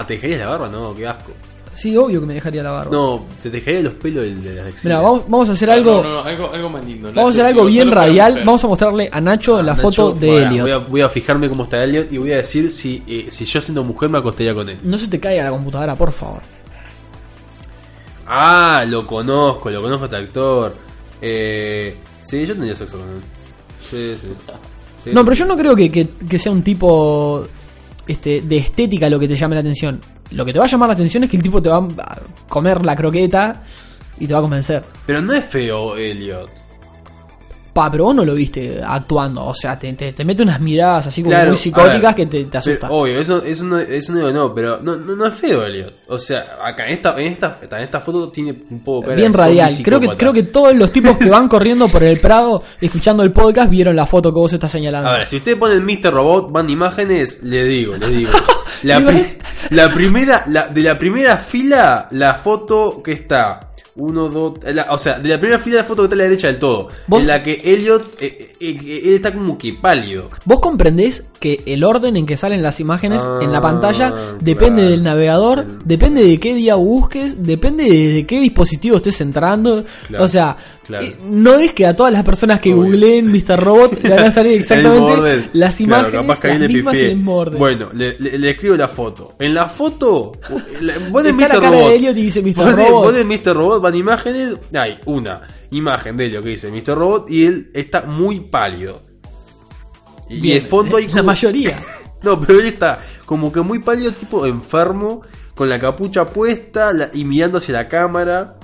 ¿Te 0.07 0.15
dejarías 0.15 0.41
la 0.41 0.47
barba? 0.49 0.69
No, 0.69 0.95
qué 0.95 1.07
asco. 1.07 1.33
Sí, 1.77 1.97
obvio 1.97 2.21
que 2.21 2.27
me 2.27 2.35
dejaría 2.35 2.63
la 2.63 2.71
barba. 2.71 2.91
No, 2.93 3.25
te 3.43 3.51
dejaría 3.51 3.81
los 3.83 3.95
pelos 3.95 4.23
de, 4.25 4.35
de 4.37 4.55
las 4.55 4.67
axilas. 4.69 4.85
Mira, 4.85 5.01
vamos, 5.01 5.25
vamos 5.29 5.49
a 5.49 5.53
hacer 5.53 5.71
algo. 5.71 5.95
No, 5.97 6.03
no, 6.05 6.11
no, 6.15 6.23
algo, 6.23 6.53
algo 6.53 6.71
más 6.71 6.85
lindo. 6.85 7.13
Vamos 7.13 7.27
a 7.37 7.41
hacer 7.41 7.47
algo 7.47 7.65
bien 7.67 7.91
radial. 7.91 8.43
Vamos 8.45 8.65
a 8.65 8.69
mostrarle 8.69 9.09
a 9.13 9.21
Nacho 9.21 9.61
la 9.61 9.73
Nacho, 9.75 9.83
foto 9.83 10.13
de 10.13 10.29
Elliot. 10.37 10.63
Voy 10.63 10.71
a, 10.73 10.79
voy 10.79 11.01
a 11.01 11.09
fijarme 11.11 11.49
cómo 11.49 11.65
está 11.65 11.83
Elliot 11.83 12.13
y 12.13 12.19
voy 12.19 12.33
a 12.33 12.37
decir 12.39 12.71
si, 12.71 13.03
eh, 13.07 13.27
si 13.29 13.45
yo 13.45 13.61
siendo 13.61 13.83
mujer 13.85 14.09
me 14.09 14.19
acostaría 14.19 14.55
con 14.55 14.69
él. 14.69 14.79
No 14.85 14.97
se 14.97 15.09
te 15.09 15.19
caiga 15.19 15.45
la 15.45 15.51
computadora, 15.51 15.97
por 15.97 16.13
favor. 16.13 16.41
Ah, 18.27 18.85
lo 18.89 19.07
conozco, 19.07 19.71
lo 19.71 19.83
conozco 19.83 20.05
a 20.05 20.07
este 20.07 20.17
actor. 20.17 20.75
Eh, 21.21 21.95
sí, 22.23 22.47
yo 22.47 22.55
tendría 22.55 22.75
sexo 22.75 22.99
con 22.99 23.09
él. 23.09 23.21
Sí, 23.83 24.15
sí. 24.21 24.29
Sí. 25.05 25.11
No, 25.13 25.23
pero 25.25 25.35
yo 25.37 25.45
no 25.45 25.57
creo 25.57 25.77
que, 25.77 25.91
que- 25.93 26.09
que 26.29 26.39
sea 26.39 26.51
un 26.51 26.63
tipo 26.63 27.45
este, 28.07 28.41
de 28.41 28.57
estética 28.57 29.09
lo 29.11 29.19
que 29.19 29.29
te 29.29 29.37
llame 29.37 29.55
la 29.57 29.61
atención. 29.61 30.01
Lo 30.35 30.45
que 30.45 30.53
te 30.53 30.59
va 30.59 30.65
a 30.65 30.69
llamar 30.69 30.89
la 30.89 30.95
atención 30.95 31.25
es 31.25 31.31
que 31.31 31.37
el 31.37 31.43
tipo 31.43 31.63
te 31.63 31.69
va 31.69 31.77
a 31.77 32.19
comer 32.49 32.85
la 32.85 32.97
croqueta 32.97 33.63
y 34.19 34.27
te 34.27 34.33
va 34.33 34.41
a 34.41 34.43
convencer. 34.43 34.83
Pero 35.07 35.23
no 35.23 35.33
es 35.33 35.45
feo, 35.45 35.97
Elliot. 35.97 36.64
Pa, 37.75 37.91
pero 37.91 38.05
vos 38.05 38.15
no 38.15 38.25
lo 38.25 38.35
viste 38.35 38.81
actuando. 38.83 39.45
O 39.45 39.55
sea, 39.55 39.79
te, 39.79 39.93
te, 39.95 40.13
te 40.13 40.25
mete 40.25 40.43
unas 40.45 40.61
miradas 40.61 41.09
así 41.09 41.23
como 41.23 41.33
Claro, 41.33 41.49
muy 41.51 41.57
psicóticas 41.59 42.15
ver, 42.15 42.15
que 42.15 42.27
te, 42.27 42.45
te 42.45 42.59
asustan. 42.59 42.89
Obvio, 42.93 43.19
eso, 43.21 43.43
eso, 43.45 43.65
no, 43.65 43.79
eso 43.81 44.13
no 44.13 44.19
digo 44.21 44.33
no, 44.33 44.55
pero 44.55 44.79
no, 44.81 44.97
no, 44.97 45.17
no 45.17 45.27
es 45.27 45.35
feo, 45.35 45.65
Elliot. 45.65 45.93
O 46.07 46.19
sea, 46.19 46.57
acá 46.63 46.87
en 46.87 46.93
esta, 46.95 47.21
en 47.21 47.27
esta, 47.33 47.59
en 47.71 47.83
esta 47.83 48.01
foto 48.01 48.29
tiene 48.31 48.55
un 48.71 48.81
poco 48.85 49.03
cara 49.03 49.17
Bien 49.17 49.33
de 49.33 49.39
radial. 49.39 49.73
Creo 49.83 49.99
que, 50.01 50.09
creo 50.17 50.33
que 50.33 50.45
todos 50.45 50.75
los 50.77 50.93
tipos 50.93 51.17
que 51.19 51.29
van 51.29 51.49
corriendo 51.51 51.89
por 51.89 52.03
el 52.05 52.19
Prado 52.21 52.63
escuchando 52.81 53.23
el 53.25 53.33
podcast 53.33 53.69
vieron 53.69 53.97
la 53.97 54.07
foto 54.07 54.33
que 54.33 54.39
vos 54.39 54.53
estás 54.53 54.71
señalando. 54.71 55.09
A 55.11 55.15
ver, 55.19 55.27
si 55.27 55.37
usted 55.37 55.59
pone 55.59 55.75
el 55.75 55.83
Mr. 55.83 56.13
Robot, 56.13 56.53
van 56.53 56.71
imágenes, 56.71 57.43
le 57.43 57.65
digo, 57.65 57.97
le 57.97 58.09
digo. 58.09 58.31
La, 58.85 59.01
Iba- 59.01 59.11
pri- 59.13 59.39
la 59.71 59.89
primera, 59.89 60.45
la, 60.49 60.67
de 60.67 60.83
la 60.83 60.99
primera 60.99 61.39
fila, 61.39 62.07
la 62.11 62.35
foto 62.35 63.03
que 63.03 63.13
está. 63.13 63.71
Uno, 63.97 64.29
dos, 64.29 64.55
la- 64.75 64.89
o 64.91 64.99
sea, 64.99 65.21
de 65.21 65.29
la 65.29 65.39
primera 65.39 65.61
fila 65.61 65.77
la 65.77 65.85
foto 65.85 66.03
que 66.03 66.07
está 66.07 66.15
a 66.17 66.19
la 66.19 66.25
derecha 66.25 66.49
del 66.49 66.59
todo. 66.59 66.89
¿Vos? 67.07 67.21
En 67.21 67.29
la 67.29 67.43
que 67.45 67.61
Elliot, 67.65 68.17
eh, 68.21 68.53
eh, 68.61 68.77
eh, 68.83 69.03
él 69.05 69.15
está 69.15 69.33
como 69.33 69.57
que 69.57 69.75
pálido. 69.75 70.31
Vos 70.45 70.59
comprendés 70.59 71.25
que 71.39 71.63
el 71.67 71.85
orden 71.85 72.17
en 72.17 72.27
que 72.27 72.37
salen 72.37 72.61
las 72.61 72.81
imágenes 72.81 73.23
Ah, 73.25 73.39
en 73.41 73.53
la 73.53 73.61
pantalla 73.61 74.13
depende 74.41 74.81
claro. 74.83 74.91
del 74.91 75.03
navegador, 75.05 75.67
depende 75.85 76.25
de 76.25 76.41
qué 76.41 76.55
día 76.55 76.75
busques, 76.75 77.45
depende 77.45 77.85
de, 77.85 78.09
de 78.15 78.27
qué 78.27 78.41
dispositivo 78.41 78.97
estés 78.97 79.21
entrando. 79.21 79.85
Claro, 80.09 80.25
o 80.25 80.29
sea, 80.29 80.57
claro. 80.87 81.05
eh, 81.07 81.17
no 81.29 81.55
es 81.55 81.73
que 81.73 81.87
a 81.87 81.95
todas 81.97 82.13
las 82.13 82.23
personas 82.25 82.61
que 82.61 82.73
Obvio. 82.73 82.85
googleen 82.93 83.31
Mr. 83.33 83.59
Robot 83.61 83.99
le 84.03 84.11
van 84.11 84.25
a 84.27 84.31
salir 84.31 84.53
exactamente 84.61 85.49
las 85.53 85.77
Claro, 85.77 86.09
imágenes, 86.09 86.21
capaz 86.21 86.41
que 86.41 86.47
ahí 86.49 86.59
le 86.59 86.69
mismas. 86.69 86.97
Bueno, 87.59 87.89
le, 87.93 88.17
le- 88.19 88.39
le 88.39 88.51
escribo 88.51 88.77
la 88.77 88.89
foto. 88.89 89.35
En 89.39 89.55
la 89.55 89.69
foto, 89.69 90.33
la- 90.81 90.95
Está 90.95 91.23
la 91.23 91.33
Mr. 91.33 91.39
cara 91.39 91.55
Robot. 91.71 91.89
de 91.91 91.97
Elliot 91.97 92.17
y 92.17 92.23
dice 92.23 92.43
Mr. 92.43 92.77
Robot. 92.77 93.05
Pone 93.05 93.25
Mr. 93.25 93.55
Robot, 93.55 93.83
van 93.83 93.95
imágenes. 93.95 94.55
Hay 94.75 94.99
una 95.07 95.41
imagen 95.71 96.17
de 96.17 96.27
Elliot 96.27 96.43
que 96.45 96.51
dice 96.51 96.71
Mr. 96.71 96.95
Robot 96.97 97.31
y 97.31 97.45
él 97.47 97.71
está 97.75 98.03
muy 98.03 98.41
pálido. 98.41 99.03
Y 100.29 100.41
Bien, 100.41 100.63
de 100.65 100.69
fondo 100.71 100.97
hay 100.97 101.07
la 101.07 101.11
como- 101.13 101.25
mayoría. 101.25 101.79
No, 102.23 102.41
pero 102.41 102.59
él 102.59 102.65
está 102.69 103.01
como 103.27 103.53
que 103.53 103.61
muy 103.61 103.81
pálido, 103.81 104.11
tipo 104.13 104.47
enfermo, 104.47 105.21
con 105.55 105.69
la 105.69 105.79
capucha 105.79 106.25
puesta 106.25 106.91
la- 106.95 107.11
y 107.13 107.23
mirando 107.23 107.59
hacia 107.59 107.75
la 107.75 107.87
cámara. 107.87 108.57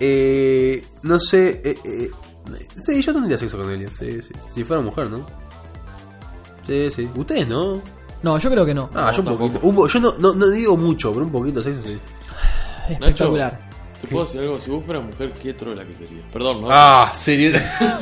Eh, 0.00 0.84
no 1.02 1.18
sé. 1.18 1.60
Eh, 1.64 1.76
eh, 1.84 2.10
sí, 2.80 3.00
yo 3.02 3.12
tendría 3.12 3.38
sexo 3.38 3.58
con 3.58 3.70
Elliot. 3.70 3.92
Sí, 3.92 4.20
sí. 4.22 4.32
Si 4.52 4.64
fuera 4.64 4.82
mujer, 4.82 5.08
¿no? 5.10 5.24
Sí, 6.66 6.90
sí. 6.90 7.08
Ustedes 7.16 7.46
no. 7.48 7.80
No, 8.22 8.38
yo 8.38 8.50
creo 8.50 8.64
que 8.64 8.74
no. 8.74 8.88
Ah, 8.94 9.06
No, 9.06 9.12
yo 9.12 9.18
un 9.20 9.24
tampoco. 9.26 9.48
poquito. 9.52 9.66
Un 9.68 9.74
po- 9.74 9.86
yo 9.86 10.00
no, 10.00 10.14
no, 10.18 10.34
no 10.34 10.48
digo 10.48 10.76
mucho, 10.76 11.12
pero 11.12 11.26
un 11.26 11.32
poquito 11.32 11.62
de 11.62 11.64
sexo 11.72 11.88
sí. 11.88 11.98
Espectacular. 12.90 13.60
¿Te 14.00 14.08
puedo 14.08 14.24
decir 14.24 14.40
algo? 14.40 14.60
Si 14.60 14.70
vos 14.70 14.84
fueras 14.84 15.04
mujer, 15.04 15.32
¿qué 15.42 15.54
trola 15.54 15.86
que 15.86 15.92
sería? 15.94 16.22
Perdón, 16.32 16.62
¿no? 16.62 16.68
Ah, 16.70 17.10
serio. 17.14 17.52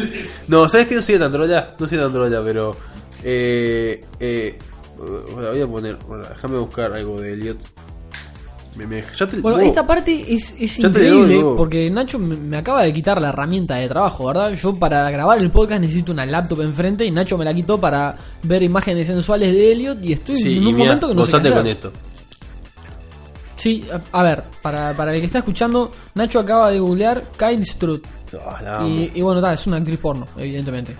no, 0.48 0.68
¿sabes 0.68 0.88
qué? 0.88 0.94
No 0.96 1.02
soy 1.02 1.18
tan 1.18 1.30
trolla. 1.32 1.74
No 1.78 1.86
soy 1.86 1.98
tan 1.98 2.12
trolla, 2.12 2.42
pero. 2.44 2.74
Eh, 3.22 4.04
eh, 4.18 4.58
voy 4.96 5.60
a 5.60 5.66
poner. 5.66 5.96
bueno, 6.08 6.24
déjame 6.28 6.58
buscar 6.58 6.92
algo 6.92 7.20
de 7.20 7.32
Elliot. 7.34 7.58
Me, 8.76 8.86
me- 8.86 9.04
ya 9.18 9.26
te- 9.26 9.38
Bueno, 9.40 9.58
vos- 9.58 9.66
esta 9.66 9.86
parte 9.86 10.24
es, 10.34 10.54
es 10.58 10.78
increíble 10.78 11.34
doy, 11.42 11.56
porque 11.58 11.90
Nacho 11.90 12.18
me, 12.18 12.34
me 12.36 12.56
acaba 12.56 12.82
de 12.84 12.92
quitar 12.92 13.20
la 13.20 13.28
herramienta 13.28 13.74
de 13.76 13.86
trabajo, 13.88 14.26
¿verdad? 14.26 14.52
Yo 14.54 14.74
para 14.76 15.10
grabar 15.10 15.38
el 15.38 15.50
podcast 15.50 15.80
necesito 15.82 16.12
una 16.12 16.24
laptop 16.24 16.62
enfrente 16.62 17.04
y 17.04 17.10
Nacho 17.10 17.36
me 17.36 17.44
la 17.44 17.52
quitó 17.52 17.78
para 17.78 18.16
ver 18.44 18.62
imágenes 18.62 19.06
sensuales 19.06 19.52
de 19.52 19.72
Elliot 19.72 20.02
y 20.02 20.12
estoy 20.14 20.36
Sí, 20.36 20.56
en 20.58 20.66
un 20.66 20.76
momento 20.76 21.08
que 21.08 21.14
no 21.14 21.22
sé 21.24 21.32
con 21.52 21.66
esto. 21.66 21.92
Sí, 23.56 23.86
a, 24.12 24.18
a 24.18 24.22
ver, 24.22 24.42
para, 24.62 24.96
para 24.96 25.14
el 25.14 25.20
que 25.20 25.26
está 25.26 25.38
escuchando, 25.38 25.92
Nacho 26.14 26.40
acaba 26.40 26.70
de 26.70 26.80
googlear 26.80 27.22
Kyle 27.38 27.64
Strutt. 27.66 28.04
Ah, 28.46 28.86
y 29.14 29.20
bueno, 29.20 29.40
ta, 29.42 29.52
es 29.52 29.66
una 29.66 29.76
actriz 29.76 29.98
porno, 29.98 30.26
evidentemente. 30.38 30.96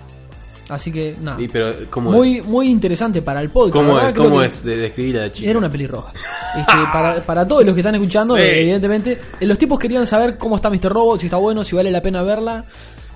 Así 0.75 0.91
que 0.93 1.17
nada. 1.21 1.41
Y, 1.41 1.49
pero, 1.49 1.73
¿cómo 1.91 2.11
Muy, 2.13 2.39
es? 2.39 2.47
muy 2.47 2.69
interesante 2.71 3.23
para 3.23 3.41
el 3.41 3.51
podcast. 3.51 3.75
¿Cómo 3.75 3.95
¿verdad? 3.95 4.11
es? 4.11 4.17
¿Cómo 4.17 4.43
es 4.43 4.65
de 4.65 4.77
describir 4.77 5.19
a 5.19 5.21
la 5.23 5.33
chica? 5.33 5.51
Era 5.51 5.59
una 5.59 5.71
pelirroja. 5.71 6.13
Este, 6.59 6.73
para, 6.93 7.21
para 7.21 7.47
todos 7.47 7.65
los 7.65 7.75
que 7.75 7.81
están 7.81 7.95
escuchando, 7.95 8.37
Sí. 8.37 8.43
evidentemente, 8.43 9.19
eh, 9.41 9.47
los 9.47 9.59
tipos 9.59 9.79
querían 9.79 10.07
saber 10.07 10.39
cómo 10.39 10.57
está 10.57 10.71
Mr. 10.71 10.93
Robot, 10.93 11.21
si 11.21 11.27
está 11.27 11.37
bueno, 11.39 11.63
si 11.65 11.77
vale 11.77 11.91
la 11.91 12.01
pena 12.03 12.23
verla. 12.23 12.65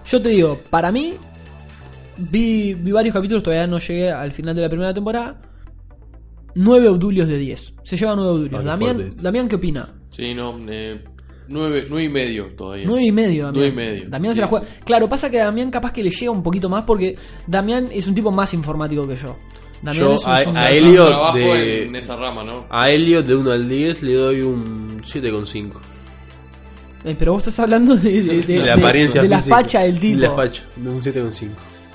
Yo 0.07 0.21
te 0.23 0.29
digo, 0.29 0.61
para 0.71 0.93
mí, 0.93 1.15
vi, 2.17 2.75
vi 2.75 2.93
varios 2.93 3.15
capítulos, 3.15 3.43
todavía 3.43 3.67
no 3.67 3.79
llegué 3.79 4.11
al 4.13 4.33
final 4.33 4.55
de 4.55 4.63
la 4.63 4.69
primera 4.69 4.95
temporada. 4.95 5.41
9 6.55 6.89
audulios 6.89 7.29
de 7.29 7.37
10. 7.39 7.75
Se 7.83 7.97
lleva 7.97 8.15
9 8.17 8.31
audulios. 8.31 8.61
Ah, 8.61 8.65
Damián. 8.65 9.11
Damián, 9.21 9.49
¿qué 9.49 9.57
opina? 9.57 9.95
Sí, 10.11 10.35
no, 10.35 10.57
eh, 10.69 11.05
nueve, 11.49 11.87
nueve 11.89 12.05
y 12.05 12.09
medio 12.09 12.47
todavía. 12.57 12.85
9 12.87 13.03
y 13.05 13.13
medio, 13.13 13.45
Damián. 13.47 13.55
Nueve 13.55 13.69
y 13.69 13.77
medio. 13.77 14.09
Damián 14.11 14.35
se 14.35 14.41
la 14.41 14.47
juega. 14.49 14.67
sí. 14.67 14.73
Claro, 14.85 15.09
pasa 15.09 15.31
que 15.31 15.41
a 15.41 15.45
Damián 15.47 15.71
capaz 15.71 15.93
que 15.93 16.03
le 16.03 16.11
llega 16.11 16.31
un 16.31 16.43
poquito 16.43 16.69
más 16.69 16.83
porque 16.85 17.15
Damián 17.47 17.89
es 17.93 18.07
un 18.07 18.15
tipo 18.15 18.31
más 18.33 18.53
informático 18.55 19.07
que 19.07 19.17
yo. 19.17 19.37
Damián 19.83 20.07
Yo 20.07 20.15
es 20.15 20.25
un- 20.25 20.33
a- 20.33 20.43
un- 20.51 20.57
a 20.57 20.71
Elliot 20.71 21.09
trabajo 21.09 21.37
de- 21.39 21.85
en 21.85 21.97
esa 21.97 22.17
rama, 22.17 22.43
¿no? 22.45 22.67
A 22.71 22.89
Elliot 22.89 23.27
de 23.27 23.35
1 23.35 23.51
al 23.53 23.69
10 23.69 24.03
le 24.03 24.15
doy 24.15 24.41
un 24.43 25.03
7,5. 25.05 25.81
Eh, 27.05 27.15
pero 27.19 27.33
vos 27.35 27.43
estás 27.43 27.61
hablando 27.61 27.95
de, 27.95 28.23
de, 28.23 28.41
de- 28.41 28.43
De 28.43 28.59
la 28.65 28.65
de- 28.65 28.73
apariencia 28.83 29.23
de 29.23 29.29
la 29.29 29.39
facha 29.39 29.81
del 29.81 30.01
tipo. 30.01 30.21
De 30.21 30.29
la 30.29 30.35
facha, 30.35 30.63
de 30.77 30.89
un 30.89 31.01
7,5. 31.03 31.53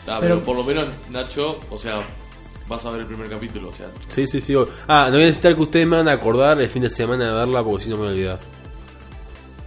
Ah, 0.08 0.18
Pero- 0.20 0.36
pero, 0.36 0.40
por 0.42 0.56
lo 0.58 0.64
menos, 0.64 0.86
Nacho, 1.12 1.60
o 1.70 1.78
sea, 1.78 2.02
vas 2.70 2.86
a 2.86 2.92
ver 2.92 3.02
el 3.02 3.08
primer 3.08 3.28
capítulo, 3.30 3.70
o 3.70 3.74
sea. 3.74 3.88
Sí, 4.08 4.26
sí, 4.28 4.40
sí. 4.40 4.54
Ah, 4.88 5.06
no 5.08 5.14
voy 5.14 5.24
a 5.24 5.26
necesitar 5.26 5.56
que 5.56 5.62
ustedes 5.62 5.86
me 5.88 5.98
van 5.98 6.08
a 6.08 6.14
acordar 6.14 6.62
el 6.62 6.70
fin 6.70 6.84
de 6.84 6.90
semana 6.90 7.28
de 7.28 7.34
verla 7.34 7.64
porque 7.64 7.84
si 7.84 7.90
no 7.90 7.96
me 7.98 8.04
voy 8.04 8.10
a 8.10 8.12
olvidar. 8.14 8.40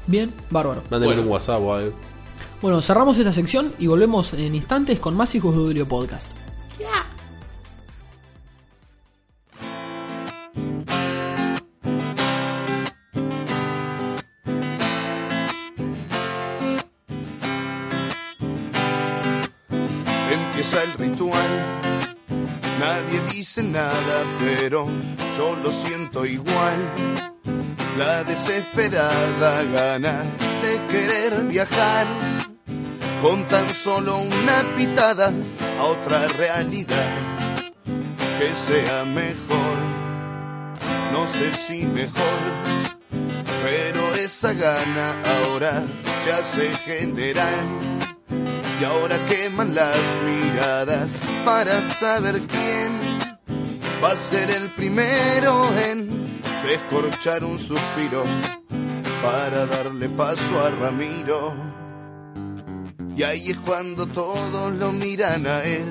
Bien, 0.06 0.32
bárbaro. 0.50 0.82
Mándenme 0.90 1.14
Bueno. 1.14 1.22
un 1.22 1.28
WhatsApp 1.28 1.60
o 1.62 1.74
algo. 1.74 1.92
Bueno, 2.60 2.80
cerramos 2.80 3.18
esta 3.18 3.32
sección 3.32 3.72
y 3.78 3.86
volvemos 3.86 4.32
en 4.34 4.54
instantes 4.54 4.98
con 4.98 5.16
más 5.16 5.34
Hijos 5.34 5.54
de 5.54 5.60
Udrio 5.60 5.86
Podcast. 5.86 6.26
Empieza 20.32 20.82
el 20.84 20.92
ritual. 20.94 21.50
Nadie 22.80 23.20
dice 23.32 23.62
nada, 23.62 24.24
pero 24.40 24.86
yo 25.36 25.56
lo 25.62 25.70
siento 25.70 26.24
igual. 26.24 27.33
La 27.96 28.24
desesperada 28.24 29.62
gana 29.72 30.24
de 30.62 30.86
querer 30.90 31.42
viajar. 31.44 32.06
Con 33.22 33.44
tan 33.44 33.72
solo 33.72 34.18
una 34.18 34.64
pitada 34.76 35.32
a 35.78 35.84
otra 35.84 36.26
realidad. 36.36 37.08
Que 38.38 38.52
sea 38.54 39.04
mejor. 39.04 39.76
No 41.12 41.28
sé 41.28 41.54
si 41.54 41.84
mejor. 41.84 42.40
Pero 43.62 44.14
esa 44.16 44.52
gana 44.54 45.14
ahora 45.24 45.84
se 46.24 46.32
hace 46.32 46.74
general. 46.84 47.64
Y 48.80 48.84
ahora 48.84 49.16
queman 49.28 49.72
las 49.72 49.96
miradas 50.26 51.12
para 51.44 51.80
saber 51.80 52.42
quién 52.42 52.98
va 54.02 54.10
a 54.10 54.16
ser 54.16 54.50
el 54.50 54.68
primero 54.70 55.70
en 55.78 56.23
descorchar 56.64 57.44
un 57.44 57.58
suspiro 57.58 58.24
para 59.22 59.66
darle 59.66 60.08
paso 60.08 60.64
a 60.64 60.70
Ramiro. 60.70 61.54
Y 63.16 63.22
ahí 63.22 63.50
es 63.50 63.58
cuando 63.58 64.06
todos 64.06 64.72
lo 64.72 64.92
miran 64.92 65.46
a 65.46 65.62
él. 65.62 65.86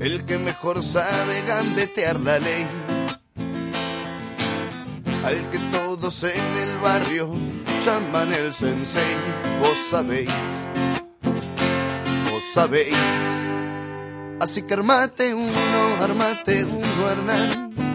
El 0.00 0.24
que 0.24 0.38
mejor 0.38 0.82
sabe 0.82 1.42
gambetear 1.46 2.20
la 2.20 2.38
ley. 2.38 2.66
Al 5.24 5.50
que 5.50 5.58
todos 5.72 6.22
en 6.24 6.56
el 6.62 6.78
barrio 6.78 7.32
llaman 7.84 8.32
el 8.32 8.54
sensei. 8.54 9.16
Vos 9.60 9.76
sabéis, 9.90 10.30
vos 12.30 12.42
sabéis. 12.52 12.96
Así 14.40 14.62
que 14.62 14.74
armate 14.74 15.34
uno, 15.34 15.50
armate 16.00 16.64
uno, 16.64 17.10
Hernán. 17.10 17.87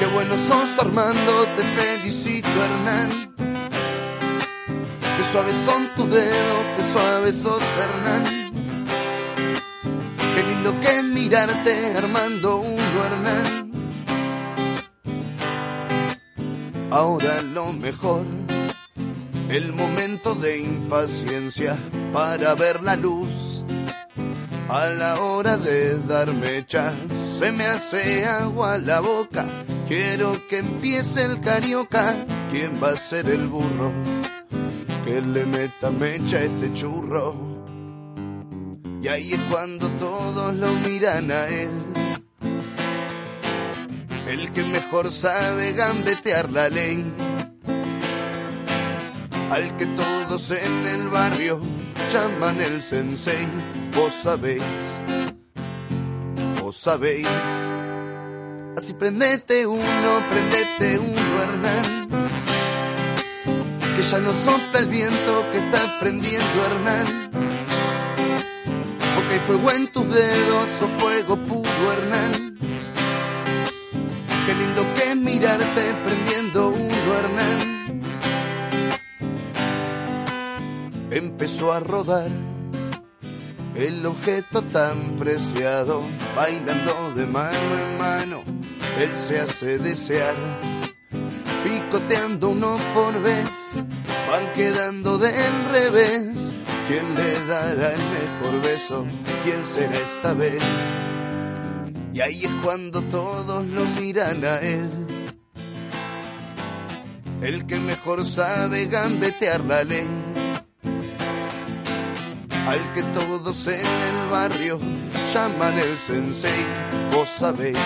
Qué 0.00 0.06
bueno 0.06 0.34
sos 0.34 0.78
Armando, 0.78 1.46
te 1.56 1.62
felicito 1.62 2.48
Hernán. 2.48 3.34
Qué 3.36 5.24
suaves 5.30 5.56
son 5.66 5.88
tus 5.94 6.10
dedos, 6.10 6.64
qué 6.74 6.82
suaves 6.90 7.36
sos 7.36 7.62
Hernán. 7.78 8.24
Qué 10.34 10.42
lindo 10.42 10.80
que 10.80 11.02
mirarte 11.02 11.98
Armando 11.98 12.60
uno 12.60 13.04
Hernán. 13.04 13.72
Ahora 16.90 17.42
lo 17.42 17.70
mejor, 17.74 18.24
el 19.50 19.74
momento 19.74 20.34
de 20.34 20.60
impaciencia 20.60 21.76
para 22.14 22.54
ver 22.54 22.82
la 22.82 22.96
luz. 22.96 23.66
A 24.72 24.86
la 24.86 25.20
hora 25.20 25.56
de 25.56 25.98
darme 26.06 26.64
se 27.18 27.50
me 27.50 27.64
hace 27.64 28.24
agua 28.24 28.78
la 28.78 29.00
boca. 29.00 29.44
Quiero 29.88 30.40
que 30.48 30.58
empiece 30.58 31.24
el 31.24 31.40
carioca. 31.40 32.14
¿Quién 32.52 32.80
va 32.80 32.90
a 32.90 32.96
ser 32.96 33.28
el 33.30 33.48
burro? 33.48 33.90
Que 35.04 35.20
le 35.22 35.44
meta 35.44 35.90
mecha 35.90 36.36
a 36.36 36.42
este 36.42 36.72
churro. 36.72 37.34
Y 39.02 39.08
ahí 39.08 39.32
es 39.32 39.40
cuando 39.50 39.88
todos 39.98 40.54
lo 40.54 40.68
miran 40.88 41.32
a 41.32 41.48
él. 41.48 41.70
El 44.28 44.52
que 44.52 44.62
mejor 44.62 45.10
sabe 45.10 45.72
gambetear 45.72 46.48
la 46.48 46.68
ley. 46.68 47.12
Al 49.50 49.76
que 49.76 49.86
todos 49.86 50.52
en 50.52 50.86
el 50.86 51.08
barrio 51.08 51.60
llaman 52.12 52.60
el 52.60 52.80
sensei. 52.80 53.48
Vos 53.94 54.12
sabéis, 54.22 54.62
vos 56.60 56.76
sabéis. 56.76 57.26
Así 58.76 58.92
prendete 58.94 59.66
uno, 59.66 60.22
prendete 60.30 60.98
uno, 60.98 61.42
Hernán. 61.42 62.08
Que 63.96 64.02
ya 64.02 64.18
no 64.20 64.32
sopla 64.34 64.80
el 64.80 64.86
viento 64.86 65.46
que 65.52 65.58
está 65.58 66.00
prendiendo, 66.00 66.66
Hernán. 66.66 67.06
Porque 69.14 69.34
hay 69.34 69.40
fuego 69.40 69.70
en 69.72 69.92
tus 69.92 70.08
dedos 70.08 70.68
o 70.82 71.00
fuego 71.00 71.36
puro, 71.36 71.92
Hernán. 71.92 72.56
Qué 74.46 74.54
lindo 74.54 74.86
que 74.96 75.14
mirarte 75.16 75.94
prendiendo 76.04 76.68
uno, 76.68 77.14
Hernán. 77.18 77.80
Empezó 81.10 81.72
a 81.72 81.80
rodar 81.80 82.49
el 83.80 84.04
objeto 84.04 84.62
tan 84.62 85.16
preciado, 85.18 86.02
bailando 86.36 87.12
de 87.14 87.26
mano 87.26 87.78
en 87.78 87.98
mano, 87.98 88.44
él 88.98 89.10
se 89.16 89.40
hace 89.40 89.78
desear. 89.78 90.34
Picoteando 91.64 92.50
uno 92.50 92.78
por 92.94 93.20
vez, 93.22 93.72
van 94.28 94.52
quedando 94.54 95.18
del 95.18 95.64
revés. 95.72 96.52
¿Quién 96.88 97.14
le 97.14 97.46
dará 97.46 97.92
el 97.94 98.00
mejor 98.00 98.62
beso? 98.62 99.06
¿Quién 99.44 99.64
será 99.64 99.96
esta 99.96 100.32
vez? 100.34 100.62
Y 102.12 102.20
ahí 102.20 102.44
es 102.44 102.52
cuando 102.62 103.02
todos 103.02 103.64
lo 103.64 103.84
miran 104.00 104.44
a 104.44 104.56
él. 104.56 104.90
El 107.40 107.66
que 107.66 107.76
mejor 107.76 108.26
sabe 108.26 108.86
gambetear 108.86 109.64
la 109.64 109.84
ley. 109.84 110.06
Al 112.70 112.92
que 112.92 113.02
todos 113.02 113.66
en 113.66 113.80
el 113.80 114.28
barrio 114.30 114.78
llaman 115.34 115.76
el 115.76 115.98
sensei. 115.98 116.64
Vos 117.12 117.28
sabéis, 117.28 117.76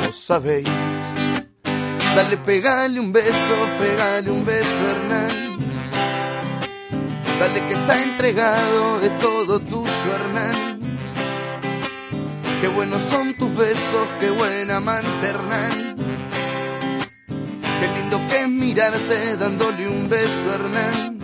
vos 0.00 0.16
sabéis. 0.16 0.66
Dale, 2.14 2.38
pegale 2.38 2.98
un 2.98 3.12
beso, 3.12 3.56
pegale 3.78 4.30
un 4.30 4.46
beso, 4.46 4.80
Hernán. 4.90 5.28
Dale 7.38 7.60
que 7.68 7.74
está 7.74 8.02
entregado, 8.02 9.00
es 9.02 9.18
todo 9.18 9.60
tuyo, 9.60 10.08
Hernán. 10.14 10.80
Qué 12.62 12.68
buenos 12.68 13.02
son 13.02 13.34
tus 13.34 13.54
besos, 13.56 14.08
qué 14.20 14.30
buena 14.30 14.76
amante, 14.78 15.26
Hernán. 15.28 15.96
Qué 17.78 17.88
lindo 18.00 18.18
que 18.30 18.40
es 18.40 18.48
mirarte 18.48 19.36
dándole 19.36 19.86
un 19.86 20.08
beso, 20.08 20.54
Hernán. 20.54 21.15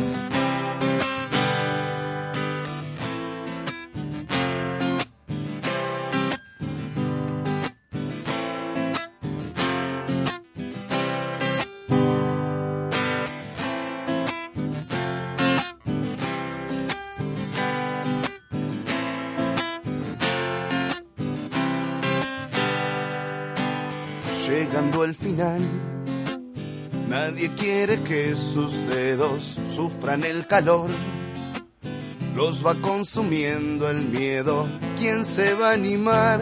Llegando 24.47 25.03
al 25.03 25.15
final, 25.15 25.61
nadie 27.09 27.49
quiere 27.55 28.01
que 28.01 28.35
sus 28.35 28.77
dedos 28.89 29.57
sufran 29.73 30.25
el 30.25 30.49
calor. 30.49 30.91
Los 32.35 32.67
va 32.67 32.75
consumiendo 32.75 33.89
el 33.89 34.03
miedo. 34.03 34.67
¿Quién 34.99 35.25
se 35.25 35.55
va 35.55 35.71
a 35.71 35.75
animar? 35.75 36.41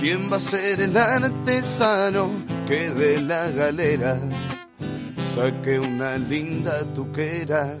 ¿Quién 0.00 0.30
va 0.30 0.38
a 0.38 0.40
ser 0.40 0.80
el 0.80 0.96
artesano 0.96 2.28
que 2.66 2.90
de 2.90 3.22
la 3.22 3.48
galera 3.50 4.18
saque 5.32 5.78
una 5.78 6.16
linda 6.16 6.84
tuquera? 6.94 7.78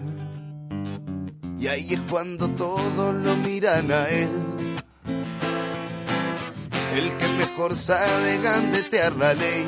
Y 1.58 1.66
ahí 1.66 1.94
es 1.94 2.00
cuando 2.08 2.48
todos 2.50 3.14
lo 3.16 3.36
miran 3.38 3.90
a 3.90 4.08
él. 4.08 4.51
El 6.92 7.16
que 7.16 7.26
mejor 7.38 7.74
sabe 7.74 8.38
gambetear 8.42 9.16
la 9.16 9.32
ley. 9.32 9.64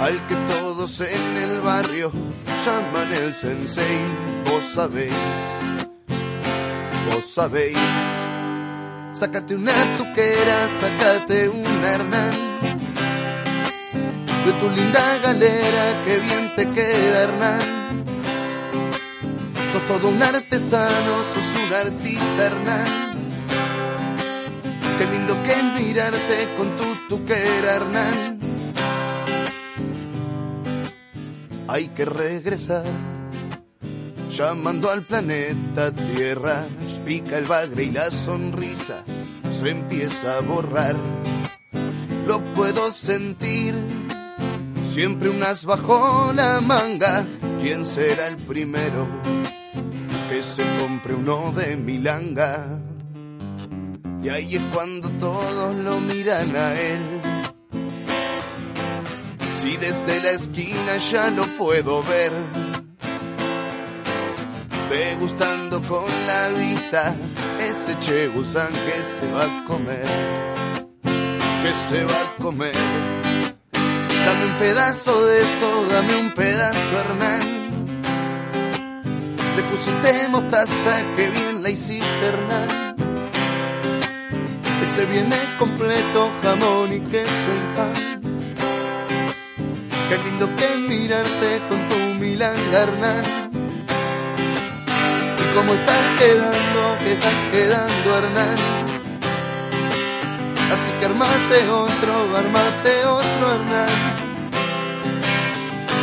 Al 0.00 0.26
que 0.26 0.34
todos 0.50 1.00
en 1.00 1.36
el 1.36 1.60
barrio 1.60 2.10
llaman 2.64 3.12
el 3.12 3.34
sensei. 3.34 4.00
Vos 4.46 4.64
sabéis, 4.74 5.12
vos 7.06 7.30
sabéis. 7.30 7.76
Sácate 9.12 9.54
una 9.56 9.74
tuquera, 9.98 10.68
sácate 10.80 11.50
un 11.50 11.84
Hernán. 11.84 12.32
De 14.46 14.52
tu 14.58 14.70
linda 14.70 15.18
galera, 15.22 15.84
que 16.06 16.18
bien 16.18 16.50
te 16.56 16.64
queda 16.70 17.22
Hernán. 17.24 18.04
Sos 19.70 19.82
todo 19.86 20.08
un 20.08 20.22
artesano, 20.22 21.12
sos 21.34 21.48
un 21.62 21.74
artista 21.74 22.46
Hernán. 22.46 23.11
Qué 25.02 25.08
lindo 25.08 25.34
que 25.42 25.82
mirarte 25.82 26.48
con 26.56 26.76
tu 26.76 26.84
tuquera 27.08 27.74
Hernán. 27.74 28.38
Hay 31.66 31.88
que 31.88 32.04
regresar 32.04 32.84
llamando 34.30 34.88
al 34.92 35.02
planeta 35.02 35.90
Tierra. 35.90 36.66
Pica 37.04 37.36
el 37.38 37.46
bagre 37.46 37.82
y 37.82 37.90
la 37.90 38.12
sonrisa 38.12 39.02
se 39.50 39.70
empieza 39.70 40.38
a 40.38 40.40
borrar. 40.40 40.94
Lo 42.28 42.38
puedo 42.54 42.92
sentir, 42.92 43.74
siempre 44.86 45.30
unas 45.30 45.64
bajo 45.64 46.32
la 46.32 46.60
manga. 46.60 47.26
¿Quién 47.60 47.86
será 47.86 48.28
el 48.28 48.36
primero 48.36 49.08
que 50.30 50.44
se 50.44 50.62
compre 50.78 51.14
uno 51.14 51.50
de 51.50 51.74
milanga? 51.74 52.81
Y 54.22 54.28
ahí 54.28 54.56
es 54.56 54.62
cuando 54.72 55.08
todos 55.18 55.74
lo 55.76 56.00
miran 56.00 56.54
a 56.54 56.80
él. 56.80 57.00
Si 59.60 59.76
desde 59.76 60.22
la 60.22 60.30
esquina 60.30 60.96
ya 61.10 61.30
lo 61.30 61.44
puedo 61.58 62.02
ver 62.04 62.32
degustando 64.92 65.80
con 65.82 66.04
la 66.26 66.48
vista 66.50 67.14
ese 67.60 67.96
Che 68.00 68.28
Gusán 68.28 68.72
que 68.72 68.98
se 69.14 69.32
va 69.32 69.44
a 69.44 69.64
comer, 69.66 70.04
que 71.02 71.72
se 71.88 72.04
va 72.04 72.20
a 72.20 72.42
comer. 72.42 72.74
Dame 73.72 74.44
un 74.44 74.58
pedazo 74.58 75.26
de 75.26 75.40
eso, 75.40 75.86
dame 75.90 76.14
un 76.20 76.30
pedazo, 76.32 76.98
Hernán. 77.00 77.46
Le 79.56 79.62
pusiste 79.70 80.28
mostaza, 80.28 80.94
que 81.16 81.30
bien 81.30 81.62
la 81.62 81.70
hiciste, 81.70 82.26
Hernán. 82.26 83.11
Ese 84.92 85.06
viene 85.06 85.36
completo, 85.58 86.30
jamón 86.42 86.92
y 86.92 87.00
queso 87.10 87.50
y 87.56 87.76
pan. 87.76 88.20
Qué 90.08 90.18
lindo 90.18 90.48
que 90.56 90.76
mirarte 90.86 91.60
con 91.68 91.78
tu 91.88 92.20
milanga, 92.20 92.82
Hernán 92.82 93.52
cómo 95.54 95.74
estás 95.74 96.04
quedando, 96.18 96.98
que 97.00 97.12
estás 97.12 97.34
quedando 97.50 98.18
Hernán. 98.18 98.56
Así 100.72 100.90
que 100.98 101.06
armate 101.06 101.68
otro, 101.68 102.36
armate 102.36 103.04
otro 103.04 103.52
Hernán. 103.54 103.88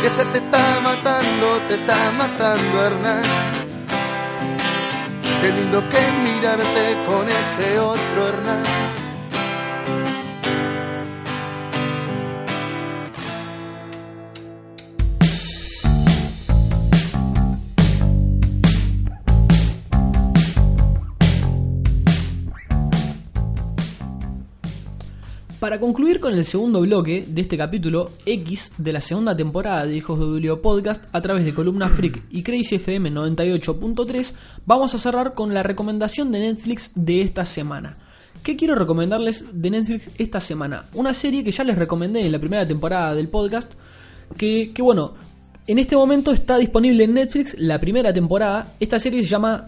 Que 0.02 0.10
se 0.10 0.24
te 0.26 0.38
está 0.38 0.80
matando, 0.82 1.60
te 1.68 1.74
está 1.74 2.12
matando 2.16 2.86
Hernán. 2.86 3.59
Qué 5.40 5.52
lindo 5.52 5.80
que 5.88 6.00
mirarte 6.24 6.96
con 7.06 7.26
ese 7.28 7.78
otro 7.78 8.28
Hernán. 8.28 8.99
Para 25.60 25.78
concluir 25.78 26.20
con 26.20 26.32
el 26.32 26.46
segundo 26.46 26.80
bloque 26.80 27.22
de 27.28 27.42
este 27.42 27.58
capítulo 27.58 28.12
X 28.24 28.72
de 28.78 28.94
la 28.94 29.02
segunda 29.02 29.36
temporada 29.36 29.84
de 29.84 29.94
Hijos 29.94 30.18
de 30.18 30.24
Julio 30.24 30.62
Podcast 30.62 31.04
a 31.12 31.20
través 31.20 31.44
de 31.44 31.52
Columna 31.52 31.90
Freak 31.90 32.22
y 32.30 32.42
Crazy 32.42 32.76
FM 32.76 33.12
98.3, 33.12 34.32
vamos 34.64 34.94
a 34.94 34.98
cerrar 34.98 35.34
con 35.34 35.52
la 35.52 35.62
recomendación 35.62 36.32
de 36.32 36.40
Netflix 36.40 36.92
de 36.94 37.20
esta 37.20 37.44
semana. 37.44 37.98
¿Qué 38.42 38.56
quiero 38.56 38.74
recomendarles 38.74 39.44
de 39.52 39.70
Netflix 39.70 40.08
esta 40.16 40.40
semana? 40.40 40.86
Una 40.94 41.12
serie 41.12 41.44
que 41.44 41.52
ya 41.52 41.62
les 41.62 41.76
recomendé 41.76 42.24
en 42.24 42.32
la 42.32 42.38
primera 42.38 42.66
temporada 42.66 43.14
del 43.14 43.28
podcast, 43.28 43.70
que, 44.38 44.72
que 44.74 44.80
bueno, 44.80 45.12
en 45.66 45.78
este 45.78 45.94
momento 45.94 46.32
está 46.32 46.56
disponible 46.56 47.04
en 47.04 47.12
Netflix 47.12 47.54
la 47.58 47.78
primera 47.78 48.14
temporada. 48.14 48.72
Esta 48.80 48.98
serie 48.98 49.22
se 49.22 49.28
llama 49.28 49.66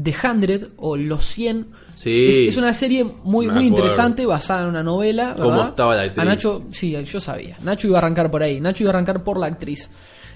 The 0.00 0.14
Hundred 0.24 0.68
o 0.76 0.96
Los 0.96 1.24
100. 1.24 1.66
Sí. 1.94 2.28
Es, 2.28 2.36
es 2.50 2.56
una 2.56 2.72
serie 2.74 3.04
muy, 3.04 3.48
muy 3.48 3.66
interesante, 3.66 4.24
basada 4.26 4.62
en 4.62 4.68
una 4.68 4.82
novela. 4.82 5.34
¿Cómo 5.36 5.50
¿verdad? 5.50 5.68
estaba 5.68 5.94
la 5.96 6.02
actriz? 6.02 6.18
A 6.18 6.24
Nacho, 6.24 6.64
sí, 6.70 6.96
yo 7.04 7.20
sabía. 7.20 7.56
Nacho 7.62 7.86
iba 7.86 7.98
a 7.98 8.00
arrancar 8.02 8.30
por 8.30 8.42
ahí. 8.42 8.60
Nacho 8.60 8.82
iba 8.84 8.90
a 8.90 8.94
arrancar 8.94 9.22
por 9.22 9.38
la 9.38 9.46
actriz. 9.46 9.90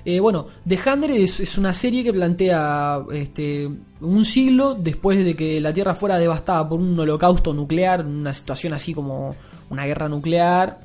Eh, 0.05 0.21
bueno, 0.21 0.47
The 0.69 0.79
Hundred 0.89 1.17
es, 1.17 1.41
es 1.41 1.59
una 1.59 1.75
serie 1.75 2.05
que 2.05 2.13
plantea 2.13 3.01
este, 3.13 3.69
un 4.01 4.25
siglo 4.25 4.75
después 4.75 5.25
de 5.25 5.35
que 5.35 5.61
la 5.61 5.73
Tierra 5.73 5.97
fuera 5.97 6.17
devastada 6.19 6.69
por 6.69 6.79
un 6.79 6.97
holocausto 7.01 7.53
nuclear, 7.53 8.07
una 8.07 8.33
situación 8.33 8.73
así 8.73 8.95
como 8.95 9.35
una 9.71 9.85
guerra 9.85 10.09
nuclear. 10.09 10.79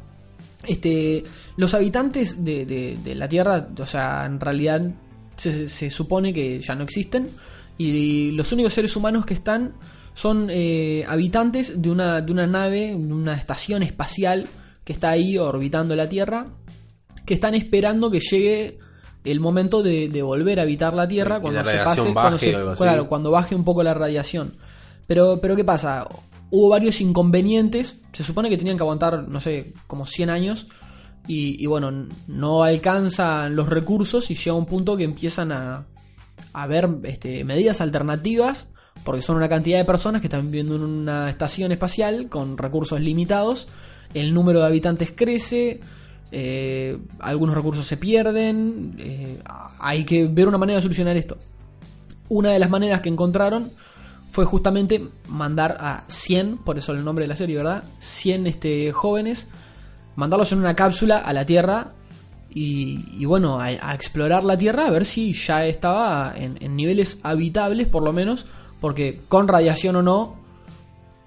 Este, 0.64 1.23
los 1.57 1.73
habitantes 1.73 2.43
de, 2.43 2.65
de- 2.65 2.98
de 3.03 3.15
la 3.15 3.27
Tierra, 3.27 3.68
o 3.77 3.85
sea, 3.85 4.26
en 4.26 4.39
realidad 4.39 4.81
se, 5.35 5.68
se 5.69 5.89
supone 5.91 6.34
que 6.34 6.60
ya 6.60 6.73
no 6.76 6.84
existen 6.84 7.27
y 7.88 8.32
los 8.32 8.52
únicos 8.52 8.74
seres 8.74 8.95
humanos 8.95 9.26
que 9.26 9.34
están 9.34 9.74
son 10.14 10.48
eh, 10.49 11.06
habitantes 11.08 11.82
de 11.82 11.90
una, 11.90 12.22
de 12.22 12.32
una 12.32 12.48
nave, 12.48 12.94
una 12.95 13.34
estación 13.36 13.82
espacial 13.84 14.48
que 14.84 14.94
está 14.94 15.12
ahí 15.12 15.38
orbitando 15.38 15.95
la 15.95 16.10
Tierra, 16.10 16.48
que 17.26 17.34
están 17.34 17.56
esperando 17.56 18.12
que 18.12 18.20
llegue 18.20 18.78
el 19.24 19.40
momento 19.40 19.84
de, 19.84 20.10
de 20.10 20.22
volver 20.22 20.60
a 20.60 20.64
habitar 20.64 20.94
la 20.94 21.08
Tierra 21.08 21.40
cuando 21.40 21.62
la 21.62 21.66
se 21.72 21.78
pase, 21.78 22.02
cuando, 22.02 22.14
baje 22.14 22.38
se- 22.40 22.56
o 22.56 22.58
algo 22.58 22.70
así. 22.72 22.82
claro, 22.84 23.08
cuando 23.08 23.32
baje 23.32 23.56
un 23.56 23.64
poco 23.64 23.84
la 23.84 23.94
radiación. 23.94 24.53
Pero, 25.08 25.40
pero 25.41 25.56
¿qué 25.56 25.64
pasa? 25.64 26.08
Hubo 26.49 26.70
varios 26.70 26.99
inconvenientes. 26.99 27.98
Se 28.12 28.24
supone 28.24 28.49
que 28.49 28.58
tenían 28.58 28.76
que 28.78 28.84
aguantar, 28.84 29.28
no 29.28 29.40
sé, 29.40 29.74
como 29.88 30.06
100 30.08 30.30
años. 30.30 30.68
Y, 31.28 31.62
y 31.64 31.68
bueno, 31.68 32.08
no 32.28 32.64
alcanzan 32.64 33.56
los 33.56 33.70
recursos 33.70 34.30
y 34.32 34.36
llega 34.36 34.56
un 34.56 34.66
punto 34.66 34.98
que 34.98 35.03
empiezan 35.03 35.52
a, 35.52 35.86
a 36.53 36.68
ver 36.68 36.89
este, 37.03 37.43
medidas 37.43 37.81
alternativas. 37.81 38.68
Porque 39.05 39.22
son 39.22 39.38
una 39.38 39.47
cantidad 39.49 39.77
de 39.80 39.85
personas 39.85 40.22
que 40.22 40.27
están 40.27 40.43
viviendo 40.51 40.76
en 40.76 40.84
una 40.84 41.30
estación 41.30 41.72
espacial 41.72 42.27
con 42.30 42.57
recursos 42.57 42.99
limitados. 42.99 43.68
El 44.13 44.34
número 44.34 44.59
de 44.59 44.65
habitantes 44.68 45.13
crece. 45.15 45.80
eh, 46.31 46.97
algunos 47.19 47.55
recursos 47.55 47.85
se 47.85 47.97
pierden. 47.97 48.95
eh, 48.99 49.39
hay 49.80 50.03
que 50.05 50.27
ver 50.27 50.47
una 50.47 50.57
manera 50.57 50.77
de 50.77 50.81
solucionar 50.84 51.18
esto. 51.18 51.38
Una 52.30 52.51
de 52.51 52.59
las 52.59 52.69
maneras 52.69 53.01
que 53.01 53.09
encontraron 53.09 53.72
fue 54.30 54.45
justamente 54.45 55.09
mandar 55.27 55.77
a 55.80 56.03
100, 56.07 56.59
por 56.59 56.77
eso 56.77 56.93
el 56.93 57.03
nombre 57.03 57.23
de 57.23 57.27
la 57.30 57.35
serie, 57.35 57.57
¿verdad? 57.57 57.84
100 57.99 58.47
este, 58.47 58.91
jóvenes, 58.93 59.47
mandarlos 60.15 60.51
en 60.51 60.59
una 60.59 60.76
cápsula 60.76 61.18
a 61.18 61.34
la 61.34 61.45
Tierra 61.45 61.91
y, 62.53 63.22
y 63.22 63.26
bueno, 63.26 63.60
a, 63.60 63.65
a 63.65 63.95
explorar 63.95 64.44
la 64.44 64.57
Tierra 64.57 64.88
a 64.88 64.91
ver 64.91 65.06
si 65.06 65.34
ya 65.34 65.65
estaba 65.65 66.34
en, 66.36 66.57
en 66.61 66.76
niveles 66.76 67.19
habitables, 67.23 67.88
por 67.88 68.03
lo 68.03 68.14
menos, 68.14 68.45
porque 68.80 69.22
con 69.28 69.48
radiación 69.48 69.95
o 69.95 70.02
no, 70.02 70.36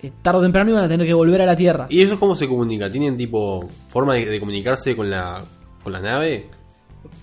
eh, 0.03 0.13
tarde 0.23 0.39
o 0.39 0.43
temprano 0.43 0.71
iban 0.71 0.85
a 0.85 0.89
tener 0.89 1.07
que 1.07 1.15
volver 1.15 1.43
a 1.43 1.47
la 1.47 1.57
Tierra. 1.57 1.87
¿Y 1.89 2.03
eso 2.03 2.21
cómo 2.21 2.35
se 2.35 2.47
comunica? 2.47 2.91
¿Tienen 2.91 3.17
tipo 3.17 3.69
forma 3.89 4.15
de, 4.15 4.27
de 4.27 4.41
comunicarse 4.41 4.95
con 4.95 5.09
la, 5.09 5.43
con 5.83 5.93
la 5.93 6.01
nave? 6.01 6.51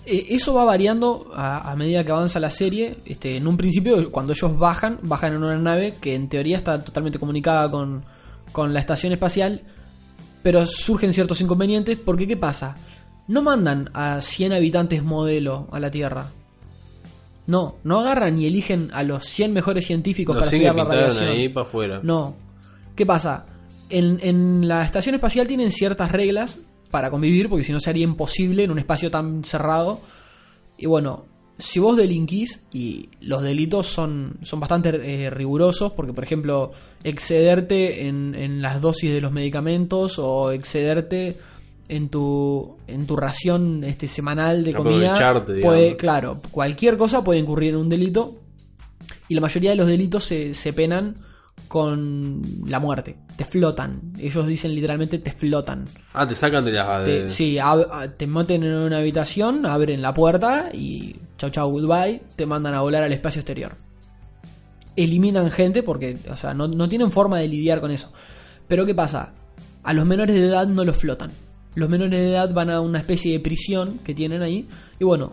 Eh, 0.06 0.26
eso 0.30 0.54
va 0.54 0.64
variando 0.64 1.30
a, 1.34 1.70
a 1.70 1.76
medida 1.76 2.04
que 2.04 2.10
avanza 2.10 2.40
la 2.40 2.50
serie. 2.50 2.98
Este, 3.04 3.36
en 3.36 3.46
un 3.46 3.56
principio, 3.56 4.10
cuando 4.10 4.32
ellos 4.32 4.58
bajan, 4.58 4.98
bajan 5.02 5.34
en 5.34 5.44
una 5.44 5.56
nave 5.58 5.94
que 6.00 6.14
en 6.14 6.28
teoría 6.28 6.56
está 6.56 6.82
totalmente 6.82 7.18
comunicada 7.18 7.70
con, 7.70 8.04
con 8.50 8.72
la 8.72 8.80
estación 8.80 9.12
espacial. 9.12 9.62
Pero 10.42 10.66
surgen 10.66 11.12
ciertos 11.12 11.40
inconvenientes 11.40 11.98
porque 11.98 12.26
¿qué 12.26 12.36
pasa? 12.36 12.74
No 13.32 13.40
mandan 13.40 13.88
a 13.94 14.20
100 14.20 14.52
habitantes 14.52 15.02
modelo 15.02 15.66
a 15.72 15.80
la 15.80 15.90
Tierra. 15.90 16.26
No, 17.46 17.76
no 17.82 18.00
agarran 18.00 18.38
y 18.38 18.44
eligen 18.44 18.90
a 18.92 19.02
los 19.02 19.24
100 19.24 19.54
mejores 19.54 19.86
científicos 19.86 20.36
Los 20.36 20.42
para 20.44 20.50
100 20.50 20.60
que 20.60 20.66
estudiar 20.68 20.86
la 20.86 20.94
radiación. 20.94 21.28
ahí 21.30 21.48
para 21.48 21.66
afuera. 21.66 22.00
No. 22.02 22.36
¿Qué 22.94 23.06
pasa? 23.06 23.46
En, 23.88 24.20
en 24.22 24.68
la 24.68 24.84
estación 24.84 25.14
espacial 25.14 25.48
tienen 25.48 25.70
ciertas 25.70 26.12
reglas 26.12 26.58
para 26.90 27.08
convivir, 27.10 27.48
porque 27.48 27.64
si 27.64 27.72
no 27.72 27.80
sería 27.80 28.04
imposible 28.04 28.64
en 28.64 28.70
un 28.70 28.78
espacio 28.78 29.10
tan 29.10 29.44
cerrado. 29.44 30.00
Y 30.76 30.84
bueno, 30.84 31.24
si 31.58 31.80
vos 31.80 31.96
delinquís, 31.96 32.62
y 32.70 33.08
los 33.22 33.42
delitos 33.42 33.86
son, 33.86 34.36
son 34.42 34.60
bastante 34.60 34.90
eh, 34.90 35.30
rigurosos, 35.30 35.92
porque 35.92 36.12
por 36.12 36.22
ejemplo, 36.22 36.72
excederte 37.02 38.08
en, 38.08 38.34
en 38.34 38.60
las 38.60 38.82
dosis 38.82 39.10
de 39.10 39.22
los 39.22 39.32
medicamentos 39.32 40.18
o 40.18 40.52
excederte 40.52 41.38
en 41.94 42.08
tu, 42.08 42.76
en 42.86 43.06
tu 43.06 43.16
ración 43.16 43.84
este, 43.84 44.08
semanal 44.08 44.64
de 44.64 44.72
comida, 44.94 45.14
puede, 45.60 45.96
claro, 45.96 46.40
cualquier 46.50 46.96
cosa 46.96 47.22
puede 47.22 47.40
incurrir 47.40 47.70
en 47.70 47.76
un 47.76 47.88
delito 47.88 48.38
y 49.28 49.34
la 49.34 49.40
mayoría 49.40 49.70
de 49.70 49.76
los 49.76 49.86
delitos 49.86 50.24
se, 50.24 50.54
se 50.54 50.72
penan 50.72 51.16
con 51.68 52.42
la 52.66 52.80
muerte. 52.80 53.16
Te 53.36 53.44
flotan. 53.44 54.12
Ellos 54.18 54.46
dicen 54.46 54.74
literalmente 54.74 55.18
te 55.18 55.32
flotan. 55.32 55.84
Ah, 56.12 56.26
te 56.26 56.34
sacan 56.34 56.64
de 56.64 56.72
la. 56.72 57.04
Te, 57.04 57.22
de- 57.22 57.28
sí, 57.28 57.56
ab- 57.56 57.88
a- 57.90 58.08
te 58.08 58.26
meten 58.26 58.62
en 58.62 58.74
una 58.74 58.98
habitación, 58.98 59.64
abren 59.66 60.00
la 60.02 60.12
puerta 60.14 60.70
y 60.72 61.16
chau 61.38 61.50
chau 61.50 61.70
goodbye, 61.70 62.22
te 62.36 62.46
mandan 62.46 62.74
a 62.74 62.82
volar 62.82 63.02
al 63.02 63.12
espacio 63.12 63.40
exterior. 63.40 63.72
Eliminan 64.96 65.50
gente 65.50 65.82
porque, 65.82 66.18
o 66.30 66.36
sea, 66.36 66.52
no, 66.52 66.68
no 66.68 66.88
tienen 66.88 67.10
forma 67.10 67.38
de 67.38 67.48
lidiar 67.48 67.80
con 67.80 67.90
eso. 67.90 68.12
Pero 68.68 68.84
¿qué 68.84 68.94
pasa? 68.94 69.32
A 69.82 69.92
los 69.94 70.04
menores 70.04 70.36
de 70.36 70.46
edad 70.46 70.68
no 70.68 70.84
los 70.84 70.96
flotan. 70.96 71.30
Los 71.74 71.88
menores 71.88 72.12
de 72.18 72.30
edad 72.30 72.52
van 72.52 72.70
a 72.70 72.80
una 72.80 72.98
especie 72.98 73.32
de 73.32 73.40
prisión 73.40 73.98
que 74.04 74.14
tienen 74.14 74.42
ahí. 74.42 74.68
Y 74.98 75.04
bueno, 75.04 75.32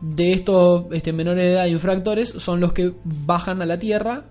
de 0.00 0.32
estos 0.32 0.84
este, 0.92 1.12
menores 1.12 1.44
de 1.44 1.52
edad 1.52 1.66
infractores 1.66 2.28
son 2.28 2.60
los 2.60 2.72
que 2.72 2.92
bajan 3.04 3.62
a 3.62 3.66
la 3.66 3.78
Tierra. 3.78 4.24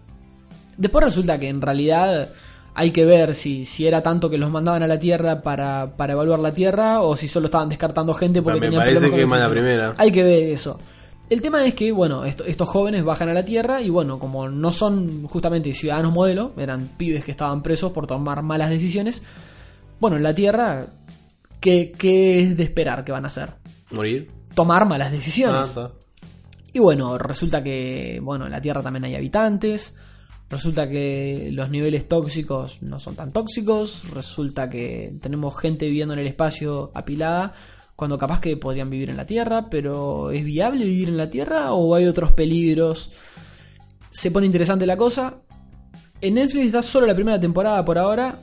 Después 0.78 1.04
resulta 1.06 1.38
que 1.38 1.50
en 1.50 1.62
realidad 1.62 2.30
hay 2.74 2.92
que 2.92 3.04
ver 3.06 3.36
si, 3.36 3.66
si 3.66 3.86
era 3.86 4.02
tanto 4.02 4.30
que 4.30 4.38
los 4.38 4.50
mandaban 4.50 4.82
a 4.84 4.88
la 4.88 4.98
Tierra 4.98 5.42
para, 5.42 5.92
para 5.98 6.14
evaluar 6.14 6.40
la 6.40 6.54
Tierra 6.54 7.02
o 7.02 7.16
si 7.18 7.28
solo 7.28 7.46
estaban 7.48 7.68
descartando 7.70 8.14
gente 8.14 8.42
porque 8.42 8.60
tenían 8.62 8.82
parece 8.82 9.08
problemas 9.08 9.22
que 9.22 9.28
con 9.30 9.38
el 9.38 9.44
la 9.44 9.50
primera. 9.50 9.94
Hay 9.98 10.12
que 10.12 10.24
ver 10.24 10.44
eso. 10.44 10.80
El 11.30 11.42
tema 11.42 11.66
es 11.66 11.74
que, 11.76 11.92
bueno, 11.92 12.26
esto- 12.26 12.44
estos 12.46 12.68
jóvenes 12.70 13.04
bajan 13.04 13.30
a 13.30 13.34
la 13.34 13.44
Tierra 13.46 13.82
y, 13.82 13.90
bueno, 13.90 14.20
como 14.20 14.50
no 14.50 14.72
son 14.74 15.28
justamente 15.28 15.74
ciudadanos 15.74 16.14
modelo, 16.14 16.52
eran 16.58 16.90
pibes 16.98 17.24
que 17.26 17.32
estaban 17.32 17.62
presos 17.62 17.92
por 17.92 18.08
tomar 18.08 18.42
malas 18.42 18.70
decisiones, 18.70 19.22
bueno, 20.00 20.18
en 20.18 20.24
la 20.24 20.34
Tierra, 20.34 20.88
¿qué, 21.62 21.94
qué 21.98 22.42
es 22.42 22.58
de 22.58 22.64
esperar 22.64 23.06
que 23.06 23.14
van 23.14 23.24
a 23.24 23.28
hacer? 23.28 23.54
¿Morir? 23.92 24.30
Tomar 24.54 24.86
malas 24.86 25.08
Ah, 25.08 25.12
decisiones. 25.16 25.70
está. 25.70 25.92
Y 26.74 26.80
bueno, 26.80 27.18
resulta 27.18 27.64
que, 27.64 28.20
bueno, 28.22 28.46
en 28.46 28.52
la 28.52 28.62
Tierra 28.62 28.82
también 28.82 29.06
hay 29.06 29.16
habitantes. 29.16 29.96
Resulta 30.50 30.90
que 30.90 31.50
los 31.54 31.70
niveles 31.70 32.08
tóxicos 32.10 32.82
no 32.82 33.00
son 33.00 33.16
tan 33.16 33.32
tóxicos. 33.32 34.04
Resulta 34.14 34.70
que 34.70 35.14
tenemos 35.22 35.58
gente 35.58 35.86
viviendo 35.86 36.14
en 36.14 36.20
el 36.20 36.28
espacio 36.28 36.92
apilada. 36.94 37.54
Cuando 37.96 38.18
capaz 38.18 38.42
que 38.42 38.58
podrían 38.58 38.90
vivir 38.90 39.10
en 39.10 39.18
la 39.18 39.26
Tierra. 39.26 39.68
Pero 39.70 40.32
¿es 40.32 40.44
viable 40.44 40.86
vivir 40.86 41.10
en 41.10 41.18
la 41.18 41.30
Tierra 41.30 41.72
o 41.74 41.96
hay 41.96 42.06
otros 42.06 42.32
peligros? 42.34 43.12
Se 44.10 44.32
pone 44.32 44.46
interesante 44.46 44.86
la 44.86 44.98
cosa. 44.98 45.36
En 46.20 46.34
Netflix 46.36 46.66
está 46.68 46.82
solo 46.82 47.08
la 47.08 47.16
primera 47.16 47.40
temporada 47.40 47.84
por 47.86 47.98
ahora. 47.98 48.40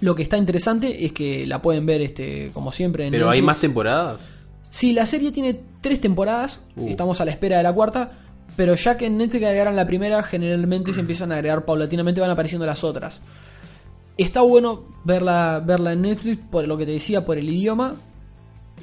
Lo 0.00 0.14
que 0.14 0.22
está 0.22 0.36
interesante 0.36 1.04
es 1.04 1.12
que 1.12 1.46
la 1.46 1.62
pueden 1.62 1.86
ver, 1.86 2.02
este, 2.02 2.50
como 2.52 2.72
siempre, 2.72 3.06
en 3.06 3.12
Pero 3.12 3.30
hay 3.30 3.42
más 3.42 3.60
temporadas. 3.60 4.28
Sí, 4.70 4.92
la 4.92 5.06
serie 5.06 5.32
tiene 5.32 5.58
tres 5.80 6.00
temporadas. 6.00 6.60
Uh. 6.76 6.88
Estamos 6.90 7.20
a 7.20 7.24
la 7.24 7.30
espera 7.30 7.56
de 7.56 7.62
la 7.62 7.72
cuarta. 7.72 8.10
Pero 8.56 8.74
ya 8.74 8.96
que 8.96 9.06
en 9.06 9.18
Netflix 9.18 9.44
agregaron 9.44 9.76
la 9.76 9.86
primera, 9.86 10.22
generalmente 10.22 10.92
se 10.94 11.00
empiezan 11.00 11.30
a 11.32 11.36
agregar 11.36 11.64
paulatinamente, 11.64 12.20
van 12.20 12.30
apareciendo 12.30 12.64
las 12.64 12.84
otras. 12.84 13.20
Está 14.16 14.40
bueno 14.40 14.84
verla, 15.04 15.62
verla 15.64 15.92
en 15.92 16.02
Netflix, 16.02 16.40
por 16.50 16.66
lo 16.66 16.78
que 16.78 16.86
te 16.86 16.92
decía, 16.92 17.24
por 17.24 17.36
el 17.36 17.48
idioma. 17.48 17.94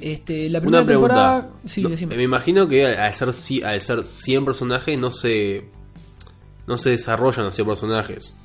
Este, 0.00 0.48
la 0.48 0.60
primera 0.60 0.80
Una 0.80 0.86
pregunta. 0.86 1.14
temporada. 1.14 1.50
Sí, 1.64 1.82
No, 1.82 2.16
me 2.16 2.22
imagino 2.22 2.68
que 2.68 2.86
al 2.86 3.14
ser, 3.14 3.30
al 3.64 3.80
ser 3.80 4.04
100 4.04 4.44
personajes 4.44 4.98
no 4.98 5.10
se 5.10 5.64
no 6.66 6.78
se 6.78 6.90
desarrollan 6.90 7.44
los 7.44 7.54
100 7.54 7.66
personajes. 7.66 8.36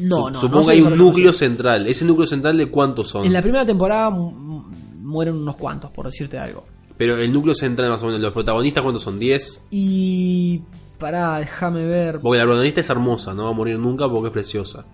No, 0.00 0.30
no. 0.30 0.40
Supongo 0.40 0.60
no 0.62 0.66
que 0.66 0.72
hay 0.72 0.80
un 0.82 0.96
núcleo 0.96 1.32
central. 1.32 1.86
¿Ese 1.86 2.04
núcleo 2.04 2.26
central 2.26 2.56
de 2.58 2.66
cuántos 2.70 3.08
son? 3.08 3.24
En 3.26 3.32
la 3.32 3.42
primera 3.42 3.64
temporada 3.66 4.10
mu- 4.10 4.64
mueren 5.02 5.34
unos 5.36 5.56
cuantos, 5.56 5.90
por 5.90 6.06
decirte 6.06 6.38
algo. 6.38 6.64
Pero 6.96 7.16
el 7.18 7.32
núcleo 7.32 7.54
central 7.54 7.88
más 7.90 8.02
o 8.02 8.06
menos, 8.06 8.20
los 8.20 8.32
protagonistas 8.32 8.82
cuántos 8.82 9.02
son? 9.02 9.18
¿10? 9.20 9.60
Y. 9.70 10.60
Pará, 10.98 11.38
déjame 11.38 11.84
ver. 11.86 12.20
Porque 12.20 12.38
la 12.38 12.44
protagonista 12.44 12.80
es 12.82 12.90
hermosa, 12.90 13.32
no 13.32 13.44
va 13.44 13.50
a 13.50 13.54
morir 13.54 13.78
nunca 13.78 14.06
porque 14.08 14.26
es 14.28 14.32
preciosa. 14.34 14.84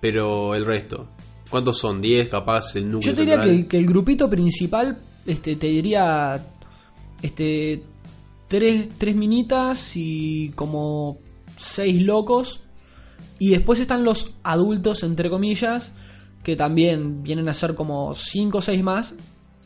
Pero 0.00 0.54
el 0.56 0.64
resto, 0.66 1.06
¿cuántos 1.50 1.78
son? 1.78 2.02
¿10? 2.02 2.28
Capaz 2.28 2.74
el 2.76 2.90
núcleo 2.90 3.12
Yo 3.12 3.16
te 3.16 3.20
diría 3.22 3.40
que, 3.40 3.66
que 3.68 3.78
el 3.78 3.86
grupito 3.86 4.28
principal, 4.28 4.98
este, 5.24 5.56
te 5.56 5.68
diría. 5.68 6.44
Este. 7.22 7.82
Tres, 8.48 8.88
tres 8.96 9.16
minitas 9.16 9.92
y 9.96 10.50
como 10.54 11.18
seis 11.56 12.00
locos. 12.02 12.60
Y 13.38 13.50
después 13.50 13.80
están 13.80 14.04
los 14.04 14.32
adultos, 14.42 15.02
entre 15.02 15.28
comillas, 15.30 15.92
que 16.42 16.56
también 16.56 17.22
vienen 17.22 17.48
a 17.48 17.54
ser 17.54 17.74
como 17.74 18.14
cinco 18.14 18.58
o 18.58 18.60
seis 18.62 18.82
más. 18.82 19.14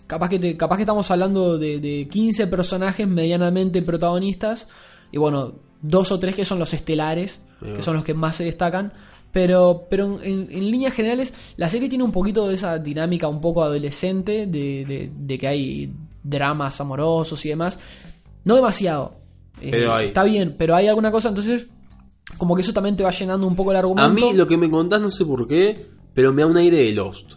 Capaz 0.06 0.28
que, 0.28 0.38
te- 0.40 0.56
capaz 0.56 0.76
que 0.76 0.82
estamos 0.82 1.08
hablando 1.10 1.56
de, 1.56 1.78
de 1.78 2.08
15 2.10 2.46
personajes 2.48 3.06
medianamente 3.06 3.80
protagonistas. 3.82 4.66
Y 5.12 5.18
bueno, 5.18 5.52
dos 5.82 6.10
o 6.10 6.18
tres 6.18 6.34
que 6.34 6.44
son 6.44 6.58
los 6.58 6.74
estelares, 6.74 7.40
que 7.76 7.82
son 7.82 7.94
los 7.94 8.04
que 8.04 8.14
más 8.14 8.36
se 8.36 8.44
destacan. 8.44 8.92
Pero, 9.32 9.86
pero 9.88 10.20
en, 10.20 10.48
en 10.50 10.70
líneas 10.70 10.92
generales, 10.94 11.32
la 11.56 11.70
serie 11.70 11.88
tiene 11.88 12.02
un 12.02 12.10
poquito 12.10 12.48
de 12.48 12.54
esa 12.54 12.78
dinámica 12.78 13.28
un 13.28 13.40
poco 13.40 13.62
adolescente, 13.62 14.46
de, 14.46 14.84
de- 14.84 15.12
de 15.16 15.38
que 15.38 15.46
hay 15.46 15.92
dramas 16.24 16.80
amorosos 16.80 17.44
y 17.46 17.50
demás. 17.50 17.78
No 18.44 18.56
demasiado. 18.56 19.14
Eh, 19.60 19.86
hay. 19.88 20.06
Está 20.06 20.24
bien, 20.24 20.56
pero 20.58 20.74
hay 20.74 20.88
alguna 20.88 21.12
cosa, 21.12 21.28
entonces 21.28 21.66
como 22.38 22.54
que 22.54 22.62
eso 22.62 22.72
también 22.72 22.96
te 22.96 23.02
va 23.02 23.10
llenando 23.10 23.46
un 23.46 23.54
poco 23.56 23.70
el 23.72 23.76
argumento. 23.78 24.02
A 24.04 24.08
mí 24.08 24.32
lo 24.34 24.46
que 24.48 24.56
me 24.56 24.70
contás 24.70 25.00
no 25.00 25.10
sé 25.10 25.24
por 25.24 25.46
qué, 25.46 25.78
pero 26.14 26.32
me 26.32 26.42
da 26.42 26.48
un 26.48 26.56
aire 26.56 26.76
de 26.78 26.92
Lost. 26.92 27.34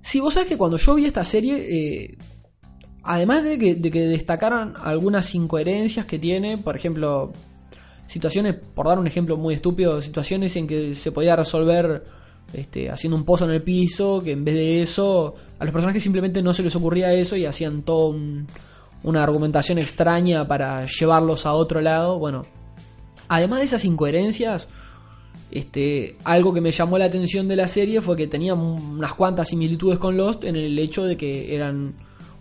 Sí, 0.00 0.20
vos 0.20 0.34
sabés 0.34 0.48
que 0.48 0.56
cuando 0.58 0.76
yo 0.76 0.94
vi 0.94 1.04
esta 1.04 1.24
serie, 1.24 1.56
eh, 2.04 2.18
además 3.02 3.44
de 3.44 3.58
que, 3.58 3.74
de 3.76 3.90
que 3.90 4.00
destacaran 4.02 4.74
algunas 4.82 5.34
incoherencias 5.34 6.06
que 6.06 6.18
tiene, 6.18 6.58
por 6.58 6.74
ejemplo, 6.74 7.32
situaciones, 8.06 8.54
por 8.74 8.86
dar 8.86 8.98
un 8.98 9.06
ejemplo 9.06 9.36
muy 9.36 9.54
estúpido, 9.54 10.00
situaciones 10.02 10.56
en 10.56 10.66
que 10.66 10.94
se 10.94 11.12
podía 11.12 11.36
resolver 11.36 12.02
este, 12.52 12.90
haciendo 12.90 13.16
un 13.16 13.24
pozo 13.24 13.44
en 13.44 13.52
el 13.52 13.62
piso, 13.62 14.20
que 14.24 14.32
en 14.32 14.44
vez 14.44 14.54
de 14.54 14.82
eso, 14.82 15.34
a 15.58 15.64
los 15.64 15.72
personajes 15.72 16.02
simplemente 16.02 16.42
no 16.42 16.52
se 16.52 16.62
les 16.64 16.74
ocurría 16.74 17.12
eso 17.12 17.36
y 17.36 17.44
hacían 17.46 17.82
todo 17.82 18.08
un- 18.08 18.48
una 19.04 19.22
argumentación 19.22 19.78
extraña 19.78 20.46
para 20.48 20.84
llevarlos 20.86 21.46
a 21.46 21.52
otro 21.52 21.80
lado. 21.80 22.18
Bueno, 22.18 22.44
además 23.30 23.60
de 23.60 23.64
esas 23.64 23.84
incoherencias, 23.86 24.68
este, 25.50 26.16
algo 26.24 26.52
que 26.52 26.60
me 26.60 26.70
llamó 26.70 26.98
la 26.98 27.06
atención 27.06 27.48
de 27.48 27.56
la 27.56 27.66
serie 27.66 28.00
fue 28.00 28.16
que 28.16 28.26
tenía 28.26 28.54
unas 28.54 29.14
cuantas 29.14 29.48
similitudes 29.48 29.98
con 29.98 30.16
Lost 30.16 30.44
en 30.44 30.56
el 30.56 30.78
hecho 30.78 31.04
de 31.04 31.16
que 31.16 31.54
eran 31.54 31.94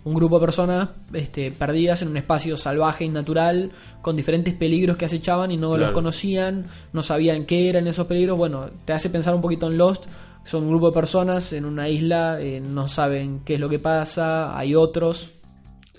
un 0.03 0.13
grupo 0.13 0.39
de 0.39 0.45
personas 0.45 0.89
este, 1.13 1.51
perdidas 1.51 2.01
en 2.01 2.09
un 2.09 2.17
espacio 2.17 2.55
salvaje 2.55 3.05
y 3.05 3.09
natural, 3.09 3.71
con 4.01 4.15
diferentes 4.15 4.53
peligros 4.53 4.97
que 4.97 5.05
acechaban 5.05 5.51
y 5.51 5.57
no 5.57 5.69
Claro. 5.69 5.85
los 5.85 5.91
conocían, 5.91 6.65
no 6.93 7.01
sabían 7.03 7.45
qué 7.45 7.69
eran 7.69 7.87
esos 7.87 8.07
peligros. 8.07 8.37
Bueno, 8.37 8.69
te 8.85 8.93
hace 8.93 9.09
pensar 9.09 9.33
un 9.35 9.41
poquito 9.41 9.67
en 9.67 9.77
Lost. 9.77 10.05
Son 10.45 10.63
un 10.63 10.69
grupo 10.69 10.87
de 10.87 10.93
personas 10.93 11.51
en 11.53 11.65
una 11.65 11.89
isla, 11.89 12.39
eh, 12.41 12.61
no 12.61 12.87
saben 12.87 13.41
qué 13.45 13.55
es 13.55 13.59
lo 13.59 13.69
que 13.69 13.77
pasa, 13.79 14.57
hay 14.57 14.73
otros. 14.73 15.31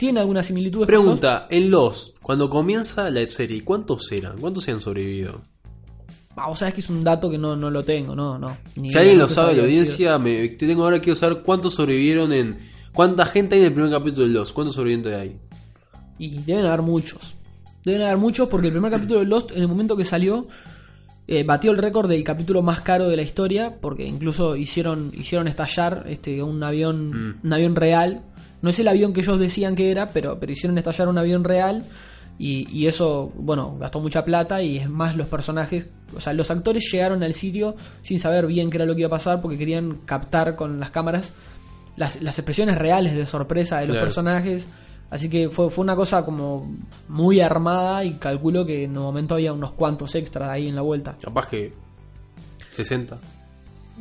¿Tiene 0.01 0.21
alguna 0.21 0.43
similitud? 0.43 0.87
Pregunta, 0.87 1.47
en 1.51 1.71
Lost, 1.71 2.17
cuando 2.23 2.49
comienza 2.49 3.11
la 3.11 3.27
serie, 3.27 3.63
¿cuántos 3.63 4.11
eran? 4.11 4.39
¿Cuántos 4.39 4.65
se 4.65 4.71
han 4.71 4.81
sobrevivido? 4.81 5.43
Ah, 6.37 6.49
vos 6.49 6.59
sabés 6.59 6.73
que 6.73 6.81
es 6.81 6.89
un 6.89 7.05
dato 7.05 7.29
que 7.29 7.37
no, 7.37 7.55
no 7.55 7.71
lo 7.71 7.83
tengo, 7.83 8.17
no, 8.17 8.39
no. 8.39 8.57
Ni 8.77 8.89
Si 8.91 8.97
alguien 8.97 9.19
lo 9.19 9.29
sabe, 9.29 9.57
la 9.57 9.63
audiencia, 9.65 10.19
me, 10.19 10.49
te 10.49 10.67
tengo 10.67 10.85
ahora 10.85 11.01
quiero 11.03 11.17
saber 11.17 11.43
cuántos 11.43 11.75
sobrevivieron 11.75 12.33
en... 12.33 12.57
¿Cuánta 12.95 13.27
gente 13.27 13.57
hay 13.57 13.61
en 13.61 13.67
el 13.67 13.75
primer 13.75 13.91
capítulo 13.91 14.27
de 14.27 14.33
Lost? 14.33 14.55
¿Cuántos 14.55 14.75
sobrevivientes 14.75 15.15
hay? 15.15 15.37
Y 16.19 16.39
deben 16.45 16.65
haber 16.65 16.81
muchos. 16.81 17.35
Deben 17.85 18.01
haber 18.01 18.17
muchos 18.17 18.49
porque 18.49 18.69
el 18.69 18.73
primer 18.73 18.91
capítulo 18.93 19.21
de 19.21 19.27
Lost, 19.27 19.51
en 19.51 19.61
el 19.61 19.69
momento 19.69 19.99
que 19.99 20.05
salió, 20.07 20.49
eh, 21.29 21.45
batió 21.45 21.73
el 21.73 21.77
récord 21.77 22.09
del 22.09 22.25
capítulo 22.25 22.63
más 22.63 22.81
caro 22.81 23.07
de 23.07 23.17
la 23.17 23.23
historia. 23.23 23.77
Porque 23.79 24.07
incluso 24.07 24.57
hicieron, 24.57 25.13
hicieron 25.15 25.47
estallar 25.47 26.05
este, 26.09 26.43
un 26.43 26.63
avión, 26.63 27.11
Mm. 27.11 27.41
un 27.45 27.53
avión 27.53 27.77
real. 27.77 28.23
No 28.63 28.71
es 28.71 28.79
el 28.79 28.89
avión 28.89 29.13
que 29.13 29.21
ellos 29.21 29.39
decían 29.39 29.75
que 29.77 29.91
era, 29.91 30.09
pero, 30.11 30.39
pero 30.39 30.53
hicieron 30.53 30.77
estallar 30.79 31.09
un 31.09 31.19
avión 31.19 31.45
real. 31.45 31.85
Y, 32.39 32.67
y 32.71 32.87
eso, 32.87 33.33
bueno, 33.37 33.77
gastó 33.79 34.01
mucha 34.01 34.25
plata. 34.25 34.63
Y 34.63 34.79
es 34.79 34.89
más, 34.89 35.17
los 35.17 35.29
personajes, 35.29 35.87
o 36.17 36.21
sea, 36.21 36.33
los 36.33 36.51
actores 36.51 36.89
llegaron 36.91 37.23
al 37.23 37.35
sitio 37.35 37.77
sin 38.03 38.19
saber 38.21 38.47
bien 38.47 38.71
qué 38.71 38.77
era 38.79 38.87
lo 38.87 38.95
que 38.95 39.01
iba 39.01 39.09
a 39.09 39.11
pasar. 39.11 39.41
Porque 39.43 39.59
querían 39.59 39.99
captar 40.07 40.57
con 40.57 40.81
las 40.81 40.91
cámaras 40.91 41.33
las, 41.97 42.23
las 42.23 42.39
expresiones 42.39 42.79
reales 42.79 43.15
de 43.15 43.27
sorpresa 43.27 43.77
de 43.81 43.87
los 43.87 43.95
Claro. 43.95 44.07
personajes. 44.07 44.67
Así 45.11 45.29
que 45.29 45.51
fue, 45.51 45.71
fue 45.71 45.83
una 45.83 45.97
cosa 45.97 46.25
como 46.25 46.71
muy 47.09 47.41
armada 47.41 48.05
y 48.05 48.13
calculo 48.15 48.65
que 48.65 48.85
en 48.85 48.97
un 48.97 49.03
momento 49.05 49.35
había 49.35 49.53
unos 49.53 49.73
cuantos 49.73 50.15
extras 50.15 50.49
ahí 50.49 50.69
en 50.69 50.77
la 50.77 50.83
vuelta. 50.83 51.17
Capaz 51.21 51.49
que 51.49 51.73
60. 52.73 53.19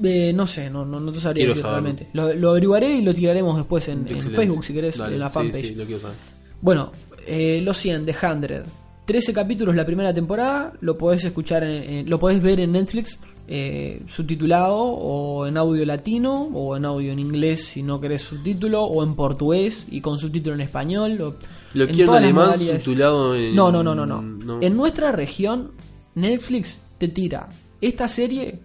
Eh, 0.04 0.32
no 0.34 0.48
sé, 0.48 0.70
no, 0.70 0.86
no, 0.86 1.00
no 1.00 1.12
te 1.12 1.20
sabría 1.20 1.48
decir 1.48 1.64
realmente. 1.64 2.08
Lo, 2.14 2.34
lo 2.34 2.52
averiguaré 2.52 2.96
y 2.96 3.02
lo 3.02 3.14
tiraremos 3.14 3.58
después 3.58 3.88
en. 3.90 4.06
Facebook 4.08 4.64
si 4.64 4.74
querés, 4.74 4.98
Dale, 4.98 5.14
en 5.16 5.20
la 5.20 5.28
sí, 5.28 5.34
fanpage. 5.34 5.66
Sí, 5.68 5.76
lo 5.76 5.86
quiero 5.86 6.00
saber. 6.02 6.16
Bueno, 6.62 6.92
eh, 7.28 7.62
Los 7.64 7.78
100 7.78 8.06
de 8.06 8.14
100. 8.14 8.64
13 9.06 9.34
capítulos 9.34 9.76
la 9.76 9.86
primera 9.86 10.14
temporada. 10.14 10.74
Lo 10.82 10.98
podés 10.98 11.26
escuchar, 11.26 11.64
en, 11.64 11.84
en- 11.84 12.10
lo 12.10 12.20
podés 12.20 12.42
ver 12.42 12.60
en 12.60 12.72
Netflix 12.74 13.18
eh, 13.48 14.04
subtitulado 14.08 14.78
o 14.78 15.48
en 15.48 15.58
audio 15.58 15.84
latino 15.84 16.44
o 16.54 16.78
en 16.78 16.86
audio 16.86 17.12
en 17.12 17.18
inglés 17.18 17.66
si 17.66 17.82
no 17.82 18.00
querés 18.00 18.22
subtítulo 18.22 18.84
o 18.84 19.02
en 19.04 19.16
portugués 19.16 19.88
y 19.90 20.00
con 20.02 20.20
subtítulo 20.20 20.54
en 20.54 20.62
español. 20.62 21.20
o- 21.22 21.36
¿Lo 21.74 21.86
en 21.86 21.94
quiero 21.96 22.12
en 22.18 22.24
alemán 22.24 22.60
subtitulado 22.60 23.36
en...? 23.36 23.56
No, 23.56 23.72
no, 23.72 23.84
no, 23.84 23.96
no, 23.96 24.06
no. 24.06 24.62
En 24.62 24.78
nuestra 24.78 25.12
región, 25.12 25.72
Netflix 26.14 26.80
te 27.00 27.08
tira 27.08 27.50
esta 27.82 28.08
serie 28.08 28.60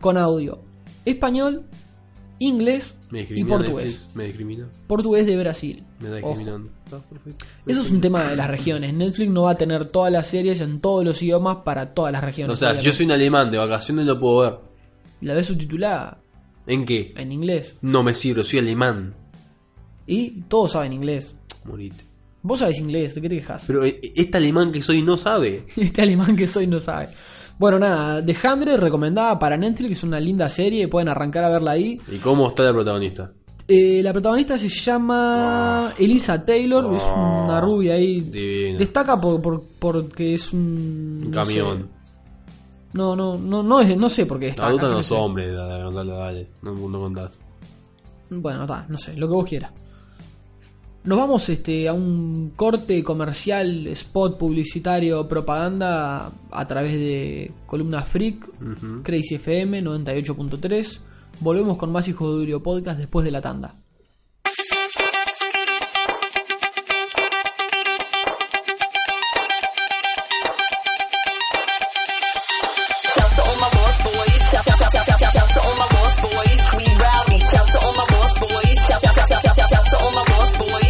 con 0.00 0.18
audio 0.18 0.58
español, 1.10 1.64
inglés 2.38 2.96
Me 3.10 3.22
y 3.22 3.44
portugués. 3.44 3.92
Netflix, 3.92 4.16
Me 4.16 4.24
discrimina. 4.26 4.68
Portugués 4.86 5.26
de 5.26 5.36
Brasil. 5.36 5.84
Me 6.00 6.06
está 6.06 6.16
discriminando. 6.16 6.70
Perfecto. 7.10 7.44
Eso 7.66 7.80
es 7.80 7.90
un 7.90 8.00
tema 8.00 8.30
de 8.30 8.36
las 8.36 8.48
regiones. 8.48 8.94
Netflix 8.94 9.30
no 9.30 9.42
va 9.42 9.52
a 9.52 9.58
tener 9.58 9.86
todas 9.86 10.12
las 10.12 10.26
series 10.26 10.60
en 10.60 10.80
todos 10.80 11.04
los 11.04 11.22
idiomas 11.22 11.58
para 11.64 11.94
todas 11.94 12.12
las 12.12 12.22
regiones. 12.22 12.52
O 12.54 12.56
sea, 12.56 12.76
si 12.76 12.84
yo 12.84 12.92
soy 12.92 13.06
un 13.06 13.12
alemán 13.12 13.50
de 13.50 13.58
vacaciones 13.58 14.06
lo 14.06 14.18
puedo 14.20 14.38
ver. 14.40 14.58
La 15.20 15.34
ves 15.34 15.46
subtitulada 15.46 16.20
¿En 16.66 16.84
qué? 16.86 17.12
en 17.16 17.32
inglés. 17.32 17.74
No 17.80 18.02
me 18.02 18.14
sirve, 18.14 18.44
soy 18.44 18.60
alemán. 18.60 19.14
Y 20.06 20.42
todos 20.48 20.72
saben 20.72 20.92
inglés. 20.92 21.34
Morite. 21.64 22.04
Vos 22.42 22.60
sabés 22.60 22.78
inglés, 22.78 23.14
¿de 23.14 23.20
qué 23.20 23.28
te 23.28 23.34
quejas? 23.36 23.64
Pero 23.66 23.84
eh, 23.84 24.00
este 24.14 24.36
alemán 24.38 24.70
que 24.70 24.80
soy 24.80 25.02
no 25.02 25.16
sabe. 25.16 25.64
Este 25.76 26.02
alemán 26.02 26.36
que 26.36 26.46
soy 26.46 26.66
no 26.66 26.78
sabe. 26.78 27.08
Bueno, 27.58 27.78
nada, 27.78 28.24
The 28.24 28.36
Hundred 28.46 28.78
recomendada 28.78 29.38
para 29.38 29.56
Netflix, 29.56 29.98
es 29.98 30.04
una 30.04 30.20
linda 30.20 30.48
serie, 30.48 30.86
pueden 30.88 31.08
arrancar 31.08 31.44
a 31.44 31.48
verla 31.48 31.72
ahí. 31.72 31.98
¿Y 32.08 32.18
cómo 32.18 32.48
está 32.48 32.62
la 32.64 32.72
protagonista? 32.72 33.32
Eh, 33.66 34.00
la 34.02 34.12
protagonista 34.12 34.56
se 34.56 34.68
llama 34.68 35.92
Elisa 35.98 36.44
Taylor, 36.44 36.94
es 36.94 37.02
una 37.02 37.60
rubia 37.60 37.94
ahí. 37.94 38.20
Divina. 38.20 38.78
Destaca 38.78 39.20
por, 39.20 39.42
por- 39.42 39.62
porque 39.78 40.34
es 40.34 40.52
un... 40.52 41.22
Un 41.24 41.30
no 41.32 41.44
sé. 41.44 41.54
camión. 41.58 41.88
No, 42.94 43.14
no, 43.14 43.36
no, 43.36 43.62
no, 43.62 43.80
es, 43.80 43.94
no 43.96 44.08
sé 44.08 44.24
por 44.24 44.38
qué 44.38 44.46
destaca. 44.46 44.68
adulta 44.68 44.86
no 44.86 44.92
no 44.94 45.00
es 45.00 45.06
sé. 45.06 45.14
hombre, 45.14 45.52
dale, 45.52 45.92
dale, 45.94 46.12
dale. 46.12 46.48
No, 46.62 46.72
no 46.88 47.00
contás. 47.00 47.38
Bueno, 48.30 48.62
está, 48.62 48.86
no 48.88 48.96
sé, 48.96 49.16
lo 49.16 49.26
que 49.28 49.34
vos 49.34 49.44
quieras. 49.46 49.72
Nos 51.04 51.18
vamos 51.18 51.48
este, 51.48 51.88
a 51.88 51.94
un 51.94 52.52
corte 52.54 53.02
comercial, 53.02 53.86
spot 53.86 54.36
publicitario, 54.36 55.26
propaganda 55.26 56.30
a 56.50 56.66
través 56.66 56.94
de 56.94 57.52
Columna 57.66 58.02
Freak. 58.02 58.46
Crazy 59.04 59.36
FM 59.36 59.82
98.3. 59.82 60.98
Volvemos 61.40 61.78
con 61.78 61.92
más 61.92 62.08
Hijos 62.08 62.28
de 62.28 62.38
Durio 62.40 62.62
Podcast 62.62 62.98
después 62.98 63.24
de 63.24 63.30
la 63.30 63.40
tanda. 63.40 63.76
Shout 79.68 79.84
to 79.86 79.98
all 79.98 80.12
my 80.12 80.24
boss 80.24 80.56
boys. 80.56 80.87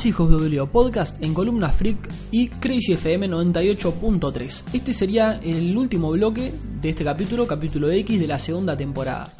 Más 0.00 0.06
Hijos 0.06 0.30
de 0.30 0.36
Oblio 0.36 0.66
Podcast 0.66 1.22
en 1.22 1.34
Columna 1.34 1.68
Freak 1.68 2.08
y 2.30 2.48
Crazy 2.48 2.94
FM 2.94 3.28
98.3. 3.28 4.62
Este 4.72 4.94
sería 4.94 5.38
el 5.42 5.76
último 5.76 6.10
bloque 6.12 6.54
de 6.80 6.88
este 6.88 7.04
capítulo, 7.04 7.46
capítulo 7.46 7.90
X 7.90 8.18
de 8.18 8.26
la 8.26 8.38
segunda 8.38 8.74
temporada. 8.74 9.30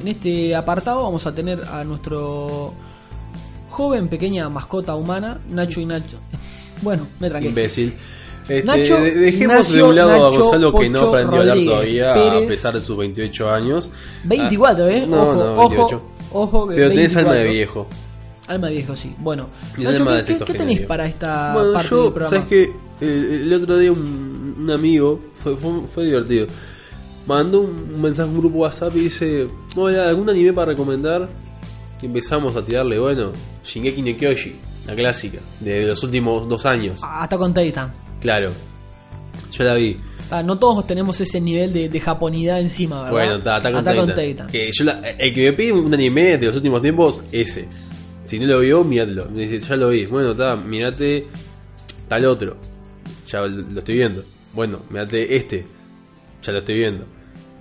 En 0.00 0.08
este 0.08 0.56
apartado 0.56 1.04
vamos 1.04 1.26
a 1.28 1.34
tener 1.34 1.62
a 1.64 1.84
nuestro 1.84 2.72
joven 3.68 4.08
pequeña 4.08 4.48
mascota 4.48 4.96
humana, 4.96 5.40
Nacho 5.48 5.80
y 5.80 5.86
Nacho. 5.86 6.16
Bueno, 6.82 7.06
me 7.20 7.28
tranquilo. 7.28 7.50
Imbécil. 7.50 7.92
Este, 8.48 8.64
Nacho 8.64 8.96
de- 9.00 9.14
dejemos 9.14 9.70
de 9.70 9.82
un 9.82 9.94
lado 9.94 10.10
a 10.10 10.30
Nacho 10.30 10.42
Gonzalo 10.42 10.72
que 10.74 10.88
no 10.90 11.00
aprendió 11.02 11.36
a 11.36 11.40
hablar 11.42 11.64
todavía 11.64 12.14
a 12.14 12.48
pesar 12.48 12.74
de 12.74 12.80
sus 12.80 12.96
28 12.96 13.50
años. 13.52 13.90
24, 14.24 14.84
Ah, 14.86 14.90
¿eh? 14.90 15.06
No, 15.06 15.22
ojo, 15.22 15.34
no, 15.34 15.52
ojo, 15.52 15.68
28. 15.68 16.02
ojo. 16.32 16.68
que 16.68 16.74
Pero 16.74 16.88
tenés 16.88 17.16
alma 17.16 17.32
de 17.34 17.44
24. 17.44 17.84
viejo. 17.84 18.09
Alma 18.50 18.66
de 18.68 18.74
viejo, 18.74 18.96
sí. 18.96 19.14
Bueno, 19.18 19.48
Nacho, 19.78 20.04
¿qué, 20.26 20.38
qué- 20.44 20.52
tenéis 20.58 20.80
para 20.80 21.06
esta 21.06 21.54
Bueno, 21.54 21.72
parte 21.72 21.88
yo, 21.90 22.02
del 22.04 22.12
programa? 22.12 22.36
¿sabes 22.36 22.48
qué? 22.48 22.72
El, 23.00 23.42
el 23.44 23.52
otro 23.54 23.78
día 23.78 23.92
un, 23.92 24.56
un 24.58 24.70
amigo, 24.70 25.20
fue, 25.42 25.56
fue, 25.56 25.70
fue 25.92 26.04
divertido, 26.06 26.46
mandó 27.26 27.60
un 27.60 28.00
mensaje 28.00 28.28
a 28.28 28.32
un 28.32 28.38
grupo 28.40 28.58
WhatsApp 28.58 28.94
y 28.96 29.00
dice, 29.00 29.48
hola, 29.76 30.08
¿algún 30.08 30.28
anime 30.28 30.52
para 30.52 30.72
recomendar? 30.72 31.28
Y 32.02 32.06
empezamos 32.06 32.56
a 32.56 32.64
tirarle, 32.64 32.98
bueno, 32.98 33.32
Shingeki 33.64 34.02
no 34.02 34.18
Kyoshi, 34.18 34.56
la 34.86 34.94
clásica, 34.94 35.38
de 35.60 35.84
los 35.86 36.02
últimos 36.02 36.48
dos 36.48 36.66
años. 36.66 37.00
Hasta 37.04 37.36
con 37.38 37.54
Titan. 37.54 37.92
Claro, 38.20 38.50
yo 39.52 39.64
la 39.64 39.74
vi. 39.74 39.96
Ah, 40.32 40.42
no 40.42 40.58
todos 40.58 40.86
tenemos 40.86 41.20
ese 41.20 41.40
nivel 41.40 41.72
de, 41.72 41.88
de 41.88 42.00
japonidad 42.00 42.60
encima, 42.60 42.98
¿verdad? 43.02 43.10
Bueno, 43.12 43.34
está 43.36 43.56
Attack 43.56 43.98
on. 43.98 44.14
Titan. 44.14 44.46
Que 44.46 44.70
yo 44.72 44.84
la- 44.84 45.00
el 45.18 45.32
que 45.34 45.42
me 45.50 45.52
pide 45.54 45.72
un 45.72 45.92
anime 45.92 46.38
de 46.38 46.46
los 46.46 46.56
últimos 46.56 46.80
tiempos, 46.80 47.20
ese. 47.32 47.68
Si 48.30 48.38
no 48.38 48.46
lo 48.46 48.60
vio, 48.60 48.84
míratelo. 48.84 49.28
Me 49.28 49.42
dice, 49.48 49.58
ya 49.58 49.74
lo 49.74 49.88
vi. 49.88 50.06
Bueno, 50.06 50.30
está, 50.30 50.54
mirate 50.54 51.26
tal 52.06 52.24
otro. 52.26 52.56
Ya 53.28 53.40
lo 53.40 53.78
estoy 53.78 53.96
viendo. 53.96 54.22
Bueno, 54.54 54.82
mirate 54.88 55.34
este. 55.36 55.66
Ya 56.44 56.52
lo 56.52 56.58
estoy 56.60 56.76
viendo. 56.76 57.06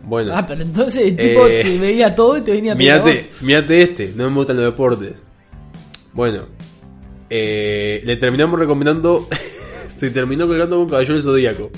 Bueno, 0.03 0.31
Ah, 0.35 0.45
pero 0.45 0.61
entonces 0.61 1.07
el 1.07 1.15
tipo 1.15 1.47
Eh, 1.47 1.61
se 1.63 1.77
veía 1.79 2.13
todo 2.13 2.37
y 2.37 2.41
te 2.41 2.51
venía 2.51 2.73
a 2.73 2.75
mirate, 2.75 3.29
mirate 3.41 3.81
este. 3.81 4.13
No 4.15 4.29
me 4.29 4.35
gustan 4.37 4.57
los 4.57 4.65
deportes. 4.65 5.23
Bueno, 6.13 6.45
eh, 7.31 8.01
le 8.05 8.17
terminamos 8.17 8.59
recomendando. 8.59 9.27
se 9.95 10.11
terminó 10.11 10.47
colgando 10.47 10.77
con 10.77 10.87
Caballero 10.89 11.19
Zodíaco. 11.21 11.71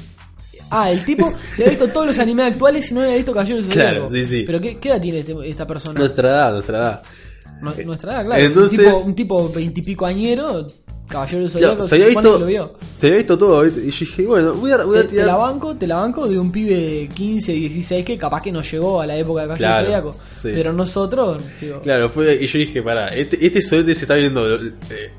Ah, 0.70 0.92
el 0.92 1.04
tipo 1.06 1.32
se 1.56 1.64
había 1.64 1.70
visto 1.78 1.88
todos 1.94 2.08
los 2.08 2.20
animes 2.20 2.54
actuales 2.54 2.92
y 2.92 2.94
no 2.94 3.02
había 3.02 3.16
visto 3.16 3.32
Caballeros 3.34 3.62
del 3.64 3.72
Claro, 3.72 4.08
Zodíaco. 4.08 4.12
sí, 4.12 4.26
sí. 4.40 4.44
Pero 4.46 4.60
¿qué, 4.62 4.78
qué 4.78 4.90
edad 4.90 5.02
tiene 5.02 5.20
este- 5.20 5.50
esta 5.50 5.66
persona? 5.66 5.98
Nuestra 6.00 6.30
edad, 6.30 6.52
nuestra 6.54 6.78
edad. 6.78 7.04
Nu- 7.62 7.72
Nuestra 7.86 8.14
edad, 8.14 8.26
claro. 8.26 8.44
Entonces- 8.44 9.04
un 9.06 9.16
tipo, 9.16 9.50
veintipico 9.50 10.06
añero, 10.06 10.68
Caballero 11.08 11.40
del 11.44 11.52
Claro, 11.52 11.68
Zodíaco, 11.74 11.84
se 11.90 11.96
había 11.96 12.08
visto, 12.08 12.40
lo 12.40 12.46
vio. 12.46 12.74
se 12.98 13.08
había 13.08 13.18
visto 13.18 13.38
todo, 13.38 13.62
¿viste? 13.64 13.82
Y 13.82 13.92
yo 13.92 14.00
dije, 14.00 14.26
bueno, 14.26 14.54
voy 14.54 14.72
a, 14.72 14.86
voy 14.86 14.98
a 14.98 15.02
Te, 15.02 15.08
te 15.08 15.12
tirar. 15.16 15.28
la 15.28 15.36
banco, 15.36 15.76
te 15.76 15.86
la 15.88 15.96
banco 15.98 16.26
de 16.30 16.40
un 16.40 16.52
pibe 16.54 16.74
de 16.74 17.10
15, 17.14 17.52
16 17.52 18.06
que 18.06 18.18
capaz 18.18 18.42
que 18.42 18.50
no 18.54 18.62
llegó 18.62 19.02
a 19.02 19.06
la 19.06 19.18
época 19.18 19.42
de 19.42 19.48
Caballero 19.50 19.68
del 19.68 19.86
Claro, 19.88 20.14
Zodíaco. 20.14 20.24
sí. 20.42 20.50
Pero 20.54 20.72
nosotros, 20.72 21.44
digo, 21.60 21.82
Claro, 21.82 22.10
fue, 22.10 22.36
y 22.42 22.48
yo 22.48 22.60
dije, 22.60 22.82
pará, 22.82 23.10
este, 23.10 23.46
este 23.46 23.62
solete 23.62 23.94
se 23.94 24.06
está 24.06 24.16
viendo 24.16 24.56
eh, 24.56 24.72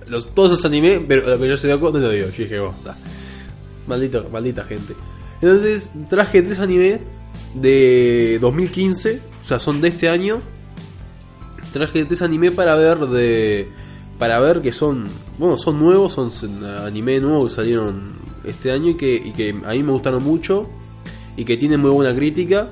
los, 0.08 0.34
todos 0.34 0.52
esos 0.52 0.64
animes, 0.64 0.98
pero 1.06 1.28
lo 1.28 1.38
que 1.38 1.46
yo 1.46 1.56
se 1.58 1.66
dio 1.66 1.76
no 1.76 1.90
lo 1.90 2.08
vio. 2.08 2.24
Yo 2.30 2.36
dije, 2.38 2.58
vos, 2.58 2.74
está. 2.78 2.96
Maldito, 3.86 4.26
maldita 4.32 4.64
gente. 4.64 4.94
Entonces 5.42 5.90
traje 6.08 6.40
tres 6.40 6.58
animes 6.58 7.00
de 7.54 8.38
2015, 8.40 9.20
o 9.44 9.48
sea, 9.48 9.58
son 9.58 9.80
de 9.82 9.88
este 9.88 10.08
año. 10.08 10.40
Traje 11.72 12.04
tres 12.04 12.22
animes 12.22 12.54
para 12.54 12.74
ver 12.74 12.98
de 13.06 13.70
para 14.18 14.38
ver 14.38 14.60
que 14.62 14.70
son, 14.72 15.06
bueno, 15.38 15.56
son 15.56 15.78
nuevos, 15.80 16.12
son 16.12 16.30
anime 16.86 17.18
nuevos 17.18 17.50
que 17.52 17.56
salieron 17.56 18.12
este 18.44 18.70
año 18.70 18.90
y 18.90 18.94
que, 18.96 19.14
y 19.16 19.32
que 19.32 19.50
a 19.64 19.70
mí 19.72 19.82
me 19.82 19.90
gustaron 19.92 20.22
mucho 20.22 20.68
y 21.36 21.44
que 21.44 21.56
tienen 21.56 21.80
muy 21.80 21.90
buena 21.90 22.14
crítica. 22.14 22.70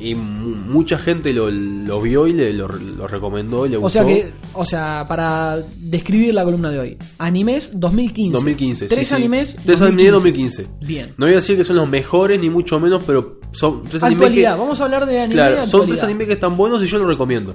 Y 0.00 0.14
mu- 0.14 0.54
mucha 0.54 0.96
gente 0.98 1.32
lo, 1.32 1.50
lo 1.50 2.00
vio 2.00 2.26
y 2.28 2.32
le, 2.32 2.52
lo, 2.52 2.68
lo 2.68 3.08
recomendó 3.08 3.66
y 3.66 3.70
le 3.70 3.76
O 3.78 3.80
gustó. 3.80 3.98
sea 4.04 4.06
que, 4.06 4.32
o 4.54 4.64
sea, 4.64 5.06
para 5.08 5.56
describir 5.76 6.34
la 6.34 6.44
columna 6.44 6.70
de 6.70 6.78
hoy, 6.78 6.98
animes 7.18 7.72
2015. 7.74 8.32
2015. 8.32 8.88
sí, 8.88 8.94
Tres 8.94 9.08
sí. 9.08 9.14
animes. 9.14 9.56
Tres 9.64 9.82
animes 9.82 10.12
2015. 10.12 10.66
Bien. 10.82 11.14
No 11.16 11.26
voy 11.26 11.32
a 11.32 11.36
decir 11.38 11.56
que 11.56 11.64
son 11.64 11.76
los 11.76 11.88
mejores 11.88 12.38
ni 12.40 12.48
mucho 12.48 12.78
menos, 12.78 13.02
pero 13.04 13.37
son 13.52 13.84
tres 13.84 14.02
animes 14.02 14.22
Actualidad, 14.22 14.54
que, 14.54 14.60
vamos 14.60 14.80
a 14.80 14.84
hablar 14.84 15.06
de 15.06 15.18
anime. 15.18 15.34
claro, 15.34 15.66
son 15.66 15.86
tres 15.86 16.02
animes 16.02 16.26
que 16.26 16.32
están 16.34 16.56
buenos 16.56 16.82
y 16.82 16.86
yo 16.86 16.98
los 16.98 17.08
recomiendo. 17.08 17.54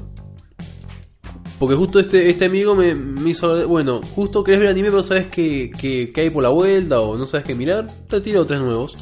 Porque 1.60 1.76
justo 1.76 2.00
este, 2.00 2.30
este 2.30 2.46
amigo 2.46 2.76
me, 2.76 2.94
me 2.94 3.30
hizo, 3.30 3.68
bueno, 3.68 4.02
justo 4.16 4.44
querés 4.44 4.60
ver 4.60 4.70
anime 4.70 4.90
pero 4.90 5.04
sabes 5.04 5.28
que, 5.28 5.72
que, 5.72 6.12
que 6.12 6.22
hay 6.22 6.30
por 6.30 6.44
la 6.44 6.50
vuelta 6.50 7.00
o 7.00 7.18
no 7.18 7.26
sabes 7.26 7.46
qué 7.46 7.56
mirar, 7.56 7.88
te 8.10 8.20
tiro 8.22 8.46
tres 8.46 8.60
nuevos. 8.60 8.96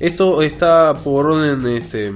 Esto 0.00 0.40
está 0.42 0.94
por 0.94 1.26
orden 1.26 1.66
este 1.76 2.10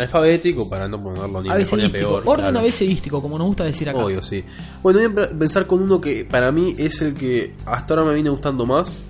alfabético 0.00 0.68
para 0.68 0.88
no 0.88 1.02
ponerlo 1.02 1.42
ni 1.42 1.48
mejor 1.48 1.78
ni 1.78 1.88
peor. 1.88 2.22
Orden 2.24 2.44
claro. 2.44 2.58
abeceístico, 2.60 3.20
como 3.20 3.38
nos 3.38 3.48
gusta 3.48 3.64
decir 3.64 3.88
acá. 3.88 3.98
Obvio, 3.98 4.22
sí. 4.22 4.44
Bueno, 4.82 5.00
voy 5.10 5.24
a 5.24 5.30
pensar 5.30 5.66
con 5.66 5.82
uno 5.82 6.00
que 6.00 6.24
para 6.24 6.52
mí 6.52 6.74
es 6.78 7.02
el 7.02 7.14
que 7.14 7.54
hasta 7.66 7.94
ahora 7.94 8.06
me 8.06 8.14
viene 8.14 8.30
gustando 8.30 8.66
más, 8.66 9.02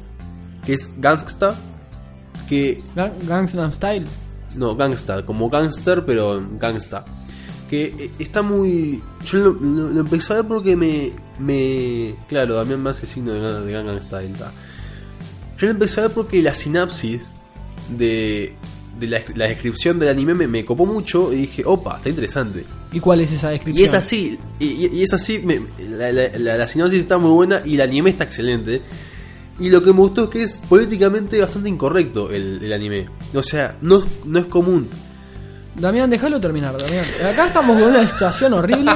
que 0.65 0.75
es 0.75 0.91
Gangsta, 0.99 1.55
que 2.49 2.81
Gang- 2.95 3.15
Gangnam 3.27 3.73
Style. 3.73 4.05
no, 4.57 4.75
Gangsta, 4.77 5.25
como 5.25 5.49
gangster, 5.51 6.05
pero 6.05 6.43
Gangsta. 6.59 7.05
Que 7.69 7.85
eh, 7.99 8.11
está 8.19 8.41
muy. 8.43 9.03
Yo 9.27 9.39
lo, 9.41 9.53
lo- 9.53 9.89
lo 9.91 10.01
empecé 10.01 10.33
a 10.33 10.37
ver 10.37 10.47
porque 10.47 10.75
me. 10.77 11.13
me 11.39 12.15
claro, 12.29 12.55
Damián 12.55 12.83
me 12.83 12.91
hace 12.91 13.07
signo 13.07 13.33
de, 13.35 13.65
de 13.67 13.73
Gangnam 13.73 14.01
Style. 14.03 14.33
ta. 14.39 14.53
Yo 15.59 15.67
lo 15.67 15.73
empecé 15.73 16.01
a 16.01 16.05
ver 16.05 16.13
porque 16.13 16.41
la 16.43 16.55
sinapsis 16.55 17.33
de, 17.99 18.55
de 18.99 19.07
la, 19.07 19.21
la 19.35 19.47
descripción 19.49 19.99
del 19.99 20.09
anime 20.09 20.35
me, 20.35 20.47
me 20.47 20.65
copó 20.65 20.87
mucho 20.87 21.33
y 21.33 21.37
dije, 21.37 21.63
opa, 21.67 21.97
está 21.99 22.09
interesante. 22.09 22.65
¿Y 22.93 23.01
cuál 23.01 23.21
es 23.21 23.33
esa 23.33 23.51
descripción? 23.51 23.83
Y 23.83 23.85
es 23.85 23.93
así, 23.95 24.39
y, 24.61 24.65
y- 24.67 24.91
y 24.95 25.03
es 25.03 25.13
así, 25.13 25.39
me- 25.41 25.61
la, 25.91 26.11
la- 26.13 26.57
la 26.57 26.67
sinopsis 26.67 27.01
está 27.03 27.19
muy 27.19 27.31
buena 27.33 27.61
y 27.67 27.75
el 27.75 27.81
anime 27.83 28.11
está 28.11 28.25
excelente. 28.25 28.81
Y 29.59 29.71
lo 29.71 29.83
que 29.83 29.93
me 29.93 29.99
gustó 30.01 30.25
es 30.25 30.29
que 30.31 30.43
es 30.45 30.59
políticamente 30.59 31.41
bastante 31.41 31.69
incorrecto 31.69 32.31
el, 32.31 32.63
el 32.63 32.73
anime. 32.73 33.09
O 33.35 33.43
sea, 33.43 33.77
no, 33.81 34.03
no 34.25 34.39
es 34.39 34.47
común. 34.47 34.89
Damián, 35.81 36.11
déjalo 36.11 36.41
terminar, 36.41 36.77
Damián. 36.77 37.05
Acá 37.33 37.47
estamos 37.47 37.79
con 37.79 37.89
una 37.91 38.07
situación 38.07 38.53
horrible. 38.55 38.91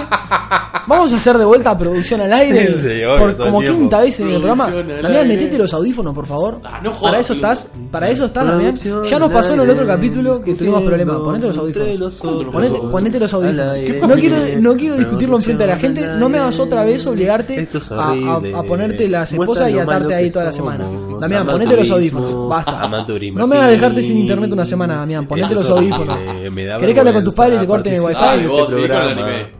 Vamos 0.88 1.12
a 1.12 1.16
hacer 1.16 1.38
de 1.38 1.44
vuelta 1.44 1.76
producción 1.78 2.20
al 2.22 2.32
aire. 2.32 2.76
Sí, 2.76 3.04
obvio, 3.04 3.18
por 3.18 3.34
todo 3.34 3.44
el 3.46 3.50
como 3.52 3.60
tiempo. 3.60 3.78
quinta 3.78 4.00
vez 4.00 4.18
en 4.20 4.28
el 4.30 4.34
programa. 4.38 4.66
Producción 4.66 4.96
al 4.96 5.02
Damián, 5.02 5.22
aire. 5.22 5.36
metete 5.36 5.58
los 5.58 5.74
audífonos, 5.74 6.14
por 6.14 6.26
favor. 6.26 6.60
Ah, 6.64 6.80
no 6.82 6.90
jodas, 6.92 7.10
para 7.12 7.20
eso 7.20 7.34
estás, 7.34 7.66
para 7.90 8.08
eso 8.10 8.24
estás, 8.24 8.44
Damián. 8.46 8.74
Producción 8.74 9.04
Ya 9.04 9.18
nos 9.20 9.30
pasó 9.32 9.54
en 9.54 9.60
el 9.60 9.64
al 9.66 9.70
otro 9.70 9.82
aire, 9.84 9.94
capítulo 9.96 10.42
que 10.42 10.54
tuvimos 10.54 10.82
problemas. 10.82 11.16
Ponete 11.16 11.46
los 11.46 11.58
audífonos. 11.58 12.16
Ponete, 12.52 12.78
ponete 12.90 13.20
los 13.20 13.34
al 13.34 13.40
audífonos. 13.44 13.74
aire. 13.76 14.00
No 14.06 14.14
quiero, 14.16 14.36
no 14.60 14.76
quiero 14.76 14.96
discutirlo 14.96 15.36
enfrente 15.36 15.62
de 15.64 15.66
la 15.72 15.76
gente. 15.78 16.00
Producción 16.00 16.20
No 16.20 16.28
me 16.28 16.38
hagas 16.38 16.58
otra 16.58 16.84
vez 16.84 17.06
obligarte 17.06 17.60
Esto 17.60 17.78
es 17.78 17.92
a, 17.92 17.94
a- 17.96 18.10
horrible. 18.10 18.54
a 18.58 18.62
ponerte 18.64 19.08
las 19.08 19.32
esposas 19.32 19.70
y 19.70 19.74
lo 19.74 19.82
atarte 19.82 20.04
malo 20.04 20.16
ahí 20.16 20.24
que 20.26 20.30
toda 20.32 20.44
la 20.46 20.52
somos. 20.52 20.74
Damián, 21.22 21.46
ponete 21.46 21.76
los 21.76 21.90
audífonos. 21.90 22.48
Basta. 22.48 22.88
No 23.34 23.46
me 23.46 23.56
vas 23.56 23.66
a 23.66 23.70
dejarte 23.70 24.02
sin 24.02 24.18
internet 24.18 24.52
una 24.52 24.64
semana, 24.64 24.96
Damián. 24.96 25.26
Ponete 25.26 25.54
los 25.54 25.68
audífonos. 25.70 26.16
horrible, 26.16 26.50
me 26.50 26.64
da 26.64 26.78
¿Querés 26.78 26.94
que 26.94 27.00
hable 27.00 27.12
con 27.12 27.24
tus 27.24 27.34
padres 27.34 27.56
y 27.56 27.60
te 27.60 27.66
corten 27.66 27.94
el 27.94 28.00
wifi? 28.00 28.14
Ay, 28.16 28.40
en 28.40 28.48
vos, 28.48 28.60
este 28.60 28.72
el 28.82 28.88
programa. 28.88 29.12
anime. 29.12 29.50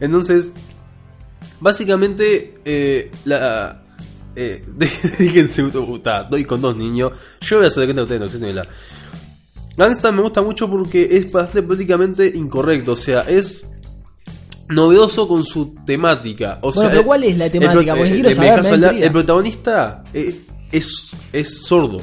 Entonces, 0.00 0.52
básicamente, 1.60 2.54
eh, 2.64 3.10
la. 3.24 3.82
Eh, 4.34 4.62
déjense, 4.76 5.64
puta, 5.64 6.24
doy 6.24 6.44
con 6.44 6.60
dos 6.60 6.76
niños. 6.76 7.12
Yo 7.40 7.56
voy 7.56 7.64
a 7.64 7.68
hacer 7.68 7.80
de 7.82 7.86
cuenta 7.86 8.00
que 8.00 8.02
ustedes 8.02 8.20
no 8.20 8.26
existen 8.26 8.48
hablar. 8.50 8.68
Gangsta 9.76 10.10
me 10.10 10.22
gusta 10.22 10.42
mucho 10.42 10.68
porque 10.70 11.06
es 11.10 11.30
bastante 11.30 11.62
políticamente 11.62 12.26
incorrecto. 12.34 12.92
O 12.92 12.96
sea, 12.96 13.22
es 13.22 13.68
novedoso 14.68 15.28
con 15.28 15.44
su 15.44 15.74
temática. 15.86 16.58
O 16.62 16.72
Bueno, 16.72 16.80
sea, 16.80 16.88
pero 16.88 17.00
el- 17.00 17.06
¿cuál 17.06 17.24
es 17.24 17.38
la 17.38 17.46
el 17.46 17.52
temática? 17.52 17.94
Porque 17.94 18.10
eh, 18.18 18.22
me 18.22 18.34
me 18.34 18.68
hablar. 18.68 18.94
El 18.94 19.12
protagonista 19.12 20.02
eh, 20.12 20.40
es, 20.76 21.08
es 21.32 21.62
sordo. 21.62 22.00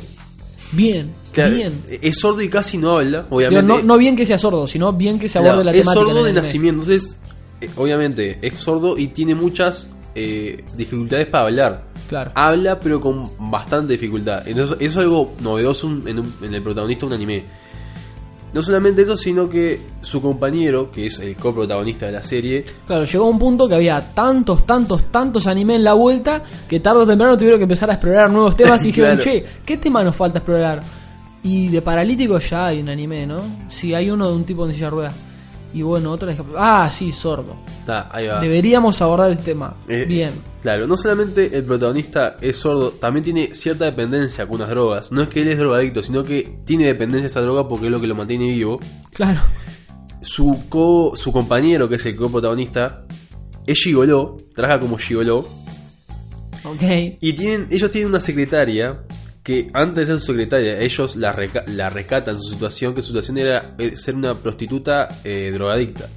Bien, 0.71 1.13
Claro, 1.31 1.55
bien. 1.55 1.73
Es 2.01 2.19
sordo 2.19 2.41
y 2.41 2.49
casi 2.49 2.77
no 2.77 2.97
habla, 2.97 3.23
Digo, 3.23 3.35
obviamente. 3.37 3.63
no, 3.67 3.81
no 3.83 3.97
bien 3.97 4.15
que 4.15 4.25
sea 4.25 4.37
sordo, 4.37 4.67
sino 4.67 4.91
bien 4.93 5.17
que 5.19 5.27
se 5.27 5.37
aborde 5.39 5.51
Claro, 5.53 5.63
la 5.65 5.71
es 5.71 5.77
temática. 5.81 6.01
en 6.01 6.07
sordo 6.07 6.19
el 6.27 6.33
de 6.35 6.41
nacimiento, 6.41 6.81
entonces, 6.83 7.19
eh, 7.61 7.69
obviamente, 7.75 8.39
es 8.41 8.53
sordo 8.55 8.97
y 8.97 9.07
tiene 9.07 9.33
muchas 9.35 9.93
eh, 10.15 10.63
dificultades 10.77 11.25
para 11.27 11.45
hablar. 11.45 11.83
Claro. 12.07 12.31
Habla, 12.35 12.79
pero 12.79 12.99
con 13.01 13.31
bastante 13.49 13.93
dificultad. 13.93 14.47
Entonces, 14.47 14.75
eso 14.79 14.91
es 14.99 15.05
algo 15.05 15.33
novedoso 15.41 15.87
en, 15.87 16.19
un- 16.19 16.33
en 16.43 16.53
el 16.53 16.61
protagonista 16.61 17.01
de 17.01 17.07
un 17.07 17.13
anime. 17.13 17.45
No 18.53 18.61
solamente 18.61 19.01
eso, 19.01 19.17
sino 19.17 19.49
que 19.49 19.79
su 20.01 20.21
compañero, 20.21 20.91
que 20.91 21.07
es 21.07 21.19
el 21.19 21.35
coprotagonista 21.35 22.05
de 22.05 22.11
la 22.11 22.21
serie, 22.23 22.63
Claro, 22.85 23.03
llegó 23.03 23.25
a 23.25 23.29
un 23.29 23.39
punto 23.39 23.67
que 23.67 23.75
había 23.75 24.13
tantos, 24.13 24.65
tantos, 24.65 25.11
tantos 25.11 25.47
anime 25.47 25.75
en 25.75 25.83
la 25.83 25.93
vuelta 25.93 26.43
que 26.67 26.79
tarde 26.79 26.99
o 27.01 27.07
temprano 27.07 27.35
tuvieron 27.37 27.59
que 27.59 27.63
empezar 27.63 27.89
a 27.89 27.93
explorar 27.93 28.29
nuevos 28.29 28.55
temas 28.55 28.83
y 28.83 28.87
dijeron, 28.89 29.17
Claro. 29.17 29.23
che, 29.23 29.43
¿qué 29.65 29.77
tema 29.77 30.03
nos 30.03 30.15
falta 30.15 30.37
explorar? 30.39 30.81
Y 31.41 31.67
de 31.69 31.81
paralítico 31.81 32.37
ya 32.39 32.67
hay 32.67 32.79
un 32.81 32.89
anime, 32.89 33.25
¿no? 33.27 33.39
Sí, 33.69 33.93
hay 33.93 34.09
uno 34.09 34.29
de 34.29 34.35
un 34.35 34.43
tipo 34.43 34.65
en 34.65 34.73
silla 34.73 34.85
de 34.85 34.91
ruedas. 34.91 35.15
Y 35.73 35.81
bueno, 35.81 36.11
otro 36.11 36.27
de... 36.27 36.37
Ah, 36.55 36.89
sí, 36.91 37.11
sordo. 37.11 37.55
está, 37.79 38.07
ahí 38.11 38.27
va. 38.27 38.39
Deberíamos 38.39 39.01
abordar 39.01 39.31
el 39.31 39.39
tema. 39.39 39.75
Eh, 39.87 40.05
Bien. 40.07 40.31
Claro, 40.61 40.87
no 40.87 40.95
solamente 40.95 41.57
el 41.57 41.65
protagonista 41.65 42.37
es 42.39 42.57
sordo, 42.57 42.91
también 42.91 43.23
tiene 43.23 43.53
cierta 43.53 43.85
dependencia 43.85 44.45
con 44.45 44.57
unas 44.57 44.69
drogas. 44.69 45.11
No 45.11 45.21
es 45.23 45.29
que 45.29 45.41
él 45.41 45.47
es 45.49 45.57
drogadicto, 45.57 46.01
sino 46.03 46.23
que 46.23 46.59
tiene 46.63 46.85
dependencia 46.85 47.25
a 47.25 47.27
esa 47.27 47.41
droga 47.41 47.67
porque 47.67 47.87
es 47.87 47.91
lo 47.91 47.99
que 47.99 48.07
lo 48.07 48.15
mantiene 48.15 48.47
vivo. 48.47 48.79
Claro. 49.11 49.41
Su, 50.21 50.65
co, 50.69 51.13
su 51.15 51.31
compañero, 51.31 51.89
que 51.89 51.95
es 51.95 52.05
el 52.05 52.15
coprotagonista, 52.15 53.03
es 53.65 53.81
gigoló, 53.81 54.37
trabaja 54.55 54.79
como 54.79 54.97
gigoló. 54.97 55.47
Ok. 56.63 56.83
Y 57.19 57.33
tienen, 57.33 57.67
ellos 57.71 57.91
tienen 57.91 58.09
una 58.09 58.21
secretaria 58.21 59.03
que 59.43 59.69
antes 59.73 60.07
de 60.07 60.13
ser 60.13 60.19
su 60.21 60.27
secretaria, 60.27 60.79
ellos 60.79 61.15
la, 61.17 61.35
reca- 61.35 61.65
la 61.67 61.89
rescatan 61.89 62.39
su 62.41 62.49
situación, 62.53 62.95
que 62.95 63.01
su 63.01 63.09
situación 63.09 63.37
era 63.37 63.75
eh, 63.77 63.97
ser 63.97 64.15
una 64.15 64.33
prostituta 64.35 65.09
eh, 65.23 65.51
drogadicta. 65.53 66.07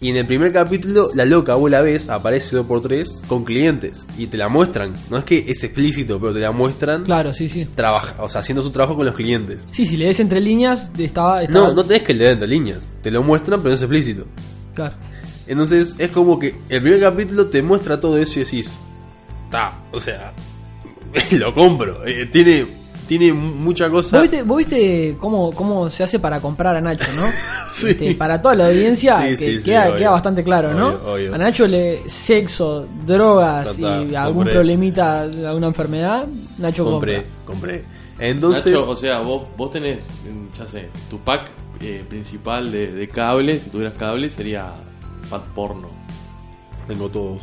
Y 0.00 0.08
en 0.10 0.16
el 0.16 0.26
primer 0.26 0.52
capítulo, 0.52 1.10
la 1.14 1.24
loca, 1.24 1.54
vos 1.54 1.70
la 1.70 1.80
ves, 1.80 2.08
aparece 2.08 2.56
2x3 2.58 3.26
con 3.28 3.44
clientes. 3.44 4.04
Y 4.18 4.26
te 4.26 4.36
la 4.36 4.48
muestran. 4.48 4.94
No 5.10 5.16
es 5.18 5.22
que 5.24 5.44
es 5.46 5.62
explícito, 5.62 6.18
pero 6.20 6.34
te 6.34 6.40
la 6.40 6.50
muestran. 6.50 7.04
Claro, 7.04 7.32
sí, 7.32 7.48
sí. 7.48 7.66
Trabaja, 7.76 8.16
o 8.20 8.28
sea, 8.28 8.40
haciendo 8.40 8.62
su 8.62 8.72
trabajo 8.72 8.96
con 8.96 9.06
los 9.06 9.14
clientes. 9.14 9.64
Sí, 9.70 9.86
si 9.86 9.96
lees 9.96 10.18
entre 10.18 10.40
líneas, 10.40 10.90
estaba... 10.98 11.42
estaba- 11.44 11.68
No, 11.68 11.72
no 11.74 11.84
tenés 11.84 12.02
que 12.02 12.14
leer 12.14 12.32
entre 12.32 12.48
líneas. 12.48 12.90
Te 13.00 13.12
lo 13.12 13.22
muestran, 13.22 13.60
pero 13.60 13.70
no 13.70 13.76
es 13.76 13.82
explícito. 13.82 14.26
Claro. 14.74 14.96
Entonces 15.46 15.94
es 15.98 16.10
como 16.10 16.36
que 16.36 16.56
el 16.68 16.82
primer 16.82 16.98
capítulo 16.98 17.46
te 17.46 17.62
muestra 17.62 18.00
todo 18.00 18.18
eso 18.18 18.40
y 18.40 18.44
decís, 18.44 18.74
está, 19.44 19.82
o 19.92 20.00
sea, 20.00 20.32
lo 21.32 21.52
compro. 21.52 22.06
Eh, 22.06 22.26
tiene, 22.26 22.66
tiene 23.06 23.32
mucha 23.32 23.88
cosa. 23.90 24.16
¿Vos 24.18 24.22
viste, 24.28 24.42
vos 24.42 24.58
viste 24.58 25.16
cómo, 25.18 25.52
cómo 25.52 25.88
se 25.90 26.02
hace 26.04 26.18
para 26.18 26.40
comprar 26.40 26.76
a 26.76 26.80
Nacho, 26.80 27.10
no? 27.16 27.24
Sí. 27.72 27.88
Este, 27.88 28.14
para 28.16 28.42
toda 28.42 28.54
la 28.54 28.66
audiencia 28.66 29.22
Sí, 29.22 29.28
que 29.30 29.36
sí, 29.36 29.58
sí, 29.60 29.64
queda, 29.64 29.86
obvio. 29.86 29.96
queda 29.96 30.10
bastante 30.10 30.44
claro, 30.44 30.74
¿no? 30.74 30.88
Obvio. 31.14 31.34
A 31.34 31.38
Nacho 31.38 31.66
le 31.66 32.06
sexo, 32.08 32.86
drogas 33.06 33.76
Total, 33.76 34.10
y 34.10 34.14
algún 34.14 34.34
compré. 34.34 34.52
problemita, 34.52 35.20
alguna 35.22 35.68
enfermedad, 35.68 36.26
Nacho 36.58 36.84
compré, 36.84 37.24
compra. 37.46 37.46
compré. 37.46 37.84
Entonces, 38.18 38.74
Nacho, 38.74 38.90
o 38.90 38.96
sea, 38.96 39.20
vos, 39.20 39.44
vos 39.56 39.72
tenés, 39.72 40.02
mm, 40.02 40.58
ya 40.58 40.66
sé, 40.66 40.90
tu 41.08 41.18
pack 41.20 41.50
eh, 41.80 42.04
principal 42.08 42.70
de, 42.70 42.92
de 42.92 43.08
cables, 43.08 43.62
si 43.62 43.70
tuvieras 43.70 43.94
cables, 43.94 44.34
sería 44.34 44.74
pack 45.30 45.42
porno. 45.54 45.88
tengo 46.86 47.08
todos. 47.08 47.40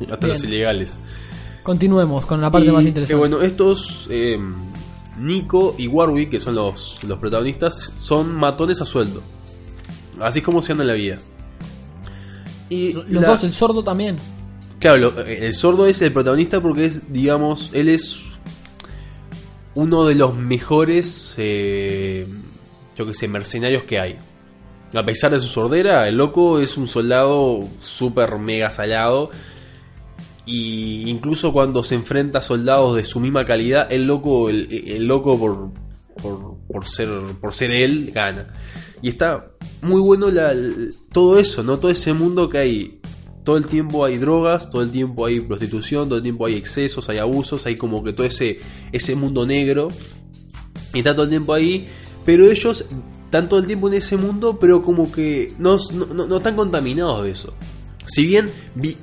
Hasta 0.00 0.16
Bien. 0.16 0.28
los 0.30 0.42
ilegales. 0.44 0.98
Continuemos 1.62 2.26
con 2.26 2.40
la 2.40 2.50
parte 2.50 2.68
Y, 2.68 2.72
más 2.72 2.84
eh, 2.84 2.88
interesante. 2.88 3.18
bueno, 3.18 3.40
estos, 3.42 4.06
eh, 4.10 4.36
Nico 5.18 5.74
y 5.78 5.86
Warwick, 5.86 6.30
que 6.30 6.40
son 6.40 6.54
los, 6.56 6.98
los 7.04 7.18
protagonistas, 7.18 7.92
son 7.94 8.34
matones 8.34 8.80
a 8.80 8.84
sueldo. 8.84 9.22
Así 10.20 10.40
es 10.40 10.44
como 10.44 10.60
se 10.62 10.72
anda 10.72 10.84
en 10.84 10.88
la 10.88 10.94
vida. 10.94 11.18
Y 12.68 12.92
Los 12.92 13.08
la- 13.10 13.28
dos, 13.28 13.44
el 13.44 13.52
sordo 13.52 13.84
también. 13.84 14.16
Claro, 14.80 14.96
lo- 14.98 15.20
el 15.20 15.54
sordo 15.54 15.86
es 15.86 16.02
el 16.02 16.12
protagonista 16.12 16.60
porque 16.60 16.86
es, 16.86 17.12
digamos, 17.12 17.70
él 17.72 17.88
es 17.88 18.18
uno 19.74 20.04
de 20.04 20.14
los 20.16 20.34
mejores, 20.34 21.34
eh, 21.38 22.26
yo 22.96 23.06
que 23.06 23.14
sé, 23.14 23.28
mercenarios 23.28 23.84
que 23.84 24.00
hay. 24.00 24.18
A 24.94 25.02
pesar 25.04 25.30
de 25.30 25.40
su 25.40 25.46
sordera, 25.48 26.08
el 26.08 26.16
loco 26.16 26.58
es 26.60 26.76
un 26.76 26.86
soldado 26.88 27.60
súper 27.80 28.36
mega 28.38 28.70
salado. 28.70 29.30
Y 30.44 31.08
incluso 31.08 31.52
cuando 31.52 31.82
se 31.84 31.94
enfrenta 31.94 32.40
a 32.40 32.42
soldados 32.42 32.96
de 32.96 33.04
su 33.04 33.20
misma 33.20 33.44
calidad, 33.44 33.90
el 33.92 34.04
loco, 34.04 34.50
el, 34.50 35.04
loco 35.06 35.38
por, 35.38 35.70
por, 36.20 36.56
por 36.66 36.86
ser, 36.86 37.08
por 37.40 37.54
ser 37.54 37.70
él, 37.70 38.10
gana. 38.14 38.48
Y 39.00 39.08
está 39.08 39.50
muy 39.82 40.00
bueno 40.00 40.26
todo 41.12 41.38
eso, 41.38 41.62
¿no? 41.62 41.78
Todo 41.78 41.90
ese 41.90 42.12
mundo 42.12 42.48
que 42.48 42.58
hay. 42.58 42.98
Todo 43.44 43.56
el 43.56 43.66
tiempo 43.66 44.04
hay 44.04 44.18
drogas, 44.18 44.70
todo 44.70 44.82
el 44.82 44.92
tiempo 44.92 45.26
hay 45.26 45.40
prostitución, 45.40 46.06
todo 46.08 46.18
el 46.18 46.22
tiempo 46.22 46.46
hay 46.46 46.54
excesos, 46.54 47.08
hay 47.08 47.18
abusos, 47.18 47.66
hay 47.66 47.74
como 47.74 48.04
que 48.04 48.12
todo 48.12 48.24
ese, 48.24 48.60
ese 48.92 49.16
mundo 49.16 49.44
negro. 49.44 49.88
Y 50.94 50.98
está 50.98 51.12
todo 51.12 51.24
el 51.24 51.30
tiempo 51.30 51.52
ahí. 51.52 51.88
Pero 52.24 52.48
ellos 52.48 52.84
están 53.24 53.48
todo 53.48 53.58
el 53.58 53.66
tiempo 53.66 53.88
en 53.88 53.94
ese 53.94 54.16
mundo, 54.16 54.58
pero 54.60 54.80
como 54.82 55.10
que 55.10 55.52
no, 55.58 55.76
no- 56.14 56.26
no 56.28 56.36
están 56.36 56.54
contaminados 56.54 57.24
de 57.24 57.32
eso. 57.32 57.52
Si 58.06 58.26
bien 58.26 58.50
vi- 58.74 58.96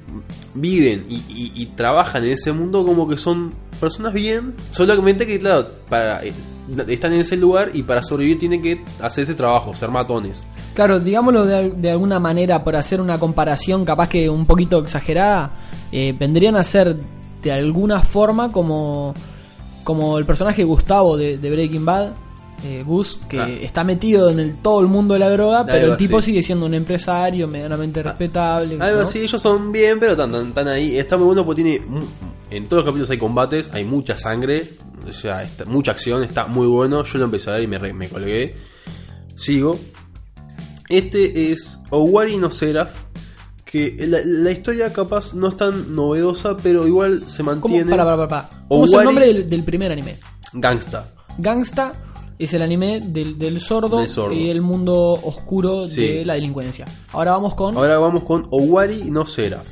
viven 0.54 1.06
y, 1.10 1.66
trabajan 1.76 2.24
en 2.26 2.32
ese 2.32 2.52
mundo, 2.52 2.86
como 2.86 3.08
que 3.08 3.16
son 3.18 3.54
personas 3.80 4.14
bien. 4.14 4.56
Solamente 4.72 5.26
que, 5.26 5.40
claro, 5.40 5.68
eh, 6.24 6.34
están 6.90 7.14
en 7.14 7.22
ese 7.22 7.38
lugar 7.38 7.72
y 7.74 7.84
para 7.84 8.04
sobrevivir 8.04 8.38
tienen 8.40 8.62
que 8.62 8.84
hacer 9.02 9.24
ese 9.24 9.36
trabajo, 9.36 9.74
ser 9.74 9.90
matones. 9.90 10.46
Claro, 10.74 11.00
digámoslo 11.00 11.46
de, 11.46 11.56
al- 11.56 11.82
de 11.82 11.92
alguna 11.92 12.20
manera, 12.20 12.64
por 12.64 12.76
hacer 12.76 13.00
una 13.00 13.18
comparación 13.18 13.86
capaz 13.86 14.10
que 14.10 14.30
un 14.30 14.46
poquito 14.46 14.80
exagerada, 14.80 15.52
eh, 15.92 16.14
vendrían 16.18 16.56
a 16.58 16.64
ser 16.64 16.98
de 17.42 17.52
alguna 17.54 18.02
forma 18.02 18.52
como, 18.52 19.14
como 19.86 20.18
el 20.18 20.26
personaje 20.26 20.64
Gustavo 20.66 21.16
de 21.16 21.38
Breaking 21.38 21.86
Bad, 21.86 22.10
eh, 22.64 22.84
Gus, 22.86 23.20
que 23.30 23.40
Ah. 23.40 23.48
está 23.50 23.84
metido 23.84 24.30
en 24.30 24.40
el, 24.40 24.58
todo 24.58 24.82
el 24.82 24.88
mundo 24.88 25.14
de 25.14 25.20
la 25.22 25.30
droga, 25.30 25.66
pero 25.66 25.92
el 25.92 25.98
tipo 25.98 26.18
así. 26.18 26.28
sigue 26.28 26.44
siendo 26.44 26.66
un 26.66 26.74
empresario 26.74 27.48
medianamente 27.48 28.04
respetable. 28.04 28.78
Algo 28.80 28.98
¿no? 28.98 29.04
así, 29.04 29.20
ellos 29.20 29.42
son 29.42 29.72
bien, 29.72 30.00
pero 30.00 30.12
están, 30.14 30.34
están, 30.48 30.68
ahí. 30.68 30.98
Está 30.98 31.18
muy 31.18 31.28
bueno 31.28 31.46
porque 31.46 31.64
tiene. 31.64 31.82
En 32.52 32.66
todos 32.68 32.84
los 32.84 32.86
capítulos 32.92 33.10
hay 33.12 33.18
combates, 33.18 33.70
hay 33.74 33.84
mucha 33.86 34.18
sangre, 34.18 34.68
o 35.08 35.14
sea, 35.14 35.44
está- 35.44 35.66
mucha 35.66 35.92
acción, 35.92 36.24
está 36.24 36.48
muy 36.48 36.68
bueno. 36.68 37.04
Yo 37.04 37.18
lo 37.20 37.26
empecé 37.26 37.50
a 37.50 37.54
ver 37.54 37.64
y 37.64 37.68
me, 37.68 37.78
re- 37.80 37.94
me 37.94 38.10
colgué. 38.10 38.56
Sigo. 39.36 39.80
Este 40.90 41.52
es 41.52 41.82
Owari 41.92 42.38
no 42.38 42.52
Seraph. 42.52 42.92
Que 43.64 43.96
la, 44.00 44.18
la 44.26 44.50
historia 44.52 44.92
capaz 44.92 45.36
no 45.36 45.50
es 45.50 45.56
tan 45.58 45.94
novedosa, 45.96 46.58
pero 46.58 46.88
igual 46.88 47.26
se 47.28 47.44
¿Cómo, 47.44 47.52
mantiene. 47.52 47.92
para, 47.92 48.04
para, 48.04 48.18
para, 48.28 48.28
para. 48.50 48.64
¿Cómo 48.68 48.86
es 48.86 48.94
el 48.94 49.04
nombre 49.04 49.28
del, 49.28 49.48
del 49.48 49.64
primer 49.64 49.92
anime? 49.92 50.18
Gangsta. 50.54 51.08
Gangsta 51.38 51.94
es 52.40 52.54
el 52.54 52.62
anime 52.62 53.02
del, 53.02 53.38
del 53.38 53.60
sordo, 53.60 53.98
Del 54.00 54.08
sordo. 54.08 54.34
y 54.34 54.50
el 54.50 54.62
mundo 54.62 54.96
oscuro 55.12 55.88
Sí. 55.88 56.02
de 56.08 56.26
la 56.26 56.34
delincuencia. 56.36 56.86
Ahora 57.12 57.34
vamos 57.34 57.54
con... 57.56 57.76
Ahora 57.78 58.00
vamos 58.00 58.24
con 58.24 58.48
Owari 58.50 59.12
no 59.12 59.26
Seraph. 59.26 59.68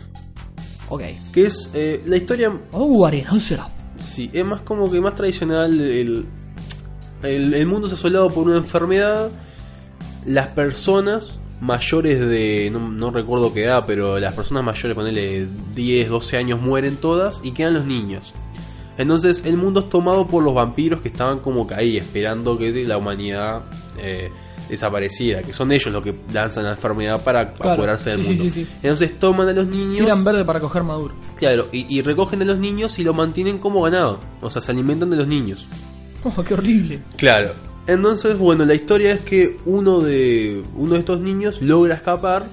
Ok. 0.90 1.02
Que 1.34 1.46
es 1.48 1.72
eh, 1.74 2.04
la 2.06 2.18
historia 2.18 2.52
Oh, 2.74 3.06
Ariana 3.06 3.40
será. 3.40 3.70
Sí, 3.98 4.30
es 4.34 4.46
más 4.46 4.62
como 4.62 4.92
que 4.92 5.02
más 5.02 5.16
tradicional. 5.16 5.80
El, 5.80 6.26
el, 7.24 7.54
el 7.54 7.66
mundo 7.66 7.88
se 7.88 7.96
ha 7.96 7.98
asolado 7.98 8.30
por 8.30 8.48
una 8.48 8.58
enfermedad. 8.58 9.32
Las 10.26 10.50
personas 10.50 11.40
mayores 11.62 12.20
de. 12.20 12.70
No, 12.72 12.80
no 12.90 13.12
recuerdo 13.12 13.54
qué 13.54 13.64
edad, 13.64 13.86
pero 13.88 14.20
las 14.20 14.34
personas 14.36 14.64
mayores, 14.64 14.96
ponele 14.96 15.48
10, 15.74 16.10
12 16.10 16.38
años, 16.38 16.62
mueren 16.62 16.98
todas 16.98 17.40
y 17.44 17.52
quedan 17.52 17.74
los 17.74 17.86
niños. 17.86 18.34
Entonces 18.98 19.46
el 19.46 19.58
mundo 19.58 19.82
es 19.82 19.90
tomado 19.90 20.28
por 20.28 20.44
los 20.44 20.54
vampiros 20.54 21.02
que 21.02 21.08
estaban 21.10 21.40
como 21.40 21.68
que 21.68 21.76
ahí 21.76 21.98
esperando 21.98 22.58
que 22.58 22.72
la 22.86 22.98
humanidad 22.98 23.64
eh, 24.00 24.32
desapareciera. 24.70 25.42
Que 25.44 25.54
son 25.54 25.72
ellos 25.72 25.94
los 25.94 26.04
que 26.04 26.16
lanzan 26.34 26.64
la 26.66 26.72
enfermedad 26.72 27.24
para 27.24 27.54
Claro, 27.54 27.74
apoderarse 27.74 28.12
del 28.12 28.24
sí, 28.24 28.30
mundo. 28.34 28.44
sí, 28.46 28.52
sí. 28.52 28.68
Entonces 28.82 29.20
toman 29.20 29.48
a 29.50 29.54
los 29.54 29.68
niños. 29.68 29.98
Tiran 29.98 30.24
verde 30.24 30.44
para 30.46 30.60
coger 30.60 30.84
maduro. 30.84 31.14
Claro, 31.36 31.68
y, 31.72 31.86
y 31.96 32.02
recogen 32.02 32.42
a 32.42 32.46
los 32.46 32.58
niños 32.58 32.98
y 33.00 33.04
lo 33.04 33.14
mantienen 33.14 33.60
como 33.60 33.82
ganado. 33.84 34.20
O 34.42 34.50
sea, 34.50 34.62
se 34.62 34.72
alimentan 34.72 35.10
de 35.10 35.18
los 35.18 35.28
niños. 35.28 35.66
Oh, 36.36 36.44
qué 36.44 36.56
horrible. 36.56 37.00
Claro. 37.16 37.52
Entonces, 37.86 38.38
bueno, 38.38 38.66
la 38.66 38.74
historia 38.74 39.14
es 39.14 39.22
que 39.22 39.58
uno 39.66 40.00
de, 40.02 40.62
uno 40.76 40.94
de 40.94 41.00
estos 41.00 41.22
niños 41.22 41.62
logra 41.62 41.94
escapar 41.94 42.44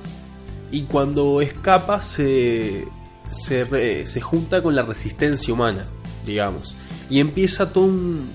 y 0.71 0.83
cuando 0.83 1.41
escapa 1.41 2.01
se, 2.03 2.85
se, 3.31 3.65
re- 3.65 4.07
se 4.07 4.21
junta 4.21 4.63
con 4.63 4.77
la 4.77 4.83
resistencia 4.83 5.53
humana, 5.53 5.87
digamos. 6.25 6.75
Y 7.11 7.21
empieza 7.21 7.73
todo. 7.73 7.91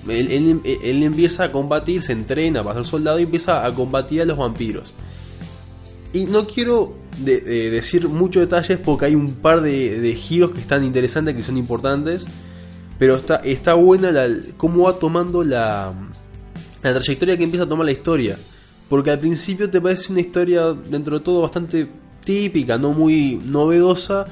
Él, 0.08 1.04
empieza 1.04 1.46
a 1.46 1.52
combatir, 1.52 2.02
se 2.02 2.14
entrena 2.14 2.64
para 2.64 2.76
ser 2.76 2.86
soldado 2.86 3.20
y 3.20 3.24
empieza 3.24 3.66
a 3.66 3.72
combatir 3.74 4.22
a 4.22 4.26
los 4.26 4.38
vampiros. 4.38 4.94
Y 6.14 6.26
no 6.26 6.48
quiero 6.48 6.94
de- 7.20 7.42
de 7.42 7.70
decir 7.70 8.08
muchos 8.10 8.42
detalles 8.42 8.80
porque 8.80 9.06
hay 9.06 9.16
un 9.16 9.34
par 9.36 9.62
de, 9.62 10.00
de 10.00 10.16
giros 10.16 10.52
que 10.52 10.60
están 10.62 10.84
interesantes, 10.84 11.36
que 11.36 11.44
son 11.44 11.58
importantes. 11.58 12.26
Pero 12.98 13.16
está, 13.16 13.38
está 13.38 13.74
buena 13.76 14.12
la, 14.12 14.28
cómo 14.58 14.84
va 14.84 15.00
tomando 15.00 15.44
la, 15.44 15.94
la 16.84 16.94
trayectoria 16.94 17.38
que 17.38 17.44
empieza 17.44 17.64
a 17.66 17.70
tomar 17.70 17.86
la 17.86 17.92
historia. 17.92 18.38
Porque 18.90 19.12
al 19.12 19.20
principio 19.20 19.70
te 19.70 19.80
parece 19.80 20.12
una 20.12 20.22
historia, 20.22 20.74
dentro 20.74 21.20
de 21.20 21.24
todo, 21.24 21.42
bastante 21.42 21.88
típica, 22.26 22.78
no 22.78 22.92
muy 22.92 23.40
novedosa. 23.46 24.26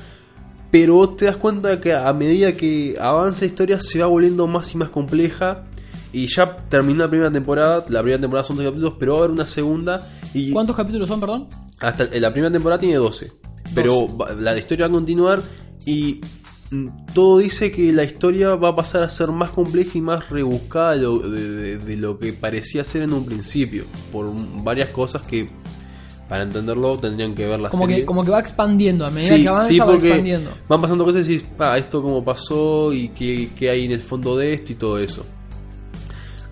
Pero 0.80 0.94
vos 0.94 1.16
te 1.18 1.26
das 1.26 1.38
cuenta 1.38 1.80
que 1.82 1.94
a 1.94 2.12
medida 2.14 2.52
que 2.52 2.96
avanza 3.00 3.42
la 3.42 3.46
historia 3.48 3.82
se 3.82 4.00
va 4.00 4.06
volviendo 4.06 4.46
más 4.48 4.74
y 4.74 4.78
más 4.78 4.90
compleja. 4.90 5.64
Y 6.14 6.28
ya 6.28 6.58
terminó 6.70 7.00
la 7.06 7.10
primera 7.10 7.32
temporada. 7.32 7.84
La 7.90 8.02
primera 8.02 8.22
temporada 8.22 8.48
son 8.48 8.58
12 8.58 8.70
capítulos, 8.70 8.94
pero 9.00 9.14
va 9.14 9.18
a 9.18 9.22
haber 9.24 9.32
una 9.32 9.48
segunda. 9.48 10.08
Y 10.34 10.52
¿Cuántos 10.52 10.76
capítulos 10.76 11.08
son, 11.10 11.20
perdón? 11.20 11.48
hasta 11.80 12.06
la 12.06 12.32
primera 12.32 12.52
temporada 12.52 12.80
tiene 12.80 12.96
12. 12.96 13.32
Pero 13.76 14.08
la 14.40 14.58
historia 14.58 14.86
va 14.88 14.92
a 14.92 14.94
continuar 14.96 15.42
y 15.86 16.22
mm, 16.72 16.88
todo 17.14 17.40
dice 17.40 17.72
que 17.72 17.92
la 17.92 18.04
historia 18.04 18.56
va 18.56 18.70
a 18.70 18.76
pasar 18.76 19.04
a 19.04 19.10
ser 19.10 19.30
más 19.30 19.50
compleja 19.52 19.98
y 19.98 20.02
más 20.02 20.30
rebuscada 20.30 20.92
de 20.96 21.02
lo, 21.02 21.20
de- 21.20 21.50
de- 21.50 21.78
de 21.78 21.96
lo 21.98 22.18
que 22.20 22.34
parecía 22.34 22.84
ser 22.84 23.02
en 23.02 23.14
un 23.14 23.26
principio. 23.26 23.86
Por 24.12 24.32
varias 24.64 24.90
cosas 24.90 25.22
que, 25.24 25.50
para 26.30 26.44
entenderlo, 26.44 26.98
tendrían 26.98 27.34
que 27.36 27.48
ver 27.48 27.60
la 27.60 27.70
Como 27.70 27.84
serie. 27.86 28.02
que, 28.02 28.06
como 28.06 28.24
que 28.24 28.32
va 28.32 28.40
expandiendo. 28.40 29.06
A 29.06 29.10
medida 29.10 29.36
Sí, 29.36 29.42
que 29.44 29.48
avanza 29.50 29.68
sí, 29.68 29.80
va 29.80 29.94
expandiendo. 29.94 30.52
van 30.68 30.82
pasando 30.82 31.06
cosas 31.06 31.28
y 31.28 31.34
decís, 31.34 31.48
ah, 31.60 31.78
esto 31.78 32.02
cómo 32.02 32.24
pasó 32.24 32.92
y 32.94 33.10
qué, 33.10 33.50
qué 33.56 33.70
hay 33.70 33.86
en 33.86 33.92
el 33.92 34.02
fondo 34.02 34.36
de 34.38 34.54
esto 34.54 34.72
y 34.74 34.76
todo 34.76 34.98
eso. 35.00 35.26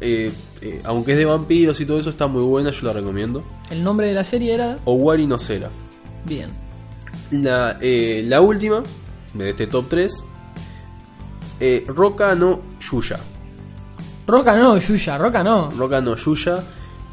Eh, 0.02 0.32
eh, 0.62 0.82
aunque 0.84 1.12
es 1.14 1.18
de 1.18 1.26
vampiros 1.26 1.80
y 1.82 1.86
todo 1.86 2.00
eso, 2.00 2.10
está 2.10 2.28
muy 2.28 2.44
buena, 2.44 2.72
yo 2.72 2.86
la 2.88 2.94
recomiendo. 2.94 3.44
El 3.70 3.84
nombre 3.84 4.08
de 4.08 4.14
la 4.14 4.24
serie 4.24 4.54
era... 4.54 4.78
Owari 4.86 5.28
no 5.28 5.40
Seraph. 5.40 5.72
Bien. 6.26 6.50
La, 7.32 7.78
eh, 7.82 8.24
la 8.28 8.42
última 8.42 8.84
de 9.34 9.50
este 9.50 9.68
top 9.68 9.86
3, 9.90 10.26
eh, 11.60 11.84
Roca 11.88 12.36
no 12.36 12.62
Yuya. 12.80 13.20
Roca 14.28 14.56
no, 14.56 14.78
Yuya, 14.78 15.18
Roca 15.18 15.44
no. 15.44 15.70
Roca 15.72 16.02
no 16.02 16.16
Yuya, 16.16 16.64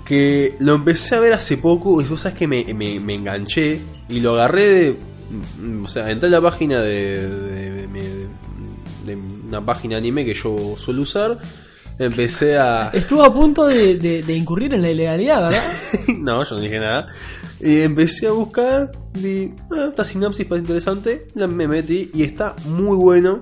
que 0.04 0.56
lo 0.58 0.74
empecé 0.74 1.14
a 1.16 1.20
ver 1.20 1.32
hace 1.32 1.56
poco 1.56 2.00
y 2.00 2.04
vos 2.04 2.20
sabes 2.22 2.38
que 2.38 2.46
me, 2.48 2.64
me- 2.74 2.98
me 3.00 3.14
enganché 3.14 3.80
y 4.08 4.20
lo 4.20 4.32
agarré 4.34 4.68
de... 4.68 4.96
mm, 5.60 5.84
O 5.84 5.88
sea, 5.88 6.10
entré 6.10 6.28
a 6.28 6.32
la 6.32 6.40
página 6.40 6.80
de, 6.80 7.28
de- 7.28 7.86
de- 7.86 8.28
de 9.06 9.16
una 9.16 9.64
página 9.64 9.96
anime 9.96 10.24
que 10.24 10.34
yo 10.34 10.76
suelo 10.76 11.02
usar. 11.02 11.38
Empecé 11.98 12.56
a... 12.58 12.90
Estuvo 12.92 13.22
a 13.22 13.32
punto 13.32 13.66
de, 13.66 13.96
de- 13.98 14.22
de 14.22 14.34
incurrir 14.36 14.74
en 14.74 14.82
la 14.82 14.90
ilegalidad, 14.90 15.42
¿verdad? 15.42 15.62
no, 16.18 16.42
yo 16.44 16.54
no 16.56 16.60
dije 16.60 16.78
nada. 16.80 17.06
Y 17.60 17.80
empecé 17.80 18.26
a 18.26 18.32
buscar, 18.32 18.90
vi, 19.12 19.52
ah, 19.70 19.86
esta 19.90 20.04
sinapsis 20.04 20.46
parece 20.46 20.62
interesante, 20.64 21.26
la, 21.34 21.46
me 21.46 21.68
metí 21.68 22.10
y 22.14 22.22
está 22.24 22.56
muy 22.64 22.96
bueno. 22.96 23.40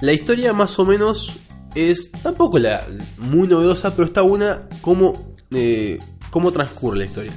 La 0.00 0.12
historia 0.12 0.52
más 0.54 0.78
o 0.78 0.86
menos 0.86 1.38
es 1.74 2.10
tampoco 2.12 2.58
la 2.58 2.86
muy 3.18 3.46
novedosa, 3.48 3.94
pero 3.94 4.06
está 4.06 4.22
buena 4.22 4.68
cómo, 4.80 5.34
eh, 5.50 5.98
cómo 6.30 6.50
transcurre 6.52 6.98
la 6.98 7.04
historia. 7.04 7.32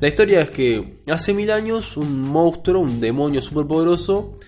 La 0.00 0.08
historia 0.08 0.40
es 0.42 0.50
que 0.50 0.98
hace 1.08 1.32
mil 1.32 1.50
años 1.50 1.96
un 1.96 2.20
monstruo, 2.22 2.82
un 2.82 3.00
demonio 3.00 3.40
superpoderoso, 3.40 4.38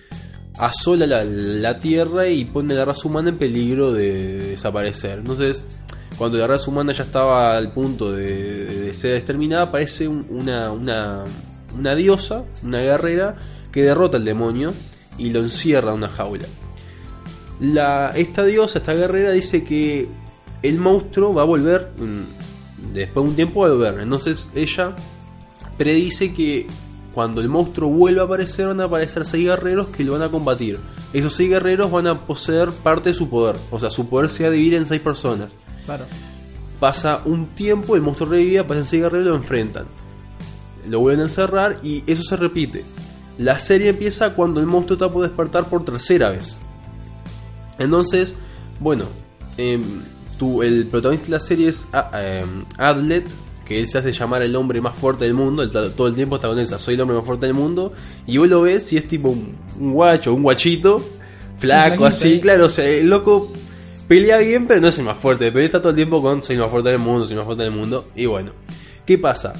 asola 0.57 1.07
la, 1.07 1.23
la 1.23 1.79
Tierra 1.79 2.27
y 2.27 2.45
pone 2.45 2.73
a 2.73 2.77
la 2.77 2.85
raza 2.85 3.07
humana 3.07 3.29
en 3.29 3.37
peligro 3.37 3.93
de 3.93 4.49
desaparecer. 4.51 5.19
Entonces, 5.19 5.63
cuando 6.17 6.37
la 6.37 6.47
raza 6.47 6.69
humana 6.69 6.91
ya 6.93 7.03
estaba 7.03 7.55
al 7.57 7.71
punto 7.73 8.11
de, 8.11 8.65
de 8.65 8.93
ser 8.93 9.15
exterminada, 9.15 9.63
aparece 9.63 10.07
un- 10.07 10.27
una, 10.29 10.71
una, 10.71 11.23
una 11.75 11.95
diosa, 11.95 12.43
una 12.61 12.79
guerrera, 12.79 13.37
que 13.71 13.83
derrota 13.83 14.17
al 14.17 14.25
demonio 14.25 14.73
y 15.17 15.29
lo 15.29 15.39
encierra 15.39 15.91
en 15.91 15.97
una 15.97 16.09
jaula. 16.09 16.45
La, 17.59 18.11
esta 18.15 18.45
diosa, 18.45 18.79
esta 18.79 18.93
guerrera, 18.93 19.31
dice 19.31 19.63
que 19.63 20.07
el 20.61 20.79
monstruo 20.79 21.33
va 21.33 21.41
a 21.41 21.45
volver, 21.45 21.91
después 22.93 23.23
de 23.25 23.29
un 23.29 23.35
tiempo 23.35 23.61
va 23.61 23.67
a 23.67 23.71
volver. 23.71 23.99
Entonces 23.99 24.49
ella 24.55 24.95
predice 25.77 26.33
que 26.33 26.67
cuando 27.13 27.41
el 27.41 27.49
monstruo 27.49 27.89
vuelva 27.89 28.21
a 28.21 28.25
aparecer 28.25 28.67
van 28.67 28.81
a 28.81 28.85
aparecer 28.85 29.25
seis 29.25 29.45
guerreros 29.45 29.87
que 29.87 30.03
lo 30.03 30.13
van 30.13 30.21
a 30.21 30.29
combatir. 30.29 30.79
Esos 31.11 31.33
seis 31.33 31.49
guerreros 31.49 31.91
van 31.91 32.07
a 32.07 32.25
poseer 32.25 32.69
parte 32.69 33.09
de 33.09 33.15
su 33.15 33.29
poder. 33.29 33.55
O 33.71 33.79
sea, 33.79 33.89
su 33.89 34.07
poder 34.07 34.29
se 34.29 34.43
va 34.43 34.49
a 34.49 34.51
dividir 34.51 34.75
en 34.75 34.85
seis 34.85 35.01
personas. 35.01 35.49
Claro. 35.85 36.05
Pasa 36.79 37.21
un 37.25 37.47
tiempo, 37.47 37.95
el 37.95 38.01
monstruo 38.01 38.29
revive, 38.29 38.59
aparecen 38.59 38.85
seis 38.85 39.03
guerreros 39.03 39.25
y 39.25 39.29
lo 39.29 39.35
enfrentan. 39.35 39.85
Lo 40.87 40.99
vuelven 40.99 41.21
a 41.21 41.23
encerrar 41.23 41.79
y 41.83 42.03
eso 42.07 42.23
se 42.23 42.35
repite. 42.35 42.85
La 43.37 43.59
serie 43.59 43.89
empieza 43.89 44.33
cuando 44.33 44.59
el 44.59 44.65
monstruo 44.65 44.95
está 44.95 45.09
por 45.09 45.23
despertar 45.23 45.65
por 45.65 45.83
tercera 45.83 46.29
vez. 46.29 46.57
Entonces, 47.79 48.35
bueno, 48.79 49.05
em, 49.57 49.81
el 50.63 50.85
protagonista 50.87 51.25
de 51.27 51.31
la 51.31 51.39
serie 51.39 51.67
es 51.69 51.87
A- 51.91 52.11
em, 52.13 52.65
Adlet, 52.77 53.25
que 53.65 53.79
él 53.79 53.87
se 53.87 53.97
hace 53.97 54.11
llamar 54.11 54.41
el 54.41 54.55
hombre 54.55 54.81
más 54.81 54.95
fuerte 54.97 55.25
del 55.25 55.33
mundo, 55.33 55.63
él 55.63 55.69
ta- 55.71 55.89
todo 55.91 56.07
el 56.07 56.15
tiempo 56.15 56.35
está 56.35 56.47
con 56.47 56.59
esa, 56.59 56.79
soy 56.79 56.95
el 56.95 57.01
hombre 57.01 57.17
más 57.17 57.25
fuerte 57.25 57.45
del 57.45 57.55
mundo, 57.55 57.93
y 58.25 58.37
vos 58.37 58.47
lo 58.49 58.61
ves 58.61 58.91
y 58.93 58.97
es 58.97 59.07
tipo 59.07 59.29
un, 59.29 59.55
un 59.79 59.93
guacho, 59.93 60.33
un 60.33 60.43
guachito, 60.43 61.03
flaco, 61.59 62.05
así, 62.05 62.33
eh. 62.35 62.39
claro, 62.41 62.65
o 62.65 62.69
sea, 62.69 62.87
el 62.87 63.09
loco 63.09 63.51
pelea 64.07 64.37
bien, 64.39 64.65
pero 64.65 64.81
no 64.81 64.87
es 64.87 64.97
el 64.97 65.05
más 65.05 65.17
fuerte, 65.17 65.45
pero 65.51 65.59
él 65.59 65.65
está 65.65 65.79
todo 65.81 65.89
el 65.91 65.95
tiempo 65.95 66.21
con 66.21 66.41
soy 66.41 66.55
el 66.55 66.61
más 66.61 66.71
fuerte 66.71 66.89
del 66.89 66.99
mundo, 66.99 67.25
soy 67.25 67.33
el 67.33 67.37
más 67.37 67.45
fuerte 67.45 67.63
del 67.63 67.73
mundo, 67.73 68.05
y 68.15 68.25
bueno, 68.25 68.53
¿qué 69.05 69.17
pasa? 69.17 69.53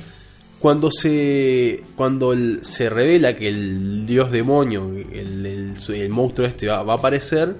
Cuando 0.59 0.89
se 0.91 1.83
cuando 1.95 2.33
el- 2.33 2.59
se 2.63 2.89
revela 2.89 3.35
que 3.35 3.47
el 3.47 4.05
dios 4.07 4.31
demonio, 4.31 4.89
el, 4.89 5.45
el- 5.45 5.73
el 5.95 6.09
monstruo 6.09 6.47
este 6.47 6.67
va, 6.67 6.81
va 6.83 6.93
a 6.93 6.97
aparecer, 6.97 7.55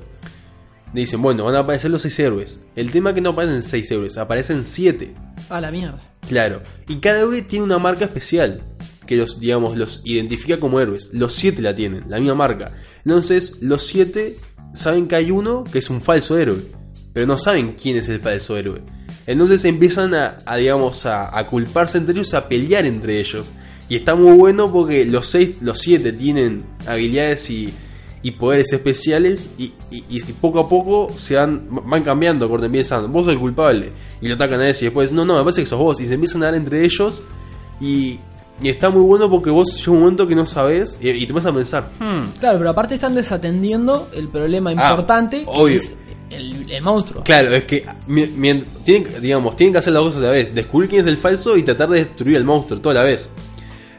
dicen, 0.93 1.21
bueno, 1.21 1.45
van 1.45 1.55
a 1.55 1.59
aparecer 1.59 1.91
los 1.91 2.01
seis 2.01 2.17
héroes. 2.19 2.61
El 2.75 2.91
tema 2.91 3.09
es 3.11 3.15
que 3.15 3.21
no 3.21 3.31
aparecen 3.31 3.63
seis 3.63 3.89
héroes, 3.91 4.17
aparecen 4.17 4.63
siete. 4.63 5.13
A 5.49 5.61
la 5.61 5.71
mierda. 5.71 6.01
Claro. 6.27 6.61
Y 6.87 6.97
cada 6.97 7.19
héroe 7.19 7.41
tiene 7.41 7.65
una 7.65 7.79
marca 7.79 8.05
especial. 8.05 8.63
Que 9.05 9.15
los, 9.15 9.39
digamos, 9.39 9.75
los 9.75 10.01
identifica 10.05 10.57
como 10.57 10.79
héroes. 10.79 11.09
Los 11.13 11.33
siete 11.33 11.61
la 11.61 11.75
tienen, 11.75 12.05
la 12.09 12.19
misma 12.19 12.35
marca. 12.35 12.71
Entonces, 13.03 13.57
los 13.61 13.83
siete 13.83 14.37
saben 14.73 15.07
que 15.07 15.15
hay 15.15 15.31
uno 15.31 15.63
que 15.63 15.79
es 15.79 15.89
un 15.89 16.01
falso 16.01 16.37
héroe. 16.37 16.59
Pero 17.13 17.25
no 17.25 17.37
saben 17.37 17.73
quién 17.73 17.97
es 17.97 18.07
el 18.09 18.19
falso 18.19 18.55
héroe. 18.55 18.83
Entonces 19.25 19.65
empiezan 19.65 20.13
a, 20.13 20.37
a, 20.45 20.57
digamos, 20.57 21.05
a, 21.05 21.37
a 21.37 21.45
culparse 21.45 21.97
entre 21.97 22.13
ellos, 22.13 22.33
a 22.33 22.47
pelear 22.47 22.85
entre 22.85 23.19
ellos. 23.19 23.51
Y 23.87 23.95
está 23.95 24.13
muy 24.13 24.31
bueno 24.37 24.71
porque 24.71 25.05
los 25.05 25.27
seis, 25.27 25.57
los 25.61 25.79
siete 25.79 26.13
tienen 26.13 26.63
habilidades 26.85 27.49
y, 27.49 27.73
y 28.21 28.31
poderes 28.31 28.73
especiales 28.73 29.49
y, 29.57 29.71
y- 29.91 30.03
y 30.09 30.19
poco 30.41 30.59
a 30.59 30.67
poco 30.67 31.09
se 31.15 31.35
van, 31.35 31.67
van 31.69 32.03
cambiando, 32.03 32.49
cuando 32.49 32.65
empiezan, 32.65 33.11
vos 33.11 33.23
sos 33.25 33.33
el 33.33 33.39
culpable, 33.39 33.91
y 34.21 34.27
lo 34.27 34.35
atacan 34.35 34.59
a 34.59 34.69
ese, 34.69 34.85
y 34.85 34.87
después, 34.87 35.11
no, 35.11 35.23
no, 35.25 35.37
me 35.37 35.43
parece 35.43 35.61
que 35.61 35.67
sos 35.67 35.79
vos, 35.79 35.99
y 36.01 36.05
se 36.05 36.15
empiezan 36.15 36.43
a 36.43 36.47
dar 36.47 36.55
entre 36.55 36.83
ellos, 36.83 37.21
y, 37.79 38.19
y 38.61 38.67
está 38.67 38.89
muy 38.89 39.01
bueno 39.03 39.29
porque 39.29 39.49
vos 39.49 39.77
llega 39.77 39.91
un 39.93 39.99
momento 40.01 40.27
que 40.27 40.35
no 40.35 40.45
sabés, 40.45 40.97
y, 41.01 41.25
te 41.25 41.31
vas 41.31 41.45
a 41.45 41.53
pensar, 41.53 41.89
hmm, 41.99 42.39
Claro, 42.39 42.57
pero 42.57 42.69
aparte 42.71 42.95
están 42.95 43.15
desatendiendo 43.15 44.09
el 44.13 44.27
problema 44.27 44.71
Ah, 44.71 44.73
importante, 44.91 45.45
que 45.45 45.75
es 45.75 45.95
el, 46.29 46.69
el 46.69 46.81
monstruo. 46.83 47.23
Claro, 47.23 47.55
es 47.55 47.63
que 47.63 47.85
mi- 48.07 48.27
tienen, 48.83 49.21
digamos, 49.21 49.55
tienen 49.55 49.71
que 49.73 49.79
hacer 49.79 49.93
las 49.93 50.03
cosas 50.03 50.19
a 50.21 50.25
la 50.25 50.31
vez. 50.31 50.53
Descubrir 50.53 50.89
quién 50.89 51.01
es 51.01 51.07
el 51.07 51.17
falso 51.17 51.55
y 51.57 51.63
tratar 51.63 51.89
de 51.89 52.03
destruir 52.03 52.35
al 52.37 52.43
monstruo 52.43 52.79
toda 52.81 52.95
la 52.95 53.03
vez. 53.03 53.29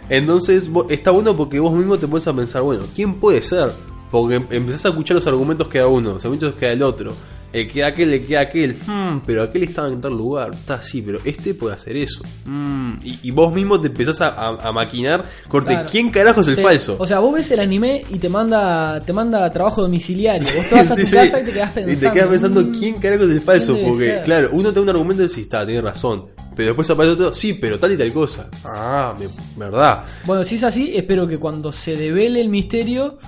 Entonces 0.08 0.68
está 0.90 1.10
bueno 1.10 1.36
porque 1.36 1.58
vos 1.58 1.72
mismo 1.72 1.96
te 1.98 2.06
puedes 2.06 2.26
a 2.28 2.32
pensar, 2.34 2.62
bueno, 2.62 2.84
¿quién 2.94 3.14
puede 3.14 3.42
ser? 3.42 3.72
Porque 4.10 4.36
em- 4.36 4.46
empezás 4.50 4.86
a 4.86 4.88
escuchar 4.90 5.14
los 5.16 5.26
argumentos 5.26 5.68
que 5.68 5.78
da 5.78 5.86
uno, 5.86 6.14
los 6.14 6.24
argumentos 6.24 6.54
que 6.54 6.66
da 6.66 6.72
el 6.72 6.82
otro. 6.82 7.14
El 7.52 7.66
que 7.68 7.80
da 7.80 7.88
aquel, 7.88 8.14
el 8.14 8.24
que 8.24 8.34
da 8.34 8.42
aquel. 8.42 8.76
Hmm, 8.86 9.22
pero 9.26 9.42
aquel 9.42 9.64
estaba 9.64 9.88
en 9.88 10.00
tal 10.00 10.12
lugar. 10.16 10.52
Está 10.52 10.74
así, 10.74 11.02
pero 11.02 11.18
este 11.24 11.52
puede 11.52 11.74
hacer 11.74 11.96
eso. 11.96 12.22
Hmm, 12.44 12.92
y, 13.02 13.18
y 13.24 13.30
vos 13.32 13.52
mismo 13.52 13.80
te 13.80 13.88
empezás 13.88 14.20
a, 14.20 14.28
a- 14.28 14.68
a 14.68 14.72
maquinar. 14.72 15.28
Corte, 15.48 15.72
Claro. 15.72 15.88
¿quién 15.90 16.10
carajo 16.10 16.42
es 16.42 16.46
el 16.46 16.54
Te- 16.56 16.62
falso? 16.62 16.94
O 17.00 17.06
sea, 17.06 17.18
vos 17.18 17.34
ves 17.34 17.50
el 17.50 17.58
anime 17.58 18.04
y 18.08 18.18
te 18.20 18.28
manda 18.28 19.00
te 19.04 19.12
manda 19.12 19.50
trabajo 19.50 19.82
domiciliario. 19.82 20.46
Vos 20.56 20.68
te 20.68 20.74
vas 20.76 20.90
a 20.92 20.94
Sí, 20.94 21.00
tu 21.00 21.06
sí. 21.08 21.16
casa 21.16 21.40
y 21.40 21.44
te 21.44 21.52
quedás 21.52 21.72
pensando. 21.72 21.98
Y 21.98 22.00
te 22.08 22.12
quedas 22.12 22.28
pensando 22.28 22.60
"Mm, 22.62 22.72
quién 22.78 22.94
carajo 23.00 23.24
es 23.24 23.30
el 23.30 23.40
falso. 23.40 23.72
¿quién 23.72 23.84
debe 23.84 23.90
Porque, 23.96 24.06
ser?". 24.12 24.22
claro, 24.24 24.48
uno 24.52 24.72
tiene 24.72 24.82
un 24.82 24.88
argumento 24.90 25.22
y 25.24 25.26
dice, 25.26 25.40
está, 25.40 25.66
tiene 25.66 25.80
razón. 25.80 26.26
Pero 26.54 26.68
después 26.68 26.88
aparece 26.90 27.14
otro, 27.14 27.34
sí, 27.34 27.54
pero 27.54 27.80
tal 27.80 27.90
y 27.90 27.96
tal 27.96 28.12
cosa. 28.12 28.48
Ah, 28.64 29.12
me- 29.18 29.26
verdad. 29.56 30.04
Bueno, 30.24 30.44
si 30.44 30.54
es 30.54 30.62
así, 30.62 30.92
espero 30.94 31.26
que 31.26 31.38
cuando 31.38 31.72
se 31.72 31.96
devele 31.96 32.40
el 32.40 32.48
misterio 32.48 33.18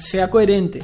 sea 0.00 0.30
coherente. 0.30 0.80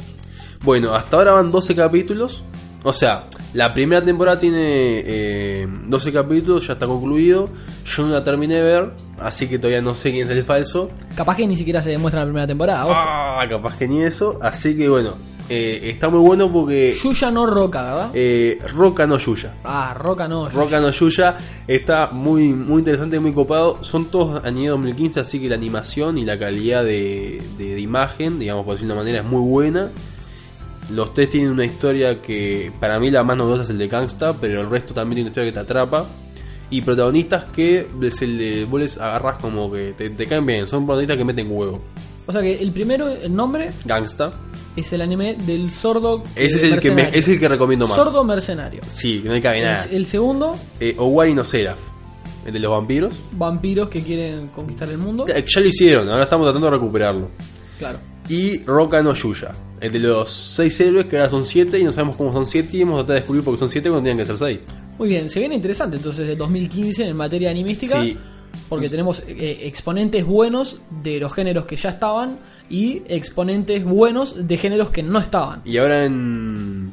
Bueno, 0.63 0.95
hasta 0.95 1.17
ahora 1.17 1.33
van 1.33 1.51
12 1.51 1.75
capítulos. 1.75 2.43
O 2.83 2.93
sea, 2.93 3.29
la 3.55 3.73
primera 3.73 4.05
temporada 4.05 4.39
tiene 4.39 5.03
eh, 5.07 5.67
12 5.87 6.13
capítulos, 6.13 6.67
ya 6.67 6.75
está 6.75 6.87
concluido. 6.87 7.49
Yo 7.87 8.03
no 8.03 8.11
la 8.11 8.23
terminé 8.23 8.57
de 8.57 8.63
ver, 8.63 8.93
así 9.19 9.49
que 9.49 9.59
todavía 9.59 9.81
no 9.81 9.95
sé 9.95 10.13
quién 10.13 10.27
es 10.27 10.37
el 10.37 10.45
falso. 10.45 10.91
Capaz 11.17 11.37
que 11.37 11.47
ni 11.47 11.57
siquiera 11.57 11.81
se 11.81 11.91
demuestra 11.91 12.21
en 12.21 12.27
la 12.27 12.31
primera 12.31 12.47
temporada. 12.47 12.85
ojo. 12.85 12.93
Ah, 12.95 13.47
capaz 13.49 13.77
que 13.79 13.89
ni 13.89 14.03
eso. 14.03 14.39
Así 14.43 14.77
que 14.77 14.89
bueno, 14.89 15.15
eh, 15.49 15.91
está 15.93 16.09
muy 16.09 16.21
bueno 16.21 16.51
porque 16.53 16.97
Yuya 17.03 17.31
no 17.31 17.47
Roca, 17.47 17.83
¿verdad? 17.83 18.11
eh, 18.15 18.59
Roca 18.75 19.07
no 19.07 19.19
Yuya. 19.19 19.55
Ah, 19.65 19.95
Roca 19.95 20.27
no. 20.29 20.49
Yuya. 20.49 20.59
Roca 20.65 20.81
no 20.81 20.91
Yuya 20.91 21.37
está 21.67 22.09
muy, 22.13 22.53
muy 22.53 22.79
interesante, 22.81 23.21
muy 23.21 23.33
copado. 23.33 23.83
Son 23.85 24.07
todos 24.07 24.45
año 24.45 24.73
2015, 24.73 25.21
así 25.21 25.41
que 25.41 25.49
la 25.49 25.57
animación 25.57 26.17
y 26.19 26.25
la 26.25 26.39
calidad 26.39 26.85
de, 26.85 27.43
de- 27.59 27.75
de 27.75 27.81
imagen, 27.81 28.39
digamos 28.39 28.65
por 28.65 28.75
decirlo 28.75 28.95
de 28.95 29.01
una 29.01 29.05
manera, 29.05 29.23
es 29.25 29.31
muy 29.31 29.43
buena. 29.49 29.91
Los 30.91 31.15
tres 31.15 31.31
tienen 31.31 31.51
una 31.51 31.65
historia 31.65 32.21
que 32.21 32.71
para 32.79 33.01
mí 33.01 33.11
la 33.11 33.23
más 33.23 33.37
novedosa 33.39 33.63
es 33.63 33.71
el 33.71 33.79
de 33.79 33.89
Gangsta, 33.89 34.35
pero 34.39 34.61
el 34.61 34.69
resto 34.69 34.93
también 34.93 35.17
tiene 35.17 35.29
una 35.29 35.31
historia 35.31 35.51
que 35.51 35.55
te 35.55 35.61
atrapa. 35.61 36.07
Y 36.71 36.83
protagonistas 36.83 37.45
que 37.53 37.87
se 38.11 38.27
le, 38.27 38.65
vos 38.65 38.81
les 38.81 38.99
agarras 38.99 39.39
como 39.39 39.71
que 39.71 39.93
te, 39.93 40.11
te 40.11 40.27
caen 40.27 40.45
bien, 40.45 40.67
son 40.67 40.85
protagonistas 40.85 41.19
que 41.19 41.25
meten 41.25 41.47
huevo. 41.51 41.81
O 42.27 42.33
sea 42.33 42.41
que 42.41 42.55
el 42.61 42.71
primero, 42.73 43.09
el 43.09 43.35
nombre, 43.35 43.71
Gangsta, 43.85 44.33
es 44.77 44.93
el 44.93 45.03
anime 45.03 45.37
del 45.47 45.71
sordo. 45.73 46.23
ese 46.37 46.57
es 46.57 46.63
eh, 46.65 46.67
el 46.75 46.81
que 46.81 46.89
me, 46.89 46.95
mercenario. 46.97 47.21
es 47.21 47.29
el 47.29 47.39
que 47.39 47.49
recomiendo 47.49 47.87
más. 47.87 47.97
Sordo 47.97 48.25
mercenario. 48.25 48.81
Sí, 48.89 49.21
que 49.21 49.29
no 49.29 49.35
hay 49.35 49.43
cabe 49.43 49.61
nada. 49.63 49.85
El, 49.85 49.97
el 49.97 50.07
segundo, 50.07 50.57
Eh, 50.81 50.95
Owari 50.99 51.35
no 51.35 51.45
Seraph, 51.45 51.79
el 52.47 52.53
de 52.55 52.59
los 52.61 52.71
vampiros. 52.71 53.15
vampiros 53.33 53.89
que 53.91 54.03
quieren 54.03 54.49
conquistar 54.49 54.89
el 54.89 54.99
mundo. 54.99 55.27
Ya 55.29 55.35
ya 55.39 55.61
lo 55.61 55.67
hicieron, 55.69 56.09
ahora 56.09 56.23
estamos 56.25 56.47
tratando 56.47 56.67
de 56.67 56.71
recuperarlo. 56.73 57.31
Claro. 57.79 57.99
Y 58.27 58.65
Roca 58.65 59.03
no 59.03 59.13
Yuya, 59.13 59.53
el 59.81 59.93
de 59.93 59.99
los 59.99 60.31
6 60.33 60.81
héroes 60.81 61.07
que 61.07 61.17
ahora 61.19 61.29
son 61.29 61.45
7 61.45 61.79
y 61.79 61.85
no 61.85 61.93
sabemos 61.93 62.17
cómo 62.17 62.33
son 62.33 62.47
7 62.47 62.75
y 62.75 62.81
hemos 62.81 62.95
tratado 62.97 63.13
de 63.15 63.21
descubrir 63.21 63.45
porque 63.45 63.59
son 63.59 63.69
7 63.69 63.91
cuando 63.91 64.03
tenían 64.09 64.17
que 64.17 64.25
ser 64.25 64.39
6. 64.39 64.61
Muy 64.99 65.09
bien, 65.11 65.29
se 65.29 65.41
viene 65.41 65.57
interesante 65.57 65.99
entonces 65.99 66.27
de 66.27 66.35
2015 66.37 67.07
en 67.09 67.17
materia 67.17 67.51
animística. 67.51 68.01
Sí. 68.01 68.17
Porque 68.69 68.89
tenemos 68.89 69.23
eh, 69.27 69.61
exponentes 69.63 70.25
buenos 70.25 70.81
de 71.03 71.19
los 71.19 71.33
géneros 71.33 71.67
que 71.67 71.77
ya 71.77 71.91
estaban 71.91 72.39
y 72.71 73.03
exponentes 73.09 73.85
buenos 73.85 74.49
de 74.49 74.59
géneros 74.59 74.91
que 74.91 75.03
no 75.03 75.19
estaban. 75.19 75.63
Y 75.65 75.77
ahora 75.79 76.05
en, 76.05 76.93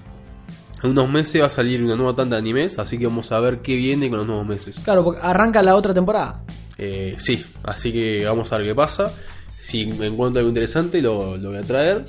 unos 0.84 1.10
meses 1.10 1.42
va 1.42 1.46
a 1.46 1.50
salir 1.50 1.84
una 1.84 1.96
nueva 1.96 2.16
tanda 2.16 2.36
de 2.36 2.42
animes, 2.42 2.80
así 2.80 2.98
que 2.98 3.06
vamos 3.06 3.32
a 3.32 3.40
ver 3.40 3.60
qué 3.60 3.76
viene 3.76 4.10
con 4.10 4.20
los 4.20 4.28
nuevos 4.28 4.46
meses. 4.46 4.80
Claro, 4.80 5.04
porque 5.04 5.22
arranca 5.22 5.62
la 5.62 5.76
otra 5.76 5.94
temporada. 5.94 6.44
Eh, 6.78 7.16
sí, 7.18 7.44
así 7.64 7.92
que 7.92 8.26
vamos 8.26 8.52
a 8.52 8.58
ver 8.58 8.68
qué 8.68 8.76
pasa. 8.76 9.14
Si 9.62 9.86
me 9.86 10.08
encuentro 10.08 10.40
algo 10.40 10.50
interesante 10.50 11.02
lo, 11.02 11.38
lo 11.38 11.50
voy 11.50 11.60
a 11.60 11.62
traer. 11.62 12.04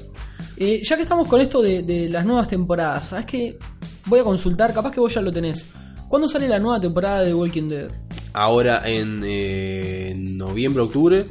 Eh, 0.56 0.80
ya 0.82 0.96
que 0.96 1.02
estamos 1.02 1.26
con 1.26 1.40
esto 1.40 1.60
de, 1.60 1.82
de 1.82 2.08
las 2.08 2.24
nuevas 2.24 2.48
temporadas, 2.48 3.08
¿sabes 3.10 3.26
qué? 3.26 3.58
Voy 4.06 4.20
a 4.20 4.24
consultar, 4.24 4.72
capaz 4.72 4.90
que 4.90 5.00
vos 5.00 5.12
ya 5.12 5.20
lo 5.20 5.32
tenés. 5.32 5.66
¿Cuándo 6.08 6.28
sale 6.28 6.48
la 6.48 6.58
nueva 6.58 6.80
temporada 6.80 7.20
de 7.22 7.32
Walking 7.32 7.68
Dead? 7.68 7.90
Ahora 8.34 8.82
en 8.88 9.22
eh, 9.24 10.14
noviembre, 10.16 10.82
octubre. 10.82 11.26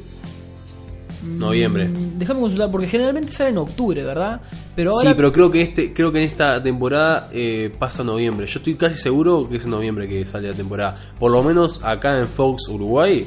Noviembre. 1.24 1.88
Mm, 1.88 2.18
Déjame 2.18 2.40
consultar, 2.40 2.70
porque 2.70 2.86
generalmente 2.88 3.32
sale 3.32 3.50
en 3.50 3.58
octubre, 3.58 4.02
¿verdad? 4.02 4.40
Pero 4.74 4.92
ahora 4.92 5.10
Sí, 5.10 5.14
pero 5.16 5.32
creo 5.32 5.50
que 5.50 5.62
este, 5.62 5.92
creo 5.92 6.10
que 6.10 6.18
en 6.18 6.24
esta 6.24 6.60
temporada 6.62 7.28
eh, 7.32 7.72
pasa 7.78 8.02
noviembre. 8.02 8.46
Yo 8.46 8.58
estoy 8.58 8.74
casi 8.74 8.96
seguro 8.96 9.48
que 9.48 9.56
es 9.56 9.64
en 9.64 9.70
noviembre 9.70 10.08
que 10.08 10.24
sale 10.24 10.48
la 10.48 10.54
temporada. 10.54 10.96
Por 11.20 11.30
lo 11.30 11.42
menos 11.42 11.84
acá 11.84 12.18
en 12.18 12.26
Fox 12.26 12.68
Uruguay. 12.68 13.26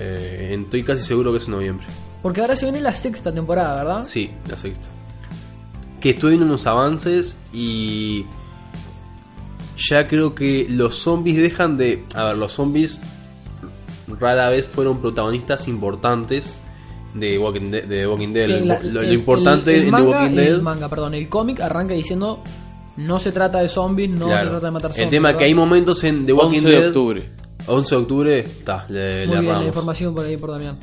eh, 0.00 0.56
estoy 0.60 0.82
casi 0.82 1.02
seguro 1.02 1.30
que 1.32 1.38
es 1.38 1.46
en 1.46 1.52
noviembre. 1.52 1.86
Porque 2.22 2.40
ahora 2.40 2.56
se 2.56 2.66
viene 2.66 2.80
la 2.80 2.94
sexta 2.94 3.32
temporada, 3.32 3.76
¿verdad? 3.76 4.02
Sí, 4.04 4.30
la 4.48 4.56
sexta. 4.56 4.88
Que 6.00 6.10
estoy 6.10 6.30
viendo 6.30 6.46
unos 6.46 6.66
avances 6.66 7.36
y. 7.52 8.24
Ya 9.90 10.08
creo 10.08 10.34
que 10.34 10.66
los 10.68 10.96
zombies 10.96 11.36
dejan 11.38 11.76
de. 11.78 12.04
A 12.14 12.24
ver, 12.26 12.36
los 12.38 12.52
zombies 12.52 12.98
rara 14.20 14.48
vez 14.50 14.66
fueron 14.66 15.00
protagonistas 15.00 15.68
importantes 15.68 16.56
de 17.14 17.38
Walking 17.38 17.70
Dead. 17.70 17.84
De 17.84 18.06
Walking 18.06 18.32
Dead. 18.32 18.48
Lo, 18.48 18.82
lo- 18.92 19.00
el- 19.02 19.12
importante 19.12 19.72
el- 19.72 19.78
el 19.80 19.84
de 19.86 19.90
manga- 19.90 20.08
Walking 20.10 20.36
Dead. 20.36 20.46
El 20.54 20.62
manga, 20.62 20.88
perdón, 20.88 21.14
el 21.14 21.28
cómic 21.28 21.60
arranca 21.60 21.94
diciendo 21.94 22.42
no 22.96 23.18
se 23.20 23.30
trata 23.30 23.60
de 23.60 23.68
zombies, 23.68 24.10
no 24.10 24.26
Claro. 24.26 24.44
se 24.44 24.50
trata 24.50 24.66
de 24.66 24.72
matar 24.72 24.90
El 24.90 24.94
zombies. 24.96 25.10
tema 25.10 25.30
es 25.30 25.36
que 25.36 25.44
hay 25.44 25.52
¿verdad? 25.52 25.66
momentos 25.66 26.04
en 26.04 26.26
The 26.26 26.32
Walking 26.32 26.58
11 26.58 26.68
de 26.68 26.74
Dead. 26.76 26.86
octubre. 26.88 27.30
11 27.66 27.94
de 27.94 28.00
octubre, 28.00 28.38
está, 28.40 28.86
le, 28.88 29.20
le 29.20 29.26
Muy 29.28 29.38
bien, 29.40 29.58
la 29.60 29.66
información 29.66 30.14
por 30.14 30.24
ahí 30.26 30.36
por 30.36 30.50
Damián. 30.50 30.78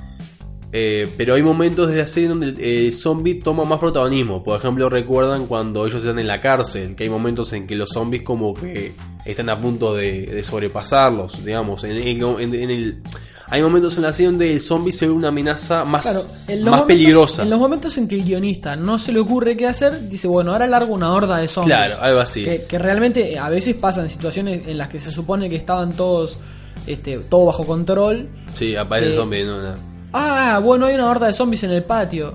Eh, 0.78 1.08
pero 1.16 1.36
hay 1.36 1.42
momentos 1.42 1.90
de 1.90 1.96
la 2.00 2.06
serie 2.08 2.28
donde 2.28 2.48
el 2.48 2.58
eh, 2.60 2.92
zombie 2.92 3.36
toma 3.36 3.64
más 3.64 3.80
protagonismo. 3.80 4.44
Por 4.44 4.60
ejemplo, 4.60 4.90
recuerdan 4.90 5.46
cuando 5.48 5.86
ellos 5.86 6.02
están 6.02 6.20
en 6.20 6.28
la 6.28 6.42
cárcel, 6.42 6.96
que 6.96 7.06
hay 7.06 7.10
momentos 7.10 7.54
en 7.54 7.66
que 7.66 7.76
los 7.76 7.90
zombies 7.94 8.24
como 8.24 8.54
que 8.54 8.92
están 9.24 9.48
a 9.50 9.58
punto 9.58 9.96
de, 9.96 10.26
de 10.26 10.44
sobrepasarlos, 10.44 11.46
digamos. 11.46 11.84
En, 11.86 11.92
en- 11.92 12.22
en- 12.42 12.54
en 12.54 12.70
el, 12.70 13.02
hay 13.48 13.62
momentos 13.62 13.96
en 13.96 14.04
la 14.04 14.12
serie 14.12 14.28
donde 14.32 14.52
el 14.52 14.60
zombie 14.60 14.92
se 14.92 15.08
ve 15.08 15.14
una 15.14 15.30
amenaza 15.30 15.86
más, 15.86 16.02
Claro, 16.04 16.20
más 16.20 16.60
momentos- 16.60 16.88
peligrosa. 16.88 17.44
En 17.44 17.50
los 17.52 17.60
momentos 17.60 17.98
en 17.98 18.08
que 18.10 18.16
el 18.16 18.24
guionista 18.26 18.76
no 18.76 19.00
se 19.00 19.14
le 19.14 19.20
ocurre 19.22 19.56
qué 19.56 19.68
hacer, 19.68 20.10
dice, 20.10 20.28
bueno, 20.28 20.52
ahora 20.52 20.68
largo 20.68 20.94
una 20.94 21.14
horda 21.14 21.38
de 21.38 21.48
zombies. 21.48 21.74
Claro, 21.74 21.96
algo 22.02 22.20
así. 22.20 22.44
Que, 22.44 22.66
que 22.66 22.78
realmente 22.80 23.40
a 23.40 23.48
veces 23.50 23.76
pasan 23.76 24.10
situaciones 24.10 24.68
en 24.68 24.78
las 24.78 24.90
que 24.90 25.00
se 25.00 25.10
supone 25.12 25.48
que 25.50 25.56
estaban 25.56 25.94
todos, 25.94 26.38
este, 26.86 27.20
todo 27.20 27.46
bajo 27.46 27.64
control. 27.66 28.28
Sí, 28.54 28.76
aparece 28.76 29.08
Eh, 29.08 29.12
el 29.12 29.16
zombie. 29.18 29.44
No, 29.46 29.62
no. 29.62 29.95
Ah, 30.18 30.60
bueno, 30.64 30.86
hay 30.86 30.96
una 30.96 31.08
horda 31.10 31.28
de 31.28 31.34
zombies 31.34 31.64
en 31.64 31.72
el 31.72 31.84
patio. 31.84 32.34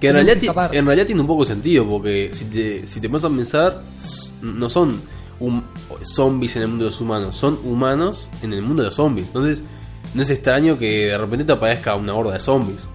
Que 0.00 0.08
en 0.08 0.14
realidad, 0.14 0.34
que 0.70 0.78
en 0.78 0.86
realidad 0.86 1.06
tiene 1.06 1.20
un 1.20 1.26
poco 1.26 1.44
de 1.44 1.50
sentido, 1.52 1.88
porque 1.88 2.30
si 2.32 2.44
te, 2.46 2.86
si 2.86 3.00
te 3.00 3.08
pones 3.08 3.24
a 3.24 3.28
pensar, 3.30 3.82
no 4.42 4.68
son 4.68 5.00
zombies 6.02 6.56
en 6.56 6.62
el 6.62 6.68
mundo 6.68 6.84
de 6.86 6.90
los 6.90 7.00
humanos, 7.00 7.36
son 7.36 7.58
humanos 7.64 8.28
en 8.42 8.52
el 8.52 8.62
mundo 8.62 8.82
de 8.82 8.88
los 8.88 8.96
zombies. 8.96 9.28
Entonces, 9.28 9.64
no 10.12 10.22
es 10.22 10.30
extraño 10.30 10.76
que 10.78 11.06
de 11.06 11.18
repente 11.18 11.44
te 11.44 11.52
aparezca 11.52 11.94
una 11.94 12.14
horda 12.14 12.32
de 12.32 12.40
zombies. 12.40 12.88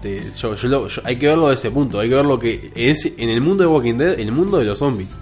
Te- 0.00 0.22
yo- 0.38 0.54
yo 0.54 0.86
yo- 0.88 1.02
hay 1.04 1.16
que 1.16 1.26
verlo 1.26 1.48
de 1.48 1.54
ese 1.54 1.70
punto, 1.70 2.00
hay 2.00 2.08
que 2.08 2.14
ver 2.14 2.24
lo 2.24 2.38
que 2.38 2.70
es 2.74 3.12
en 3.18 3.28
el 3.28 3.40
mundo 3.40 3.64
de 3.64 3.68
Walking 3.68 3.94
Dead, 3.98 4.18
el 4.20 4.32
mundo 4.32 4.58
de 4.58 4.64
los 4.64 4.78
zombies. 4.78 5.14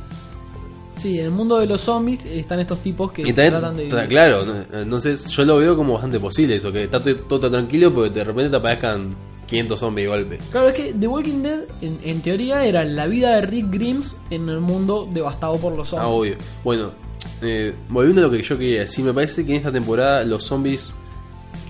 Sí, 0.98 1.18
en 1.18 1.26
el 1.26 1.30
mundo 1.30 1.58
de 1.58 1.66
los 1.66 1.80
zombies 1.80 2.24
están 2.24 2.60
estos 2.60 2.80
tipos 2.80 3.12
que 3.12 3.22
Y 3.22 3.26
también, 3.26 3.52
tratan 3.52 3.76
de 3.76 3.84
vivir. 3.84 4.08
claro, 4.08 4.44
entonces 4.72 5.28
yo 5.30 5.44
lo 5.44 5.56
veo 5.58 5.76
como 5.76 5.92
bastante 5.94 6.18
posible 6.20 6.56
eso, 6.56 6.72
que 6.72 6.84
está 6.84 7.00
todo, 7.00 7.38
tan 7.40 7.52
tranquilo 7.52 7.92
porque 7.92 8.10
de 8.10 8.24
repente 8.24 8.50
te 8.50 8.56
aparezcan 8.56 9.10
500 9.46 9.80
zombies 9.80 10.06
de 10.06 10.10
golpe. 10.16 10.38
Claro, 10.50 10.68
es 10.68 10.74
que 10.74 10.92
The 10.94 11.06
Walking 11.06 11.42
Dead, 11.42 11.60
en, 11.80 11.98
en 12.04 12.20
teoría, 12.20 12.64
era 12.66 12.84
la 12.84 13.06
vida 13.06 13.36
de 13.36 13.42
Rick 13.42 13.70
Grimes 13.70 14.16
en 14.30 14.48
el 14.48 14.60
mundo 14.60 15.08
devastado 15.10 15.56
por 15.56 15.74
los 15.76 15.92
Ah, 15.94 16.02
zombies. 16.02 16.34
obvio. 16.34 16.36
Bueno, 16.64 16.90
eh, 17.42 17.74
volviendo 17.88 18.20
a 18.22 18.24
lo 18.26 18.30
que 18.30 18.42
yo 18.42 18.58
quería 18.58 18.80
decir, 18.80 19.04
me 19.04 19.12
parece 19.14 19.44
que 19.46 19.52
en 19.52 19.58
esta 19.58 19.72
temporada 19.72 20.24
los 20.24 20.44
zombies, 20.44 20.92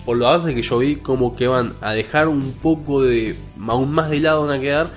por 0.05 0.17
lo 0.17 0.25
base 0.25 0.55
que 0.55 0.63
yo 0.63 0.79
vi, 0.79 0.97
como 0.97 1.37
que 1.37 1.47
van 1.47 1.75
a 1.81 1.93
dejar 1.93 2.29
un 2.29 2.53
poco 2.63 3.03
de. 3.03 3.37
aún 3.69 3.93
más 3.93 4.11
de 4.11 4.21
lado 4.21 4.47
van 4.47 4.59
a 4.59 4.61
quedar 4.61 4.91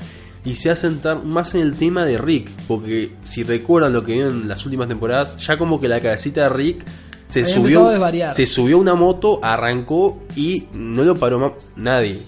y 0.43 0.55
se 0.55 0.69
va 0.69 0.73
a 0.73 0.77
sentar 0.77 1.23
más 1.23 1.55
en 1.55 1.61
el 1.61 1.73
tema 1.73 2.05
de 2.05 2.17
Rick. 2.17 2.49
Porque 2.67 3.11
si 3.23 3.43
recuerdan 3.43 3.93
lo 3.93 4.03
que 4.03 4.13
vieron 4.13 4.41
en 4.41 4.47
las 4.47 4.65
últimas 4.65 4.87
temporadas, 4.87 5.37
ya 5.37 5.57
como 5.57 5.79
que 5.79 5.87
la 5.87 5.99
cabecita 5.99 6.43
de 6.43 6.49
Rick 6.49 6.85
se 7.27 7.41
Había 7.41 7.53
subió. 7.53 8.25
a. 8.25 8.29
Se 8.31 8.45
subió 8.45 8.77
una 8.77 8.95
moto, 8.95 9.39
arrancó 9.41 10.21
y 10.35 10.67
no 10.73 11.03
lo 11.03 11.15
paró 11.15 11.39
más 11.39 11.51
nadie. 11.75 12.19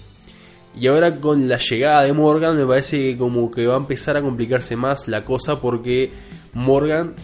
Y 0.76 0.86
ahora 0.86 1.16
con 1.18 1.48
la 1.48 1.58
llegada 1.58 2.02
de 2.02 2.12
Morgan 2.12 2.56
me 2.56 2.66
parece 2.66 2.98
que 2.98 3.18
como 3.18 3.50
que 3.50 3.66
va 3.66 3.74
a 3.74 3.78
empezar 3.78 4.16
a 4.16 4.22
complicarse 4.22 4.76
más 4.76 5.06
la 5.06 5.24
cosa 5.24 5.60
porque 5.60 6.10
Morgan 6.52 7.14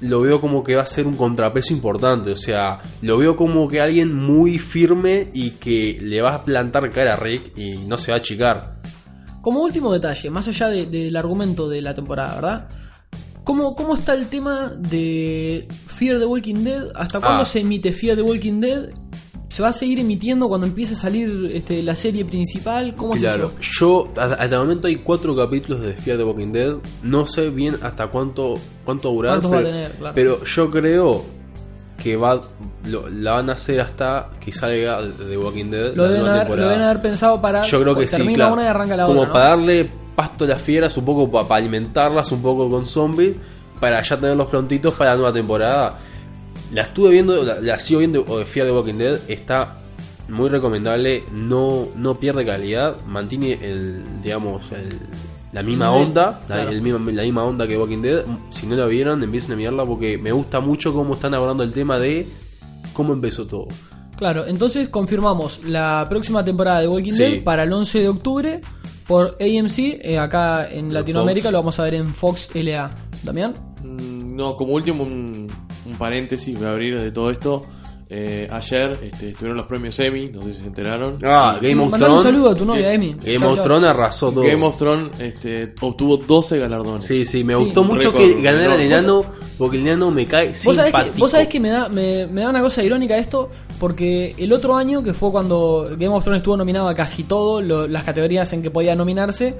lo 0.00 0.20
veo 0.20 0.40
como 0.40 0.64
que 0.64 0.76
va 0.76 0.82
a 0.82 0.86
ser 0.86 1.06
un 1.06 1.16
contrapeso 1.16 1.72
importante. 1.72 2.30
O 2.30 2.36
sea, 2.36 2.80
lo 3.02 3.18
veo 3.18 3.36
como 3.36 3.68
que 3.68 3.80
alguien 3.80 4.14
muy 4.14 4.58
firme 4.58 5.28
y 5.32 5.50
que 5.50 5.98
le 6.00 6.22
va 6.22 6.34
a 6.34 6.44
plantar 6.44 6.90
cara 6.90 7.14
a 7.14 7.16
Rick 7.16 7.56
y 7.56 7.76
no 7.78 7.98
se 7.98 8.10
va 8.10 8.16
a 8.16 8.20
achicar. 8.20 8.77
Como 9.42 9.60
último 9.62 9.92
detalle, 9.92 10.30
más 10.30 10.48
allá 10.48 10.68
de- 10.68 10.86
del 10.86 11.16
argumento 11.16 11.68
de 11.68 11.80
la 11.82 11.94
temporada, 11.94 12.34
¿verdad? 12.34 12.68
¿Cómo, 13.44 13.74
¿Cómo 13.74 13.94
está 13.94 14.12
el 14.14 14.26
tema 14.26 14.72
de 14.76 15.66
Fear 15.86 16.18
the 16.18 16.26
Walking 16.26 16.64
Dead? 16.64 16.88
¿Hasta 16.94 17.18
cuándo 17.20 17.42
Ah. 17.42 17.44
se 17.46 17.60
emite 17.60 17.92
Fear 17.92 18.16
the 18.16 18.22
Walking 18.22 18.60
Dead? 18.60 18.90
¿Se 19.48 19.62
va 19.62 19.68
a 19.70 19.72
seguir 19.72 19.98
emitiendo 19.98 20.46
cuando 20.48 20.66
empiece 20.66 20.92
a 20.94 20.96
salir 20.98 21.50
este, 21.54 21.82
la 21.82 21.96
serie 21.96 22.24
principal? 22.26 22.94
¿Cómo 22.94 23.14
Claro, 23.14 23.46
eso? 23.58 23.70
yo 23.80 24.08
hasta 24.16 24.44
el 24.44 24.50
momento 24.58 24.86
hay 24.86 24.96
cuatro 24.96 25.34
capítulos 25.34 25.80
de 25.80 25.94
Fear 25.94 26.18
the 26.18 26.24
Walking 26.24 26.52
Dead. 26.52 26.74
No 27.02 27.26
sé 27.26 27.48
bien 27.48 27.76
hasta 27.82 28.08
cuánto 28.08 28.56
cuánto 28.84 29.10
durar, 29.10 29.40
¿Cuántos 29.40 29.52
va 29.52 29.56
a 29.56 29.58
pero, 29.60 29.72
tener? 29.72 29.90
Claro. 29.92 30.14
pero 30.14 30.44
yo 30.44 30.70
creo 30.70 31.24
que 32.02 32.16
va 32.16 32.40
lo- 32.86 33.08
la 33.10 33.32
van 33.32 33.50
a 33.50 33.54
hacer 33.54 33.80
hasta 33.80 34.28
que 34.40 34.52
salga 34.52 35.00
The 35.28 35.36
Walking 35.36 35.66
Dead. 35.70 35.94
Lo 35.94 36.04
la 36.04 36.08
deben, 36.08 36.20
nueva 36.22 36.30
haber, 36.34 36.40
temporada. 36.46 36.66
lo 36.66 36.72
deben 36.72 36.86
haber 36.88 37.02
pensado 37.02 37.40
para. 37.42 37.62
Yo 37.62 37.82
creo 37.82 37.94
que 37.96 38.06
sí, 38.08 38.16
termina 38.16 38.36
claro. 38.36 38.52
una 38.54 38.64
y 38.64 38.66
arranca 38.68 38.96
la 38.96 39.06
Como 39.06 39.20
otra. 39.20 39.26
¿no? 39.28 39.32
para 39.34 39.48
darle 39.50 39.90
pasto 40.14 40.44
a 40.44 40.48
las 40.48 40.62
fieras, 40.62 40.96
un 40.96 41.04
poco 41.04 41.30
para, 41.30 41.56
alimentarlas, 41.56 42.30
un 42.32 42.40
poco 42.42 42.70
con 42.70 42.86
zombies, 42.86 43.36
para 43.80 44.00
ya 44.00 44.16
tenerlos 44.16 44.46
prontitos 44.48 44.94
para 44.94 45.10
la 45.10 45.16
nueva 45.16 45.32
temporada. 45.32 45.98
La 46.72 46.82
estuve 46.82 47.10
viendo, 47.10 47.42
la, 47.42 47.60
la 47.60 47.78
sigo 47.78 47.98
viendo, 48.00 48.24
o 48.28 48.38
de 48.38 48.44
Fear 48.44 48.66
the 48.66 48.72
Walking 48.72 48.94
Dead, 48.98 49.18
está 49.28 49.76
muy 50.28 50.48
recomendable, 50.50 51.24
no, 51.32 51.88
no 51.96 52.16
pierde 52.20 52.44
calidad, 52.44 52.96
mantiene 53.06 53.54
el, 53.62 54.02
digamos, 54.22 54.70
el, 54.72 54.98
la 55.52 55.62
misma 55.62 55.90
onda, 55.92 56.40
la, 56.48 56.62
el 56.64 56.82
misma- 56.82 57.10
la 57.12 57.22
misma 57.22 57.44
onda 57.44 57.66
que 57.66 57.76
Walking 57.78 58.02
Dead. 58.02 58.24
Si 58.50 58.66
no 58.66 58.76
la 58.76 58.86
vieron, 58.86 59.22
empiecen 59.22 59.52
a 59.52 59.56
mirarla 59.56 59.84
porque 59.84 60.18
me 60.18 60.32
gusta 60.32 60.60
mucho 60.60 60.92
cómo 60.92 61.14
están 61.14 61.34
abordando 61.34 61.62
el 61.62 61.72
tema 61.72 61.98
de 61.98 62.26
cómo 62.92 63.12
empezó 63.12 63.46
todo. 63.46 63.68
Claro, 64.16 64.46
entonces 64.46 64.88
confirmamos 64.88 65.60
la 65.64 66.04
próxima 66.08 66.44
temporada 66.44 66.80
de 66.80 66.88
Walking 66.88 67.12
Sí. 67.12 67.18
Dead 67.22 67.44
para 67.44 67.62
el 67.62 67.72
11 67.72 68.00
de 68.00 68.08
octubre 68.08 68.60
por 69.06 69.36
AMC. 69.40 70.00
eh, 70.02 70.18
acá 70.18 70.68
en 70.70 70.92
Latinoamérica 70.92 71.44
Fox. 71.48 71.52
lo 71.52 71.58
vamos 71.58 71.78
a 71.78 71.84
ver 71.84 71.94
en 71.94 72.08
Fox 72.08 72.50
LA. 72.54 72.90
¿Damián? 73.22 73.54
Mm, 73.82 74.36
No, 74.36 74.56
como 74.56 74.74
último, 74.74 75.02
un, 75.04 75.46
un 75.86 75.92
paréntesis, 75.98 76.56
voy 76.58 76.66
a 76.66 76.70
abrir 76.72 77.00
de 77.00 77.10
todo 77.10 77.30
esto. 77.30 77.62
Eh, 78.10 78.48
ayer 78.50 78.98
este, 79.02 79.28
estuvieron 79.30 79.58
los 79.58 79.66
premios 79.66 79.98
Emmy, 79.98 80.30
no 80.30 80.40
sé 80.42 80.54
si 80.54 80.60
se 80.60 80.66
enteraron. 80.66 81.18
Ah, 81.22 81.58
Game 81.60 81.74
of 81.82 81.90
Mandale 81.90 82.12
un 82.14 82.20
Thrones. 82.20 82.22
saludo 82.22 82.50
a 82.50 82.54
tu 82.54 82.64
novia, 82.64 82.90
Game- 82.90 82.94
Emi. 83.10 83.16
Game 83.34 83.46
of. 83.46 83.60
Thrones 83.62 83.90
arrasó 83.90 84.32
todo. 84.32 84.44
Game 84.44 84.64
of 84.64 84.76
Thrones 84.76 85.20
este, 85.20 85.74
obtuvo 85.80 86.16
12 86.16 86.58
galardones. 86.58 87.04
Sí, 87.04 87.26
sí, 87.26 87.44
me 87.44 87.54
Sí, 87.54 87.60
gustó 87.64 87.84
mucho 87.84 88.10
que 88.12 88.40
ganara 88.40 88.76
el 88.76 88.88
¿no? 88.88 88.96
enano 88.96 89.24
porque 89.58 89.76
el 89.76 89.86
enano 89.88 90.10
me 90.10 90.24
cae 90.24 90.52
¿Vos 90.64 90.74
sabés, 90.76 90.94
que, 90.94 91.18
vos 91.18 91.30
sabés 91.30 91.48
que 91.48 91.60
me 91.60 91.68
da, 91.68 91.88
me, 91.90 92.26
me 92.26 92.42
da 92.42 92.48
una 92.50 92.62
cosa 92.62 92.82
irónica 92.82 93.18
esto, 93.18 93.50
porque 93.78 94.34
el 94.38 94.52
otro 94.54 94.74
año, 94.74 95.02
que 95.02 95.12
fue 95.12 95.30
cuando 95.30 95.84
Game 95.90 96.08
of 96.08 96.24
Thrones 96.24 96.38
estuvo 96.40 96.56
nominado 96.56 96.88
a 96.88 96.94
casi 96.94 97.24
todo, 97.24 97.60
lo- 97.60 97.86
las 97.86 98.04
categorías 98.04 98.50
en 98.54 98.62
que 98.62 98.70
podía 98.70 98.94
nominarse, 98.94 99.54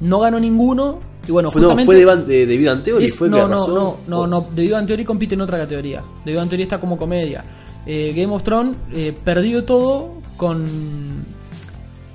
no 0.00 0.20
ganó 0.20 0.38
ninguno. 0.38 1.00
Y 1.26 1.32
bueno, 1.32 1.50
Fue- 1.50 1.60
no, 1.60 1.68
justamente. 1.70 1.86
fue 1.86 1.96
de, 2.16 2.46
de, 2.46 2.46
de 2.46 3.04
es- 3.06 3.16
fue 3.16 3.28
no, 3.28 3.36
que 3.36 3.42
no, 3.42 3.46
arrasó. 3.48 3.74
no, 3.74 3.96
no, 4.06 4.26
no, 4.28 4.42
Big 4.54 4.70
Bang 4.70 4.86
Theory 4.86 5.04
compite 5.04 5.34
en 5.34 5.40
otra 5.40 5.58
categoría. 5.58 6.04
Big 6.24 6.36
Bang 6.36 6.48
Theory 6.48 6.62
está 6.62 6.78
como 6.78 6.96
comedia. 6.96 7.44
Eh, 7.92 8.12
Game 8.14 8.32
of 8.32 8.44
Thrones 8.44 8.76
eh, 8.92 9.12
perdió 9.24 9.64
todo 9.64 10.12
con. 10.36 11.24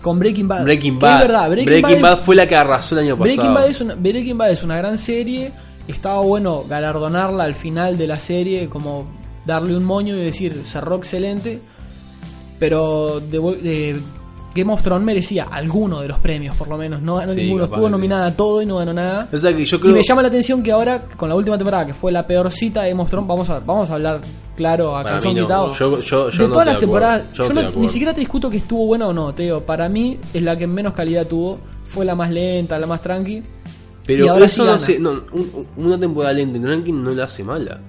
Con 0.01 0.19
Breaking 0.19 0.47
Bad. 0.47 0.63
Breaking 0.63 0.99
Bad. 0.99 1.15
Es 1.15 1.27
verdad, 1.27 1.49
Breaking, 1.49 1.81
Breaking, 1.81 2.01
Bad, 2.01 2.17
Bad, 2.17 2.23
fue 2.23 2.35
la 2.35 2.47
que 2.47 2.55
arrasó 2.55 2.95
el 2.95 3.05
año 3.05 3.17
pasado. 3.17 3.35
Breaking 3.35 3.53
Bad, 3.53 3.67
es 3.67 3.81
una, 3.81 3.95
Breaking 3.95 4.37
Bad 4.37 4.51
es 4.51 4.63
una 4.63 4.77
gran 4.77 4.97
serie. 4.97 5.51
Estaba 5.87 6.21
bueno 6.21 6.63
galardonarla 6.69 7.43
al 7.43 7.55
final 7.55 7.97
de 7.97 8.07
la 8.07 8.19
serie, 8.19 8.69
como 8.69 9.05
darle 9.45 9.75
un 9.75 9.83
moño 9.83 10.15
y 10.15 10.19
decir 10.23 10.61
cerró 10.63 10.95
excelente. 10.95 11.59
Pero 12.57 13.19
Wal- 13.19 13.59
eh, 13.63 13.99
Game 14.55 14.71
of 14.71 14.81
Thrones 14.81 15.05
merecía 15.05 15.43
alguno 15.51 15.99
de 16.01 16.07
los 16.07 16.17
premios, 16.19 16.55
por 16.55 16.69
lo 16.69 16.77
menos. 16.77 17.01
No 17.01 17.15
ganó 17.17 17.33
Sí, 17.33 17.41
ninguno. 17.41 17.65
Estuvo 17.65 17.87
sí. 17.87 17.91
nominada 17.91 18.27
a 18.27 18.31
todo 18.37 18.61
y 18.61 18.65
no 18.65 18.77
ganó 18.77 18.93
nada. 18.93 19.27
O 19.31 19.37
sea 19.37 19.53
que 19.55 19.65
yo 19.65 19.77
Y 19.77 19.79
creo. 19.81 19.93
me 19.93 20.01
llama 20.01 20.21
la 20.21 20.29
atención 20.29 20.63
que 20.63 20.71
ahora, 20.71 21.01
con 21.17 21.27
la 21.27 21.35
última 21.35 21.57
temporada, 21.57 21.85
que 21.85 21.93
fue 21.93 22.11
la 22.11 22.25
peor 22.25 22.49
cita 22.49 22.83
de 22.83 22.89
Game 22.91 23.03
of 23.03 23.09
Thrones, 23.09 23.27
vamos 23.27 23.49
a, 23.49 23.59
vamos 23.59 23.89
a 23.89 23.93
hablar 23.95 24.21
claro 24.55 24.95
a 24.95 25.03
Para 25.03 25.15
calzón 25.15 25.33
mí 25.33 25.39
no. 25.41 25.45
quitado. 25.45 25.73
Yo- 25.73 25.99
yo- 25.99 26.29
yo 26.29 26.43
de 26.47 26.49
todas 26.53 26.65
las 26.67 26.79
temporadas, 26.79 27.23
Yo 27.33 27.53
no- 27.53 27.69
ni 27.71 27.89
siquiera 27.89 28.13
te 28.13 28.21
discuto 28.21 28.49
que 28.49 28.57
estuvo 28.57 28.85
buena 28.87 29.07
o 29.07 29.13
no, 29.13 29.33
Teo. 29.33 29.65
Para 29.65 29.89
mí 29.89 30.17
es 30.33 30.41
la 30.41 30.57
que 30.57 30.65
menos 30.67 30.93
calidad 30.93 31.27
tuvo. 31.27 31.59
Fue 31.83 32.05
la 32.05 32.15
más 32.15 32.31
lenta, 32.31 32.79
la 32.79 32.87
más 32.87 33.01
tranqui. 33.01 33.35
y 33.37 33.43
Pero 34.07 34.35
eso 34.37 34.63
sí 34.63 34.67
no 34.67 34.73
hace. 34.73 34.99
No, 34.99 35.09
un- 35.33 35.67
una 35.77 35.99
temporada 35.99 36.33
lenta 36.33 36.57
en 36.57 36.67
ranking 36.67 36.93
no 36.93 37.11
la 37.11 37.25
hace 37.25 37.43
mala. 37.43 37.81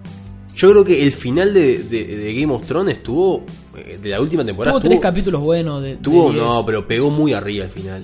Yo 0.56 0.70
creo 0.70 0.84
que 0.84 1.02
el 1.02 1.12
final 1.12 1.52
de, 1.52 1.78
de- 1.84 2.16
de 2.16 2.34
Game 2.34 2.52
of 2.52 2.66
Thrones 2.66 2.96
estuvo. 2.96 3.44
eh, 3.76 3.98
De 4.02 4.08
la 4.08 4.20
última 4.20 4.44
temporada. 4.44 4.78
Tuvo 4.78 4.88
tres 4.88 5.00
capítulos 5.00 5.42
buenos 5.42 5.82
de, 5.82 5.88
de 5.90 5.96
Tuvo, 5.96 6.30
10. 6.32 6.42
no, 6.42 6.64
pero 6.64 6.86
pegó 6.86 7.10
muy 7.10 7.32
arriba 7.34 7.64
al 7.64 7.70
final. 7.70 8.02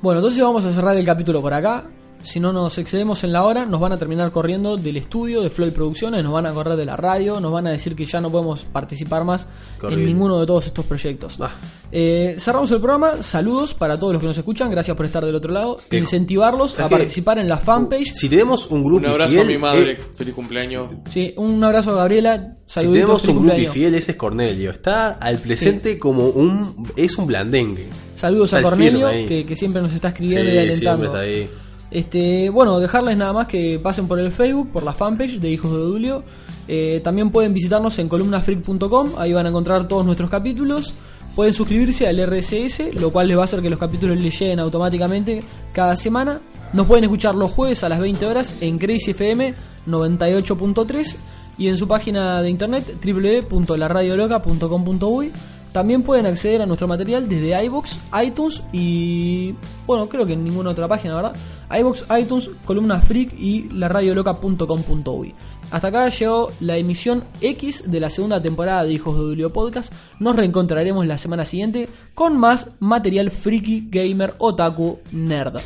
Bueno, 0.00 0.20
entonces 0.20 0.42
vamos 0.42 0.64
a 0.64 0.72
cerrar 0.72 0.96
el 0.96 1.04
capítulo 1.04 1.40
por 1.42 1.52
acá. 1.52 1.84
Si 2.22 2.40
no 2.40 2.52
nos 2.52 2.76
excedemos 2.78 3.22
en 3.24 3.32
la 3.32 3.44
hora, 3.44 3.64
nos 3.64 3.80
van 3.80 3.92
a 3.92 3.96
terminar 3.96 4.32
corriendo 4.32 4.76
del 4.76 4.96
estudio 4.96 5.40
de 5.40 5.50
Floyd 5.50 5.72
Producciones, 5.72 6.22
nos 6.22 6.32
van 6.32 6.46
a 6.46 6.52
correr 6.52 6.76
de 6.76 6.84
la 6.84 6.96
radio, 6.96 7.40
nos 7.40 7.52
van 7.52 7.66
a 7.68 7.70
decir 7.70 7.94
que 7.94 8.04
ya 8.04 8.20
no 8.20 8.30
podemos 8.30 8.64
participar 8.64 9.24
más 9.24 9.46
en 9.88 10.04
ninguno 10.04 10.38
de 10.40 10.46
todos 10.46 10.66
estos 10.66 10.84
proyectos. 10.84 11.36
Ah. 11.40 11.52
Eh, 11.92 12.36
cerramos 12.38 12.70
el 12.72 12.78
programa. 12.80 13.22
Saludos 13.22 13.72
para 13.72 13.98
todos 13.98 14.12
los 14.14 14.20
que 14.20 14.28
nos 14.28 14.36
escuchan. 14.36 14.70
Gracias 14.70 14.96
por 14.96 15.06
estar 15.06 15.24
del 15.24 15.34
otro 15.34 15.52
lado. 15.52 15.78
Qué- 15.88 15.98
Incentivarlos 15.98 16.78
a 16.80 16.88
participar 16.88 17.38
en 17.38 17.48
la 17.48 17.56
fanpage. 17.58 18.12
Si 18.14 18.28
tenemos 18.28 18.66
un 18.66 18.82
grupo 18.84 18.98
Un 19.06 19.06
abrazo 19.12 19.30
fiel, 19.30 19.44
a 19.46 19.48
mi 19.48 19.58
madre, 19.58 19.92
eh, 19.92 19.98
feliz 20.14 20.34
cumpleaños. 20.34 20.92
Sí, 21.10 21.32
un 21.36 21.62
abrazo 21.64 21.92
a 21.92 21.96
Gabriela. 21.96 22.56
si 22.66 22.74
Saluditos, 22.74 22.92
tenemos 22.94 23.22
feliz 23.22 23.36
un 23.38 23.46
grupo 23.46 23.72
fiel, 23.72 23.94
ese 23.94 24.12
es 24.12 24.18
Cornelio. 24.18 24.70
Está 24.72 25.12
al 25.12 25.38
presente 25.38 25.98
como 25.98 26.26
un. 26.26 26.86
Es 26.96 27.16
un 27.16 27.26
blandengue. 27.26 27.86
Saludos 28.16 28.52
a 28.54 28.60
Cornelio, 28.62 29.08
que, 29.28 29.46
que 29.46 29.56
siempre 29.56 29.80
nos 29.80 29.94
está 29.94 30.08
escribiendo 30.08 30.50
Sí, 30.50 30.56
y 30.56 30.58
alentando. 30.58 31.06
siempre 31.06 31.06
está 31.06 31.20
ahí. 31.20 31.50
Este, 31.90 32.50
bueno, 32.50 32.78
dejarles 32.80 33.16
nada 33.16 33.32
más 33.32 33.46
que 33.46 33.80
pasen 33.82 34.06
por 34.08 34.18
el 34.18 34.30
Facebook, 34.30 34.68
por 34.70 34.82
la 34.82 34.92
fanpage 34.92 35.38
de 35.38 35.50
Hijos 35.50 35.70
de 35.70 35.78
Dulio. 35.78 36.22
Eh, 36.66 37.00
también 37.02 37.30
pueden 37.30 37.54
visitarnos 37.54 37.98
en 37.98 38.08
columnafreak.com, 38.08 39.12
ahí 39.16 39.32
van 39.32 39.46
a 39.46 39.48
encontrar 39.48 39.88
todos 39.88 40.04
nuestros 40.04 40.28
capítulos. 40.28 40.92
Pueden 41.34 41.54
suscribirse 41.54 42.06
al 42.08 42.18
RSS, 42.18 42.94
lo 42.94 43.12
cual 43.12 43.28
les 43.28 43.36
va 43.36 43.42
a 43.42 43.44
hacer 43.44 43.60
que 43.62 43.70
los 43.70 43.78
capítulos 43.78 44.18
les 44.18 44.36
lleguen 44.38 44.58
automáticamente 44.58 45.44
cada 45.72 45.94
semana. 45.94 46.40
Nos 46.72 46.86
pueden 46.86 47.04
escuchar 47.04 47.34
los 47.34 47.52
jueves 47.52 47.84
a 47.84 47.88
las 47.88 48.00
20 48.00 48.26
horas 48.26 48.56
en 48.60 48.78
Crazy 48.78 49.12
FM 49.12 49.54
98.3 49.86 51.16
y 51.56 51.68
en 51.68 51.78
su 51.78 51.86
página 51.86 52.42
de 52.42 52.50
internet 52.50 52.96
www.laradioloca.com.uy. 53.02 55.32
También 55.72 56.02
pueden 56.02 56.26
acceder 56.26 56.62
a 56.62 56.66
nuestro 56.66 56.88
material 56.88 57.28
desde 57.28 57.64
iBox, 57.64 57.98
iTunes 58.24 58.62
y. 58.72 59.54
Bueno, 59.86 60.08
creo 60.08 60.26
que 60.26 60.32
en 60.32 60.44
ninguna 60.44 60.70
otra 60.70 60.88
página, 60.88 61.14
¿verdad? 61.14 61.34
iBox, 61.78 62.06
iTunes, 62.18 62.50
Columna 62.64 63.00
Freak 63.00 63.34
y 63.38 63.68
laradioloca.com.uy. 63.70 65.34
Hasta 65.70 65.88
acá 65.88 66.08
llegó 66.08 66.50
la 66.60 66.76
emisión 66.78 67.24
X 67.40 67.84
de 67.86 68.00
la 68.00 68.08
segunda 68.08 68.40
temporada 68.40 68.84
de 68.84 68.92
Hijos 68.92 69.14
de 69.16 69.22
Dulio 69.22 69.52
Podcast. 69.52 69.92
Nos 70.18 70.34
reencontraremos 70.34 71.06
la 71.06 71.18
semana 71.18 71.44
siguiente 71.44 71.88
con 72.14 72.38
más 72.38 72.70
material 72.80 73.30
friki, 73.30 73.88
gamer, 73.90 74.34
otaku, 74.38 74.98
nerd. 75.12 75.60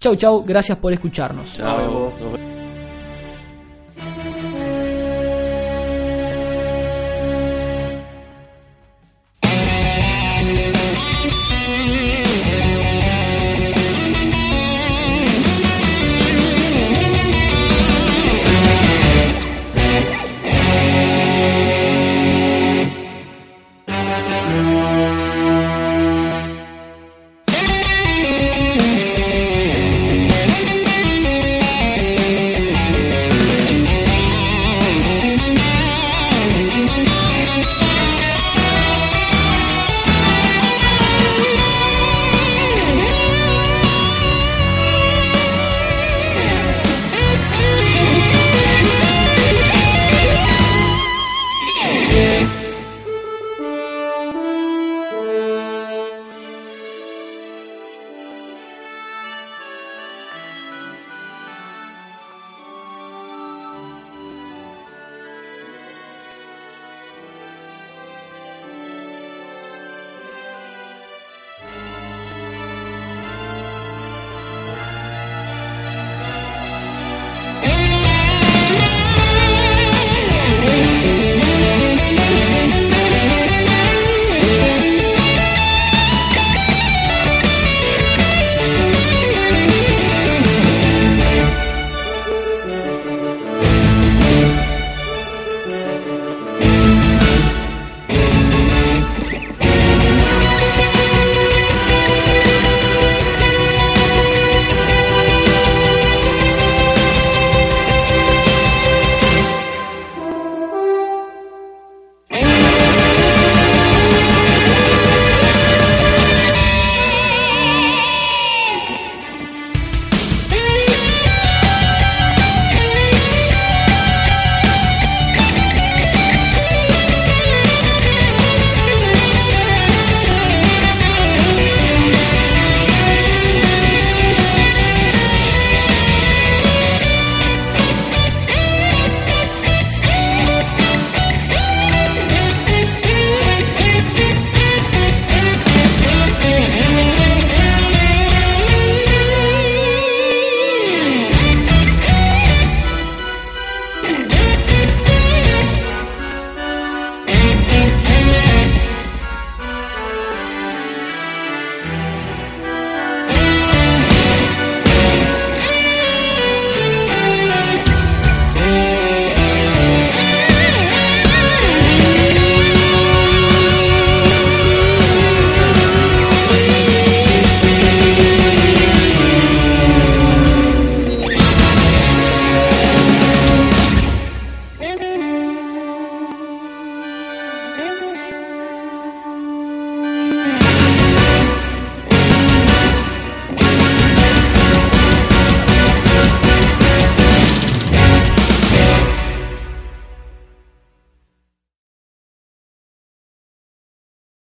Chau, 0.00 0.16
chau, 0.16 0.44
gracias 0.44 0.78
por 0.78 0.92
escucharnos. 0.92 1.58